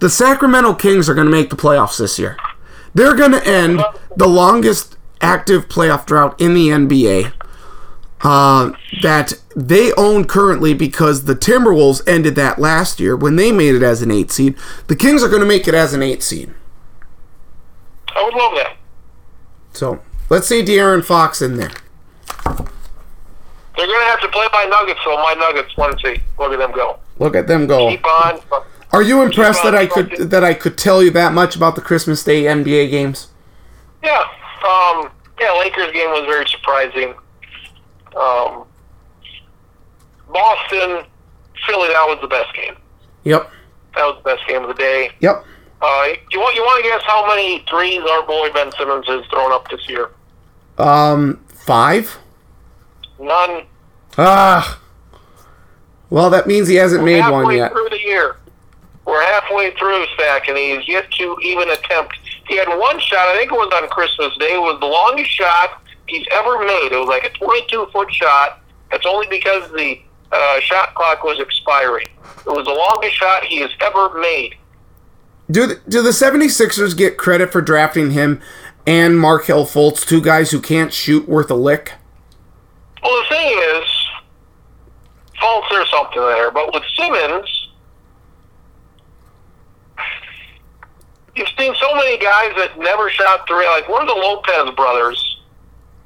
the 0.00 0.10
Sacramento 0.10 0.74
Kings 0.74 1.08
are 1.08 1.14
going 1.14 1.26
to 1.26 1.30
make 1.30 1.50
the 1.50 1.56
playoffs 1.56 1.98
this 1.98 2.18
year. 2.18 2.36
They're 2.96 3.14
going 3.14 3.32
to 3.32 3.46
end 3.46 3.82
the 4.16 4.26
longest 4.26 4.96
active 5.20 5.68
playoff 5.68 6.06
drought 6.06 6.40
in 6.40 6.54
the 6.54 6.68
NBA. 6.68 7.30
Uh, 8.22 8.72
that 9.02 9.34
they 9.54 9.92
own 9.92 10.24
currently 10.24 10.72
because 10.72 11.26
the 11.26 11.34
Timberwolves 11.34 12.00
ended 12.08 12.34
that 12.36 12.58
last 12.58 12.98
year 12.98 13.14
when 13.14 13.36
they 13.36 13.52
made 13.52 13.74
it 13.74 13.82
as 13.82 14.00
an 14.00 14.10
eight 14.10 14.32
seed. 14.32 14.56
The 14.86 14.96
Kings 14.96 15.22
are 15.22 15.28
going 15.28 15.42
to 15.42 15.46
make 15.46 15.68
it 15.68 15.74
as 15.74 15.92
an 15.92 16.02
eight 16.02 16.22
seed. 16.22 16.54
I 18.14 18.24
would 18.24 18.34
love 18.34 18.52
that. 18.54 18.76
So 19.74 20.00
let's 20.30 20.48
see 20.48 20.62
De'Aaron 20.64 21.04
Fox 21.04 21.42
in 21.42 21.58
there. 21.58 21.72
They're 22.46 23.86
going 23.86 24.00
to 24.00 24.06
have 24.06 24.20
to 24.22 24.28
play 24.28 24.48
my 24.54 24.64
Nuggets, 24.64 25.00
so 25.04 25.14
my 25.16 25.34
Nuggets 25.34 25.76
want 25.76 26.00
to 26.00 26.14
see. 26.14 26.22
Look 26.38 26.52
at 26.52 26.58
them 26.58 26.72
go. 26.72 26.98
Look 27.18 27.36
at 27.36 27.46
them 27.46 27.66
go. 27.66 27.90
Keep 27.90 28.06
on. 28.06 28.40
Are 28.96 29.02
you 29.02 29.20
impressed 29.20 29.62
that 29.62 29.74
I 29.74 29.86
could 29.86 30.30
that 30.30 30.42
I 30.42 30.54
could 30.54 30.78
tell 30.78 31.02
you 31.02 31.10
that 31.10 31.34
much 31.34 31.54
about 31.54 31.74
the 31.74 31.82
Christmas 31.82 32.24
Day 32.24 32.44
NBA 32.44 32.90
games? 32.90 33.28
Yeah. 34.02 34.22
Um, 34.66 35.10
yeah, 35.38 35.52
Lakers 35.58 35.92
game 35.92 36.08
was 36.12 36.24
very 36.24 36.46
surprising. 36.48 37.14
Um, 38.16 38.64
Boston, 40.32 41.04
Philly, 41.66 41.88
that 41.88 42.06
was 42.08 42.18
the 42.22 42.28
best 42.28 42.54
game. 42.54 42.74
Yep. 43.24 43.50
That 43.96 44.04
was 44.06 44.16
the 44.16 44.30
best 44.30 44.48
game 44.48 44.62
of 44.62 44.68
the 44.68 44.74
day. 44.82 45.10
Yep. 45.20 45.44
Uh, 45.82 46.06
you 46.30 46.40
want 46.40 46.56
you 46.56 46.62
want 46.62 46.82
to 46.82 46.88
guess 46.88 47.02
how 47.06 47.26
many 47.26 47.62
threes 47.68 48.00
our 48.10 48.26
boy 48.26 48.48
Ben 48.54 48.72
Simmons 48.78 49.06
has 49.08 49.26
thrown 49.26 49.52
up 49.52 49.68
this 49.68 49.86
year? 49.90 50.08
Um, 50.78 51.44
five. 51.48 52.16
None. 53.20 53.66
Ah. 54.16 54.80
Well, 56.08 56.30
that 56.30 56.46
means 56.46 56.68
he 56.68 56.76
hasn't 56.76 57.04
made 57.04 57.28
one 57.28 57.54
yet. 57.54 57.72
through 57.72 57.90
the 57.90 58.00
year. 58.00 58.36
We're 59.06 59.22
halfway 59.22 59.70
through, 59.76 60.04
Stack, 60.14 60.48
and 60.48 60.58
he's 60.58 60.86
yet 60.88 61.10
to 61.12 61.36
even 61.40 61.70
attempt. 61.70 62.18
He 62.48 62.56
had 62.56 62.68
one 62.68 62.98
shot. 62.98 63.28
I 63.28 63.36
think 63.36 63.52
it 63.52 63.54
was 63.54 63.72
on 63.80 63.88
Christmas 63.88 64.36
Day. 64.38 64.54
It 64.54 64.60
was 64.60 64.78
the 64.80 64.86
longest 64.86 65.30
shot 65.30 65.82
he's 66.08 66.26
ever 66.32 66.58
made. 66.58 66.90
It 66.92 66.98
was 66.98 67.08
like 67.08 67.24
a 67.24 67.30
22 67.30 67.86
foot 67.92 68.12
shot. 68.12 68.60
That's 68.90 69.06
only 69.06 69.28
because 69.28 69.70
the 69.72 70.00
uh, 70.32 70.60
shot 70.60 70.94
clock 70.94 71.22
was 71.22 71.38
expiring. 71.38 72.06
It 72.46 72.50
was 72.50 72.66
the 72.66 72.72
longest 72.72 73.14
shot 73.14 73.44
he 73.44 73.60
has 73.60 73.70
ever 73.80 74.18
made. 74.18 74.56
Do 75.50 75.66
the, 75.66 75.80
do 75.88 76.02
the 76.02 76.10
76ers 76.10 76.96
get 76.96 77.16
credit 77.16 77.52
for 77.52 77.60
drafting 77.60 78.10
him 78.10 78.40
and 78.86 79.18
Markelle 79.18 79.64
Fultz, 79.64 80.06
two 80.06 80.20
guys 80.20 80.50
who 80.50 80.60
can't 80.60 80.92
shoot 80.92 81.28
worth 81.28 81.50
a 81.50 81.54
lick? 81.54 81.92
Well, 83.02 83.22
the 83.22 83.28
thing 83.28 83.58
is, 83.58 83.84
Fultz, 85.40 85.70
there's 85.70 85.90
something 85.90 86.22
there, 86.22 86.50
but 86.50 86.74
with 86.74 86.82
Simmons, 86.96 87.55
you've 91.36 91.48
seen 91.58 91.74
so 91.74 91.94
many 91.94 92.18
guys 92.18 92.52
that 92.56 92.78
never 92.78 93.10
shot 93.10 93.46
three. 93.46 93.66
Like 93.66 93.88
one 93.88 94.02
of 94.02 94.08
the 94.08 94.14
Lopez 94.14 94.74
brothers, 94.74 95.38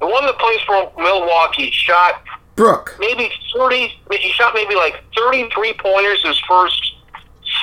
the 0.00 0.06
one 0.06 0.24
that 0.26 0.38
plays 0.38 0.60
for 0.66 0.92
Milwaukee, 0.96 1.70
shot 1.70 2.22
Brooke. 2.56 2.96
maybe 2.98 3.30
30, 3.56 3.92
he 4.12 4.30
shot 4.32 4.54
maybe 4.54 4.74
like 4.74 5.02
33 5.16 5.74
pointers 5.74 6.22
his 6.24 6.38
first 6.48 6.94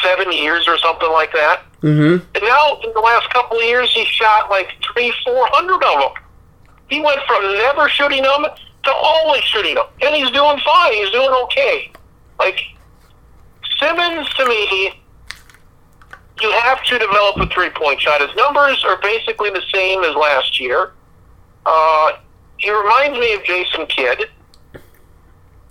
seven 0.03 0.31
years 0.31 0.67
or 0.67 0.77
something 0.77 1.11
like 1.11 1.31
that. 1.33 1.61
Mm-hmm. 1.81 2.25
And 2.35 2.43
now, 2.43 2.79
in 2.83 2.91
the 2.93 2.99
last 2.99 3.29
couple 3.31 3.57
of 3.57 3.63
years, 3.63 3.91
he 3.91 4.03
shot 4.05 4.49
like 4.49 4.69
three, 4.93 5.13
four 5.23 5.47
hundred 5.51 5.83
of 5.83 5.99
them. 5.99 6.23
He 6.89 7.01
went 7.01 7.19
from 7.27 7.43
never 7.43 7.87
shooting 7.89 8.23
them 8.23 8.45
to 8.83 8.91
always 8.91 9.43
shooting 9.43 9.75
them, 9.75 9.85
and 10.01 10.15
he's 10.15 10.31
doing 10.31 10.57
fine. 10.65 10.93
He's 10.93 11.11
doing 11.11 11.29
okay. 11.43 11.91
Like 12.39 12.59
Simmons, 13.79 14.27
to 14.35 14.45
me, 14.47 14.99
you 16.41 16.51
have 16.51 16.83
to 16.85 16.99
develop 16.99 17.37
a 17.37 17.47
three-point 17.47 18.01
shot. 18.01 18.21
His 18.21 18.35
numbers 18.35 18.83
are 18.85 18.99
basically 19.01 19.49
the 19.49 19.63
same 19.73 20.03
as 20.03 20.15
last 20.15 20.59
year. 20.59 20.91
Uh, 21.65 22.11
he 22.57 22.71
reminds 22.71 23.19
me 23.19 23.33
of 23.33 23.43
Jason 23.43 23.85
Kidd. 23.87 24.29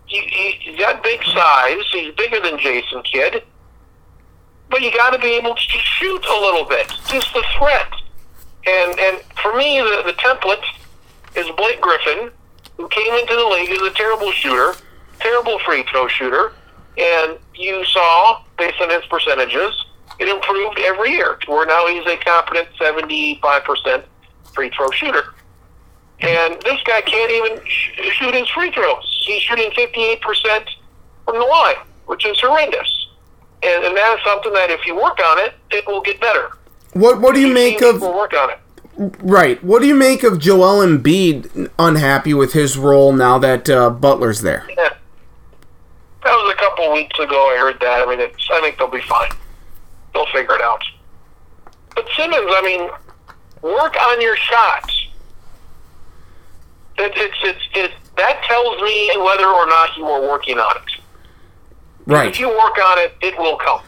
He, 0.06 0.20
he, 0.20 0.50
he's 0.60 0.78
got 0.78 1.02
big 1.02 1.22
size. 1.24 1.82
He's 1.92 2.14
bigger 2.14 2.40
than 2.40 2.58
Jason 2.58 3.02
Kidd 3.02 3.42
but 4.70 4.82
you 4.82 4.92
got 4.92 5.10
to 5.10 5.18
be 5.18 5.34
able 5.34 5.54
to 5.54 5.60
shoot 5.60 6.24
a 6.24 6.40
little 6.40 6.64
bit, 6.64 6.88
just 7.08 7.32
the 7.32 7.44
threat. 7.58 7.88
And 8.66 8.98
and 8.98 9.20
for 9.42 9.54
me, 9.54 9.80
the, 9.80 10.02
the 10.06 10.12
template 10.14 10.64
is 11.36 11.46
Blake 11.56 11.80
Griffin, 11.80 12.30
who 12.76 12.88
came 12.88 13.14
into 13.14 13.34
the 13.34 13.44
league 13.44 13.70
as 13.70 13.82
a 13.82 13.90
terrible 13.90 14.32
shooter, 14.32 14.74
terrible 15.20 15.58
free 15.60 15.84
throw 15.90 16.08
shooter, 16.08 16.52
and 16.98 17.38
you 17.54 17.84
saw 17.84 18.42
based 18.58 18.80
on 18.80 18.90
his 18.90 19.04
percentages, 19.06 19.85
it 20.18 20.28
improved 20.28 20.78
every 20.80 21.10
year 21.12 21.36
to 21.42 21.50
where 21.50 21.66
now 21.66 21.86
he's 21.86 22.06
a 22.06 22.16
competent 22.18 22.68
seventy-five 22.78 23.64
percent 23.64 24.04
free 24.54 24.70
throw 24.70 24.90
shooter. 24.90 25.34
And 26.20 26.54
this 26.62 26.80
guy 26.84 27.02
can't 27.02 27.30
even 27.30 27.66
sh- 27.66 27.90
shoot 28.18 28.34
his 28.34 28.48
free 28.48 28.70
throws. 28.70 29.24
He's 29.26 29.42
shooting 29.42 29.70
fifty-eight 29.74 30.22
percent 30.22 30.68
from 31.24 31.38
the 31.38 31.44
line, 31.44 31.76
which 32.06 32.24
is 32.24 32.40
horrendous 32.40 32.96
and, 33.62 33.84
and 33.84 33.96
that 33.96 34.18
is 34.18 34.24
something 34.24 34.52
that 34.52 34.70
if 34.70 34.86
you 34.86 34.94
work 34.94 35.18
on 35.18 35.38
it, 35.38 35.54
it 35.70 35.86
will 35.86 36.00
get 36.00 36.20
better. 36.20 36.50
What 36.92 37.20
What 37.20 37.34
do 37.34 37.40
you 37.40 37.52
make 37.52 37.82
of 37.82 38.00
work 38.00 38.32
on 38.34 38.50
it? 38.50 38.58
right? 39.20 39.62
What 39.62 39.82
do 39.82 39.88
you 39.88 39.94
make 39.94 40.22
of 40.22 40.38
Joel 40.38 40.84
Embiid 40.86 41.70
unhappy 41.78 42.32
with 42.32 42.54
his 42.54 42.78
role 42.78 43.12
now 43.12 43.38
that 43.38 43.68
uh, 43.68 43.90
Butler's 43.90 44.40
there? 44.40 44.66
Yeah. 44.70 44.88
That 46.24 46.32
was 46.32 46.54
a 46.54 46.58
couple 46.58 46.92
weeks 46.92 47.18
ago. 47.18 47.54
I 47.54 47.58
heard 47.58 47.78
that. 47.80 48.06
I 48.06 48.10
mean, 48.10 48.20
it's, 48.20 48.48
I 48.50 48.60
think 48.60 48.78
they'll 48.78 48.88
be 48.88 49.02
fine. 49.02 49.30
They'll 50.16 50.26
figure 50.32 50.54
it 50.54 50.62
out. 50.62 50.82
But 51.94 52.08
Simmons, 52.16 52.48
I 52.48 52.62
mean, 52.62 52.88
work 53.60 53.94
on 54.00 54.20
your 54.22 54.34
shots. 54.36 55.08
It, 56.96 57.12
it's 57.16 57.36
it's 57.42 57.60
it, 57.74 57.92
that 58.16 58.42
tells 58.44 58.80
me 58.80 59.10
whether 59.18 59.46
or 59.46 59.66
not 59.66 59.94
you 59.98 60.06
are 60.06 60.22
working 60.22 60.58
on 60.58 60.74
it. 60.76 61.00
Right. 62.06 62.30
If 62.30 62.40
you 62.40 62.48
work 62.48 62.78
on 62.78 62.98
it, 62.98 63.14
it 63.20 63.36
will 63.36 63.58
come. 63.58 63.82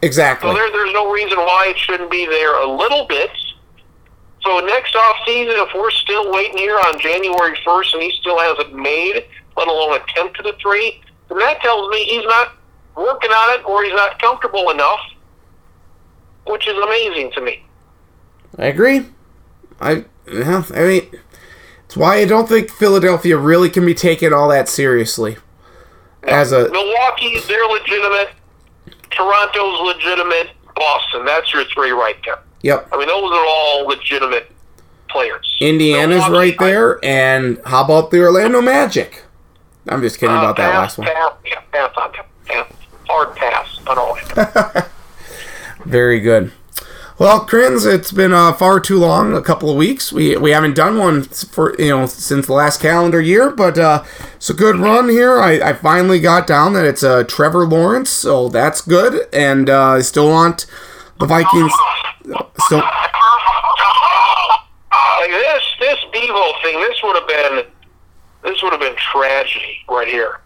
Exactly. 0.00 0.48
So 0.48 0.54
there, 0.54 0.70
there's 0.72 0.94
no 0.94 1.12
reason 1.12 1.36
why 1.36 1.66
it 1.68 1.78
shouldn't 1.78 2.10
be 2.10 2.24
there 2.24 2.62
a 2.62 2.66
little 2.66 3.06
bit. 3.06 3.30
So 4.42 4.60
next 4.60 4.96
off 4.96 5.16
season, 5.26 5.54
if 5.58 5.74
we're 5.74 5.90
still 5.90 6.32
waiting 6.32 6.56
here 6.56 6.78
on 6.78 6.98
January 6.98 7.58
1st 7.66 7.94
and 7.94 8.02
he 8.02 8.16
still 8.20 8.38
hasn't 8.38 8.74
made, 8.74 9.24
let 9.56 9.68
alone 9.68 10.00
attempted 10.00 10.46
a 10.46 10.54
three, 10.62 11.02
then 11.28 11.38
that 11.38 11.60
tells 11.60 11.90
me 11.90 12.04
he's 12.04 12.24
not 12.24 12.52
working 12.96 13.30
on 13.30 13.58
it 13.58 13.64
or 13.66 13.84
he's 13.84 13.94
not 13.94 14.18
comfortable 14.18 14.70
enough, 14.70 15.00
which 16.46 16.66
is 16.68 16.76
amazing 16.76 17.30
to 17.32 17.40
me. 17.40 17.64
I 18.58 18.66
agree. 18.66 19.06
I 19.80 20.04
yeah, 20.32 20.64
I 20.74 20.80
mean, 20.84 21.10
it's 21.84 21.96
why 21.96 22.16
I 22.16 22.24
don't 22.24 22.48
think 22.48 22.70
Philadelphia 22.70 23.36
really 23.36 23.68
can 23.68 23.84
be 23.84 23.94
taken 23.94 24.32
all 24.32 24.48
that 24.48 24.68
seriously. 24.68 25.36
As 26.22 26.52
a 26.52 26.70
Milwaukee, 26.70 27.38
they're 27.46 27.66
legitimate. 27.66 28.30
Toronto's 29.10 29.80
legitimate. 29.94 30.50
Boston, 30.74 31.24
that's 31.24 31.52
your 31.52 31.64
three 31.66 31.90
right 31.92 32.16
there. 32.24 32.38
yep, 32.62 32.88
I 32.92 32.96
mean, 32.98 33.06
those 33.06 33.30
are 33.30 33.46
all 33.46 33.86
legitimate 33.86 34.50
players. 35.08 35.56
Indiana's 35.60 36.22
Milwaukee, 36.22 36.32
right 36.36 36.58
there, 36.58 37.04
and 37.04 37.60
how 37.64 37.84
about 37.84 38.10
the 38.10 38.20
Orlando 38.22 38.60
Magic? 38.60 39.22
I'm 39.88 40.00
just 40.02 40.18
kidding 40.18 40.34
Uh, 40.34 40.40
about 40.40 40.56
that 40.56 40.74
last 40.74 40.98
one. 40.98 41.06
Pass, 41.06 41.32
yeah, 41.44 41.60
pass 41.70 41.92
on. 41.96 42.12
Pass. 42.46 42.72
Hard 43.08 43.36
pass 43.36 43.78
on 43.86 43.98
all 43.98 44.16
of 44.18 44.34
them. 44.34 44.84
Very 45.84 46.20
good. 46.20 46.52
Well, 47.16 47.46
Kriens, 47.46 47.86
it's 47.86 48.10
been 48.10 48.32
uh, 48.32 48.52
far 48.54 48.80
too 48.80 48.98
long, 48.98 49.34
a 49.36 49.42
couple 49.42 49.70
of 49.70 49.76
weeks. 49.76 50.12
We 50.12 50.36
we 50.36 50.50
haven't 50.50 50.74
done 50.74 50.98
one 50.98 51.22
for 51.22 51.76
you 51.80 51.90
know 51.90 52.06
since 52.06 52.46
the 52.46 52.52
last 52.52 52.80
calendar 52.80 53.20
year, 53.20 53.50
but 53.50 53.78
uh, 53.78 54.02
it's 54.34 54.50
a 54.50 54.54
good 54.54 54.76
run 54.80 55.08
here. 55.08 55.38
I, 55.38 55.60
I 55.60 55.72
finally 55.74 56.18
got 56.18 56.48
down 56.48 56.72
that 56.72 56.84
it's 56.84 57.04
uh, 57.04 57.22
Trevor 57.22 57.66
Lawrence, 57.66 58.10
so 58.10 58.48
that's 58.48 58.80
good, 58.80 59.28
and 59.32 59.70
uh, 59.70 59.90
I 59.90 60.00
still 60.00 60.28
want 60.28 60.66
the 61.20 61.26
Vikings. 61.26 61.72
Still, 62.66 62.82
this, 65.28 65.62
this 65.78 65.98
Bevo 66.12 66.52
thing, 66.62 66.80
this 66.80 67.00
would 67.04 67.16
have 67.16 67.28
been, 67.28 67.64
this 68.42 68.60
would 68.62 68.72
have 68.72 68.80
been 68.80 68.96
tragedy 68.96 69.84
right 69.88 70.08
here. 70.08 70.40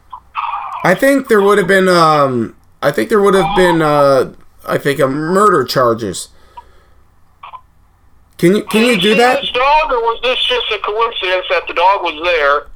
I 0.84 0.94
think 0.94 1.28
there 1.28 1.40
would 1.40 1.56
have 1.56 1.66
been 1.66 1.88
um, 1.88 2.56
I 2.82 2.92
think 2.92 3.08
there 3.08 3.20
would 3.20 3.34
have 3.34 3.56
been 3.56 3.82
uh, 3.82 4.34
I 4.68 4.78
think 4.78 5.00
a 5.00 5.08
murder 5.08 5.64
charges. 5.64 6.28
Can 8.38 8.54
you 8.56 8.64
can 8.64 8.84
you 8.84 9.00
do 9.00 9.14
that? 9.16 9.40
This 9.40 9.50
dog, 9.50 9.90
or 9.90 10.00
was 10.00 10.20
this 10.22 10.38
just 10.44 10.70
a 10.70 10.78
coincidence 10.78 11.46
that 11.50 11.66
the 11.66 11.74
dog 11.74 12.02
was 12.02 12.22
there? 12.24 12.68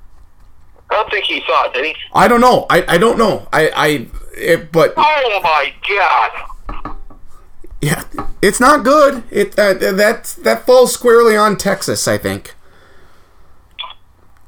I 0.91 1.03
don't 1.03 1.11
think 1.11 1.25
he 1.25 1.41
thought, 1.47 1.73
did 1.73 1.85
he? 1.85 1.95
I 2.15 2.29
don't 2.29 2.41
know. 2.41 2.67
I, 2.69 2.85
I 2.89 2.99
don't 2.99 3.17
know. 3.17 3.49
I 3.53 3.71
I 3.75 4.09
it, 4.37 4.73
but 4.73 4.95
Oh 4.97 5.41
my 5.43 5.73
God! 5.89 6.95
Yeah, 7.81 8.05
it's 8.43 8.59
not 8.59 8.85
good. 8.85 9.23
It 9.31 9.59
uh, 9.59 9.75
that 9.75 10.37
that 10.43 10.67
falls 10.67 10.93
squarely 10.93 11.37
on 11.37 11.57
Texas, 11.57 12.09
I 12.09 12.19
think. 12.19 12.55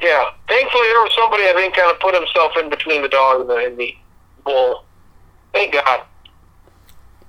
Yeah. 0.01 0.31
Thankfully, 0.49 0.87
there 0.89 1.01
was 1.01 1.15
somebody 1.17 1.45
I 1.45 1.53
think 1.55 1.75
kind 1.75 1.91
of 1.91 1.99
put 1.99 2.15
himself 2.15 2.53
in 2.61 2.69
between 2.69 3.03
the 3.03 3.09
dog 3.09 3.41
and 3.41 3.51
the, 3.51 3.57
and 3.57 3.79
the 3.79 3.97
bull. 4.45 4.85
Thank 5.53 5.73
God. 5.73 6.03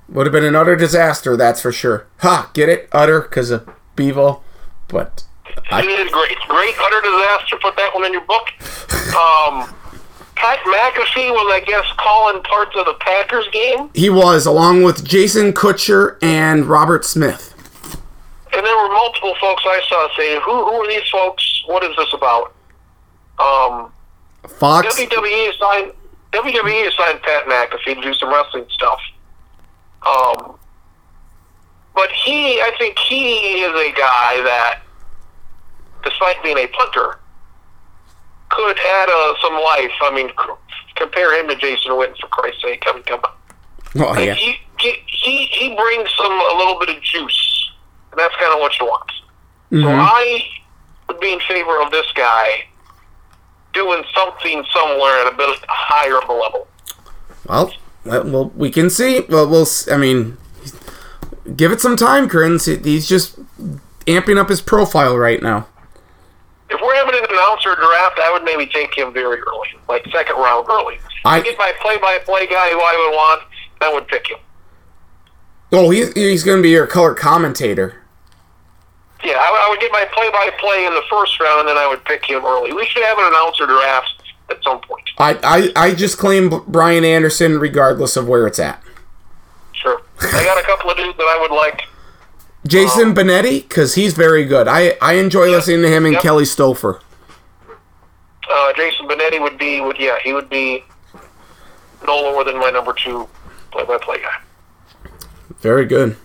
Would 0.10 0.28
have 0.28 0.34
been 0.34 0.44
an 0.46 0.56
utter 0.56 0.76
disaster, 0.76 1.36
that's 1.36 1.62
for 1.62 1.72
sure. 1.72 2.08
Ha, 2.20 2.52
get 2.54 2.70
it? 2.70 2.88
Utter 2.92 3.22
because 3.22 3.50
of 3.50 3.68
Bevo, 3.96 4.44
but 4.88 5.24
I, 5.72 5.82
is 5.82 6.12
great. 6.12 6.38
Great 6.48 6.76
utter 6.80 7.02
disaster. 7.02 7.58
Put 7.62 7.76
that 7.78 7.94
one 7.94 8.06
in 8.06 8.14
your 8.14 8.22
book. 8.22 8.48
Um, 9.16 9.74
Pat 10.36 10.60
McAfee 10.60 11.32
was, 11.32 11.52
I 11.54 11.64
guess, 11.66 11.86
calling 11.98 12.44
parts 12.44 12.76
of 12.76 12.86
the 12.86 12.94
Packers 13.00 13.48
game, 13.52 13.90
he 13.94 14.10
was 14.10 14.46
along 14.46 14.84
with 14.84 15.04
Jason 15.06 15.54
Kutcher 15.54 16.18
and 16.22 16.66
Robert 16.66 17.04
Smith. 17.06 17.54
and 18.54 18.66
there 18.66 18.78
were 18.78 18.94
multiple 18.94 19.34
folks 19.42 19.64
I 19.66 19.82
saw 19.90 20.08
saying, 20.18 20.42
"Who 20.42 20.52
who 20.66 20.72
are 20.84 20.88
these 20.88 21.08
folks? 21.10 21.64
What 21.68 21.84
is 21.84 21.96
this 21.96 22.14
about?" 22.14 22.54
Um, 23.40 23.92
Fox. 24.48 24.88
WWE 24.96 25.50
assigned 25.50 25.94
WWE 26.32 26.88
assigned 26.88 27.22
Pat 27.22 27.46
McAfee 27.48 27.96
to 27.96 28.02
do 28.02 28.14
some 28.14 28.30
wrestling 28.30 28.66
stuff. 28.70 29.00
Um, 30.06 30.58
but 31.96 32.10
he, 32.12 32.60
I 32.62 32.72
think 32.78 32.98
he 33.00 33.62
is 33.64 33.72
a 33.72 33.92
guy 33.98 34.42
that, 34.44 34.82
despite 36.04 36.42
being 36.44 36.58
a 36.58 36.68
punter, 36.68 37.20
could 38.50 38.78
add 38.80 39.10
uh, 39.10 39.34
some 39.42 39.54
life. 39.54 39.92
I 40.02 40.12
mean, 40.14 40.30
compare 40.96 41.40
him 41.40 41.48
to 41.50 41.56
Jason 41.56 41.92
Witten 41.92 42.18
for 42.20 42.28
Christ's 42.28 42.62
sake. 42.62 42.84
I 42.86 42.94
mean, 42.94 43.04
come 43.04 43.22
on. 43.24 43.32
Oh 43.98 44.20
yeah. 44.20 44.34
He, 44.34 44.58
he 44.80 44.94
he 45.08 45.46
he 45.46 45.76
brings 45.76 46.10
some 46.18 46.32
a 46.32 46.56
little 46.58 46.78
bit 46.80 46.90
of 46.90 47.02
juice, 47.02 47.72
and 48.12 48.20
that's 48.20 48.36
kind 48.36 48.54
of 48.54 48.60
what 48.60 48.78
you 48.80 48.86
want. 48.86 49.12
So 49.72 49.78
Mhm. 49.78 50.00
I 50.00 50.46
would 51.08 51.20
be 51.20 51.32
in 51.34 51.40
favor 51.48 51.82
of 51.82 51.92
this 51.92 52.06
guy 52.14 52.66
doing 53.74 54.04
something 54.14 54.66
somewhere 54.74 55.26
at 55.26 55.34
a 55.34 55.36
bit 55.36 55.60
higher 55.68 56.18
of 56.18 56.30
a 56.30 56.34
level. 56.34 56.68
Well, 57.48 57.74
well, 58.06 58.52
we 58.56 58.70
can 58.72 58.90
see. 58.90 59.22
Well, 59.22 59.50
we'll. 59.50 59.68
I 59.92 59.98
mean, 59.98 60.38
give 61.56 61.72
it 61.72 61.82
some 61.82 61.96
time, 61.96 62.30
Kriens. 62.30 62.66
He's 62.86 63.08
just 63.08 63.38
amping 64.06 64.38
up 64.38 64.50
his 64.50 64.62
profile 64.62 65.18
right 65.18 65.42
now. 65.42 65.68
If 66.70 66.82
we're 66.82 66.96
having 66.96 67.16
an 67.16 67.26
announcer 67.30 67.76
draft, 67.76 68.20
I 68.20 68.30
would 68.32 68.44
maybe 68.44 68.66
take 68.66 68.96
him 68.98 69.14
very 69.14 69.40
early, 69.42 69.70
like 69.88 70.06
second 70.12 70.36
round 70.36 70.68
early. 70.70 71.00
I- 71.24 71.42
get 71.42 71.58
my 71.58 71.72
play-by-play 71.82 72.48
guy 72.48 72.70
who 72.70 72.80
I 72.80 73.08
would 73.08 73.16
want, 73.16 73.42
I 73.82 73.94
would 73.94 74.08
pick 74.08 74.28
him. 74.30 74.38
Oh, 75.72 75.90
he's 75.90 76.14
he's 76.14 76.44
going 76.44 76.58
to 76.58 76.64
be 76.64 76.70
your 76.70 76.88
color 76.88 77.14
commentator. 77.14 78.02
Yeah, 79.24 79.34
I, 79.38 79.66
I 79.66 79.70
would 79.70 79.80
get 79.80 79.92
my 79.92 80.06
play-by-play 80.14 80.86
in 80.86 80.94
the 80.94 81.02
first 81.10 81.40
round, 81.40 81.62
and 81.62 81.70
then 81.70 81.78
I 81.78 81.88
would 81.88 82.04
pick 82.06 82.26
him 82.26 82.46
early. 82.46 82.74
We 82.74 82.86
should 82.86 83.04
have 83.04 83.18
an 83.18 83.26
announcer 83.26 83.66
draft 83.66 84.15
at 84.50 84.64
some 84.64 84.80
point. 84.82 85.10
I 85.18 85.72
I, 85.76 85.88
I 85.88 85.94
just 85.96 86.18
claim 86.18 86.62
Brian 86.68 87.04
Anderson, 87.06 87.60
regardless 87.60 88.16
of 88.18 88.28
where 88.28 88.46
it's 88.48 88.60
at. 88.60 88.82
Sure. 89.74 90.02
I 90.22 90.44
got 90.44 90.58
a 90.58 90.64
couple 90.64 90.90
of 90.90 90.98
dudes 90.98 91.18
that 91.18 91.24
I 91.24 91.40
would 91.42 91.56
like. 91.56 91.82
Jason 92.68 93.14
Benetti, 93.14 93.62
because 93.68 93.94
he's 93.94 94.14
very 94.14 94.44
good. 94.46 94.68
I, 94.68 94.98
I 95.00 95.14
enjoy 95.14 95.52
listening 95.52 95.84
to 95.84 95.88
him 95.88 96.06
and 96.06 96.14
Yep. 96.14 96.22
Kelly 96.24 96.46
Stouffer. 96.46 97.00
Uh, 98.50 98.74
Jason 98.76 99.08
Benetti 99.08 99.40
would 99.40 99.58
be, 99.60 99.82
would 99.82 100.00
yeah, 100.00 100.18
he 100.24 100.34
would 100.34 100.50
be 100.50 100.84
no 102.08 102.16
lower 102.16 102.44
than 102.44 102.58
my 102.60 102.72
number 102.72 102.94
two 102.94 103.28
play-by-play 103.72 104.18
guy. 104.22 105.10
Very 105.60 105.86
good. 105.86 106.18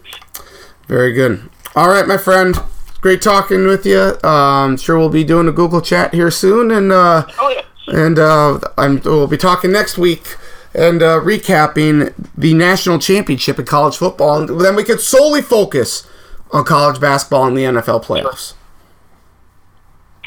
Very 0.87 1.13
good. 1.13 1.49
All 1.77 1.89
right, 1.89 2.07
my 2.07 2.17
friend. 2.17 2.57
Great 3.03 3.21
talking 3.23 3.67
with 3.67 3.85
you. 3.87 4.19
Um, 4.23 4.77
sure 4.77 4.99
we'll 4.99 5.09
be 5.09 5.25
doing 5.25 5.47
a 5.49 5.53
Google 5.53 5.81
chat 5.81 6.13
here 6.15 6.31
soon, 6.31 6.71
and 6.71 6.91
uh, 6.93 7.27
Oh 7.39 7.49
yeah. 7.51 7.63
And 7.91 8.19
uh, 8.19 8.61
I'm, 8.79 9.01
we'll 9.05 9.27
be 9.27 9.37
talking 9.37 9.73
next 9.73 9.99
week 9.99 10.37
and 10.75 11.03
uh, 11.03 11.21
recapping 11.21 12.15
the 12.37 12.55
national 12.55 12.99
championship 12.99 13.59
in 13.59 13.67
college 13.67 13.97
football. 13.97 14.43
And 14.43 14.61
then 14.61 14.77
we 14.77 14.85
could 14.85 15.01
solely 15.01 15.43
focus 15.43 16.07
on 16.53 16.65
college 16.65 17.01
basketball 17.01 17.47
and 17.47 17.57
the 17.57 17.63
NFL 17.63 18.05
playoffs. 18.05 18.55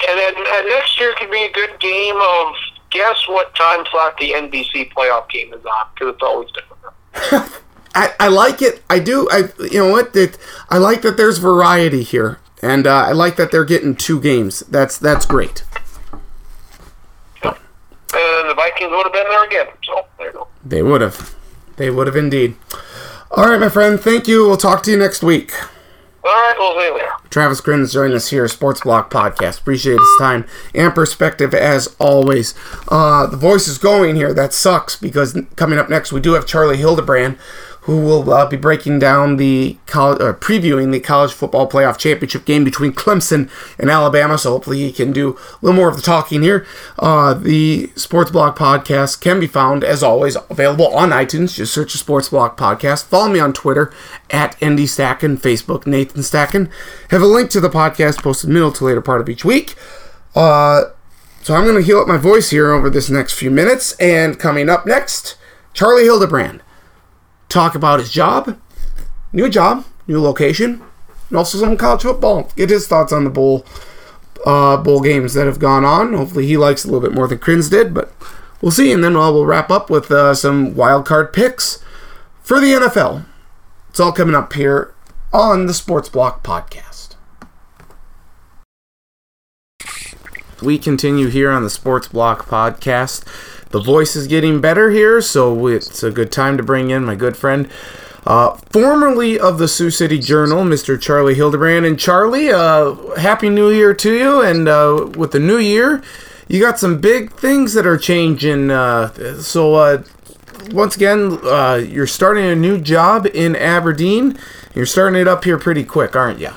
And 0.08 0.18
then 0.18 0.34
and 0.36 0.68
next 0.68 1.00
year 1.00 1.14
could 1.18 1.32
be 1.32 1.44
a 1.44 1.52
good 1.52 1.80
game 1.80 2.16
of 2.16 2.56
guess 2.92 3.28
what 3.28 3.56
time 3.56 3.86
slot 3.90 4.18
the 4.18 4.32
NBC 4.32 4.92
playoff 4.92 5.30
game 5.30 5.54
is 5.54 5.66
on 5.66 5.88
because 5.94 6.14
it's 6.14 6.24
always 6.24 6.50
different. 6.52 7.62
I, 7.96 8.14
I 8.20 8.28
like 8.28 8.62
it. 8.62 8.84
I 8.90 9.00
do. 9.00 9.30
I 9.32 9.50
you 9.60 9.80
know 9.80 9.92
what? 9.92 10.14
That 10.14 10.38
I 10.70 10.78
like 10.78 11.04
that 11.04 11.16
there's 11.16 11.38
variety 11.38 12.04
here, 12.04 12.40
and 12.62 12.88
uh, 12.88 13.06
I 13.08 13.12
like 13.12 13.36
that 13.36 13.52
they're 13.52 13.66
getting 13.66 13.96
two 13.96 14.20
games. 14.20 14.62
That's 14.62 14.98
that's 14.98 15.26
great. 15.26 15.64
And 18.16 18.50
the 18.50 18.54
Vikings 18.56 18.92
would 18.92 19.04
have 19.06 19.14
been 19.14 19.28
there 19.30 19.46
again. 19.46 19.68
So 19.84 20.06
there 20.18 20.28
you 20.28 20.34
go. 20.34 20.48
They 20.66 20.82
would 20.84 21.02
have. 21.02 21.36
They 21.78 21.90
would 21.90 22.08
have 22.08 22.16
indeed. 22.16 22.56
All 23.32 23.50
right, 23.50 23.60
my 23.60 23.70
friend. 23.70 24.00
Thank 24.00 24.28
you. 24.28 24.46
We'll 24.48 24.58
talk 24.58 24.84
to 24.84 24.92
you 24.92 24.98
next 24.98 25.24
week. 25.24 25.52
All 26.26 26.32
right, 26.32 26.56
we'll 26.58 26.80
see 26.80 26.86
you 26.86 26.94
later. 26.94 27.10
Travis 27.30 27.60
Kriens 27.60 27.92
joined 27.92 28.14
us 28.14 28.30
here, 28.30 28.48
Sports 28.48 28.82
Block 28.82 29.12
Podcast. 29.12 29.60
Appreciate 29.60 30.00
his 30.00 30.16
time 30.20 30.46
and 30.74 30.94
perspective 30.94 31.54
as 31.54 31.94
always. 32.00 32.54
Uh, 32.88 33.26
the 33.28 33.36
voice 33.36 33.68
is 33.68 33.78
going 33.78 34.16
here. 34.16 34.34
That 34.34 34.54
sucks 34.54 34.96
because 34.96 35.38
coming 35.58 35.80
up 35.80 35.90
next 35.90 36.14
we 36.14 36.22
do 36.22 36.34
have 36.34 36.46
Charlie 36.46 36.78
Hildebrand, 36.78 37.38
who 37.84 38.00
will 38.00 38.32
uh, 38.32 38.48
be 38.48 38.56
breaking 38.56 38.98
down 38.98 39.36
the 39.36 39.78
college, 39.88 40.22
uh, 40.22 40.32
previewing 40.34 40.94
the 40.94 41.02
college 41.02 41.34
football 41.34 41.70
playoff 41.70 41.98
championship 41.98 42.46
game 42.46 42.64
between 42.64 42.94
Clemson 42.94 43.50
and 43.78 43.90
Alabama. 43.90 44.38
So 44.38 44.52
hopefully 44.52 44.80
he 44.80 44.92
can 44.94 45.12
do 45.12 45.32
a 45.32 45.58
little 45.62 45.76
more 45.76 45.90
of 45.90 45.98
the 45.98 46.02
talking 46.02 46.42
here. 46.42 46.66
Uh, 46.98 47.34
the 47.34 47.92
Sports 47.96 48.32
Block 48.32 48.58
Podcast 48.58 49.20
can 49.20 49.42
be 49.42 49.48
found 49.48 49.84
as 49.84 50.02
always 50.02 50.38
available 50.50 50.88
on 50.96 51.10
iTunes. 51.10 51.56
Just 51.56 51.74
search 51.74 51.92
the 51.92 51.98
Sports 51.98 52.30
Block 52.30 52.58
Podcast. 52.58 53.06
Follow 53.06 53.28
me 53.28 53.42
on 53.42 53.52
Twitter 53.52 53.94
at 54.30 54.62
Andy 54.64 54.86
Stacken, 54.86 55.38
Facebook 55.38 55.86
Nathan 55.86 56.22
Stacken. 56.22 56.72
Have 57.12 57.22
a 57.22 57.28
link 57.28 57.50
to 57.50 57.60
the 57.60 57.70
podcast 57.70 58.24
posted 58.24 58.50
middle 58.50 58.72
to 58.72 58.86
later 58.86 59.02
part 59.02 59.20
of 59.20 59.28
each 59.28 59.44
week. 59.44 59.76
Uh, 60.36 60.86
so 61.42 61.54
I'm 61.54 61.66
going 61.66 61.76
to 61.76 61.82
heal 61.82 62.00
up 62.00 62.08
my 62.08 62.16
voice 62.16 62.52
here 62.52 62.72
over 62.72 62.90
this 62.90 63.10
next 63.10 63.34
few 63.34 63.52
minutes. 63.52 63.92
And 64.00 64.40
coming 64.40 64.70
up 64.70 64.86
next, 64.86 65.36
Charlie 65.74 66.06
Hildebrand. 66.06 66.62
Talk 67.54 67.76
about 67.76 68.00
his 68.00 68.12
job, 68.12 68.60
new 69.32 69.48
job, 69.48 69.86
new 70.08 70.20
location, 70.20 70.82
and 71.30 71.38
also 71.38 71.60
some 71.60 71.78
college 71.78 72.02
football. 72.02 72.50
Get 72.56 72.72
his 72.72 72.88
thoughts 72.88 73.14
on 73.14 73.26
the 73.26 73.30
bowl 73.30 73.64
uh, 74.44 74.76
bowl 74.78 75.02
games 75.02 75.36
that 75.36 75.46
have 75.46 75.60
gone 75.60 75.86
on. 75.86 76.14
Hopefully 76.14 76.48
he 76.48 76.58
likes 76.58 76.84
a 76.84 76.88
little 76.88 77.08
bit 77.08 77.14
more 77.14 77.28
than 77.28 77.38
Kriens 77.38 77.70
did, 77.70 77.94
but 77.94 78.12
we'll 78.60 78.72
see. 78.72 78.92
And 78.92 79.04
then 79.04 79.16
uh, 79.16 79.32
we'll 79.32 79.46
wrap 79.46 79.70
up 79.70 79.92
with 79.92 80.10
uh, 80.10 80.34
some 80.34 80.74
wild 80.76 81.06
card 81.06 81.32
picks 81.32 81.78
for 82.42 82.60
the 82.60 82.72
NFL. 82.72 83.24
It's 83.90 84.00
all 84.00 84.12
coming 84.12 84.34
up 84.34 84.54
here 84.54 84.96
on 85.32 85.68
the 85.68 85.76
Sports 85.76 86.10
Block 86.10 86.44
Podcast. 86.44 87.14
We 90.60 90.80
continue 90.80 91.28
here 91.28 91.52
on 91.52 91.62
the 91.62 91.70
Sports 91.70 92.08
Block 92.08 92.48
Podcast. 92.48 93.24
The 93.74 93.82
voice 93.82 94.16
is 94.16 94.28
getting 94.28 94.62
better 94.62 94.92
here, 94.92 95.20
so 95.20 95.66
it's 95.66 96.04
a 96.04 96.12
good 96.12 96.32
time 96.32 96.58
to 96.58 96.64
bring 96.64 96.92
in 96.92 97.04
my 97.04 97.16
good 97.16 97.36
friend, 97.36 97.68
uh, 98.24 98.52
formerly 98.70 99.40
of 99.40 99.58
the 99.58 99.68
Sioux 99.68 99.90
City 99.90 100.20
Journal, 100.20 100.64
Mr. 100.64 101.02
Charlie 101.02 101.34
Hildebrand. 101.34 101.84
And 101.84 102.00
Charlie, 102.00 102.52
uh, 102.52 102.94
Happy 103.16 103.50
New 103.50 103.72
Year 103.72 103.96
to 103.96 104.14
you. 104.14 104.42
And 104.44 104.68
uh, 104.68 105.10
with 105.16 105.32
the 105.32 105.40
new 105.40 105.58
year, 105.58 106.04
you 106.48 106.62
got 106.62 106.78
some 106.78 107.02
big 107.02 107.32
things 107.32 107.74
that 107.74 107.88
are 107.88 107.98
changing. 107.98 108.70
Uh, 108.70 109.12
so, 109.42 109.74
uh, 109.74 110.04
once 110.70 110.96
again, 110.96 111.40
uh, 111.44 111.84
you're 111.84 112.06
starting 112.06 112.46
a 112.46 112.56
new 112.56 112.80
job 112.80 113.26
in 113.26 113.56
Aberdeen. 113.56 114.38
You're 114.76 114.86
starting 114.86 115.20
it 115.20 115.28
up 115.28 115.46
here 115.46 115.58
pretty 115.58 115.84
quick, 115.84 116.16
aren't 116.16 116.38
you? 116.38 116.52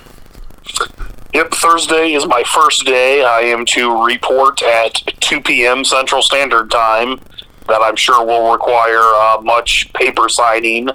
Yep, 1.36 1.52
Thursday 1.52 2.14
is 2.14 2.26
my 2.26 2.42
first 2.44 2.86
day. 2.86 3.22
I 3.22 3.40
am 3.40 3.66
to 3.66 4.06
report 4.06 4.62
at 4.62 4.94
2 5.20 5.42
p.m. 5.42 5.84
Central 5.84 6.22
Standard 6.22 6.70
Time. 6.70 7.20
That 7.68 7.82
I'm 7.82 7.94
sure 7.94 8.24
will 8.24 8.50
require 8.50 9.02
uh, 9.02 9.42
much 9.42 9.92
paper 9.92 10.30
signing. 10.30 10.88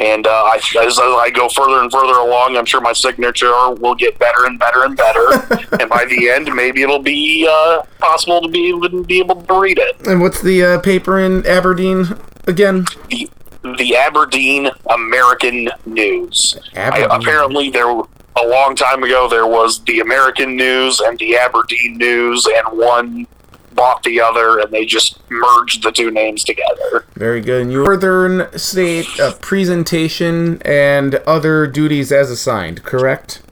And 0.00 0.26
uh, 0.26 0.30
I, 0.30 0.60
as 0.82 0.98
I 0.98 1.30
go 1.30 1.48
further 1.48 1.80
and 1.80 1.92
further 1.92 2.18
along, 2.18 2.56
I'm 2.56 2.64
sure 2.64 2.80
my 2.80 2.92
signature 2.92 3.52
will 3.74 3.94
get 3.94 4.18
better 4.18 4.46
and 4.46 4.58
better 4.58 4.82
and 4.82 4.96
better. 4.96 5.30
and 5.80 5.88
by 5.88 6.06
the 6.06 6.28
end, 6.28 6.52
maybe 6.56 6.82
it'll 6.82 6.98
be 6.98 7.46
uh, 7.48 7.84
possible 8.00 8.40
to 8.40 8.48
be 8.48 8.76
be 9.06 9.20
able 9.20 9.40
to 9.40 9.60
read 9.60 9.78
it. 9.78 10.08
And 10.08 10.20
what's 10.20 10.42
the 10.42 10.64
uh, 10.64 10.80
paper 10.80 11.20
in 11.20 11.46
Aberdeen 11.46 12.18
again? 12.48 12.84
the 13.10 13.30
the 13.78 13.94
Aberdeen 13.94 14.70
American 14.90 15.68
News. 15.86 16.58
Aberdeen. 16.74 17.10
I, 17.12 17.16
apparently, 17.16 17.70
there 17.70 18.02
a 18.42 18.48
long 18.48 18.74
time 18.74 19.02
ago 19.02 19.28
there 19.28 19.46
was 19.46 19.80
the 19.84 20.00
American 20.00 20.56
News 20.56 21.00
and 21.00 21.18
the 21.18 21.36
Aberdeen 21.36 21.98
News, 21.98 22.46
and 22.46 22.78
one 22.78 23.26
bought 23.74 24.02
the 24.02 24.20
other, 24.20 24.58
and 24.58 24.72
they 24.72 24.84
just 24.84 25.18
merged 25.30 25.84
the 25.84 25.92
two 25.92 26.10
names 26.10 26.42
together. 26.42 27.06
Very 27.14 27.40
good. 27.40 27.62
And 27.62 27.70
Northern 27.70 28.48
State 28.58 29.06
uh, 29.20 29.34
presentation 29.34 30.60
and 30.62 31.14
other 31.26 31.66
duties 31.66 32.10
as 32.10 32.30
assigned, 32.30 32.82
correct? 32.82 33.42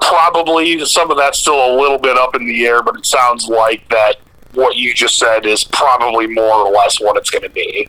Probably 0.00 0.82
some 0.86 1.10
of 1.10 1.18
that's 1.18 1.38
still 1.38 1.74
a 1.74 1.76
little 1.78 1.98
bit 1.98 2.16
up 2.16 2.34
in 2.34 2.46
the 2.46 2.66
air, 2.66 2.82
but 2.82 2.96
it 2.96 3.06
sounds 3.06 3.48
like 3.48 3.86
that 3.90 4.16
what 4.54 4.76
you 4.76 4.94
just 4.94 5.18
said 5.18 5.44
is 5.44 5.64
probably 5.64 6.26
more 6.26 6.66
or 6.66 6.72
less 6.72 6.98
what 7.00 7.16
it's 7.16 7.28
going 7.28 7.42
to 7.42 7.50
be. 7.50 7.86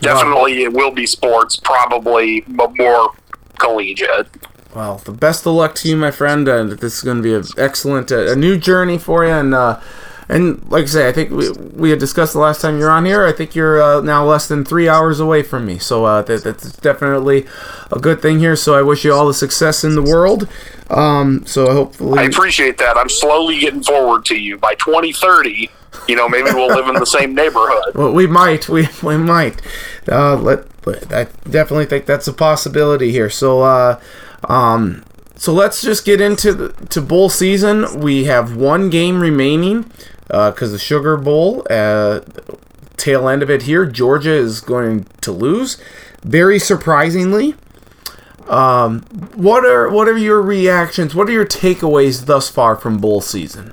Definitely, 0.00 0.62
it 0.62 0.72
will 0.72 0.90
be 0.90 1.06
sports. 1.06 1.56
Probably 1.56 2.44
more 2.46 3.12
collegiate. 3.60 4.26
Well, 4.74 4.98
the 4.98 5.12
best 5.12 5.46
of 5.46 5.54
luck 5.54 5.74
to 5.76 5.88
you, 5.88 5.96
my 5.96 6.10
friend. 6.10 6.48
Uh, 6.48 6.64
this 6.64 6.98
is 6.98 7.02
going 7.02 7.18
to 7.18 7.22
be 7.22 7.34
an 7.34 7.44
excellent, 7.58 8.12
uh, 8.12 8.32
a 8.32 8.36
new 8.36 8.56
journey 8.56 8.98
for 8.98 9.24
you. 9.24 9.32
And 9.32 9.54
uh, 9.54 9.80
and 10.30 10.64
like 10.70 10.84
I 10.84 10.86
say, 10.86 11.08
I 11.08 11.12
think 11.12 11.30
we, 11.30 11.50
we 11.50 11.90
had 11.90 11.98
discussed 11.98 12.34
the 12.34 12.38
last 12.38 12.60
time 12.60 12.78
you're 12.78 12.90
on 12.90 13.04
here. 13.04 13.26
I 13.26 13.32
think 13.32 13.56
you're 13.56 13.82
uh, 13.82 14.00
now 14.00 14.24
less 14.24 14.46
than 14.46 14.64
three 14.64 14.88
hours 14.88 15.18
away 15.18 15.42
from 15.42 15.66
me, 15.66 15.78
so 15.78 16.04
uh, 16.04 16.22
that, 16.22 16.44
that's 16.44 16.76
definitely 16.76 17.46
a 17.90 17.98
good 17.98 18.22
thing 18.22 18.38
here. 18.38 18.54
So 18.54 18.74
I 18.78 18.82
wish 18.82 19.04
you 19.04 19.12
all 19.12 19.26
the 19.26 19.34
success 19.34 19.82
in 19.82 19.96
the 19.96 20.02
world. 20.02 20.48
Um, 20.88 21.44
so 21.46 21.72
hopefully, 21.72 22.20
I 22.20 22.24
appreciate 22.24 22.78
that. 22.78 22.96
I'm 22.96 23.08
slowly 23.08 23.58
getting 23.58 23.82
forward 23.82 24.24
to 24.26 24.36
you. 24.36 24.56
By 24.56 24.76
2030, 24.76 25.68
you 26.08 26.16
know, 26.16 26.28
maybe 26.28 26.50
we'll 26.52 26.68
live 26.68 26.88
in 26.88 26.94
the 26.94 27.06
same 27.06 27.34
neighborhood. 27.34 27.94
Well, 27.94 28.12
we 28.12 28.26
might. 28.26 28.68
We 28.68 28.88
we 29.02 29.16
might. 29.16 29.60
Uh, 30.10 30.36
let. 30.36 30.66
I 31.12 31.24
definitely 31.48 31.86
think 31.86 32.06
that's 32.06 32.26
a 32.26 32.32
possibility 32.32 33.12
here. 33.12 33.28
So, 33.28 33.60
uh, 33.62 34.00
um, 34.48 35.04
so 35.36 35.52
let's 35.52 35.82
just 35.82 36.04
get 36.04 36.20
into 36.20 36.54
the, 36.54 36.86
to 36.86 37.02
bowl 37.02 37.28
season. 37.28 38.00
We 38.00 38.24
have 38.24 38.56
one 38.56 38.88
game 38.90 39.20
remaining. 39.20 39.90
because 40.28 40.72
the 40.72 40.78
Sugar 40.78 41.16
Bowl, 41.16 41.66
uh, 41.68 42.20
tail 42.96 43.28
end 43.28 43.42
of 43.42 43.50
it 43.50 43.62
here, 43.62 43.86
Georgia 43.86 44.32
is 44.32 44.60
going 44.60 45.04
to 45.20 45.32
lose. 45.32 45.76
Very 46.22 46.58
surprisingly. 46.58 47.54
Um, 48.48 49.02
what 49.34 49.64
are 49.64 49.88
what 49.88 50.08
are 50.08 50.18
your 50.18 50.42
reactions? 50.42 51.14
What 51.14 51.28
are 51.28 51.32
your 51.32 51.46
takeaways 51.46 52.26
thus 52.26 52.48
far 52.50 52.74
from 52.74 52.98
bowl 52.98 53.20
season? 53.20 53.72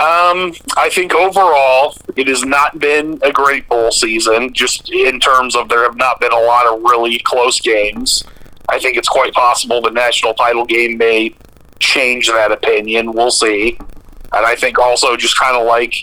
Um, 0.00 0.54
I 0.78 0.88
think 0.88 1.14
overall 1.14 1.94
it 2.16 2.26
has 2.26 2.42
not 2.42 2.78
been 2.78 3.18
a 3.20 3.30
great 3.30 3.68
bowl 3.68 3.92
season, 3.92 4.54
just 4.54 4.90
in 4.90 5.20
terms 5.20 5.54
of 5.54 5.68
there 5.68 5.82
have 5.82 5.96
not 5.96 6.18
been 6.20 6.32
a 6.32 6.40
lot 6.40 6.64
of 6.64 6.80
really 6.80 7.18
close 7.18 7.60
games. 7.60 8.24
I 8.70 8.78
think 8.78 8.96
it's 8.96 9.10
quite 9.10 9.34
possible 9.34 9.82
the 9.82 9.90
national 9.90 10.32
title 10.32 10.64
game 10.64 10.96
may 10.96 11.34
change 11.80 12.28
that 12.28 12.50
opinion. 12.50 13.12
We'll 13.12 13.30
see. 13.30 13.76
And 14.32 14.46
I 14.46 14.56
think 14.56 14.78
also 14.78 15.18
just 15.18 15.38
kind 15.38 15.54
of 15.54 15.66
like 15.66 15.94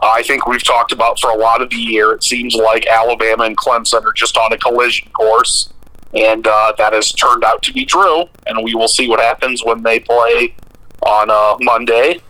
uh, 0.00 0.12
I 0.14 0.22
think 0.22 0.46
we've 0.46 0.62
talked 0.62 0.92
about 0.92 1.18
for 1.18 1.30
a 1.30 1.36
lot 1.36 1.60
of 1.60 1.70
the 1.70 1.76
year, 1.76 2.12
it 2.12 2.22
seems 2.22 2.54
like 2.54 2.86
Alabama 2.86 3.44
and 3.44 3.56
Clemson 3.56 4.04
are 4.04 4.12
just 4.12 4.36
on 4.36 4.52
a 4.52 4.58
collision 4.58 5.10
course. 5.10 5.72
And 6.14 6.46
uh, 6.46 6.72
that 6.78 6.92
has 6.92 7.10
turned 7.10 7.42
out 7.42 7.62
to 7.62 7.72
be 7.72 7.84
true. 7.84 8.26
And 8.46 8.62
we 8.62 8.76
will 8.76 8.86
see 8.86 9.08
what 9.08 9.18
happens 9.18 9.64
when 9.64 9.82
they 9.82 9.98
play 9.98 10.54
on 11.02 11.30
uh, 11.30 11.56
Monday. 11.60 12.20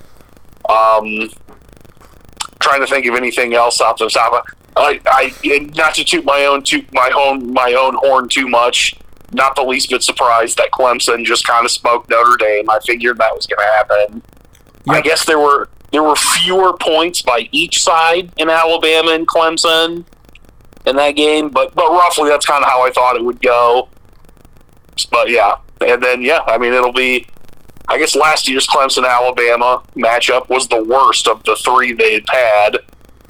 Um, 0.70 1.30
trying 2.60 2.80
to 2.80 2.86
think 2.86 3.06
of 3.06 3.14
anything 3.14 3.54
else 3.54 3.80
off 3.80 3.98
the 3.98 4.08
top. 4.08 4.46
I, 4.76 5.00
I 5.06 5.70
not 5.74 5.94
to 5.96 6.04
toot 6.04 6.24
my 6.24 6.44
own 6.44 6.62
toot 6.62 6.86
my 6.92 7.10
own 7.14 7.52
my 7.52 7.74
own 7.74 7.96
horn 7.96 8.28
too 8.28 8.48
much. 8.48 8.94
Not 9.32 9.54
the 9.54 9.62
least 9.62 9.90
bit 9.90 10.02
surprised 10.02 10.58
that 10.58 10.70
Clemson 10.72 11.24
just 11.24 11.46
kind 11.46 11.64
of 11.64 11.70
smoked 11.70 12.10
Notre 12.10 12.36
Dame. 12.36 12.68
I 12.68 12.78
figured 12.84 13.18
that 13.18 13.34
was 13.34 13.46
going 13.46 13.60
to 13.60 13.72
happen. 13.72 14.22
Yep. 14.86 14.96
I 14.96 15.00
guess 15.00 15.24
there 15.24 15.38
were 15.38 15.68
there 15.92 16.02
were 16.02 16.16
fewer 16.16 16.76
points 16.76 17.22
by 17.22 17.48
each 17.52 17.82
side 17.82 18.32
in 18.36 18.48
Alabama 18.48 19.12
and 19.12 19.26
Clemson 19.26 20.04
in 20.86 20.96
that 20.96 21.12
game, 21.12 21.48
but 21.50 21.74
but 21.74 21.90
roughly 21.90 22.28
that's 22.28 22.46
kind 22.46 22.64
of 22.64 22.70
how 22.70 22.86
I 22.86 22.90
thought 22.90 23.16
it 23.16 23.24
would 23.24 23.42
go. 23.42 23.88
But 25.10 25.30
yeah, 25.30 25.56
and 25.80 26.02
then 26.02 26.22
yeah, 26.22 26.40
I 26.46 26.58
mean 26.58 26.72
it'll 26.72 26.92
be 26.92 27.26
I 27.90 27.98
guess 27.98 28.14
last 28.14 28.48
year's 28.48 28.68
Clemson 28.68 29.06
Alabama 29.06 29.82
matchup 29.96 30.48
was 30.48 30.68
the 30.68 30.82
worst 30.84 31.26
of 31.26 31.42
the 31.42 31.56
three 31.56 31.92
they'd 31.92 32.24
had. 32.28 32.78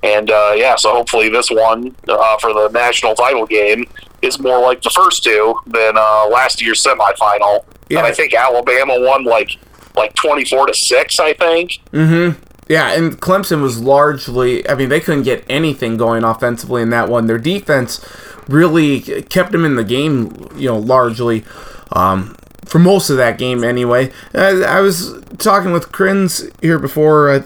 And 0.03 0.31
uh, 0.31 0.53
yeah, 0.55 0.77
so 0.77 0.93
hopefully 0.93 1.31
this 1.31 1.51
one 1.51 1.97
uh, 2.07 2.37
for 2.39 2.53
the 2.53 2.69
national 2.69 3.15
title 3.15 3.47
game 3.47 3.87
is 4.21 4.39
more 4.39 4.61
like 4.61 4.83
the 4.83 4.91
first 4.91 5.25
two 5.25 5.55
than 5.67 5.97
uh, 5.97 6.29
last 6.29 6.61
year's 6.61 6.85
semifinal. 6.85 7.65
Yeah. 7.89 7.99
And 7.99 8.07
I 8.07 8.13
think 8.13 8.35
Alabama 8.35 9.01
won 9.01 9.25
like 9.25 9.51
like 9.97 10.15
twenty 10.15 10.45
four 10.45 10.67
to 10.67 10.75
six. 10.75 11.19
I 11.19 11.33
think. 11.33 11.81
Mm-hmm. 11.93 12.43
Yeah, 12.69 12.93
and 12.93 13.21
Clemson 13.21 13.63
was 13.63 13.81
largely. 13.81 14.69
I 14.69 14.75
mean, 14.75 14.91
they 14.91 15.01
couldn't 15.01 15.25
get 15.25 15.45
anything 15.49 15.97
going 15.97 16.23
offensively 16.23 16.83
in 16.83 16.91
that 16.91 17.09
one. 17.09 17.27
Their 17.27 17.39
defense 17.39 18.05
really 18.47 19.01
kept 19.23 19.53
them 19.53 19.65
in 19.65 19.77
the 19.77 19.85
game. 19.85 20.49
You 20.55 20.69
know, 20.69 20.79
largely. 20.79 21.45
Um, 21.93 22.37
for 22.71 22.79
most 22.79 23.11
of 23.11 23.17
that 23.17 23.37
game 23.37 23.65
anyway. 23.65 24.13
I, 24.33 24.63
I 24.63 24.81
was 24.81 25.21
talking 25.39 25.73
with 25.73 25.91
Kriens 25.91 26.51
here 26.63 26.79
before 26.79 27.31
I 27.31 27.39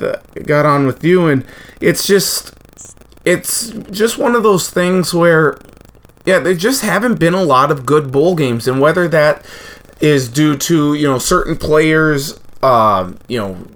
got 0.42 0.66
on 0.66 0.86
with 0.86 1.02
you, 1.02 1.26
and 1.26 1.44
it's 1.80 2.06
just 2.06 2.54
it's 3.24 3.70
just 3.90 4.18
one 4.18 4.34
of 4.34 4.42
those 4.42 4.70
things 4.70 5.14
where 5.14 5.58
yeah, 6.26 6.38
there 6.38 6.54
just 6.54 6.82
haven't 6.82 7.18
been 7.18 7.34
a 7.34 7.42
lot 7.42 7.70
of 7.70 7.86
good 7.86 8.12
bowl 8.12 8.34
games, 8.34 8.68
and 8.68 8.80
whether 8.80 9.08
that 9.08 9.44
is 10.00 10.28
due 10.28 10.56
to 10.58 10.94
you 10.94 11.06
know 11.06 11.18
certain 11.18 11.56
players, 11.56 12.38
uh, 12.62 13.10
you 13.26 13.38
know, 13.38 13.66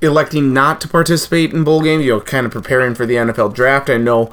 electing 0.00 0.52
not 0.52 0.80
to 0.80 0.88
participate 0.88 1.52
in 1.52 1.64
bowl 1.64 1.82
games, 1.82 2.04
you 2.04 2.12
know, 2.12 2.20
kind 2.20 2.46
of 2.46 2.52
preparing 2.52 2.94
for 2.94 3.06
the 3.06 3.14
NFL 3.14 3.54
draft. 3.54 3.90
I 3.90 3.96
know 3.96 4.32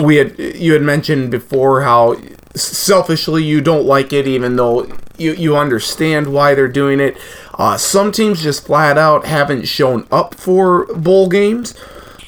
we 0.00 0.16
had 0.16 0.38
you 0.38 0.72
had 0.74 0.82
mentioned 0.82 1.30
before 1.30 1.82
how 1.82 2.16
selfishly 2.54 3.44
you 3.44 3.60
don't 3.60 3.84
like 3.84 4.12
it, 4.12 4.26
even 4.26 4.56
though 4.56 4.86
you, 5.18 5.32
you 5.34 5.56
understand 5.56 6.32
why 6.32 6.54
they're 6.54 6.68
doing 6.68 7.00
it. 7.00 7.16
Uh, 7.54 7.76
some 7.76 8.12
teams 8.12 8.42
just 8.42 8.66
flat 8.66 8.96
out 8.96 9.26
haven't 9.26 9.66
shown 9.66 10.06
up 10.10 10.34
for 10.34 10.86
bowl 10.94 11.28
games. 11.28 11.74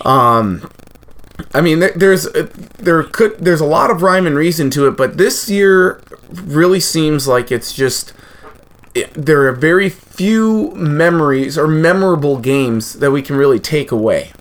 Um, 0.05 0.71
I 1.55 1.61
mean, 1.61 1.81
there's 1.97 2.29
there 2.79 3.03
could 3.03 3.39
there's 3.39 3.61
a 3.61 3.67
lot 3.67 3.91
of 3.91 4.03
rhyme 4.03 4.27
and 4.27 4.37
reason 4.37 4.71
to 4.71 4.87
it, 4.87 4.93
but 4.93 5.19
this 5.19 5.49
year 5.49 6.03
really 6.31 6.81
seems 6.81 7.27
like 7.27 7.51
it's 7.51 7.73
just 7.73 8.13
there 9.13 9.47
are 9.47 9.53
very 9.53 9.89
few 9.89 10.73
memories 10.73 11.57
or 11.57 11.67
memorable 11.67 12.39
games 12.39 12.95
that 12.95 13.11
we 13.11 13.23
can 13.23 13.37
really 13.37 13.59
take 13.59 13.91
away. 13.91 14.33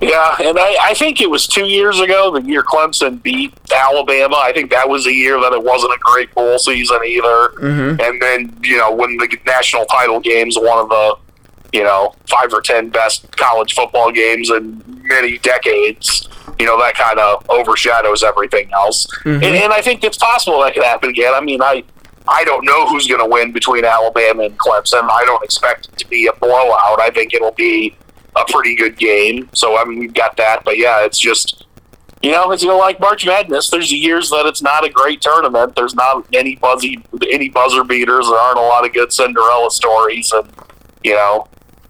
Yeah, 0.00 0.36
and 0.40 0.58
I, 0.58 0.76
I 0.82 0.94
think 0.94 1.20
it 1.20 1.30
was 1.30 1.46
two 1.46 1.66
years 1.66 2.00
ago, 2.00 2.30
the 2.30 2.42
year 2.42 2.62
Clemson 2.62 3.22
beat 3.22 3.54
Alabama. 3.74 4.36
I 4.36 4.52
think 4.52 4.70
that 4.70 4.86
was 4.88 5.06
a 5.06 5.12
year 5.12 5.40
that 5.40 5.52
it 5.52 5.62
wasn't 5.62 5.92
a 5.92 5.98
great 6.00 6.34
bowl 6.34 6.58
season 6.58 6.98
either. 7.06 7.48
Mm-hmm. 7.56 8.00
And 8.00 8.20
then, 8.20 8.58
you 8.62 8.76
know, 8.76 8.92
when 8.92 9.16
the 9.16 9.38
national 9.46 9.86
title 9.86 10.20
game's 10.20 10.58
one 10.58 10.78
of 10.78 10.88
the, 10.90 11.16
you 11.72 11.84
know, 11.84 12.14
five 12.28 12.52
or 12.52 12.60
ten 12.60 12.90
best 12.90 13.34
college 13.36 13.74
football 13.74 14.10
games 14.12 14.50
in 14.50 14.82
many 15.04 15.38
decades, 15.38 16.28
you 16.58 16.66
know, 16.66 16.78
that 16.78 16.94
kind 16.94 17.18
of 17.18 17.48
overshadows 17.48 18.22
everything 18.22 18.70
else. 18.72 19.06
Mm-hmm. 19.18 19.42
And, 19.42 19.44
and 19.44 19.72
I 19.72 19.80
think 19.80 20.04
it's 20.04 20.18
possible 20.18 20.60
that 20.62 20.74
could 20.74 20.84
happen 20.84 21.10
again. 21.10 21.32
I 21.34 21.40
mean, 21.40 21.62
I. 21.62 21.84
I 22.26 22.42
don't 22.44 22.64
know 22.64 22.86
who's 22.86 23.06
going 23.06 23.20
to 23.20 23.26
win 23.26 23.52
between 23.52 23.84
Alabama 23.84 24.44
and 24.44 24.58
Clemson. 24.58 25.06
I 25.10 25.26
don't 25.26 25.44
expect 25.44 25.88
it 25.88 25.98
to 25.98 26.08
be 26.08 26.26
a 26.26 26.32
blowout. 26.32 26.98
I 26.98 27.10
think 27.10 27.34
it'll 27.34 27.50
be 27.50 27.94
a 28.36 28.44
pretty 28.48 28.74
good 28.74 28.98
game. 28.98 29.48
So 29.54 29.76
I 29.76 29.84
mean, 29.84 29.98
we've 29.98 30.14
got 30.14 30.36
that. 30.36 30.64
But 30.64 30.78
yeah, 30.78 31.04
it's 31.04 31.18
just 31.18 31.64
you 32.24 32.30
know, 32.30 32.52
it's 32.52 32.62
you 32.62 32.68
know 32.68 32.78
like 32.78 32.98
March 33.00 33.26
Madness. 33.26 33.68
There's 33.68 33.92
years 33.92 34.30
that 34.30 34.46
it's 34.46 34.62
not 34.62 34.82
a 34.82 34.88
great 34.88 35.20
tournament. 35.20 35.76
There's 35.76 35.94
not 35.94 36.26
any 36.32 36.56
buzzy, 36.56 37.04
any 37.30 37.50
buzzer 37.50 37.84
beaters. 37.84 38.26
There 38.28 38.38
aren't 38.38 38.58
a 38.58 38.62
lot 38.62 38.86
of 38.86 38.94
good 38.94 39.12
Cinderella 39.12 39.70
stories, 39.70 40.32
and 40.32 40.48
you 41.02 41.12
know, 41.12 41.46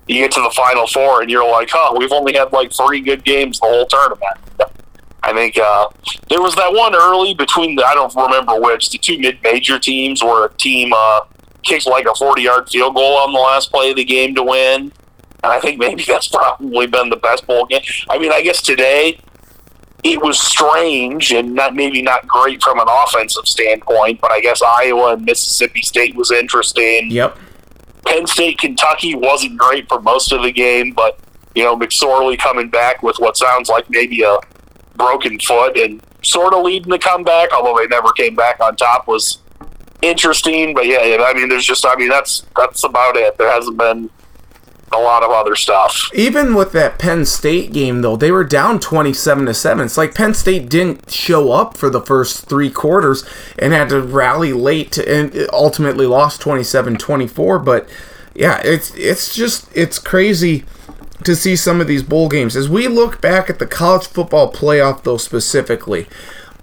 you 0.09 0.17
get 0.17 0.33
to 0.33 0.41
the 0.41 0.51
Final 0.51 0.89
Four 0.89 1.23
and 1.23 1.31
you're 1.31 1.49
like, 1.49 1.69
huh, 1.71 1.95
we've 1.97 2.11
only 2.11 2.35
had 2.35 2.53
like 2.53 2.73
three 2.73 3.01
good 3.01 3.25
games 3.25 3.61
the 3.61 3.67
whole 3.67 3.87
tournament. 3.87 4.39
I 5.23 5.33
think 5.33 5.57
uh, 5.57 5.89
there 6.29 6.43
was 6.43 6.55
that 6.57 6.73
one 6.73 6.97
early 6.97 7.33
between 7.35 7.77
the 7.77 7.85
I 7.85 7.95
don't 7.95 8.15
remember 8.15 8.61
which 8.61 8.91
the 8.91 8.99
two 8.99 9.19
mid-major 9.19 9.79
teams 9.79 10.23
where 10.23 10.47
a 10.47 10.55
team 10.55 10.93
uh, 10.93 11.21
kicked 11.63 11.87
like 11.87 12.07
a 12.07 12.11
40-yard 12.11 12.69
field 12.69 12.97
goal 12.97 13.19
on 13.19 13.33
the 13.33 13.39
last 13.39 13.71
play 13.71 13.91
of 13.91 13.97
the 13.97 14.05
game 14.05 14.35
to 14.35 14.43
win 14.43 14.93
and 15.45 15.53
I 15.53 15.61
think 15.61 15.79
maybe 15.79 16.03
that's 16.09 16.29
probably 16.29 16.87
been 16.87 17.11
the 17.11 17.17
best 17.17 17.47
bowl 17.47 17.67
game. 17.67 17.83
I 18.09 18.19
mean, 18.19 18.33
I 18.33 18.41
guess 18.41 18.63
today 18.63 19.19
it 20.03 20.21
was 20.21 20.41
strange 20.41 21.33
and 21.33 21.55
not 21.55 21.75
maybe 21.75 22.01
not 22.01 22.27
great 22.27 22.63
from 22.63 22.81
an 22.81 22.87
offensive 22.89 23.47
standpoint, 23.47 24.21
but 24.21 24.31
I 24.31 24.41
guess 24.41 24.63
Iowa 24.63 25.13
and 25.15 25.25
Mississippi 25.25 25.83
State 25.83 26.17
was 26.17 26.31
interesting. 26.31 27.11
Yep. 27.11 27.39
Penn 28.07 28.27
State, 28.27 28.59
Kentucky 28.59 29.15
wasn't 29.15 29.59
great 29.59 29.87
for 29.89 30.01
most 30.01 30.33
of 30.33 30.43
the 30.43 30.51
game, 30.51 30.93
but 30.93 31.19
you 31.55 31.63
know 31.63 31.79
McSorley 31.79 32.39
coming 32.39 32.71
back 32.71 33.03
with 33.03 33.19
what 33.19 33.37
sounds 33.37 33.69
like 33.69 33.89
maybe 33.91 34.23
a 34.23 34.37
broken 34.97 35.39
foot 35.41 35.77
and 35.77 36.03
sort 36.23 36.55
of 36.55 36.65
leading 36.65 36.91
the 36.91 36.99
comeback, 36.99 37.53
although 37.53 37.77
they 37.79 37.87
never 37.87 38.13
came 38.13 38.35
back 38.35 38.61
on 38.61 38.77
top, 38.77 39.07
was 39.07 39.39
interesting. 40.01 40.75
But 40.75 40.87
yeah, 40.87 41.25
I 41.27 41.35
mean, 41.35 41.51
there's 41.51 41.67
just 41.67 41.85
I 41.85 41.97
mean 41.97 42.09
that's 42.09 42.47
that's 42.57 42.85
about 42.85 43.17
it. 43.17 43.37
There 43.37 43.51
hasn't 43.51 43.77
been 43.77 44.11
a 44.93 44.99
lot 44.99 45.23
of 45.23 45.31
other 45.31 45.57
stuff. 45.57 46.11
Even 46.15 46.55
with 46.55 46.73
that 46.73 46.99
Penn 46.99 47.25
State 47.25 47.73
game, 47.73 48.03
though, 48.03 48.17
they 48.17 48.31
were 48.31 48.45
down 48.45 48.79
27 48.81 49.47
to 49.47 49.55
7. 49.55 49.85
It's 49.85 49.97
like 49.97 50.15
Penn 50.15 50.35
State 50.35 50.69
didn't 50.69 51.11
show 51.11 51.53
up 51.53 51.77
for 51.77 51.91
the 51.91 52.01
first 52.01 52.47
three 52.47 52.71
quarters 52.71 53.25
and 53.59 53.73
had 53.73 53.89
to 53.89 54.01
rally 54.01 54.53
late 54.53 54.99
and 54.99 55.49
ultimately 55.53 56.07
lost 56.07 56.41
27 56.41 56.97
24. 56.97 57.59
But 57.59 57.89
yeah, 58.35 58.61
it's, 58.65 58.95
it's 58.95 59.35
just, 59.35 59.69
it's 59.75 59.99
crazy 59.99 60.65
to 61.25 61.35
see 61.35 61.57
some 61.57 61.81
of 61.81 61.87
these 61.87 62.03
bowl 62.03 62.29
games. 62.29 62.57
As 62.57 62.69
we 62.69 62.89
look 62.89 63.21
back 63.21 63.49
at 63.49 63.59
the 63.59 63.67
college 63.67 64.07
football 64.07 64.53
playoff, 64.53 65.03
though, 65.03 65.17
specifically, 65.17 66.07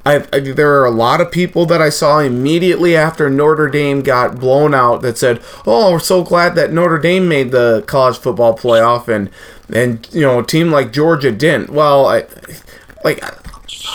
I, 0.06 0.26
I, 0.34 0.40
there 0.40 0.80
are 0.80 0.86
a 0.86 0.92
lot 0.92 1.22
of 1.22 1.32
people 1.32 1.66
that 1.68 1.82
I 1.82 1.90
saw 1.90 2.20
immediately 2.20 2.96
after 2.96 3.30
Notre 3.30 3.70
Dame 3.70 4.02
got 4.02 4.40
blown 4.40 4.74
out 4.74 5.02
that 5.04 5.18
said, 5.18 5.42
"Oh, 5.66 5.92
we're 5.92 6.00
so 6.00 6.24
glad 6.24 6.56
that 6.56 6.74
Notre 6.74 6.98
Dame 6.98 7.28
made 7.28 7.52
the 7.52 7.84
college 7.88 8.18
football 8.18 8.58
playoff 8.58 9.08
and 9.08 9.30
and 9.72 10.08
you 10.12 10.22
know 10.22 10.40
a 10.40 10.46
team 10.46 10.72
like 10.72 10.92
Georgia 10.92 11.32
didn't." 11.32 11.70
Well, 11.70 12.08
I 12.08 12.26
like 13.04 13.24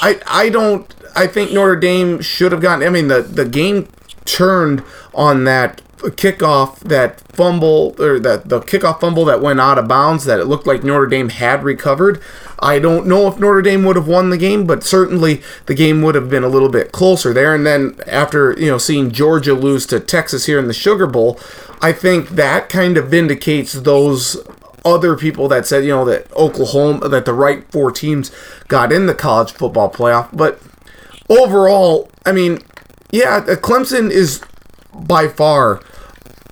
I 0.01 0.21
I 0.27 0.49
don't 0.49 0.93
I 1.17 1.27
think 1.27 1.53
Notre 1.53 1.77
Dame 1.77 2.21
should 2.21 2.53
have 2.53 2.61
gotten. 2.61 2.87
I 2.87 2.91
mean 2.91 3.09
the 3.09 3.23
the 3.23 3.45
game 3.45 3.89
turned 4.25 4.85
on 5.15 5.45
that 5.45 5.83
kickoff 5.97 6.79
that 6.81 7.21
fumble 7.33 7.97
or 7.99 8.19
that 8.21 8.49
the 8.49 8.61
kickoff 8.61 9.01
fumble 9.01 9.25
that 9.25 9.41
went 9.41 9.61
out 9.61 9.79
of 9.79 9.89
bounds 9.89 10.25
that 10.25 10.39
it 10.39 10.45
looked 10.45 10.67
like 10.67 10.85
Notre 10.85 11.07
Dame 11.07 11.31
had 11.31 11.65
recovered. 11.65 12.21
I 12.59 12.79
don't 12.79 13.07
know 13.07 13.29
if 13.29 13.39
Notre 13.39 13.63
Dame 13.63 13.85
would 13.85 13.97
have 13.97 14.09
won 14.09 14.31
the 14.31 14.39
game, 14.39 14.67
but 14.67 14.83
certainly 14.83 15.43
the 15.67 15.75
game 15.75 16.03
would 16.03 16.15
have 16.15 16.31
been 16.31 16.45
a 16.45 16.49
little 16.49 16.71
bit 16.71 16.93
closer 16.93 17.33
there. 17.33 17.55
And 17.55 17.67
then 17.67 17.99
after 18.07 18.53
you 18.59 18.71
know 18.71 18.79
seeing 18.79 19.11
Georgia 19.11 19.55
lose 19.55 19.87
to 19.87 20.01
Texas 20.01 20.47
here 20.47 20.59
in 20.59 20.67
the 20.67 20.75
Sugar 20.75 21.07
Bowl, 21.07 21.39
I 21.81 21.93
think 21.93 22.31
that 22.31 22.69
kind 22.69 22.97
of 22.97 23.09
vindicates 23.09 23.73
those 23.73 24.37
other 24.85 25.17
people 25.17 25.49
that 25.49 25.67
said, 25.67 25.85
you 25.85 25.91
know, 25.91 26.05
that 26.05 26.33
Oklahoma, 26.35 27.09
that 27.09 27.25
the 27.25 27.35
right 27.35 27.71
four 27.73 27.91
teams 27.91 28.31
got 28.69 28.93
in 28.93 29.07
the 29.07 29.15
college 29.15 29.53
football 29.53 29.91
playoff. 29.91 30.29
But 30.33 30.61
overall, 31.29 32.09
I 32.25 32.33
mean, 32.33 32.61
yeah, 33.11 33.41
Clemson 33.41 34.11
is 34.11 34.41
by 34.95 35.29
far 35.29 35.81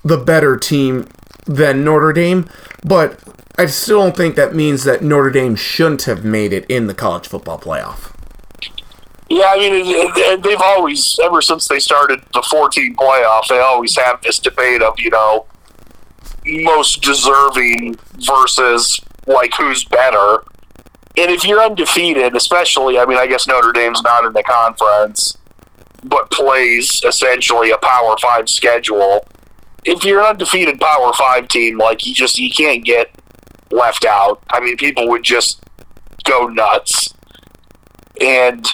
the 0.03 0.17
better 0.17 0.57
team 0.57 1.07
than 1.45 1.83
Notre 1.83 2.13
Dame, 2.13 2.47
but 2.83 3.19
I 3.57 3.67
still 3.67 4.01
don't 4.01 4.17
think 4.17 4.35
that 4.35 4.53
means 4.53 4.83
that 4.83 5.01
Notre 5.01 5.31
Dame 5.31 5.55
shouldn't 5.55 6.03
have 6.03 6.25
made 6.25 6.51
it 6.51 6.65
in 6.67 6.87
the 6.87 6.93
college 6.93 7.27
football 7.27 7.59
playoff. 7.59 8.11
Yeah, 9.29 9.45
I 9.49 9.57
mean, 9.57 10.41
they've 10.41 10.61
always, 10.61 11.17
ever 11.23 11.41
since 11.41 11.67
they 11.67 11.79
started 11.79 12.21
the 12.33 12.43
14 12.43 12.95
playoff, 12.95 13.47
they 13.47 13.59
always 13.59 13.95
have 13.97 14.21
this 14.21 14.39
debate 14.39 14.81
of, 14.81 14.99
you 14.99 15.09
know, 15.09 15.45
most 16.45 17.01
deserving 17.01 17.97
versus, 18.19 18.99
like, 19.25 19.53
who's 19.55 19.83
better. 19.85 20.43
And 21.17 21.31
if 21.31 21.43
you're 21.43 21.61
undefeated, 21.61 22.35
especially, 22.35 22.99
I 22.99 23.05
mean, 23.05 23.17
I 23.17 23.25
guess 23.25 23.47
Notre 23.47 23.71
Dame's 23.71 24.03
not 24.03 24.25
in 24.25 24.33
the 24.33 24.43
conference, 24.43 25.37
but 26.03 26.29
plays 26.29 27.01
essentially 27.03 27.71
a 27.71 27.77
Power 27.77 28.17
Five 28.21 28.47
schedule. 28.47 29.25
If 29.85 30.03
you're 30.03 30.19
an 30.19 30.27
undefeated 30.27 30.79
Power 30.79 31.13
Five 31.13 31.47
team, 31.47 31.79
like, 31.79 32.05
you 32.05 32.13
just, 32.13 32.37
you 32.37 32.51
can't 32.51 32.83
get 32.85 33.09
left 33.75 34.05
out. 34.05 34.41
I 34.49 34.59
mean, 34.59 34.77
people 34.77 35.07
would 35.09 35.23
just 35.23 35.61
go 36.23 36.47
nuts. 36.47 37.13
And 38.21 38.65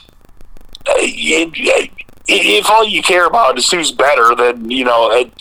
uh, 0.87 0.93
if 2.27 2.69
all 2.69 2.85
you 2.85 3.01
care 3.01 3.25
about 3.25 3.57
is 3.57 3.69
who's 3.69 3.91
better, 3.91 4.35
then 4.35 4.69
you 4.69 4.85
know. 4.85 5.09
I 5.11 5.31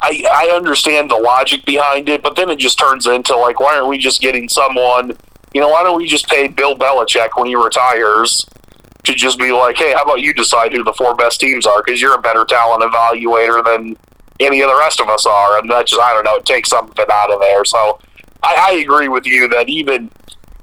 I 0.00 0.52
understand 0.54 1.10
the 1.10 1.16
logic 1.16 1.64
behind 1.64 2.08
it, 2.08 2.22
but 2.22 2.36
then 2.36 2.50
it 2.50 2.58
just 2.60 2.78
turns 2.78 3.06
into 3.06 3.36
like, 3.36 3.58
why 3.58 3.76
aren't 3.76 3.88
we 3.88 3.98
just 3.98 4.20
getting 4.20 4.48
someone? 4.48 5.16
You 5.52 5.60
know, 5.60 5.70
why 5.70 5.82
don't 5.82 5.98
we 5.98 6.06
just 6.06 6.28
pay 6.28 6.46
Bill 6.46 6.76
Belichick 6.76 7.30
when 7.34 7.46
he 7.46 7.56
retires 7.56 8.46
to 9.04 9.14
just 9.14 9.38
be 9.38 9.50
like, 9.50 9.76
hey, 9.76 9.92
how 9.94 10.02
about 10.02 10.20
you 10.20 10.32
decide 10.34 10.72
who 10.72 10.84
the 10.84 10.92
four 10.92 11.16
best 11.16 11.40
teams 11.40 11.66
are? 11.66 11.82
Because 11.82 12.00
you're 12.00 12.14
a 12.14 12.20
better 12.20 12.44
talent 12.44 12.82
evaluator 12.82 13.64
than 13.64 13.96
any 14.38 14.60
of 14.60 14.68
the 14.68 14.76
rest 14.76 15.00
of 15.00 15.08
us 15.08 15.26
are, 15.26 15.58
and 15.58 15.68
that 15.70 15.86
just 15.86 16.00
I 16.00 16.12
don't 16.12 16.24
know, 16.24 16.36
it 16.36 16.46
takes 16.46 16.68
something 16.68 17.06
out 17.10 17.32
of 17.32 17.40
there. 17.40 17.64
So 17.64 17.98
I, 18.42 18.70
I 18.70 18.72
agree 18.76 19.08
with 19.08 19.26
you 19.26 19.48
that 19.48 19.68
even 19.68 20.10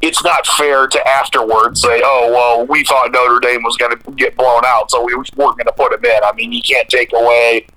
it's 0.01 0.23
not 0.23 0.45
fair 0.45 0.87
to 0.87 1.07
afterwards 1.07 1.81
say, 1.81 2.01
"Oh, 2.03 2.29
well, 2.31 2.65
we 2.65 2.83
thought 2.83 3.11
Notre 3.11 3.39
Dame 3.39 3.63
was 3.63 3.77
going 3.77 3.97
to 3.97 4.11
get 4.11 4.35
blown 4.35 4.63
out, 4.65 4.91
so 4.91 5.03
we 5.03 5.13
weren't 5.15 5.35
going 5.35 5.65
to 5.65 5.73
put 5.73 5.91
them 5.91 6.03
in." 6.05 6.23
I 6.23 6.31
mean, 6.33 6.51
you 6.51 6.61
can't 6.61 6.87
take 6.89 7.11
away 7.13 7.67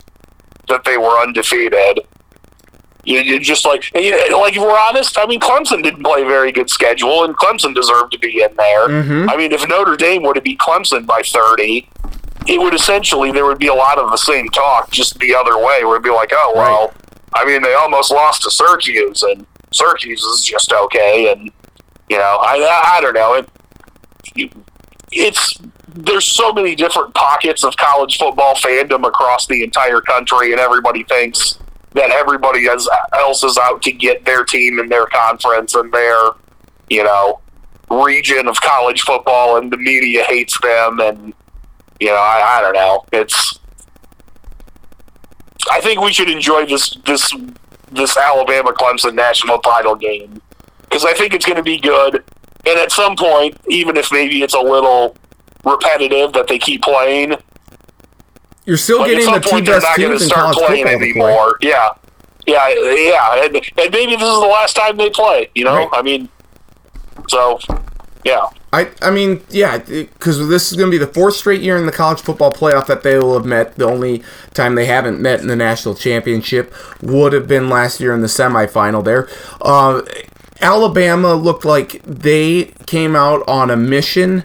that 0.68 0.84
they 0.84 0.96
were 0.96 1.18
undefeated. 1.20 2.00
You, 3.04 3.20
you 3.20 3.40
just 3.40 3.64
like, 3.64 3.90
you 3.94 4.12
like 4.36 4.54
if 4.54 4.62
we're 4.62 4.78
honest, 4.78 5.18
I 5.18 5.26
mean, 5.26 5.40
Clemson 5.40 5.82
didn't 5.82 6.02
play 6.02 6.22
a 6.22 6.26
very 6.26 6.52
good 6.52 6.68
schedule, 6.68 7.24
and 7.24 7.36
Clemson 7.36 7.74
deserved 7.74 8.12
to 8.12 8.18
be 8.18 8.42
in 8.42 8.54
there. 8.56 8.88
Mm-hmm. 8.88 9.30
I 9.30 9.36
mean, 9.36 9.52
if 9.52 9.66
Notre 9.68 9.96
Dame 9.96 10.22
would 10.24 10.36
have 10.36 10.44
beat 10.44 10.58
Clemson 10.58 11.06
by 11.06 11.22
thirty, 11.22 11.88
it 12.46 12.60
would 12.60 12.74
essentially 12.74 13.32
there 13.32 13.46
would 13.46 13.58
be 13.58 13.68
a 13.68 13.74
lot 13.74 13.98
of 13.98 14.10
the 14.10 14.18
same 14.18 14.48
talk, 14.50 14.90
just 14.90 15.18
the 15.20 15.34
other 15.34 15.56
way. 15.56 15.84
Where 15.84 15.94
it'd 15.94 16.02
be 16.02 16.10
like, 16.10 16.30
"Oh, 16.32 16.52
well, 16.54 16.86
right. 16.88 16.96
I 17.32 17.44
mean, 17.46 17.62
they 17.62 17.74
almost 17.74 18.10
lost 18.10 18.42
to 18.42 18.50
Syracuse, 18.50 19.22
and 19.22 19.46
Syracuse 19.72 20.22
is 20.22 20.42
just 20.42 20.72
okay," 20.72 21.32
and 21.32 21.50
you 22.08 22.18
know, 22.18 22.38
I 22.40 22.94
I 22.96 23.00
don't 23.00 23.14
know. 23.14 23.34
It, 23.34 24.52
it's 25.10 25.58
there's 25.88 26.26
so 26.26 26.52
many 26.52 26.74
different 26.74 27.14
pockets 27.14 27.64
of 27.64 27.76
college 27.76 28.18
football 28.18 28.54
fandom 28.54 29.06
across 29.06 29.46
the 29.46 29.62
entire 29.62 30.00
country, 30.00 30.52
and 30.52 30.60
everybody 30.60 31.02
thinks 31.04 31.58
that 31.94 32.10
everybody 32.10 32.66
else 32.68 33.42
is 33.42 33.58
out 33.58 33.82
to 33.82 33.92
get 33.92 34.24
their 34.24 34.44
team 34.44 34.78
and 34.78 34.90
their 34.90 35.06
conference 35.06 35.74
and 35.74 35.92
their, 35.92 36.30
you 36.90 37.02
know, 37.02 37.40
region 37.90 38.46
of 38.46 38.60
college 38.60 39.00
football, 39.02 39.56
and 39.56 39.72
the 39.72 39.76
media 39.76 40.22
hates 40.24 40.58
them, 40.60 41.00
and 41.00 41.34
you 42.00 42.08
know, 42.08 42.14
I, 42.14 42.58
I 42.58 42.60
don't 42.60 42.74
know. 42.74 43.04
It's 43.12 43.58
I 45.70 45.80
think 45.80 46.00
we 46.00 46.12
should 46.12 46.30
enjoy 46.30 46.66
this 46.66 46.96
this 47.04 47.32
this 47.90 48.16
Alabama 48.16 48.72
Clemson 48.72 49.14
national 49.14 49.58
title 49.58 49.94
game 49.96 50.40
because 50.82 51.04
I 51.04 51.14
think 51.14 51.34
it's 51.34 51.44
going 51.44 51.56
to 51.56 51.62
be 51.62 51.78
good. 51.78 52.24
And 52.66 52.78
at 52.78 52.92
some 52.92 53.16
point, 53.16 53.56
even 53.68 53.96
if 53.96 54.10
maybe 54.12 54.42
it's 54.42 54.54
a 54.54 54.60
little 54.60 55.16
repetitive 55.64 56.32
that 56.32 56.48
they 56.48 56.58
keep 56.58 56.82
playing, 56.82 57.34
you're 58.64 58.76
still 58.76 59.00
like 59.00 59.10
getting 59.10 59.32
the 59.32 59.40
two 59.40 59.64
best 59.64 59.86
teams 59.96 60.22
in 60.22 60.30
college 60.30 60.56
football 60.56 60.86
anymore. 60.86 61.56
Play. 61.60 61.70
Yeah, 61.70 61.88
yeah, 62.46 62.68
yeah, 62.68 63.44
and, 63.44 63.56
and, 63.56 63.92
maybe 63.92 64.16
this 64.16 64.28
is 64.28 64.40
the 64.40 64.48
last 64.50 64.76
time 64.76 64.96
they 64.96 65.08
play. 65.08 65.50
You 65.54 65.64
know, 65.64 65.74
right. 65.74 65.88
I 65.92 66.02
mean, 66.02 66.28
so 67.28 67.58
yeah. 68.24 68.46
I, 68.72 68.90
I 69.00 69.10
mean, 69.10 69.42
yeah, 69.48 69.78
because 69.78 70.46
this 70.48 70.70
is 70.70 70.76
going 70.76 70.90
to 70.90 70.98
be 70.98 71.02
the 71.02 71.12
fourth 71.12 71.34
straight 71.34 71.62
year 71.62 71.78
in 71.78 71.86
the 71.86 71.92
college 71.92 72.20
football 72.20 72.52
playoff 72.52 72.86
that 72.86 73.02
they 73.02 73.16
will 73.16 73.34
have 73.34 73.46
met. 73.46 73.76
The 73.76 73.86
only 73.86 74.22
time 74.52 74.74
they 74.74 74.84
haven't 74.86 75.20
met 75.20 75.40
in 75.40 75.46
the 75.46 75.56
national 75.56 75.94
championship 75.94 76.74
would 77.02 77.32
have 77.32 77.48
been 77.48 77.70
last 77.70 77.98
year 77.98 78.12
in 78.12 78.20
the 78.20 78.26
semifinal 78.26 79.02
there. 79.02 79.28
Uh, 79.62 80.02
Alabama 80.60 81.34
looked 81.34 81.64
like 81.64 82.02
they 82.02 82.64
came 82.86 83.16
out 83.16 83.42
on 83.48 83.70
a 83.70 83.76
mission 83.76 84.42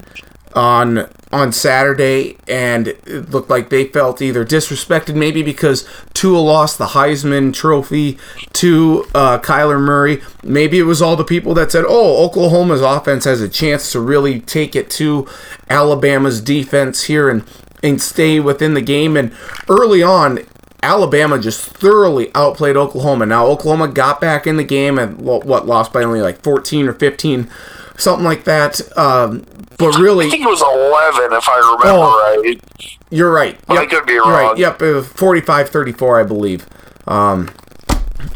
on 0.55 1.09
on 1.31 1.51
Saturday, 1.51 2.37
and 2.47 2.89
it 2.89 3.31
looked 3.31 3.49
like 3.49 3.69
they 3.69 3.85
felt 3.85 4.21
either 4.21 4.45
disrespected, 4.45 5.15
maybe 5.15 5.41
because 5.41 5.87
Tua 6.13 6.37
lost 6.37 6.77
the 6.77 6.87
Heisman 6.87 7.53
Trophy 7.53 8.19
to 8.53 9.05
uh, 9.15 9.39
Kyler 9.39 9.81
Murray. 9.81 10.21
Maybe 10.43 10.77
it 10.77 10.83
was 10.83 11.01
all 11.01 11.15
the 11.15 11.23
people 11.23 11.53
that 11.55 11.71
said, 11.71 11.85
"Oh, 11.87 12.23
Oklahoma's 12.25 12.81
offense 12.81 13.25
has 13.25 13.41
a 13.41 13.49
chance 13.49 13.91
to 13.91 13.99
really 13.99 14.39
take 14.39 14.75
it 14.75 14.89
to 14.91 15.27
Alabama's 15.69 16.39
defense 16.39 17.05
here 17.05 17.29
and 17.29 17.43
and 17.81 18.01
stay 18.01 18.39
within 18.39 18.75
the 18.75 18.81
game." 18.81 19.17
And 19.17 19.33
early 19.67 20.03
on, 20.03 20.39
Alabama 20.83 21.39
just 21.39 21.61
thoroughly 21.61 22.29
outplayed 22.35 22.75
Oklahoma. 22.75 23.25
Now 23.25 23.47
Oklahoma 23.47 23.87
got 23.87 24.19
back 24.19 24.45
in 24.45 24.57
the 24.57 24.63
game 24.63 24.99
and 24.99 25.17
what 25.17 25.65
lost 25.65 25.93
by 25.93 26.03
only 26.03 26.21
like 26.21 26.43
14 26.43 26.89
or 26.89 26.93
15, 26.93 27.49
something 27.97 28.25
like 28.25 28.43
that. 28.45 28.81
Um, 28.97 29.45
but 29.77 29.97
really, 29.97 30.27
I 30.27 30.29
think 30.29 30.43
it 30.43 30.49
was 30.49 30.61
11 30.61 31.33
if 31.37 31.49
I 31.49 31.57
remember 31.57 31.81
oh, 31.85 32.43
right. 32.43 32.99
You're 33.09 33.31
right. 33.31 33.59
Yep, 33.69 33.79
I 33.79 33.85
could 33.85 34.05
be 34.05 34.17
wrong. 34.17 34.29
Right. 34.29 34.57
Yep, 34.57 34.81
it 34.81 34.93
was 34.93 35.07
45-34, 35.07 36.21
I 36.21 36.23
believe. 36.27 36.67
Um, 37.07 37.49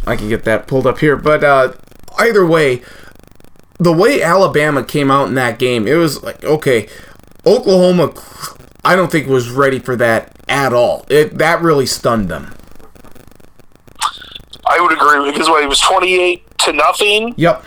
I 0.05 0.15
can 0.15 0.29
get 0.29 0.43
that 0.45 0.67
pulled 0.67 0.87
up 0.87 0.99
here, 0.99 1.15
but 1.15 1.43
uh, 1.43 1.73
either 2.17 2.45
way, 2.45 2.81
the 3.79 3.93
way 3.93 4.21
Alabama 4.21 4.83
came 4.83 5.11
out 5.11 5.27
in 5.27 5.35
that 5.35 5.59
game, 5.59 5.87
it 5.87 5.95
was 5.95 6.23
like 6.23 6.43
okay, 6.43 6.89
Oklahoma 7.45 8.13
I 8.83 8.95
don't 8.95 9.11
think 9.11 9.27
was 9.27 9.49
ready 9.49 9.79
for 9.79 9.97
that 9.97 10.33
at 10.47 10.73
all. 10.73 11.05
It 11.09 11.37
that 11.37 11.61
really 11.61 11.85
stunned 11.85 12.29
them. 12.29 12.53
I 14.65 14.79
would 14.79 14.93
agree 14.93 15.29
because 15.31 15.49
what 15.49 15.63
it 15.63 15.67
was 15.67 15.79
twenty 15.79 16.19
eight 16.19 16.57
to 16.59 16.73
nothing. 16.73 17.33
Yep. 17.37 17.63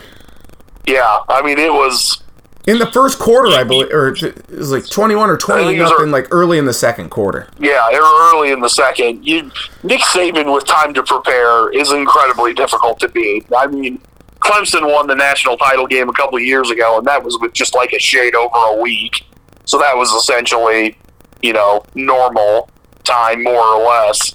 Yeah, 0.86 1.20
I 1.28 1.42
mean 1.42 1.58
it 1.58 1.72
was 1.72 2.22
in 2.66 2.78
the 2.78 2.86
first 2.86 3.18
quarter, 3.18 3.48
I 3.56 3.64
believe, 3.64 3.90
or 3.90 4.08
it 4.08 4.50
was 4.50 4.70
like 4.70 4.88
twenty-one 4.88 5.30
or 5.30 5.36
twenty 5.36 5.76
nothing, 5.76 6.10
like 6.10 6.28
early 6.30 6.58
in 6.58 6.66
the 6.66 6.74
second 6.74 7.10
quarter. 7.10 7.48
Yeah, 7.58 7.88
early 7.92 8.52
in 8.52 8.60
the 8.60 8.68
second. 8.68 9.26
You, 9.26 9.50
Nick 9.82 10.00
Saban 10.00 10.52
with 10.52 10.66
time 10.66 10.92
to 10.94 11.02
prepare 11.02 11.70
is 11.72 11.90
incredibly 11.90 12.54
difficult 12.54 13.00
to 13.00 13.08
beat. 13.08 13.46
I 13.56 13.66
mean, 13.66 14.00
Clemson 14.40 14.90
won 14.92 15.06
the 15.06 15.14
national 15.14 15.56
title 15.56 15.86
game 15.86 16.08
a 16.08 16.12
couple 16.12 16.36
of 16.36 16.44
years 16.44 16.70
ago, 16.70 16.98
and 16.98 17.06
that 17.06 17.22
was 17.22 17.38
with 17.40 17.52
just 17.54 17.74
like 17.74 17.92
a 17.92 17.98
shade 17.98 18.34
over 18.34 18.76
a 18.76 18.80
week. 18.80 19.24
So 19.64 19.78
that 19.78 19.96
was 19.96 20.10
essentially 20.12 20.96
you 21.42 21.52
know, 21.52 21.84
normal 21.94 22.68
time, 23.04 23.42
more 23.42 23.62
or 23.62 23.88
less. 23.88 24.32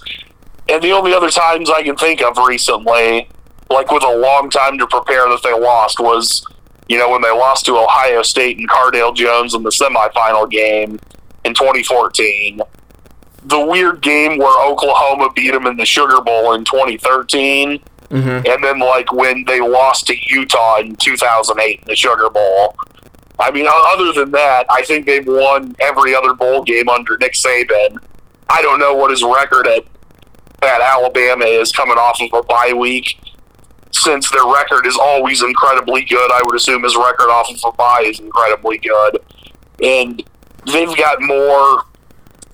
And 0.68 0.82
the 0.82 0.92
only 0.92 1.14
other 1.14 1.30
times 1.30 1.70
I 1.70 1.82
can 1.82 1.96
think 1.96 2.22
of 2.22 2.36
recently, 2.38 3.28
like 3.70 3.90
with 3.90 4.04
a 4.04 4.16
long 4.16 4.50
time 4.50 4.78
to 4.78 4.86
prepare 4.86 5.28
that 5.28 5.40
they 5.42 5.52
lost, 5.52 5.98
was, 6.00 6.46
you 6.88 6.98
know, 6.98 7.10
when 7.10 7.22
they 7.22 7.30
lost 7.30 7.66
to 7.66 7.76
Ohio 7.76 8.22
State 8.22 8.58
and 8.58 8.68
Cardale 8.68 9.14
Jones 9.14 9.54
in 9.54 9.62
the 9.62 9.70
semifinal 9.70 10.50
game 10.50 10.98
in 11.44 11.54
2014. 11.54 12.60
The 13.44 13.64
weird 13.64 14.02
game 14.02 14.38
where 14.38 14.66
Oklahoma 14.66 15.30
beat 15.34 15.52
them 15.52 15.66
in 15.66 15.76
the 15.76 15.86
Sugar 15.86 16.20
Bowl 16.20 16.54
in 16.54 16.64
2013. 16.64 17.80
Mm-hmm. 18.08 18.46
And 18.46 18.64
then, 18.64 18.78
like, 18.78 19.12
when 19.12 19.44
they 19.46 19.60
lost 19.60 20.06
to 20.08 20.16
Utah 20.28 20.78
in 20.78 20.96
2008 20.96 21.80
in 21.80 21.84
the 21.86 21.96
Sugar 21.96 22.30
Bowl. 22.30 22.76
I 23.38 23.50
mean, 23.50 23.66
other 23.68 24.12
than 24.12 24.30
that, 24.32 24.64
I 24.70 24.82
think 24.82 25.06
they've 25.06 25.26
won 25.26 25.76
every 25.80 26.14
other 26.14 26.32
bowl 26.32 26.62
game 26.62 26.88
under 26.88 27.18
Nick 27.18 27.34
Saban. 27.34 27.98
I 28.48 28.62
don't 28.62 28.78
know 28.78 28.94
what 28.94 29.10
his 29.10 29.22
record 29.22 29.66
at 29.66 29.84
at 30.62 30.80
Alabama 30.80 31.44
is 31.44 31.70
coming 31.72 31.98
off 31.98 32.20
of 32.20 32.30
a 32.32 32.42
bye 32.44 32.72
week. 32.72 33.18
Since 33.92 34.30
their 34.30 34.46
record 34.46 34.86
is 34.86 34.96
always 34.96 35.42
incredibly 35.42 36.04
good, 36.04 36.30
I 36.32 36.42
would 36.44 36.54
assume 36.54 36.82
his 36.82 36.96
record 36.96 37.30
off 37.30 37.50
of 37.50 37.58
a 37.64 37.72
bye 37.76 38.04
is 38.04 38.20
incredibly 38.20 38.78
good. 38.78 39.18
And 39.82 40.22
they've 40.66 40.96
got 40.96 41.20
more 41.20 41.84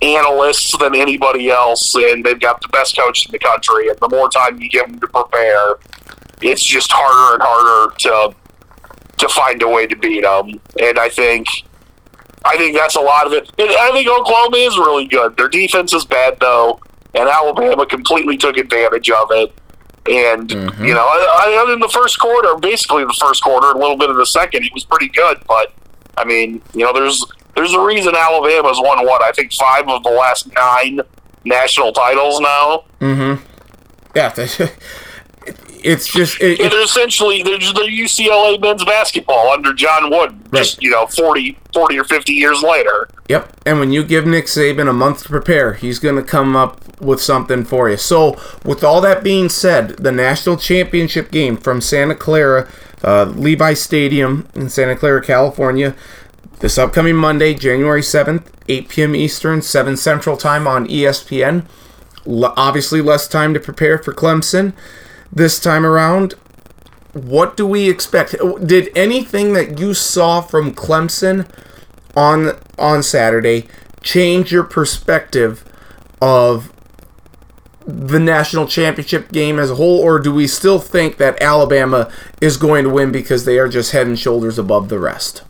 analysts 0.01 0.77
than 0.77 0.95
anybody 0.95 1.49
else, 1.49 1.95
and 1.95 2.23
they've 2.23 2.39
got 2.39 2.61
the 2.61 2.67
best 2.69 2.97
coach 2.97 3.25
in 3.25 3.31
the 3.31 3.39
country. 3.39 3.89
And 3.89 3.97
the 3.99 4.09
more 4.09 4.29
time 4.29 4.59
you 4.59 4.69
give 4.69 4.87
them 4.87 4.99
to 4.99 5.07
prepare, 5.07 5.75
it's 6.41 6.63
just 6.63 6.91
harder 6.91 7.35
and 7.35 7.43
harder 7.43 7.95
to 7.99 8.35
to 9.17 9.29
find 9.29 9.61
a 9.61 9.67
way 9.67 9.87
to 9.87 9.95
beat 9.95 10.21
them. 10.21 10.59
And 10.81 10.99
I 10.99 11.09
think 11.09 11.47
I 12.45 12.57
think 12.57 12.75
that's 12.75 12.95
a 12.95 13.01
lot 13.01 13.25
of 13.25 13.33
it. 13.33 13.49
And 13.57 13.69
I 13.69 13.91
think 13.91 14.07
Oklahoma 14.09 14.57
is 14.57 14.77
really 14.77 15.05
good. 15.05 15.37
Their 15.37 15.47
defense 15.47 15.93
is 15.93 16.05
bad 16.05 16.39
though, 16.39 16.79
and 17.13 17.29
Alabama 17.29 17.85
completely 17.85 18.37
took 18.37 18.57
advantage 18.57 19.09
of 19.09 19.29
it. 19.31 19.53
And 20.09 20.49
Mm-hmm. 20.49 20.83
you 20.83 20.93
know, 20.93 21.05
I, 21.05 21.65
I, 21.67 21.73
in 21.73 21.79
the 21.79 21.87
first 21.87 22.19
quarter, 22.19 22.55
basically 22.55 23.05
the 23.05 23.15
first 23.19 23.41
quarter, 23.41 23.67
a 23.71 23.77
little 23.77 23.97
bit 23.97 24.09
of 24.09 24.17
the 24.17 24.25
second, 24.25 24.65
it 24.65 24.73
was 24.73 24.83
pretty 24.83 25.07
good. 25.07 25.37
But 25.47 25.73
I 26.17 26.25
mean, 26.25 26.61
you 26.73 26.83
know, 26.85 26.91
there's 26.93 27.23
there's 27.55 27.73
a 27.73 27.79
reason 27.79 28.13
Alabama's 28.15 28.79
won 28.81 29.05
what 29.05 29.21
I 29.21 29.31
think 29.31 29.53
five 29.53 29.87
of 29.87 30.03
the 30.03 30.09
last 30.09 30.51
nine 30.53 30.99
national 31.45 31.93
titles 31.93 32.39
now. 32.41 32.83
Yeah, 34.15 34.33
it's 35.83 36.07
just 36.07 36.41
it, 36.41 36.59
Yeah, 36.59 36.69
they're 36.69 36.83
essentially 36.83 37.43
they're 37.43 37.57
just 37.57 37.75
they're 37.75 37.85
UCLA 37.87 38.59
men's 38.59 38.83
basketball 38.85 39.49
under 39.49 39.73
John 39.73 40.09
Wooden, 40.09 40.43
just 40.53 40.77
Right. 40.77 40.83
you 40.83 40.89
know 40.91 41.05
40, 41.07 41.57
40 41.73 41.99
or 41.99 42.03
fifty 42.03 42.33
years 42.33 42.61
later. 42.63 43.07
Yep. 43.29 43.57
And 43.65 43.79
when 43.79 43.91
you 43.91 44.03
give 44.03 44.25
Nick 44.25 44.45
Saban 44.45 44.89
a 44.89 44.93
month 44.93 45.23
to 45.23 45.29
prepare, 45.29 45.73
he's 45.73 45.99
going 45.99 46.15
to 46.17 46.23
come 46.23 46.55
up 46.55 46.79
with 47.01 47.21
something 47.21 47.63
for 47.65 47.89
you. 47.89 47.97
So, 47.97 48.37
with 48.65 48.83
all 48.83 49.01
that 49.01 49.23
being 49.23 49.49
said, 49.49 49.89
the 49.97 50.11
national 50.11 50.57
championship 50.57 51.31
game 51.31 51.55
from 51.57 51.79
Santa 51.81 52.15
Clara, 52.15 52.67
uh, 53.03 53.25
Levi 53.25 53.73
Stadium 53.73 54.47
in 54.55 54.69
Santa 54.69 54.95
Clara, 54.95 55.21
California, 55.23 55.95
this 56.59 56.77
upcoming 56.77 57.15
Monday, 57.15 57.53
January 57.53 58.01
7th, 58.01 58.43
8 58.69 58.87
p.m. 58.89 59.15
Eastern, 59.15 59.61
7 59.61 59.97
Central 59.97 60.37
Time 60.37 60.67
on 60.67 60.87
ESPN. 60.87 61.65
L- 62.27 62.53
obviously, 62.55 63.01
less 63.01 63.27
time 63.27 63.53
to 63.53 63.59
prepare 63.59 63.97
for 63.97 64.13
Clemson. 64.13 64.73
This 65.35 65.59
time 65.59 65.83
around, 65.83 66.35
what 67.13 67.57
do 67.57 67.65
we 67.65 67.89
expect? 67.89 68.35
Did 68.63 68.95
anything 68.95 69.53
that 69.53 69.79
you 69.79 69.95
saw 69.95 70.41
from 70.41 70.75
Clemson 70.75 71.49
on 72.15 72.51
on 72.77 73.01
Saturday 73.01 73.67
change 74.03 74.51
your 74.51 74.63
perspective 74.63 75.65
of 76.21 76.71
the 77.85 78.19
national 78.19 78.67
championship 78.67 79.31
game 79.31 79.57
as 79.57 79.71
a 79.71 79.75
whole, 79.75 79.99
or 79.99 80.19
do 80.19 80.31
we 80.31 80.47
still 80.47 80.77
think 80.77 81.17
that 81.17 81.41
Alabama 81.41 82.11
is 82.39 82.55
going 82.55 82.83
to 82.83 82.89
win 82.91 83.11
because 83.11 83.45
they 83.45 83.57
are 83.57 83.67
just 83.67 83.91
head 83.91 84.05
and 84.05 84.19
shoulders 84.19 84.59
above 84.59 84.89
the 84.89 84.99
rest? 84.99 85.41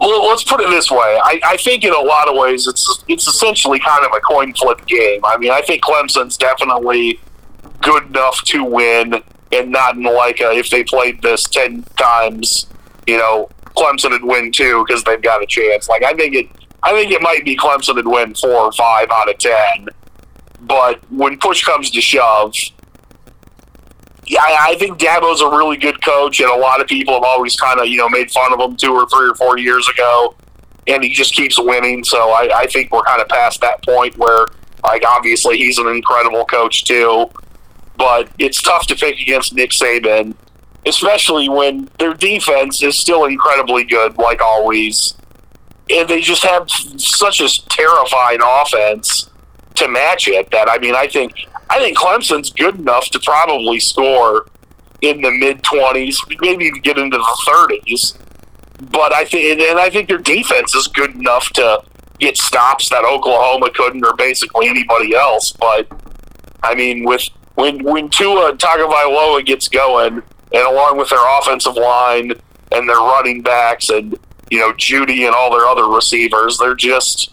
Well, 0.00 0.28
let's 0.28 0.44
put 0.44 0.60
it 0.60 0.70
this 0.70 0.92
way. 0.92 1.18
I, 1.24 1.40
I 1.44 1.56
think 1.56 1.82
in 1.82 1.92
a 1.92 1.98
lot 1.98 2.28
of 2.28 2.36
ways 2.36 2.68
it's 2.68 3.04
it's 3.08 3.26
essentially 3.26 3.80
kind 3.80 4.04
of 4.04 4.12
a 4.12 4.20
coin 4.20 4.54
flip 4.54 4.86
game. 4.86 5.24
I 5.24 5.36
mean, 5.38 5.50
I 5.50 5.60
think 5.62 5.82
Clemson's 5.82 6.36
definitely 6.36 7.18
good 7.80 8.06
enough 8.06 8.42
to 8.44 8.64
win, 8.64 9.22
and 9.52 9.70
not 9.70 9.96
in 9.96 10.02
like 10.02 10.40
a, 10.40 10.52
if 10.52 10.70
they 10.70 10.84
played 10.84 11.22
this 11.22 11.44
ten 11.44 11.82
times, 11.96 12.66
you 13.06 13.16
know, 13.16 13.48
Clemson 13.76 14.10
would 14.10 14.24
win 14.24 14.52
too 14.52 14.84
because 14.86 15.04
they've 15.04 15.22
got 15.22 15.42
a 15.42 15.46
chance. 15.46 15.88
Like 15.88 16.04
I 16.04 16.14
think 16.14 16.34
it, 16.34 16.48
I 16.82 16.92
think 16.92 17.12
it 17.12 17.22
might 17.22 17.44
be 17.44 17.56
Clemson 17.56 17.96
would 17.96 18.06
win 18.06 18.34
four 18.34 18.50
or 18.50 18.72
five 18.72 19.08
out 19.10 19.28
of 19.28 19.38
ten. 19.38 19.88
But 20.60 21.00
when 21.10 21.38
push 21.38 21.62
comes 21.62 21.90
to 21.90 22.00
shove, 22.00 22.54
yeah, 24.26 24.40
I, 24.40 24.70
I 24.70 24.74
think 24.76 24.98
Dabo's 24.98 25.42
a 25.42 25.48
really 25.48 25.76
good 25.76 26.02
coach, 26.02 26.40
and 26.40 26.50
a 26.50 26.56
lot 26.56 26.80
of 26.80 26.86
people 26.86 27.14
have 27.14 27.24
always 27.24 27.56
kind 27.56 27.80
of 27.80 27.86
you 27.86 27.98
know 27.98 28.08
made 28.08 28.30
fun 28.30 28.52
of 28.52 28.60
him 28.60 28.76
two 28.76 28.94
or 28.94 29.06
three 29.08 29.28
or 29.28 29.34
four 29.34 29.58
years 29.58 29.86
ago, 29.88 30.34
and 30.86 31.02
he 31.02 31.10
just 31.10 31.34
keeps 31.34 31.58
winning. 31.58 32.04
So 32.04 32.30
I, 32.30 32.60
I 32.60 32.66
think 32.66 32.92
we're 32.92 33.02
kind 33.02 33.20
of 33.20 33.28
past 33.28 33.60
that 33.60 33.82
point 33.84 34.16
where, 34.16 34.46
like, 34.82 35.04
obviously 35.06 35.58
he's 35.58 35.78
an 35.78 35.88
incredible 35.88 36.44
coach 36.46 36.84
too, 36.84 37.28
but 37.96 38.28
it's 38.38 38.60
tough 38.62 38.86
to 38.88 38.94
pick 38.94 39.20
against 39.20 39.54
Nick 39.54 39.70
Saban, 39.70 40.34
especially 40.86 41.48
when 41.48 41.88
their 41.98 42.14
defense 42.14 42.82
is 42.82 42.98
still 42.98 43.24
incredibly 43.24 43.84
good, 43.84 44.18
like 44.18 44.40
always, 44.40 45.14
and 45.90 46.08
they 46.08 46.20
just 46.20 46.44
have 46.44 46.68
such 46.96 47.40
a 47.40 47.68
terrifying 47.68 48.40
offense 48.42 49.30
to 49.74 49.88
match 49.88 50.28
it. 50.28 50.50
That 50.50 50.68
I 50.68 50.78
mean, 50.78 50.94
I 50.94 51.06
think 51.06 51.32
I 51.70 51.78
think 51.78 51.96
Clemson's 51.96 52.50
good 52.50 52.78
enough 52.78 53.08
to 53.10 53.20
probably 53.20 53.80
score 53.80 54.46
in 55.00 55.20
the 55.20 55.30
mid 55.30 55.62
twenties, 55.62 56.20
maybe 56.40 56.66
even 56.66 56.80
get 56.80 56.98
into 56.98 57.18
the 57.18 57.38
thirties. 57.46 58.18
But 58.90 59.14
I 59.14 59.24
think, 59.24 59.60
and 59.60 59.78
I 59.78 59.88
think 59.88 60.08
their 60.08 60.18
defense 60.18 60.74
is 60.74 60.88
good 60.88 61.14
enough 61.14 61.48
to 61.50 61.82
get 62.18 62.36
stops 62.36 62.88
that 62.90 63.04
Oklahoma 63.04 63.70
couldn't, 63.74 64.04
or 64.04 64.14
basically 64.16 64.68
anybody 64.68 65.14
else. 65.14 65.52
But 65.52 65.86
I 66.62 66.74
mean, 66.74 67.04
with 67.04 67.28
when 67.54 67.82
when 67.84 68.08
Tua 68.08 68.56
Tagovailoa 68.56 69.44
gets 69.44 69.68
going, 69.68 70.22
and 70.52 70.66
along 70.66 70.98
with 70.98 71.08
their 71.10 71.38
offensive 71.38 71.76
line 71.76 72.32
and 72.72 72.88
their 72.88 72.96
running 72.96 73.42
backs, 73.42 73.90
and 73.90 74.18
you 74.50 74.58
know 74.58 74.72
Jeudy 74.72 75.26
and 75.26 75.34
all 75.34 75.50
their 75.50 75.66
other 75.66 75.88
receivers, 75.88 76.58
they're 76.58 76.74
just 76.74 77.30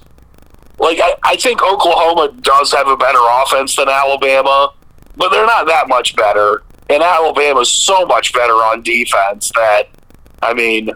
like 0.80 1.00
I, 1.00 1.16
I 1.24 1.36
think 1.36 1.62
Oklahoma 1.62 2.34
does 2.42 2.72
have 2.74 2.88
a 2.88 2.98
better 2.98 3.20
offense 3.44 3.76
than 3.76 3.90
Alabama, 3.90 4.74
but 5.18 5.30
they're 5.30 5.46
not 5.46 5.68
that 5.68 5.88
much 5.88 6.16
better. 6.16 6.64
And 6.90 7.02
Alabama's 7.02 7.72
so 7.72 8.06
much 8.06 8.34
better 8.34 8.54
on 8.54 8.82
defense 8.82 9.52
that 9.56 9.84
I 10.42 10.54
mean, 10.54 10.92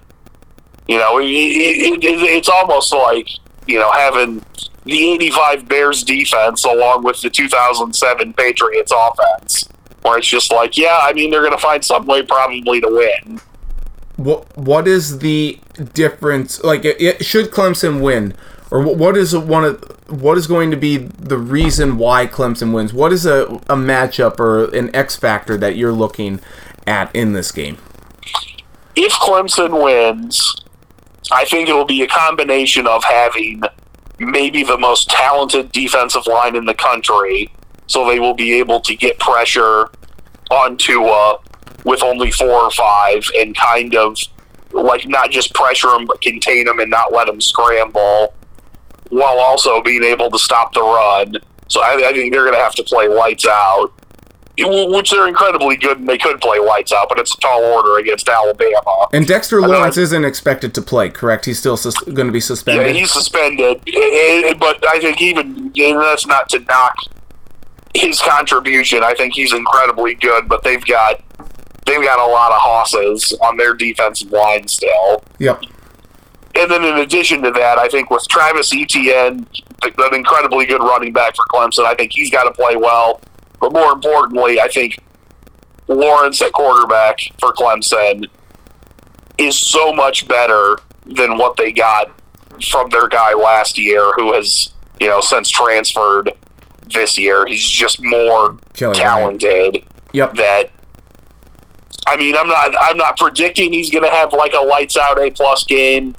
you 0.88 0.98
know, 0.98 1.20
it, 1.20 1.26
it, 1.26 2.04
it, 2.04 2.22
it's 2.22 2.50
almost 2.50 2.94
like 2.94 3.28
you 3.68 3.80
know 3.80 3.92
having 3.92 4.44
the 4.86 5.14
'85 5.14 5.68
Bears 5.68 6.04
defense 6.04 6.64
along 6.64 7.04
with 7.04 7.22
the 7.22 7.30
2007 7.30 8.34
Patriots 8.34 8.94
offense, 8.96 9.70
where 10.02 10.18
it's 10.18 10.28
just 10.28 10.52
like, 10.52 10.78
yeah, 10.78 11.00
I 11.02 11.14
mean, 11.14 11.32
they're 11.32 11.42
going 11.42 11.52
to 11.52 11.58
find 11.58 11.84
some 11.84 12.06
way 12.06 12.24
probably 12.24 12.82
to 12.82 12.88
win. 12.88 13.42
What 14.18 14.58
what 14.58 14.88
is 14.88 15.20
the 15.20 15.60
difference? 15.94 16.64
Like, 16.64 16.86
it, 16.86 17.02
it, 17.02 17.26
should 17.26 17.52
Clemson 17.52 18.02
win, 18.02 18.34
or 18.72 18.82
what 18.82 19.18
is 19.18 19.36
one 19.36 19.66
of 19.66 19.84
what 20.10 20.38
is 20.38 20.48
going 20.48 20.72
to 20.72 20.78
be 20.78 20.98
the 20.98 21.38
reason 21.38 21.98
why 21.98 22.28
Clemson 22.28 22.74
wins? 22.74 22.94
What 22.94 23.12
is 23.12 23.26
a, 23.26 23.46
a 23.46 23.76
matchup 23.76 24.40
or 24.40 24.74
an 24.76 24.96
X 24.96 25.16
factor 25.16 25.58
that 25.58 25.76
you're 25.76 25.92
looking 25.92 26.40
at 26.88 27.14
in 27.16 27.34
this 27.34 27.52
game? 27.52 27.78
if 28.96 29.14
Clemson 29.14 29.84
wins, 29.84 30.56
I 31.32 31.46
think 31.46 31.70
it'll 31.70 31.86
be 31.86 32.02
a 32.02 32.08
combination 32.08 32.88
of 32.88 33.04
having 33.04 33.62
maybe 34.20 34.64
the 34.64 34.78
most 34.78 35.10
talented 35.10 35.72
defensive 35.72 36.28
line 36.28 36.56
in 36.56 36.66
the 36.66 36.74
country, 36.74 37.52
so 37.88 38.08
they 38.08 38.20
will 38.20 38.34
be 38.34 38.54
able 38.54 38.80
to 38.82 38.96
get 38.96 39.20
pressure 39.20 39.90
on 40.52 40.78
Tua 40.78 41.34
uh, 41.34 41.38
with 41.84 42.04
only 42.04 42.32
four 42.32 42.50
or 42.50 42.72
five 42.72 43.24
and 43.38 43.56
kind 43.56 43.96
of 43.96 44.18
like 44.72 45.08
not 45.08 45.32
just 45.32 45.54
pressure 45.54 45.90
him 45.90 46.06
but 46.06 46.20
contain 46.22 46.68
him 46.68 46.80
and 46.80 46.90
not 46.90 47.14
let 47.14 47.28
him 47.28 47.40
scramble 47.40 48.34
while 49.10 49.40
also 49.40 49.82
being 49.82 50.04
able 50.04 50.30
to 50.30 50.40
stop 50.40 50.74
the 50.74 50.82
run. 50.82 51.36
So 51.68 51.82
I, 51.82 52.10
I 52.10 52.14
think 52.14 52.34
they're 52.34 52.44
going 52.44 52.58
to 52.58 52.60
have 52.60 52.76
to 52.76 52.84
play 52.84 53.08
lights 53.08 53.46
out 53.48 53.94
which 54.58 55.12
they're 55.12 55.28
incredibly 55.28 55.76
good 55.76 56.00
and 56.00 56.08
they 56.08 56.18
could 56.18 56.40
play 56.42 56.60
lights 56.60 56.94
out, 56.94 57.10
but 57.10 57.20
it's 57.20 57.34
a 57.34 57.38
tall 57.42 57.64
order 57.64 57.98
against 57.98 58.30
Alabama. 58.30 59.08
And 59.14 59.28
Dexter 59.28 59.62
Lawrence 59.62 59.98
isn't 59.98 60.26
expected 60.26 60.74
to 60.76 60.82
play, 60.82 61.10
correct? 61.10 61.46
He's 61.46 61.60
still 61.60 61.78
sus- 61.78 62.00
going 62.02 62.28
to 62.28 62.34
be 62.34 62.40
suspended. 62.40 62.88
Yeah, 62.88 62.94
he's 63.02 63.12
suspended, 63.12 63.82
but 64.60 64.88
I 64.88 65.00
think 65.00 65.22
even 65.22 65.72
that's 65.76 66.26
not 66.26 66.50
to 66.50 66.60
knock 66.60 66.96
his 67.94 68.22
contribution. 68.22 69.04
I 69.04 69.14
think 69.14 69.34
he's 69.34 69.54
incredibly 69.54 70.16
good, 70.16 70.48
but 70.48 70.64
they've 70.64 70.84
got 70.86 71.22
they've 71.86 72.04
got 72.04 72.20
a 72.20 72.32
lot 72.32 72.52
of 72.52 72.60
hosses 72.60 73.38
on 73.42 73.58
their 73.58 73.74
defensive 73.74 74.32
line 74.32 74.68
still. 74.68 75.24
yep. 75.40 75.62
And 76.58 76.72
then 76.72 76.86
in 76.86 76.98
addition 77.00 77.42
to 77.44 77.52
that, 77.52 77.78
I 77.78 77.90
think 77.90 78.10
with 78.10 78.26
Travis 78.30 78.74
Etienne, 78.74 79.46
an 79.84 80.14
incredibly 80.14 80.66
good 80.66 80.82
running 80.82 81.12
back 81.12 81.36
for 81.36 81.44
Clemson, 81.52 81.86
I 81.86 81.96
think 81.96 82.14
he's 82.14 82.32
got 82.32 82.46
to 82.46 82.52
play 82.52 82.76
well. 82.78 83.20
But 83.60 83.74
more 83.74 83.92
importantly, 83.92 84.60
I 84.60 84.68
think 84.68 85.00
Lawrence 85.88 86.42
at 86.42 86.52
quarterback 86.52 87.20
for 87.40 87.54
Clemson 87.54 88.26
is 89.38 89.58
so 89.58 89.94
much 89.94 90.28
better 90.28 90.78
than 91.06 91.38
what 91.38 91.58
they 91.58 91.72
got 91.72 92.12
from 92.70 92.90
their 92.90 93.08
guy 93.08 93.34
last 93.34 93.78
year, 93.78 94.12
who 94.16 94.34
has 94.34 94.72
you 95.00 95.08
know 95.08 95.22
since 95.22 95.50
transferred 95.50 96.32
this 96.94 97.18
year. 97.18 97.46
He's 97.46 97.64
just 97.66 98.02
more 98.02 98.58
Kelly 98.74 98.96
talented 98.96 99.86
Yep. 100.14 100.36
that 100.36 100.72
I 102.08 102.16
mean, 102.18 102.36
I'm 102.38 102.48
not 102.48 102.74
I'm 102.80 102.98
not 102.98 103.18
predicting 103.18 103.74
he's 103.74 103.90
going 103.90 104.04
to 104.04 104.10
have 104.10 104.32
like 104.32 104.54
a 104.54 104.64
lights 104.64 104.96
out 104.96 105.20
A 105.20 105.32
plus 105.32 105.64
game, 105.64 106.16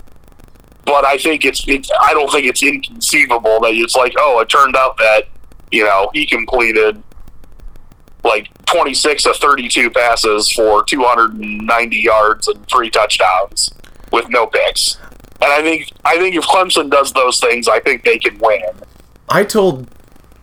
but 0.85 1.05
I 1.05 1.17
think 1.17 1.45
it's 1.45 1.67
it's 1.67 1.91
I 2.01 2.13
don't 2.13 2.31
think 2.31 2.47
it's 2.47 2.63
inconceivable 2.63 3.61
that 3.61 3.73
it's 3.73 3.95
like 3.97 4.15
oh 4.19 4.41
it 4.41 4.49
turned 4.49 4.77
out 4.77 4.97
that 4.99 5.29
you 5.71 5.85
know 5.85 6.11
he 6.13 6.27
completed 6.27 7.03
like 8.27 8.49
26 8.67 9.27
of 9.27 9.37
32 9.37 9.91
passes 9.91 10.51
for 10.53 10.85
290 10.85 11.97
yards 11.97 12.49
and 12.49 12.67
three 12.69 12.91
touchdowns 12.91 13.73
with 14.13 14.29
no 14.29 14.47
picks. 14.47 14.99
And 15.41 15.53
I 15.53 15.63
think 15.63 15.91
I 16.05 16.17
think 16.17 16.35
if 16.35 16.45
Clemson 16.45 16.91
does 16.91 17.13
those 17.13 17.41
things, 17.41 17.69
I 17.69 17.81
think 17.81 18.05
they 18.05 18.19
can 18.19 18.39
win. 18.39 18.63
I 19.29 19.45
told 19.45 19.89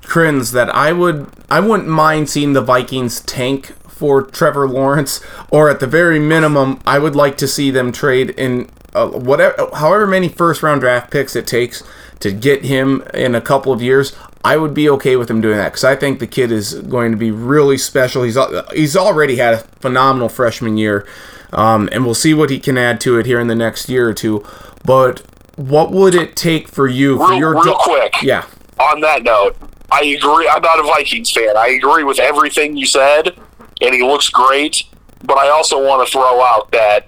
Kriens 0.01 0.51
that 0.51 0.73
I 0.73 0.91
would 0.91 1.29
I 1.49 1.59
wouldn't 1.59 1.89
mind 1.89 2.29
seeing 2.29 2.53
the 2.53 2.61
Vikings 2.61 3.21
tank 3.21 3.73
for 3.87 4.21
Trevor 4.21 4.67
Lawrence, 4.67 5.21
or 5.49 5.69
at 5.69 5.79
the 5.79 5.87
very 5.87 6.19
minimum, 6.19 6.79
I 6.85 6.99
would 6.99 7.15
like 7.15 7.37
to 7.37 7.47
see 7.47 7.71
them 7.71 7.91
trade 7.91 8.31
in 8.31 8.69
uh, 8.93 9.07
whatever, 9.07 9.69
however 9.75 10.05
many 10.05 10.29
first 10.29 10.61
round 10.61 10.81
draft 10.81 11.09
picks 11.09 11.35
it 11.35 11.47
takes 11.47 11.83
to 12.19 12.31
get 12.31 12.65
him 12.65 13.03
in 13.13 13.33
a 13.35 13.41
couple 13.41 13.71
of 13.71 13.81
years. 13.81 14.13
I 14.43 14.57
would 14.57 14.73
be 14.73 14.89
okay 14.89 15.15
with 15.15 15.29
him 15.29 15.39
doing 15.39 15.57
that 15.57 15.69
because 15.69 15.85
I 15.85 15.95
think 15.95 16.19
the 16.19 16.27
kid 16.27 16.51
is 16.51 16.73
going 16.73 17.11
to 17.11 17.17
be 17.17 17.31
really 17.31 17.77
special. 17.77 18.23
He's 18.23 18.37
he's 18.73 18.97
already 18.97 19.37
had 19.37 19.53
a 19.53 19.57
phenomenal 19.79 20.27
freshman 20.27 20.77
year, 20.77 21.07
um, 21.53 21.87
and 21.91 22.03
we'll 22.05 22.13
see 22.13 22.33
what 22.33 22.49
he 22.49 22.59
can 22.59 22.77
add 22.77 22.99
to 23.01 23.17
it 23.17 23.25
here 23.25 23.39
in 23.39 23.47
the 23.47 23.55
next 23.55 23.87
year 23.87 24.09
or 24.09 24.13
two. 24.13 24.45
But 24.83 25.21
what 25.55 25.91
would 25.91 26.13
it 26.13 26.35
take 26.35 26.67
for 26.67 26.87
you 26.87 27.17
for 27.17 27.29
real, 27.29 27.39
your 27.39 27.63
real 27.63 27.75
quick? 27.75 28.21
Yeah. 28.21 28.45
On 28.79 28.99
that 29.01 29.23
note, 29.23 29.55
I 29.91 30.03
agree. 30.03 30.49
I'm 30.49 30.61
not 30.61 30.79
a 30.79 30.83
Vikings 30.83 31.31
fan. 31.31 31.55
I 31.55 31.67
agree 31.67 32.03
with 32.03 32.19
everything 32.19 32.75
you 32.75 32.85
said, 32.85 33.37
and 33.81 33.95
he 33.95 34.01
looks 34.01 34.29
great. 34.29 34.83
But 35.23 35.37
I 35.37 35.49
also 35.49 35.81
want 35.81 36.05
to 36.05 36.11
throw 36.11 36.43
out 36.43 36.69
that 36.71 37.07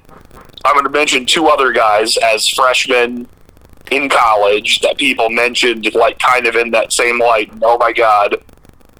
I'm 0.64 0.74
going 0.74 0.86
to 0.86 0.90
mention 0.90 1.26
two 1.26 1.48
other 1.48 1.74
guys 1.74 2.16
as 2.18 2.48
freshmen 2.48 3.28
in 3.92 4.10
college 4.10 4.80
that 4.82 4.98
people 4.98 5.30
mentioned, 5.30 5.94
like 5.96 6.20
kind 6.20 6.48
of 6.48 6.56
in 6.56 6.72
that 6.72 6.92
same 6.94 7.20
light. 7.20 7.52
Oh 7.62 7.78
my 7.78 7.92
God, 7.94 8.36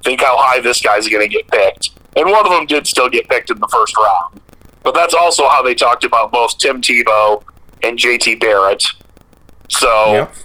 think 0.04 0.22
how 0.22 0.38
high 0.38 0.60
this 0.60 0.82
guy's 0.82 1.08
going 1.08 1.28
to 1.28 1.34
get 1.34 1.48
picked. 1.48 1.92
And 2.16 2.30
one 2.30 2.46
of 2.46 2.52
them 2.52 2.66
did 2.66 2.88
still 2.88 3.10
get 3.10 3.28
picked 3.28 3.50
in 3.50 3.60
the 3.60 3.68
first 3.68 3.96
round. 3.98 4.40
But 4.84 4.94
that's 4.94 5.14
also 5.14 5.48
how 5.50 5.62
they 5.64 5.74
talked 5.76 6.04
about 6.04 6.32
both 6.32 6.58
Tim 6.58 6.82
Tebow 6.82 7.44
and 7.84 7.98
JT 7.98 8.40
Barrett. 8.40 8.84
So 9.70 10.12
Yep. 10.14 10.36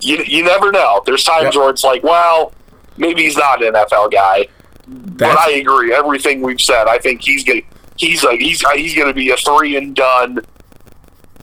you, 0.00 0.16
you 0.26 0.44
never 0.44 0.72
know. 0.72 1.02
There's 1.06 1.24
times 1.24 1.54
Yep. 1.54 1.56
where 1.56 1.70
it's 1.70 1.84
like, 1.84 2.02
well, 2.02 2.52
maybe 2.96 3.22
he's 3.24 3.36
not 3.36 3.62
an 3.62 3.74
NFL 3.74 4.10
guy. 4.10 4.46
But 4.86 5.38
I 5.38 5.52
agree. 5.52 5.94
Everything 5.94 6.42
we've 6.42 6.60
said, 6.60 6.86
I 6.88 6.98
think 6.98 7.22
he's 7.22 7.42
gonna 7.44 7.60
he's 7.96 8.22
like 8.24 8.40
he's 8.40 8.62
he's 8.74 8.94
gonna 8.94 9.14
be 9.14 9.30
a 9.30 9.36
three 9.36 9.76
and 9.76 9.94
done 9.96 10.40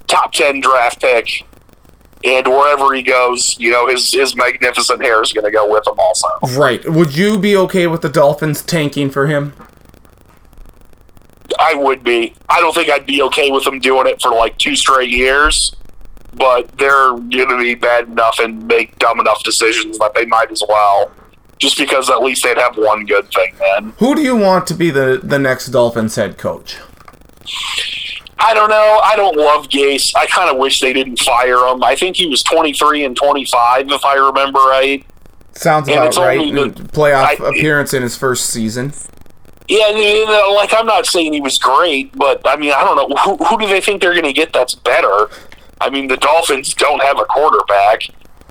top 0.07 0.31
ten 0.33 0.59
draft 0.59 1.01
pick, 1.01 1.43
and 2.23 2.47
wherever 2.47 2.93
he 2.93 3.01
goes, 3.01 3.55
you 3.59 3.71
know 3.71 3.87
his 3.87 4.11
his 4.11 4.35
magnificent 4.35 5.01
hair 5.01 5.21
is 5.21 5.33
gonna 5.33 5.51
go 5.51 5.69
with 5.71 5.85
him 5.87 5.95
also. 5.99 6.27
right. 6.57 6.87
Would 6.89 7.15
you 7.15 7.39
be 7.39 7.55
okay 7.57 7.87
with 7.87 8.01
the 8.01 8.09
Dolphins 8.09 8.61
tanking 8.61 9.09
for 9.09 9.27
him? 9.27 9.53
I 11.59 11.73
would 11.75 12.03
be. 12.03 12.33
I 12.49 12.59
don't 12.59 12.73
think 12.73 12.89
I'd 12.89 13.05
be 13.05 13.21
okay 13.23 13.51
with 13.51 13.63
them 13.63 13.79
doing 13.79 14.07
it 14.07 14.21
for 14.21 14.31
like 14.31 14.57
two 14.57 14.75
straight 14.75 15.09
years, 15.09 15.75
but 16.33 16.77
they're 16.77 17.13
gonna 17.17 17.57
be 17.57 17.75
bad 17.75 18.07
enough 18.07 18.39
and 18.39 18.65
make 18.67 18.97
dumb 18.99 19.19
enough 19.19 19.43
decisions 19.43 19.97
that 19.99 20.13
they 20.13 20.25
might 20.25 20.51
as 20.51 20.63
well. 20.67 21.11
Just 21.59 21.77
because 21.77 22.09
at 22.09 22.23
least 22.23 22.43
they'd 22.43 22.57
have 22.57 22.75
one 22.75 23.05
good 23.05 23.31
thing 23.31 23.53
then. 23.59 23.93
Who 23.99 24.15
do 24.15 24.21
you 24.23 24.35
want 24.35 24.65
to 24.67 24.73
be 24.73 24.89
the, 24.89 25.19
the 25.21 25.37
next 25.37 25.67
Dolphins 25.67 26.15
head 26.15 26.39
coach? 26.39 26.77
I 28.43 28.53
don't 28.53 28.69
know. 28.69 28.99
I 29.03 29.15
don't 29.15 29.37
love 29.37 29.69
Gase. 29.69 30.13
I 30.15 30.25
kind 30.25 30.49
of 30.49 30.57
wish 30.57 30.79
they 30.81 30.93
didn't 30.93 31.19
fire 31.19 31.57
him. 31.67 31.83
I 31.83 31.95
think 31.95 32.15
he 32.15 32.27
was 32.27 32.41
23 32.43 33.05
and 33.05 33.15
25, 33.15 33.91
if 33.91 34.03
I 34.03 34.15
remember 34.15 34.59
right. 34.59 35.05
Sounds 35.53 35.87
And 35.89 35.97
about 35.99 36.15
right. 36.17 36.53
the- 36.53 36.83
playoff 36.85 37.39
I- 37.41 37.49
appearance 37.49 37.93
in 37.93 38.01
his 38.01 38.17
first 38.17 38.47
season. 38.47 38.93
Yeah, 39.67 39.89
you 39.89 40.25
know, 40.25 40.53
like 40.55 40.73
I'm 40.73 40.85
not 40.85 41.05
saying 41.05 41.31
he 41.33 41.39
was 41.39 41.57
great, 41.57 42.13
but 42.17 42.41
I 42.45 42.57
mean, 42.57 42.73
I 42.73 42.83
don't 42.83 42.95
know 43.09 43.15
who, 43.17 43.37
who 43.45 43.57
do 43.59 43.67
they 43.67 43.79
think 43.79 44.01
they're 44.01 44.13
going 44.13 44.25
to 44.25 44.33
get 44.33 44.51
that's 44.51 44.75
better. 44.75 45.29
I 45.79 45.89
mean, 45.89 46.07
the 46.09 46.17
Dolphins 46.17 46.73
don't 46.73 47.01
have 47.01 47.19
a 47.19 47.25
quarterback. 47.25 48.01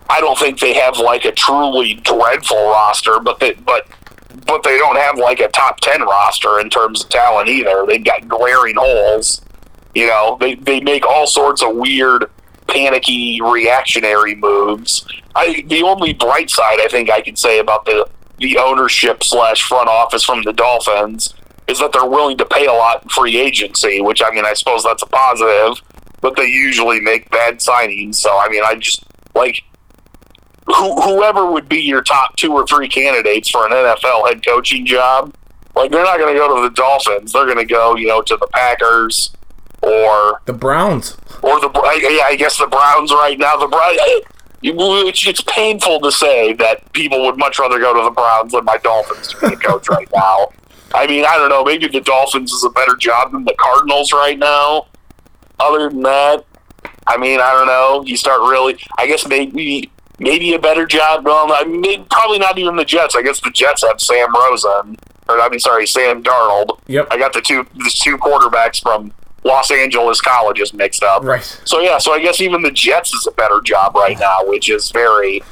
I 0.09 0.21
don't 0.21 0.39
think 0.39 0.61
they 0.61 0.73
have 0.75 0.99
like 0.99 1.25
a 1.27 1.33
truly 1.33 1.95
dreadful 1.95 2.57
roster, 2.69 3.19
but 3.21 3.39
they 3.39 3.53
but 3.53 3.87
but 4.47 4.63
they 4.63 4.79
don't 4.79 4.97
have 4.97 5.19
like 5.19 5.41
a 5.41 5.49
top 5.49 5.81
ten 5.81 6.01
roster 6.03 6.59
in 6.59 6.71
terms 6.71 7.05
of 7.05 7.11
talent 7.11 7.49
either. 7.49 7.85
They've 7.87 8.05
got 8.05 8.27
glaring 8.27 8.77
holes. 8.79 9.43
You 9.95 10.07
know, 10.07 10.37
they 10.41 10.55
they 10.55 10.81
make 10.81 11.07
all 11.07 11.27
sorts 11.27 11.63
of 11.63 11.75
weird, 11.75 12.31
panicky, 12.69 13.41
reactionary 13.43 14.35
moves. 14.35 15.07
I 15.35 15.65
the 15.67 15.83
only 15.83 16.13
bright 16.13 16.51
side 16.51 16.81
I 16.81 16.89
think 16.89 17.11
I 17.11 17.21
can 17.21 17.37
say 17.37 17.59
about 17.59 17.85
the 17.85 18.09
the 18.39 18.57
ownership 18.59 19.23
slash 19.23 19.63
front 19.63 19.89
office 19.89 20.25
from 20.25 20.43
the 20.43 20.53
Dolphins 20.53 21.35
is 21.67 21.79
that 21.79 21.93
they're 21.93 22.07
willing 22.07 22.37
to 22.39 22.47
pay 22.47 22.67
a 22.67 22.73
lot 22.73 23.03
in 23.03 23.09
free 23.11 23.39
agency, 23.39 24.01
which 24.01 24.23
I 24.23 24.31
mean 24.31 24.45
I 24.45 24.55
suppose 24.55 24.85
that's 24.85 25.03
a 25.03 25.07
positive, 25.07 25.83
but 26.21 26.37
they 26.37 26.47
usually 26.47 27.01
make 27.01 27.31
bad 27.31 27.59
signings. 27.59 28.17
So 28.17 28.39
I 28.39 28.49
mean 28.49 28.63
I 28.65 28.77
just 28.77 29.05
like 29.35 29.63
who, 30.67 31.01
whoever 31.03 31.51
would 31.51 31.69
be 31.69 31.81
your 31.81 32.03
top 32.03 32.37
two 32.37 32.53
or 32.53 32.65
three 32.67 32.89
candidates 32.89 33.51
for 33.51 33.67
an 33.67 33.73
NFL 33.73 34.29
head 34.29 34.47
coaching 34.47 34.87
job, 34.87 35.35
like 35.75 35.91
they're 35.91 36.05
not 36.05 36.19
going 36.19 36.33
to 36.33 36.39
go 36.39 36.55
to 36.57 36.63
the 36.63 36.75
Dolphins. 36.75 37.33
They're 37.33 37.47
going 37.47 37.59
to 37.59 37.65
go, 37.65 37.97
you 37.97 38.07
know, 38.07 38.23
to 38.23 38.37
the 38.37 38.47
Packers 38.53 39.31
or 39.83 40.41
The 40.47 40.53
Browns. 40.53 41.17
or 41.43 41.61
the 41.61 41.69
I, 41.75 42.23
I 42.29 42.37
guess 42.37 42.59
the 42.59 42.67
Browns 42.67 43.13
right 43.13 43.39
now. 43.39 43.57
The 43.57 43.67
Browns. 43.67 43.99
Which 44.63 45.27
it's 45.27 45.41
painful 45.41 46.01
to 46.01 46.13
say 46.13 46.53
that 46.55 46.93
people 46.93 47.23
would 47.25 47.39
much 47.39 47.59
rather 47.59 47.79
go 47.79 47.95
to 47.95 48.03
the 48.05 48.11
Browns 48.11 48.53
than 48.53 48.65
my 48.67 48.77
Dolphins 48.79 49.29
to 49.29 49.41
be 49.49 49.55
a 49.55 49.57
coach 49.57 49.89
right 49.89 50.09
now. 50.15 50.49
I 50.93 51.07
mean, 51.07 51.25
I 51.25 51.39
don't 51.39 51.49
know. 51.49 51.65
Maybe 51.65 51.87
the 51.89 52.01
Dolphins 52.03 52.53
is 52.53 52.63
a 52.65 52.71
better 52.71 52.95
job 52.97 53.33
than 53.33 53.45
the 53.45 53.55
Cardinals 53.59 54.13
right 54.13 54.39
now. 54.39 54.87
Other 55.59 55.89
than 55.89 56.03
that, 56.03 56.45
I 57.07 57.17
mean, 57.17 57.41
I 57.41 57.53
don't 57.53 57.67
know. 57.69 58.03
You 58.05 58.17
start 58.19 58.41
really. 58.43 58.79
I 58.99 59.07
guess 59.07 59.27
maybe 59.27 59.91
maybe 60.19 60.53
a 60.53 60.59
better 60.59 60.85
job. 60.87 61.25
Well, 61.25 61.51
I 61.55 61.65
mean, 61.65 62.05
probably 62.11 62.39
not 62.39 62.59
even 62.59 62.77
the 62.77 62.85
Jets. 62.85 63.17
I 63.17 63.23
guess 63.23 63.41
the 63.41 63.51
Jets 63.53 63.83
have 63.87 63.99
Sam 64.01 64.35
Rosen, 64.35 64.97
or 65.29 65.41
I 65.41 65.49
mean, 65.49 65.61
sorry, 65.61 65.87
Sam 65.87 66.23
Darnold. 66.23 66.81
Yep. 66.87 67.09
I 67.11 67.17
got 67.19 67.33
the 67.33 67.41
two 67.41 67.67
the 67.77 67.91
two 67.95 68.19
quarterbacks 68.19 68.83
from 68.83 69.13
Los 69.45 69.71
Angeles 69.71 70.21
College 70.21 70.61
is 70.61 70.73
mixed 70.75 71.03
up. 71.03 71.25
Right. 71.25 71.43
So 71.65 71.81
yeah, 71.81 71.99
so 71.99 72.13
I 72.13 72.21
guess 72.21 72.41
even 72.41 72.63
the 72.63 72.71
Jets 72.71 73.15
is 73.15 73.27
a 73.27 73.33
better 73.33 73.61
job 73.63 73.95
right 73.95 74.19
now, 74.19 74.41
which 74.45 74.69
is 74.69 74.91
very 74.91 75.43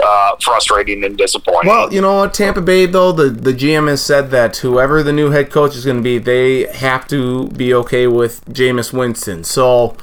uh, 0.00 0.36
frustrating 0.40 1.04
and 1.04 1.16
disappointing. 1.16 1.70
Well, 1.70 1.92
you 1.92 2.00
know 2.00 2.18
what, 2.18 2.34
Tampa 2.34 2.60
Bay 2.60 2.86
though 2.86 3.12
the 3.12 3.28
the 3.30 3.52
GM 3.52 3.88
has 3.88 4.02
said 4.02 4.30
that 4.30 4.58
whoever 4.58 5.02
the 5.02 5.12
new 5.12 5.30
head 5.30 5.50
coach 5.50 5.76
is 5.76 5.84
going 5.84 5.98
to 5.98 6.02
be, 6.02 6.18
they 6.18 6.66
have 6.72 7.06
to 7.08 7.48
be 7.48 7.72
okay 7.74 8.06
with 8.06 8.44
Jameis 8.46 8.92
Winston. 8.92 9.44
So, 9.44 9.96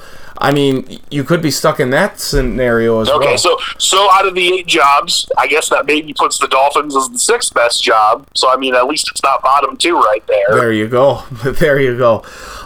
I 0.44 0.52
mean, 0.52 1.00
you 1.10 1.24
could 1.24 1.42
be 1.42 1.50
stuck 1.50 1.80
in 1.80 1.90
that 1.92 2.20
scenario 2.20 3.00
as 3.00 3.08
okay, 3.08 3.18
well. 3.18 3.28
Okay, 3.30 3.38
so 3.38 3.58
so 3.78 4.10
out 4.12 4.28
of 4.28 4.36
the 4.36 4.54
eight 4.54 4.68
jobs, 4.68 5.26
I 5.38 5.48
guess 5.48 5.70
that 5.70 5.86
maybe 5.86 6.14
puts 6.14 6.38
the 6.38 6.50
Dolphins 6.50 6.98
as 6.98 7.08
the 7.08 7.18
sixth 7.18 7.54
best 7.54 7.82
job. 7.82 8.28
So 8.36 8.50
I 8.52 8.58
mean, 8.58 8.76
at 8.76 8.86
least 8.86 9.10
it's 9.10 9.24
not 9.24 9.42
bottom 9.42 9.78
two 9.78 9.96
right 9.96 10.22
there. 10.28 10.46
There 10.50 10.74
you 10.74 10.90
go. 10.90 11.24
there 11.46 11.80
you 11.80 11.98
go. 11.98 12.26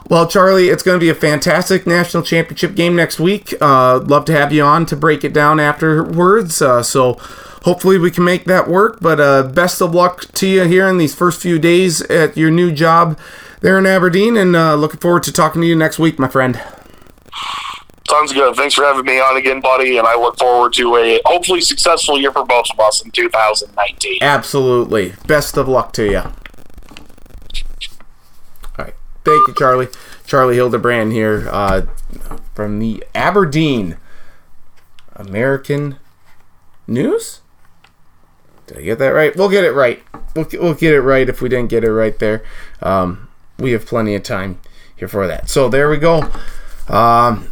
Well, 0.09 0.27
Charlie, 0.27 0.69
it's 0.69 0.81
going 0.81 0.99
to 0.99 1.03
be 1.03 1.09
a 1.09 1.15
fantastic 1.15 1.85
national 1.85 2.23
championship 2.23 2.73
game 2.73 2.95
next 2.95 3.19
week. 3.19 3.53
Uh, 3.61 3.99
love 3.99 4.25
to 4.25 4.31
have 4.31 4.51
you 4.51 4.63
on 4.63 4.87
to 4.87 4.95
break 4.95 5.23
it 5.23 5.31
down 5.33 5.59
afterwards. 5.59 6.59
Uh, 6.63 6.81
so 6.81 7.13
hopefully 7.61 7.99
we 7.99 8.09
can 8.09 8.23
make 8.23 8.45
that 8.45 8.67
work. 8.67 8.99
But 9.01 9.19
uh, 9.19 9.43
best 9.43 9.83
of 9.83 9.93
luck 9.93 10.31
to 10.33 10.47
you 10.47 10.63
here 10.63 10.87
in 10.87 10.97
these 10.97 11.13
first 11.13 11.39
few 11.39 11.59
days 11.59 12.01
at 12.03 12.35
your 12.35 12.49
new 12.49 12.71
job 12.71 13.19
there 13.61 13.77
in 13.77 13.85
Aberdeen. 13.85 14.35
And 14.35 14.55
uh, 14.55 14.73
looking 14.73 14.99
forward 14.99 15.21
to 15.23 15.31
talking 15.31 15.61
to 15.61 15.67
you 15.67 15.75
next 15.75 15.99
week, 15.99 16.17
my 16.17 16.27
friend. 16.27 16.59
Sounds 18.09 18.31
good. 18.31 18.55
Thanks 18.55 18.73
for 18.73 18.83
having 18.83 19.05
me 19.05 19.19
on 19.19 19.35
again, 19.35 19.59
buddy. 19.59 19.97
And 19.97 20.07
I 20.07 20.15
look 20.15 20.37
forward 20.37 20.71
to 20.73 20.95
a 20.95 21.19
hopefully 21.25 21.59
successful 21.59 22.17
year 22.17 22.31
for 22.31 22.45
both 22.45 22.67
of 22.71 22.79
us 22.79 23.03
in 23.03 23.11
2019. 23.11 24.19
Absolutely. 24.21 25.13
Best 25.25 25.57
of 25.57 25.67
luck 25.67 25.91
to 25.93 26.05
you. 26.05 26.19
All 26.19 26.31
right. 28.77 28.95
Thank 29.25 29.47
you, 29.47 29.53
Charlie. 29.57 29.89
Charlie 30.25 30.55
Hildebrand 30.55 31.11
here 31.11 31.49
uh, 31.51 31.81
from 32.55 32.79
the 32.79 33.03
Aberdeen 33.13 33.97
American 35.15 35.97
News. 36.87 37.41
Did 38.67 38.77
I 38.77 38.81
get 38.83 38.99
that 38.99 39.09
right? 39.09 39.35
We'll 39.35 39.49
get 39.49 39.65
it 39.65 39.71
right. 39.71 40.01
We'll, 40.33 40.47
we'll 40.53 40.73
get 40.75 40.93
it 40.93 41.01
right 41.01 41.27
if 41.27 41.41
we 41.41 41.49
didn't 41.49 41.69
get 41.69 41.83
it 41.83 41.91
right 41.91 42.17
there. 42.19 42.43
Um, 42.81 43.27
we 43.59 43.71
have 43.71 43.85
plenty 43.85 44.15
of 44.15 44.23
time 44.23 44.59
here 44.95 45.07
for 45.09 45.27
that. 45.27 45.49
So 45.49 45.67
there 45.67 45.89
we 45.89 45.97
go. 45.97 46.29
Um, 46.87 47.51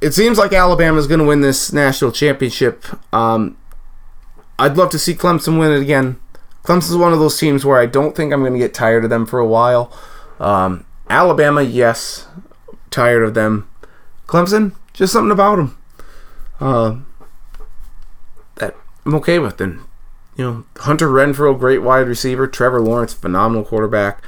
it 0.00 0.14
seems 0.14 0.38
like 0.38 0.52
Alabama's 0.52 1.06
going 1.06 1.20
to 1.20 1.26
win 1.26 1.40
this 1.40 1.72
national 1.72 2.12
championship. 2.12 2.84
Um, 3.12 3.56
I'd 4.58 4.76
love 4.76 4.90
to 4.90 4.98
see 4.98 5.14
Clemson 5.14 5.58
win 5.58 5.72
it 5.72 5.80
again. 5.80 6.18
Clemson's 6.62 6.96
one 6.96 7.12
of 7.12 7.18
those 7.18 7.38
teams 7.38 7.64
where 7.64 7.78
I 7.78 7.86
don't 7.86 8.14
think 8.14 8.32
I'm 8.32 8.40
going 8.40 8.52
to 8.52 8.58
get 8.58 8.74
tired 8.74 9.04
of 9.04 9.10
them 9.10 9.26
for 9.26 9.38
a 9.38 9.46
while. 9.46 9.92
Um, 10.38 10.84
Alabama, 11.08 11.62
yes, 11.62 12.26
tired 12.90 13.22
of 13.22 13.34
them. 13.34 13.68
Clemson, 14.26 14.74
just 14.92 15.12
something 15.12 15.30
about 15.30 15.56
them 15.56 15.78
uh, 16.60 16.96
that 18.56 18.76
I'm 19.04 19.14
okay 19.16 19.38
with. 19.38 19.60
And 19.60 19.80
you 20.36 20.44
know, 20.44 20.64
Hunter 20.76 21.08
Renfrow, 21.08 21.58
great 21.58 21.82
wide 21.82 22.06
receiver. 22.06 22.46
Trevor 22.46 22.80
Lawrence, 22.80 23.14
phenomenal 23.14 23.64
quarterback. 23.64 24.22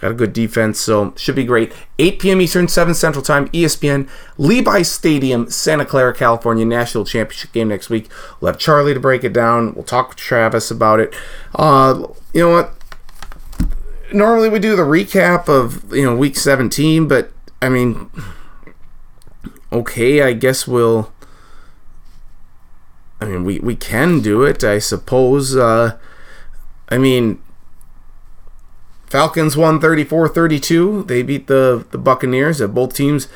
Got 0.00 0.12
a 0.12 0.14
good 0.14 0.32
defense, 0.32 0.80
so 0.80 1.12
should 1.16 1.34
be 1.34 1.44
great. 1.44 1.72
8 1.98 2.18
p.m. 2.18 2.40
Eastern, 2.40 2.68
7 2.68 2.94
Central 2.94 3.22
Time, 3.22 3.48
ESPN, 3.48 4.08
Levi 4.38 4.82
Stadium, 4.82 5.50
Santa 5.50 5.84
Clara, 5.84 6.14
California, 6.14 6.64
National 6.64 7.04
Championship 7.04 7.52
game 7.52 7.68
next 7.68 7.90
week. 7.90 8.08
We'll 8.40 8.52
have 8.52 8.58
Charlie 8.58 8.94
to 8.94 9.00
break 9.00 9.24
it 9.24 9.34
down. 9.34 9.74
We'll 9.74 9.84
talk 9.84 10.08
with 10.08 10.16
Travis 10.16 10.70
about 10.70 11.00
it. 11.00 11.14
Uh, 11.54 12.06
you 12.32 12.40
know 12.40 12.50
what? 12.50 12.74
normally 14.12 14.48
we 14.48 14.58
do 14.58 14.76
the 14.76 14.82
recap 14.82 15.48
of 15.48 15.92
you 15.94 16.04
know 16.04 16.16
week 16.16 16.36
17, 16.36 17.08
but 17.08 17.30
I 17.60 17.68
mean, 17.68 18.10
okay, 19.72 20.22
I 20.22 20.32
guess 20.32 20.66
we'll. 20.66 21.12
I 23.20 23.26
mean, 23.26 23.44
we 23.44 23.58
we 23.58 23.76
can 23.76 24.20
do 24.20 24.42
it, 24.42 24.64
I 24.64 24.78
suppose. 24.78 25.56
Uh, 25.56 25.98
I 26.88 26.98
mean, 26.98 27.42
Falcons 29.10 29.56
won 29.56 29.80
34-32. 29.80 31.06
They 31.06 31.22
beat 31.22 31.46
the 31.46 31.84
the 31.90 31.98
Buccaneers. 31.98 32.60
At 32.60 32.74
both 32.74 32.94
teams 32.94 33.28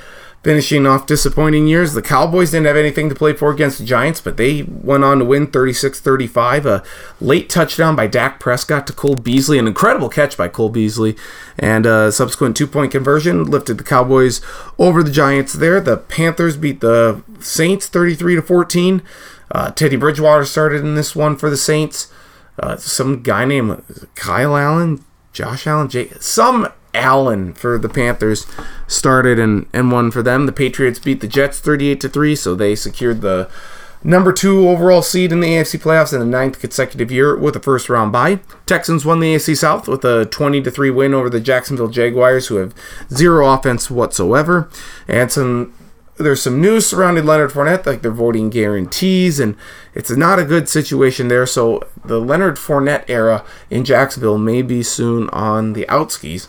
finishing 0.45 0.87
off 0.87 1.07
disappointing 1.07 1.67
years. 1.67 1.95
The 1.95 2.03
Cowboys 2.03 2.51
didn't 2.51 2.67
have 2.67 2.77
anything 2.77 3.09
to 3.09 3.15
play 3.15 3.33
for 3.33 3.51
against 3.51 3.79
the 3.79 3.85
Giants, 3.85 4.21
but 4.21 4.37
they 4.37 4.63
went 4.63 5.03
on 5.03 5.19
to 5.19 5.25
win 5.25 5.47
36-35. 5.47 6.67
A 6.67 6.85
late 7.19 7.49
touchdown 7.49 7.97
by 7.97 8.07
Dak 8.07 8.39
Prescott 8.39 8.87
to 8.87 8.93
Cole 8.93 9.17
Beasley, 9.17 9.59
an 9.59 9.67
incredible 9.67 10.11
catch 10.11 10.37
by 10.37 10.49
Cole 10.49 10.69
Beasley, 10.69 11.17
and 11.59 11.87
a 11.87 12.13
subsequent 12.13 12.57
two-point 12.59 12.93
conversion 12.93 13.45
lifted 13.45 13.79
the 13.79 13.85
Cowboys 13.85 14.43
over 14.79 15.03
the 15.03 15.11
Giants 15.11 15.55
there. 15.55 15.81
The 15.81 15.97
Panthers 15.97 16.59
beat 16.59 16.81
the 16.81 17.23
Saints 17.41 17.89
33 17.89 18.37
to 18.37 18.43
14. 18.43 19.03
Uh, 19.51 19.71
Teddy 19.71 19.97
Bridgewater 19.97 20.45
started 20.45 20.83
in 20.83 20.95
this 20.95 21.17
one 21.17 21.37
for 21.37 21.49
the 21.49 21.57
Saints. 21.57 22.13
Uh, 22.59 22.77
some 22.77 23.23
guy 23.23 23.47
named 23.47 23.83
Kyle 24.15 24.57
Allen, 24.57 25.03
Josh 25.35 25.67
Allen, 25.67 25.89
Jay, 25.89 26.11
some 26.21 26.69
Allen 26.95 27.53
for 27.53 27.77
the 27.77 27.89
Panthers 27.89 28.47
started 28.87 29.39
and, 29.39 29.67
and 29.73 29.91
won 29.91 30.11
for 30.11 30.23
them. 30.23 30.47
The 30.47 30.53
Patriots 30.53 31.01
beat 31.01 31.21
the 31.21 31.29
Jets 31.29 31.59
38 31.59 32.01
to 32.01 32.09
3, 32.09 32.37
so 32.37 32.55
they 32.55 32.75
secured 32.75 33.21
the 33.21 33.51
number 34.05 34.33
two 34.33 34.69
overall 34.69 35.03
seed 35.03 35.33
in 35.33 35.41
the 35.41 35.49
AFC 35.49 35.81
playoffs 35.81 36.13
in 36.13 36.21
the 36.21 36.27
ninth 36.27 36.61
consecutive 36.61 37.11
year 37.11 37.37
with 37.37 37.57
a 37.57 37.61
first 37.61 37.89
round 37.89 38.13
bye. 38.13 38.39
Texans 38.65 39.05
won 39.05 39.19
the 39.19 39.35
AFC 39.35 39.57
South 39.57 39.89
with 39.89 40.05
a 40.05 40.27
20 40.27 40.63
to 40.63 40.71
3 40.71 40.91
win 40.91 41.13
over 41.13 41.29
the 41.29 41.41
Jacksonville 41.41 41.89
Jaguars, 41.89 42.47
who 42.47 42.57
have 42.57 42.75
zero 43.13 43.49
offense 43.49 43.91
whatsoever. 43.91 44.69
And 45.09 45.33
some 45.33 45.75
there's 46.17 46.43
some 46.43 46.61
news 46.61 46.87
surrounding 46.87 47.27
Leonard 47.27 47.51
Fournette, 47.51 47.87
like 47.87 48.03
they're 48.03 48.11
voting 48.11 48.51
guarantees, 48.51 49.41
and 49.41 49.57
it's 49.95 50.11
not 50.11 50.39
a 50.39 50.45
good 50.45 50.69
situation 50.69 51.29
there. 51.29 51.47
So 51.47 51.83
the 52.05 52.21
Leonard 52.21 52.57
Fournette 52.57 53.05
era 53.09 53.45
in 53.71 53.85
Jacksonville 53.85 54.39
may 54.39 54.63
be 54.63 54.83
soon 54.83 55.29
on 55.31 55.73
the 55.73 55.87
outskis. 55.89 56.49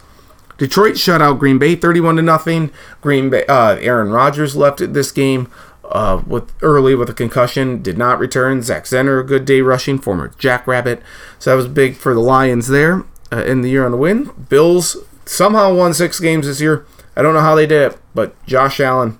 Detroit 0.58 0.98
shut 0.98 1.22
out 1.22 1.40
Green 1.40 1.58
Bay 1.58 1.76
31 1.76 2.18
to 2.18 2.22
nothing. 2.22 2.72
Green 3.02 3.30
Bay 3.30 3.46
uh, 3.48 3.76
Aaron 3.76 4.12
Rodgers 4.12 4.56
left 4.56 4.94
this 4.94 5.12
game 5.12 5.52
uh, 5.84 6.22
with 6.26 6.52
early 6.62 6.96
with 6.96 7.10
a 7.10 7.14
concussion, 7.14 7.82
did 7.82 7.98
not 7.98 8.20
return. 8.20 8.62
Zach 8.62 8.84
Zenner 8.86 9.20
a 9.20 9.24
good 9.24 9.46
day 9.46 9.62
rushing, 9.62 10.00
former 10.00 10.30
Jackrabbit. 10.38 11.02
So 11.40 11.50
that 11.50 11.58
was 11.58 11.68
big 11.68 11.96
for 11.96 12.14
the 12.14 12.22
Lions 12.22 12.68
there 12.68 13.04
uh, 13.32 13.44
in 13.44 13.62
the 13.62 13.70
year 13.70 13.86
on 13.86 13.92
the 13.92 13.98
win. 13.98 14.32
Bills 14.50 14.98
somehow 15.26 15.74
won 15.74 15.94
six 15.94 16.20
games 16.20 16.46
this 16.46 16.62
year. 16.62 16.86
I 17.16 17.22
don't 17.22 17.34
know 17.34 17.42
how 17.42 17.56
they 17.56 17.68
did 17.68 17.94
it, 17.94 18.00
but 18.14 18.36
Josh 18.46 18.80
Allen 18.80 19.20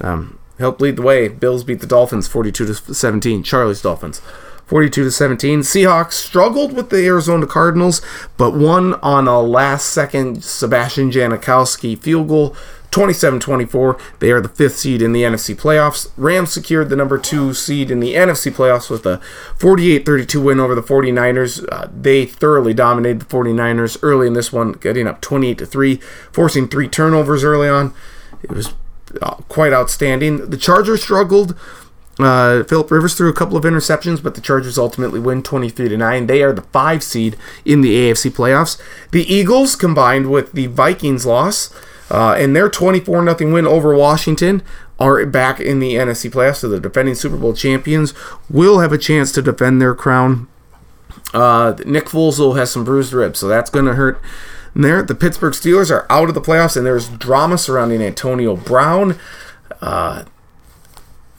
um, 0.00 0.38
helped 0.58 0.80
lead 0.80 0.96
the 0.96 1.02
way. 1.02 1.28
Bills 1.28 1.64
beat 1.64 1.80
the 1.80 1.86
Dolphins 1.86 2.28
42 2.28 2.66
to 2.66 2.74
17. 2.74 3.42
Charlie's 3.42 3.82
Dolphins. 3.82 4.20
42 4.66 5.04
to 5.04 5.10
17. 5.10 5.60
Seahawks 5.60 6.14
struggled 6.14 6.72
with 6.72 6.90
the 6.90 7.06
Arizona 7.06 7.46
Cardinals, 7.46 8.02
but 8.36 8.52
won 8.52 8.94
on 8.94 9.28
a 9.28 9.40
last 9.40 9.90
second 9.90 10.42
Sebastian 10.42 11.10
Janikowski 11.10 11.96
field 11.98 12.28
goal. 12.28 12.56
27 12.92 13.40
24. 13.40 13.98
They 14.20 14.30
are 14.30 14.40
the 14.40 14.48
fifth 14.48 14.76
seed 14.76 15.02
in 15.02 15.12
the 15.12 15.22
NFC 15.22 15.54
playoffs. 15.54 16.10
Rams 16.16 16.50
secured 16.50 16.88
the 16.88 16.96
number 16.96 17.18
two 17.18 17.52
seed 17.52 17.90
in 17.90 18.00
the 18.00 18.14
NFC 18.14 18.50
playoffs 18.50 18.88
with 18.88 19.04
a 19.04 19.18
48 19.58 20.06
32 20.06 20.40
win 20.40 20.60
over 20.60 20.74
the 20.74 20.82
49ers. 20.82 21.66
Uh, 21.70 21.88
they 21.94 22.24
thoroughly 22.24 22.72
dominated 22.72 23.20
the 23.20 23.26
49ers 23.26 23.98
early 24.00 24.26
in 24.26 24.32
this 24.32 24.50
one, 24.50 24.72
getting 24.72 25.06
up 25.06 25.20
28 25.20 25.68
3, 25.68 25.96
forcing 26.32 26.68
three 26.68 26.88
turnovers 26.88 27.44
early 27.44 27.68
on. 27.68 27.92
It 28.42 28.50
was 28.50 28.72
quite 29.48 29.72
outstanding. 29.72 30.50
The 30.50 30.56
Chargers 30.56 31.02
struggled. 31.02 31.56
Uh, 32.18 32.64
Philip 32.64 32.90
Rivers 32.90 33.14
threw 33.14 33.28
a 33.28 33.34
couple 33.34 33.56
of 33.56 33.64
interceptions, 33.64 34.22
but 34.22 34.34
the 34.34 34.40
Chargers 34.40 34.78
ultimately 34.78 35.20
win 35.20 35.42
23 35.42 35.90
to 35.90 35.96
9. 35.96 36.26
They 36.26 36.42
are 36.42 36.52
the 36.52 36.62
five 36.62 37.02
seed 37.02 37.36
in 37.64 37.82
the 37.82 37.94
AFC 37.94 38.30
playoffs. 38.30 38.80
The 39.12 39.22
Eagles, 39.32 39.76
combined 39.76 40.30
with 40.30 40.52
the 40.52 40.66
Vikings 40.68 41.26
loss 41.26 41.74
uh, 42.10 42.34
and 42.38 42.56
their 42.56 42.70
24 42.70 43.36
0 43.36 43.52
win 43.52 43.66
over 43.66 43.94
Washington, 43.94 44.62
are 44.98 45.24
back 45.26 45.60
in 45.60 45.78
the 45.78 45.94
NFC 45.94 46.30
playoffs. 46.30 46.56
So 46.56 46.68
the 46.68 46.80
defending 46.80 47.14
Super 47.14 47.36
Bowl 47.36 47.52
champions 47.52 48.14
will 48.48 48.80
have 48.80 48.92
a 48.92 48.98
chance 48.98 49.30
to 49.32 49.42
defend 49.42 49.82
their 49.82 49.94
crown. 49.94 50.48
Uh, 51.34 51.74
Nick 51.84 52.06
Foles 52.06 52.56
has 52.56 52.70
some 52.70 52.84
bruised 52.84 53.12
ribs, 53.12 53.40
so 53.40 53.48
that's 53.48 53.68
going 53.68 53.84
to 53.84 53.94
hurt. 53.94 54.20
There, 54.82 55.02
the 55.02 55.14
Pittsburgh 55.14 55.54
Steelers 55.54 55.90
are 55.90 56.06
out 56.10 56.28
of 56.28 56.34
the 56.34 56.40
playoffs, 56.40 56.76
and 56.76 56.84
there's 56.84 57.08
drama 57.08 57.56
surrounding 57.56 58.02
Antonio 58.02 58.56
Brown. 58.56 59.18
Uh, 59.80 60.24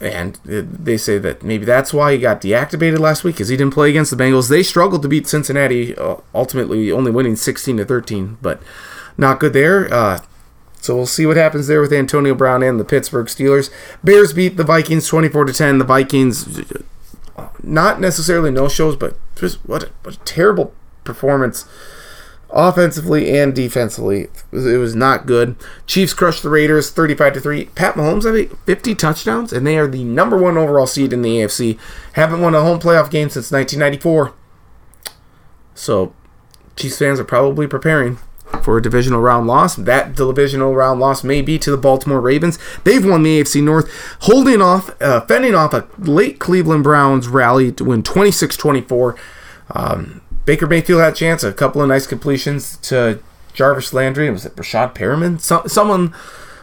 and 0.00 0.34
they 0.44 0.96
say 0.96 1.18
that 1.18 1.42
maybe 1.42 1.64
that's 1.64 1.92
why 1.92 2.12
he 2.12 2.18
got 2.18 2.40
deactivated 2.40 2.98
last 2.98 3.24
week 3.24 3.36
because 3.36 3.48
he 3.48 3.56
didn't 3.56 3.74
play 3.74 3.90
against 3.90 4.10
the 4.10 4.22
Bengals. 4.22 4.48
They 4.48 4.62
struggled 4.62 5.02
to 5.02 5.08
beat 5.08 5.26
Cincinnati, 5.28 5.96
uh, 5.96 6.16
ultimately 6.34 6.90
only 6.90 7.10
winning 7.10 7.36
16 7.36 7.76
to 7.76 7.84
13, 7.84 8.38
but 8.42 8.60
not 9.16 9.40
good 9.40 9.52
there. 9.52 9.92
Uh, 9.92 10.20
so 10.80 10.96
we'll 10.96 11.06
see 11.06 11.26
what 11.26 11.36
happens 11.36 11.66
there 11.66 11.80
with 11.80 11.92
Antonio 11.92 12.34
Brown 12.34 12.62
and 12.62 12.78
the 12.78 12.84
Pittsburgh 12.84 13.26
Steelers. 13.26 13.70
Bears 14.02 14.32
beat 14.32 14.56
the 14.56 14.64
Vikings 14.64 15.06
24 15.06 15.46
to 15.46 15.52
10. 15.52 15.78
The 15.78 15.84
Vikings, 15.84 16.62
not 17.62 18.00
necessarily 18.00 18.50
no 18.50 18.68
shows, 18.68 18.96
but 18.96 19.16
just 19.36 19.58
what 19.68 19.84
a, 19.84 19.90
what 20.02 20.14
a 20.14 20.18
terrible 20.20 20.72
performance 21.04 21.66
offensively 22.50 23.38
and 23.38 23.54
defensively. 23.54 24.28
It 24.52 24.78
was, 24.78 24.94
not 24.94 25.26
good. 25.26 25.56
Chiefs 25.86 26.14
crushed 26.14 26.42
the 26.42 26.48
Raiders 26.48 26.90
35 26.90 27.34
to 27.34 27.40
3. 27.40 27.64
Pat 27.66 27.94
Mahomes 27.94 28.24
had 28.24 28.56
50 28.66 28.94
touchdowns 28.94 29.52
and 29.52 29.66
they 29.66 29.78
are 29.78 29.86
the 29.86 30.04
number 30.04 30.36
1 30.36 30.56
overall 30.56 30.86
seed 30.86 31.12
in 31.12 31.22
the 31.22 31.36
AFC. 31.36 31.78
Haven't 32.14 32.40
won 32.40 32.54
a 32.54 32.62
home 32.62 32.80
playoff 32.80 33.10
game 33.10 33.28
since 33.28 33.52
1994. 33.52 34.32
So 35.74 36.14
Chiefs 36.76 36.98
fans 36.98 37.20
are 37.20 37.24
probably 37.24 37.66
preparing 37.66 38.18
for 38.62 38.78
a 38.78 38.82
divisional 38.82 39.20
round 39.20 39.46
loss. 39.46 39.76
That 39.76 40.16
divisional 40.16 40.74
round 40.74 41.00
loss 41.00 41.22
may 41.22 41.42
be 41.42 41.58
to 41.58 41.70
the 41.70 41.76
Baltimore 41.76 42.20
Ravens. 42.20 42.58
They've 42.84 43.04
won 43.04 43.22
the 43.22 43.40
AFC 43.40 43.62
North, 43.62 43.90
holding 44.20 44.62
off, 44.62 44.90
uh, 45.02 45.20
fending 45.22 45.54
off 45.54 45.74
a 45.74 45.86
late 45.98 46.38
Cleveland 46.38 46.84
Browns 46.84 47.28
rally 47.28 47.72
to 47.72 47.84
win 47.84 48.02
26 48.02 48.56
24. 48.56 49.16
Um, 49.70 50.22
Baker 50.48 50.66
Mayfield 50.66 51.02
had 51.02 51.12
a 51.12 51.14
chance, 51.14 51.44
a 51.44 51.52
couple 51.52 51.82
of 51.82 51.88
nice 51.88 52.06
completions 52.06 52.78
to 52.78 53.20
Jarvis 53.52 53.92
Landry. 53.92 54.30
Was 54.30 54.46
it 54.46 54.56
Breshad 54.56 54.94
Perriman? 54.94 55.38
So, 55.42 55.62
someone 55.66 56.14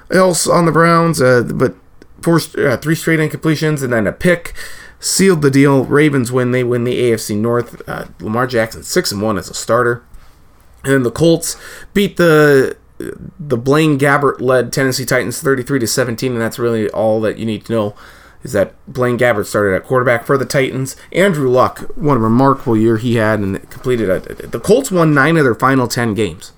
else 0.10 0.48
on 0.48 0.66
the 0.66 0.72
Browns, 0.72 1.22
uh, 1.22 1.44
but 1.44 1.76
four, 2.20 2.40
uh, 2.58 2.78
three 2.78 2.96
straight 2.96 3.20
incompletions 3.20 3.84
and 3.84 3.94
then 3.94 4.08
a 4.08 4.12
pick 4.12 4.56
sealed 5.00 5.44
the 5.44 5.52
deal. 5.52 5.86
Ravens 5.86 6.32
win. 6.32 6.50
They 6.50 6.64
win 6.64 6.84
the 6.84 7.00
AFC 7.00 7.38
North. 7.38 7.88
Uh, 7.88 8.06
Lamar 8.20 8.48
Jackson 8.48 8.82
six 8.82 9.12
and 9.12 9.22
one 9.22 9.38
as 9.38 9.52
a 9.52 9.54
starter, 9.54 10.04
and 10.84 10.92
then 10.92 11.04
the 11.04 11.12
Colts 11.12 11.56
beat 11.94 12.18
the 12.18 12.76
the 13.40 13.58
Blaine 13.58 14.00
Gabbert 14.00 14.42
led 14.42 14.74
Tennessee 14.74 15.06
Titans 15.06 15.42
33 15.42 15.78
to 15.78 15.86
17, 15.86 16.32
and 16.32 16.42
that's 16.42 16.58
really 16.58 16.90
all 16.90 17.22
that 17.22 17.38
you 17.38 17.46
need 17.46 17.66
to 17.66 17.72
know 17.72 17.96
is 18.46 18.52
that 18.52 18.76
Blaine 18.88 19.18
Gabbert 19.18 19.48
started 19.48 19.76
at 19.76 19.86
quarterback 19.86 20.24
for 20.24 20.38
the 20.38 20.46
Titans. 20.46 20.96
Andrew 21.12 21.50
Luck, 21.50 21.80
what 21.96 22.18
a 22.18 22.20
remarkable 22.20 22.78
year 22.78 22.98
he 22.98 23.16
had, 23.16 23.40
and 23.40 23.70
completed 23.72 24.08
a, 24.08 24.20
the 24.20 24.60
Colts 24.60 24.92
won 24.92 25.16
nine 25.16 25.36
of 25.36 25.44
their 25.44 25.56
final 25.56 25.88
ten 25.88 26.14
games. 26.14 26.54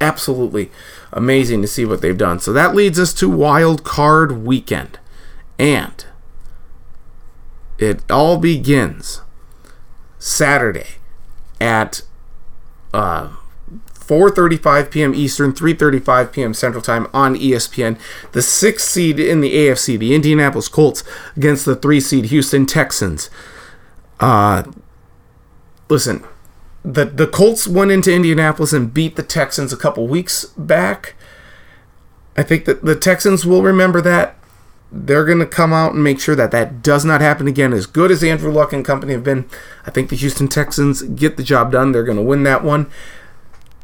Absolutely 0.00 0.70
amazing 1.12 1.60
to 1.60 1.68
see 1.68 1.84
what 1.84 2.00
they've 2.00 2.16
done. 2.16 2.40
So 2.40 2.50
that 2.54 2.74
leads 2.74 2.98
us 2.98 3.12
to 3.14 3.28
Wild 3.28 3.84
Card 3.84 4.44
Weekend, 4.46 4.98
and 5.58 6.06
it 7.76 8.10
all 8.10 8.38
begins 8.38 9.20
Saturday 10.18 10.96
at 11.60 12.00
uh, 12.94 13.36
4:35 14.08 14.90
p.m. 14.90 15.14
Eastern, 15.14 15.52
3:35 15.52 16.32
p.m. 16.32 16.54
Central 16.54 16.82
Time 16.82 17.06
on 17.12 17.36
ESPN. 17.36 17.98
The 18.32 18.40
sixth 18.40 18.88
seed 18.88 19.20
in 19.20 19.42
the 19.42 19.54
AFC, 19.54 19.98
the 19.98 20.14
Indianapolis 20.14 20.68
Colts, 20.68 21.04
against 21.36 21.66
the 21.66 21.76
three 21.76 22.00
seed 22.00 22.26
Houston 22.26 22.64
Texans. 22.64 23.28
Uh, 24.18 24.64
listen, 25.90 26.24
the 26.82 27.04
the 27.04 27.26
Colts 27.26 27.68
went 27.68 27.90
into 27.90 28.12
Indianapolis 28.12 28.72
and 28.72 28.94
beat 28.94 29.16
the 29.16 29.22
Texans 29.22 29.72
a 29.74 29.76
couple 29.76 30.08
weeks 30.08 30.46
back. 30.56 31.14
I 32.34 32.42
think 32.42 32.64
that 32.64 32.84
the 32.84 32.96
Texans 32.96 33.44
will 33.44 33.62
remember 33.62 34.00
that. 34.00 34.36
They're 34.90 35.26
going 35.26 35.40
to 35.40 35.46
come 35.46 35.74
out 35.74 35.92
and 35.92 36.02
make 36.02 36.18
sure 36.18 36.34
that 36.34 36.50
that 36.52 36.80
does 36.80 37.04
not 37.04 37.20
happen 37.20 37.46
again. 37.46 37.74
As 37.74 37.84
good 37.84 38.10
as 38.10 38.24
Andrew 38.24 38.50
Luck 38.50 38.72
and 38.72 38.82
company 38.82 39.12
have 39.12 39.24
been, 39.24 39.44
I 39.84 39.90
think 39.90 40.08
the 40.08 40.16
Houston 40.16 40.48
Texans 40.48 41.02
get 41.02 41.36
the 41.36 41.42
job 41.42 41.70
done. 41.72 41.92
They're 41.92 42.04
going 42.04 42.16
to 42.16 42.22
win 42.22 42.42
that 42.44 42.64
one. 42.64 42.90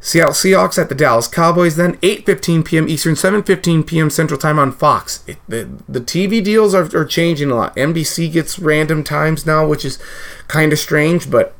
Seattle 0.04 0.34
Seahawks 0.34 0.76
at 0.76 0.90
the 0.90 0.94
Dallas 0.94 1.26
Cowboys 1.26 1.76
then 1.76 1.96
8:15 1.96 2.62
p.m. 2.66 2.88
Eastern, 2.90 3.14
7:15 3.14 3.86
p.m. 3.86 4.10
Central 4.10 4.38
Time 4.38 4.58
on 4.58 4.70
Fox. 4.70 5.24
It, 5.26 5.38
the, 5.48 5.66
the 5.88 6.00
TV 6.02 6.44
deals 6.44 6.74
are, 6.74 6.94
are 6.94 7.06
changing 7.06 7.50
a 7.50 7.54
lot. 7.54 7.74
NBC 7.74 8.30
gets 8.30 8.58
random 8.58 9.02
times 9.02 9.46
now, 9.46 9.66
which 9.66 9.82
is 9.82 9.98
kind 10.46 10.74
of 10.74 10.78
strange, 10.78 11.30
but 11.30 11.54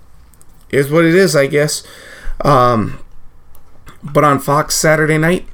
is 0.69 0.91
what 0.91 1.07
it 1.07 1.15
is, 1.15 1.35
I 1.35 1.47
guess. 1.47 1.87
Um, 2.45 2.99
But 4.03 4.25
on 4.25 4.39
Fox 4.41 4.75
Saturday 4.75 5.17
night, 5.17 5.47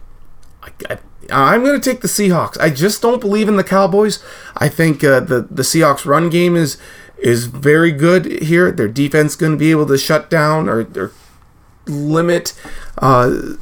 I, 0.61 0.99
I, 1.31 1.55
am 1.55 1.63
going 1.63 1.81
to 1.81 1.91
take 1.91 2.01
the 2.01 2.09
Seahawks. 2.09 2.59
I 2.61 2.71
just 2.71 3.01
don't 3.01 3.21
believe 3.21 3.49
in 3.49 3.55
the 3.55 3.63
Cowboys. 3.63 4.19
I 4.57 4.69
think 4.69 5.05
uh, 5.05 5.21
the 5.21 5.43
the 5.43 5.63
Seahawks 5.63 6.05
run 6.05 6.29
game 6.29 6.57
is 6.57 6.77
is 7.19 7.47
very 7.47 7.93
good 7.93 8.43
here. 8.43 8.73
Their 8.73 8.89
defense 8.89 9.37
going 9.37 9.53
to 9.53 9.59
be 9.59 9.71
able 9.71 9.87
to 9.87 9.97
shut 9.97 10.29
down 10.29 10.69
or, 10.69 10.81
or 10.97 11.13
limit 11.87 12.55
uh, 12.99 13.55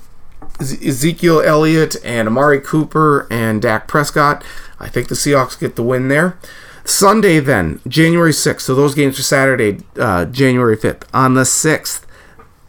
Ezekiel 0.60 1.40
Elliott 1.40 1.96
and 2.04 2.28
Amari 2.28 2.60
Cooper 2.60 3.26
and 3.30 3.62
Dak 3.62 3.86
Prescott. 3.86 4.44
I 4.80 4.88
think 4.88 5.08
the 5.08 5.14
Seahawks 5.14 5.58
get 5.58 5.76
the 5.76 5.82
win 5.82 6.08
there. 6.08 6.38
Sunday, 6.84 7.38
then, 7.38 7.80
January 7.86 8.32
6th. 8.32 8.62
So 8.62 8.74
those 8.74 8.94
games 8.94 9.18
are 9.18 9.22
Saturday, 9.22 9.80
uh, 9.98 10.24
January 10.24 10.76
5th. 10.76 11.02
On 11.12 11.34
the 11.34 11.42
6th, 11.42 12.04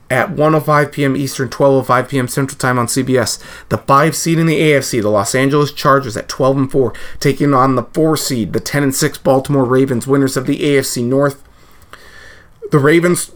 at 0.09 0.29
1:05 0.29 0.91
p.m. 0.91 1.15
Eastern, 1.15 1.49
12:05 1.49 2.09
p.m. 2.09 2.27
Central 2.27 2.57
Time 2.57 2.79
on 2.79 2.87
CBS. 2.87 3.39
The 3.69 3.77
five 3.77 4.15
seed 4.15 4.39
in 4.39 4.47
the 4.47 4.59
AFC, 4.59 5.01
the 5.01 5.09
Los 5.09 5.35
Angeles 5.35 5.71
Chargers 5.71 6.17
at 6.17 6.27
12 6.27 6.57
and 6.57 6.71
4, 6.71 6.93
taking 7.19 7.53
on 7.53 7.75
the 7.75 7.83
four 7.83 8.17
seed, 8.17 8.53
the 8.53 8.59
10 8.59 8.83
and 8.83 8.95
6 8.95 9.17
Baltimore 9.19 9.65
Ravens, 9.65 10.07
winners 10.07 10.35
of 10.35 10.47
the 10.47 10.59
AFC 10.59 11.03
North. 11.03 11.43
The 12.71 12.79
Ravens 12.79 13.31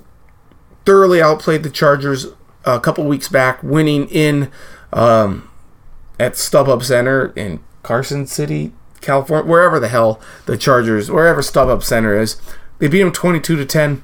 thoroughly 0.85 1.22
outplayed 1.22 1.64
the 1.64 1.69
Chargers 1.69 2.27
a 2.65 2.80
couple 2.80 3.05
weeks 3.05 3.30
back, 3.30 3.61
winning 3.64 4.07
in 4.07 4.51
um, 4.91 5.49
at 6.19 6.34
StubHub 6.34 6.84
Center 6.84 7.34
in 7.35 7.60
Carson 7.81 8.27
City, 8.27 8.72
California, 9.01 9.49
wherever 9.49 9.80
the 9.80 9.89
hell 9.89 10.22
the 10.45 10.57
Chargers, 10.57 11.11
wherever 11.11 11.41
StubHub 11.41 11.84
Center 11.84 12.19
is. 12.19 12.41
They 12.80 12.88
beat 12.88 13.01
them 13.01 13.11
22 13.11 13.55
to 13.55 13.65
10 13.65 14.03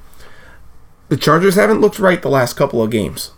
the 1.10 1.16
Chargers 1.16 1.56
haven't 1.56 1.80
looked 1.80 1.98
right 1.98 2.22
the 2.22 2.30
last 2.30 2.56
couple 2.56 2.80
of 2.80 2.90
games. 2.90 3.32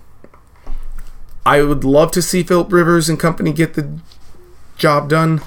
I 1.45 1.63
would 1.63 1.85
love 1.85 2.13
to 2.13 2.23
see 2.23 2.43
Philip 2.43 2.71
Rivers 2.71 3.09
and 3.09 3.19
company 3.19 3.51
get 3.51 3.75
the 3.75 3.99
job 4.77 5.09
done 5.09 5.41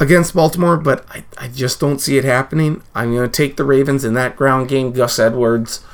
against 0.00 0.34
Baltimore, 0.34 0.76
but 0.76 1.06
I, 1.08 1.24
I 1.38 1.46
just 1.48 1.78
don't 1.78 2.00
see 2.00 2.18
it 2.18 2.24
happening. 2.24 2.82
I'm 2.92 3.14
going 3.14 3.30
to 3.30 3.34
take 3.34 3.56
the 3.56 3.64
Ravens 3.64 4.04
in 4.04 4.14
that 4.14 4.34
ground 4.34 4.68
game. 4.68 4.90
Gus 4.90 5.20
Edwards, 5.20 5.84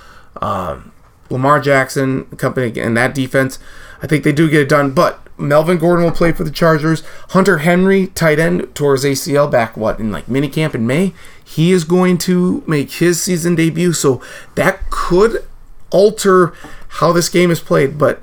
um, 0.41 0.90
Lamar 1.31 1.61
Jackson, 1.61 2.25
company, 2.37 2.79
and 2.81 2.97
that 2.97 3.15
defense. 3.15 3.59
I 4.03 4.07
think 4.07 4.25
they 4.25 4.33
do 4.33 4.51
get 4.51 4.63
it 4.63 4.69
done, 4.69 4.93
but 4.93 5.21
Melvin 5.39 5.79
Gordon 5.79 6.05
will 6.05 6.13
play 6.13 6.33
for 6.33 6.45
the 6.45 6.51
Chargers. 6.51 7.03
Hunter 7.31 7.59
Henry, 7.59 8.09
tight 8.09 8.39
end, 8.39 8.75
tore 8.75 8.93
his 8.93 9.05
ACL 9.05 9.51
back, 9.51 9.77
what, 9.77 9.99
in 9.99 10.13
like 10.13 10.27
minicamp 10.27 10.75
in 10.75 10.87
May? 10.87 11.13
He 11.43 11.73
is 11.73 11.85
going 11.85 12.19
to 12.19 12.63
make 12.67 12.93
his 12.93 13.23
season 13.23 13.55
debut, 13.55 13.93
so 13.93 14.23
that 14.55 14.91
could 14.91 15.45
alter 15.91 16.53
how 16.89 17.13
this 17.13 17.29
game 17.29 17.51
is 17.51 17.61
played, 17.61 17.99
but 17.99 18.23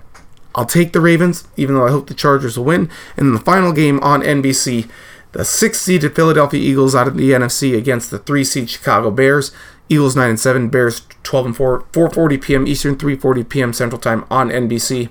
I'll 0.55 0.65
take 0.65 0.91
the 0.91 1.01
Ravens, 1.01 1.47
even 1.55 1.75
though 1.75 1.85
I 1.85 1.91
hope 1.91 2.07
the 2.07 2.13
Chargers 2.13 2.57
will 2.57 2.65
win. 2.65 2.89
And 3.15 3.35
the 3.35 3.39
final 3.39 3.71
game 3.71 3.99
on 3.99 4.21
NBC, 4.21 4.89
the 5.34 5.45
six 5.45 5.79
seeded 5.79 6.15
Philadelphia 6.15 6.59
Eagles 6.59 6.95
out 6.95 7.07
of 7.07 7.15
the 7.15 7.31
NFC 7.31 7.77
against 7.77 8.09
the 8.09 8.17
three 8.17 8.43
seed 8.43 8.69
Chicago 8.69 9.11
Bears. 9.11 9.51
Eagles 9.89 10.15
9 10.15 10.30
and 10.30 10.39
7, 10.39 10.69
Bears 10.69 11.01
12 11.23 11.45
and 11.45 11.55
4, 11.55 11.81
4:40 11.91 12.41
p.m. 12.41 12.68
Eastern, 12.68 12.95
3:40 12.95 13.47
p.m. 13.47 13.73
Central 13.73 13.99
Time 13.99 14.26
on 14.30 14.49
NBC. 14.49 15.09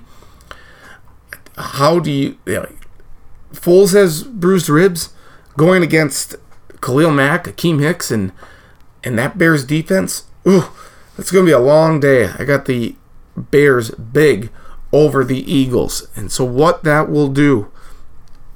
How 1.57 1.99
do 1.99 2.11
you, 2.11 2.37
you 2.45 2.77
Foles 3.53 3.93
has 3.93 4.23
bruised 4.23 4.69
ribs 4.69 5.13
going 5.57 5.81
against 5.81 6.35
Khalil 6.81 7.11
Mack, 7.11 7.45
Akiem 7.45 7.79
Hicks, 7.79 8.11
and 8.11 8.31
and 9.03 9.17
that 9.17 9.37
Bears 9.37 9.65
defense. 9.65 10.25
Ooh, 10.47 10.65
it's 11.17 11.31
going 11.31 11.45
to 11.45 11.49
be 11.49 11.53
a 11.53 11.59
long 11.59 11.99
day. 11.99 12.29
I 12.37 12.43
got 12.43 12.65
the 12.65 12.95
Bears 13.35 13.91
big 13.91 14.51
over 14.91 15.23
the 15.23 15.51
Eagles. 15.51 16.07
And 16.15 16.31
so, 16.31 16.43
what 16.43 16.83
that 16.83 17.09
will 17.09 17.29
do, 17.29 17.71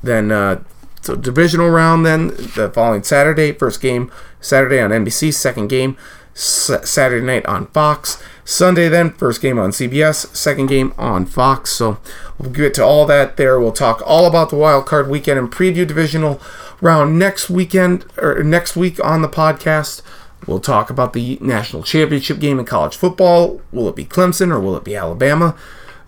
then, 0.01 0.31
uh, 0.31 0.63
so 1.01 1.15
divisional 1.15 1.69
round, 1.69 2.05
then 2.05 2.27
the 2.27 2.71
following 2.73 3.03
Saturday, 3.03 3.51
first 3.51 3.81
game 3.81 4.11
Saturday 4.41 4.81
on 4.81 4.89
NBC, 4.89 5.33
second 5.33 5.67
game 5.67 5.95
Saturday 6.33 7.25
night 7.25 7.45
on 7.45 7.67
Fox. 7.67 8.21
Sunday, 8.43 8.89
then, 8.89 9.11
first 9.11 9.41
game 9.41 9.59
on 9.59 9.71
CBS, 9.71 10.35
second 10.35 10.67
game 10.67 10.93
on 10.97 11.25
Fox. 11.25 11.71
So 11.71 11.99
we'll 12.37 12.51
get 12.51 12.73
to 12.75 12.83
all 12.83 13.05
that 13.05 13.37
there. 13.37 13.59
We'll 13.59 13.71
talk 13.71 14.01
all 14.05 14.25
about 14.25 14.49
the 14.49 14.55
wild 14.55 14.85
card 14.85 15.09
weekend 15.09 15.39
and 15.39 15.51
preview 15.51 15.85
divisional 15.85 16.41
round 16.79 17.19
next 17.19 17.49
weekend 17.49 18.05
or 18.17 18.43
next 18.43 18.75
week 18.75 19.03
on 19.03 19.21
the 19.21 19.29
podcast. 19.29 20.01
We'll 20.47 20.59
talk 20.59 20.89
about 20.89 21.13
the 21.13 21.37
national 21.39 21.83
championship 21.83 22.39
game 22.39 22.59
in 22.59 22.65
college 22.65 22.95
football. 22.95 23.61
Will 23.71 23.87
it 23.89 23.95
be 23.95 24.05
Clemson 24.05 24.51
or 24.51 24.59
will 24.59 24.75
it 24.75 24.83
be 24.83 24.95
Alabama? 24.95 25.55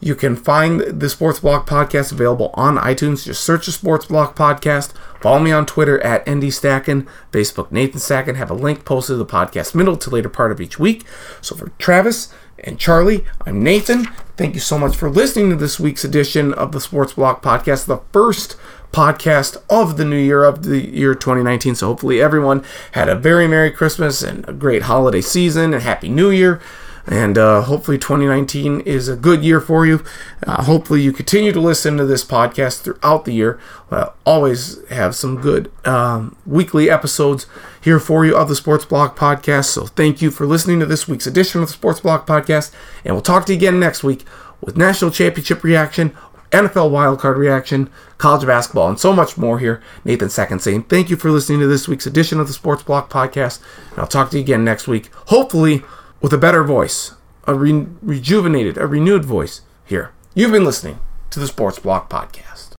You 0.03 0.15
can 0.15 0.35
find 0.35 0.81
the 0.81 1.07
Sports 1.07 1.39
Block 1.39 1.65
podcast 1.65 2.11
available 2.11 2.51
on 2.55 2.75
iTunes. 2.75 3.23
Just 3.23 3.41
search 3.41 3.67
the 3.67 3.71
Sports 3.71 4.05
Block 4.05 4.35
podcast. 4.35 4.91
Follow 5.21 5.39
me 5.39 5.53
on 5.53 5.65
Twitter 5.65 5.97
at 6.03 6.29
ND 6.29 6.51
Stacken, 6.51 7.07
Facebook 7.31 7.71
Nathan 7.71 8.01
Stacken. 8.01 8.35
Have 8.35 8.51
a 8.51 8.53
link 8.53 8.83
posted 8.83 9.13
to 9.13 9.17
the 9.17 9.25
podcast 9.25 9.73
middle 9.73 9.95
to 9.95 10.09
later 10.09 10.27
part 10.27 10.51
of 10.51 10.59
each 10.59 10.77
week. 10.77 11.05
So 11.39 11.55
for 11.55 11.69
Travis 11.79 12.33
and 12.59 12.77
Charlie, 12.77 13.23
I'm 13.45 13.63
Nathan. 13.63 14.03
Thank 14.35 14.55
you 14.55 14.59
so 14.59 14.77
much 14.77 14.93
for 14.97 15.09
listening 15.09 15.51
to 15.51 15.55
this 15.55 15.79
week's 15.79 16.03
edition 16.03 16.53
of 16.53 16.73
the 16.73 16.81
Sports 16.81 17.13
Block 17.13 17.41
podcast, 17.41 17.85
the 17.85 18.01
first 18.11 18.57
podcast 18.91 19.55
of 19.69 19.95
the 19.95 20.03
new 20.03 20.17
year 20.17 20.43
of 20.43 20.63
the 20.63 20.85
year 20.85 21.15
2019. 21.15 21.75
So 21.75 21.87
hopefully 21.87 22.21
everyone 22.21 22.65
had 22.91 23.07
a 23.07 23.15
very 23.15 23.47
Merry 23.47 23.71
Christmas 23.71 24.21
and 24.21 24.47
a 24.49 24.53
great 24.53 24.81
holiday 24.81 25.21
season 25.21 25.73
and 25.73 25.81
Happy 25.81 26.09
New 26.09 26.29
Year. 26.29 26.59
And 27.05 27.37
uh, 27.37 27.63
hopefully 27.63 27.97
2019 27.97 28.81
is 28.81 29.09
a 29.09 29.15
good 29.15 29.43
year 29.43 29.59
for 29.59 29.85
you. 29.85 30.03
Uh, 30.45 30.63
hopefully 30.63 31.01
you 31.01 31.11
continue 31.11 31.51
to 31.51 31.59
listen 31.59 31.97
to 31.97 32.05
this 32.05 32.23
podcast 32.23 32.81
throughout 32.81 33.25
the 33.25 33.33
year. 33.33 33.59
We'll 33.89 34.13
always 34.25 34.87
have 34.89 35.15
some 35.15 35.41
good 35.41 35.69
um, 35.85 36.37
weekly 36.45 36.89
episodes 36.89 37.45
here 37.81 37.99
for 37.99 38.25
you 38.25 38.37
of 38.37 38.47
the 38.47 38.55
Sports 38.55 38.85
Block 38.85 39.17
Podcast. 39.17 39.65
So 39.65 39.85
thank 39.85 40.21
you 40.21 40.31
for 40.31 40.45
listening 40.45 40.79
to 40.79 40.85
this 40.85 41.07
week's 41.07 41.27
edition 41.27 41.61
of 41.61 41.67
the 41.67 41.73
Sports 41.73 41.99
Block 41.99 42.25
Podcast. 42.25 42.71
And 43.03 43.15
we'll 43.15 43.21
talk 43.21 43.45
to 43.47 43.53
you 43.53 43.57
again 43.57 43.79
next 43.79 44.03
week 44.03 44.25
with 44.61 44.77
National 44.77 45.11
Championship 45.11 45.63
reaction 45.63 46.15
NFL 46.53 46.91
wildcard 46.91 47.35
reaction, 47.35 47.89
college 48.19 48.45
basketball, 48.45 48.87
and 48.87 48.99
so 48.99 49.11
much 49.11 49.37
more 49.37 49.57
here. 49.57 49.81
Nathan 50.05 50.27
Stacken 50.27 50.61
saying 50.61 50.83
thank 50.83 51.09
you 51.09 51.15
for 51.15 51.31
listening 51.31 51.59
to 51.61 51.67
this 51.67 51.87
week's 51.87 52.05
edition 52.05 52.39
of 52.39 52.45
the 52.45 52.53
Sports 52.53 52.83
Block 52.83 53.09
Podcast. 53.09 53.59
And 53.89 53.99
I'll 53.99 54.07
talk 54.07 54.29
to 54.29 54.37
you 54.37 54.43
again 54.43 54.63
next 54.63 54.87
week, 54.87 55.09
hopefully 55.25 55.83
with 56.23 56.33
a 56.33 56.37
better 56.37 56.63
voice, 56.63 57.11
a 57.45 57.53
re- 57.53 57.85
rejuvenated, 58.01 58.77
a 58.77 58.87
renewed 58.87 59.25
voice 59.25 59.59
here. 59.85 60.11
You've 60.33 60.53
been 60.53 60.63
listening 60.63 60.99
to 61.31 61.39
the 61.39 61.47
Sports 61.47 61.79
Block 61.79 62.09
Podcast. 62.09 62.52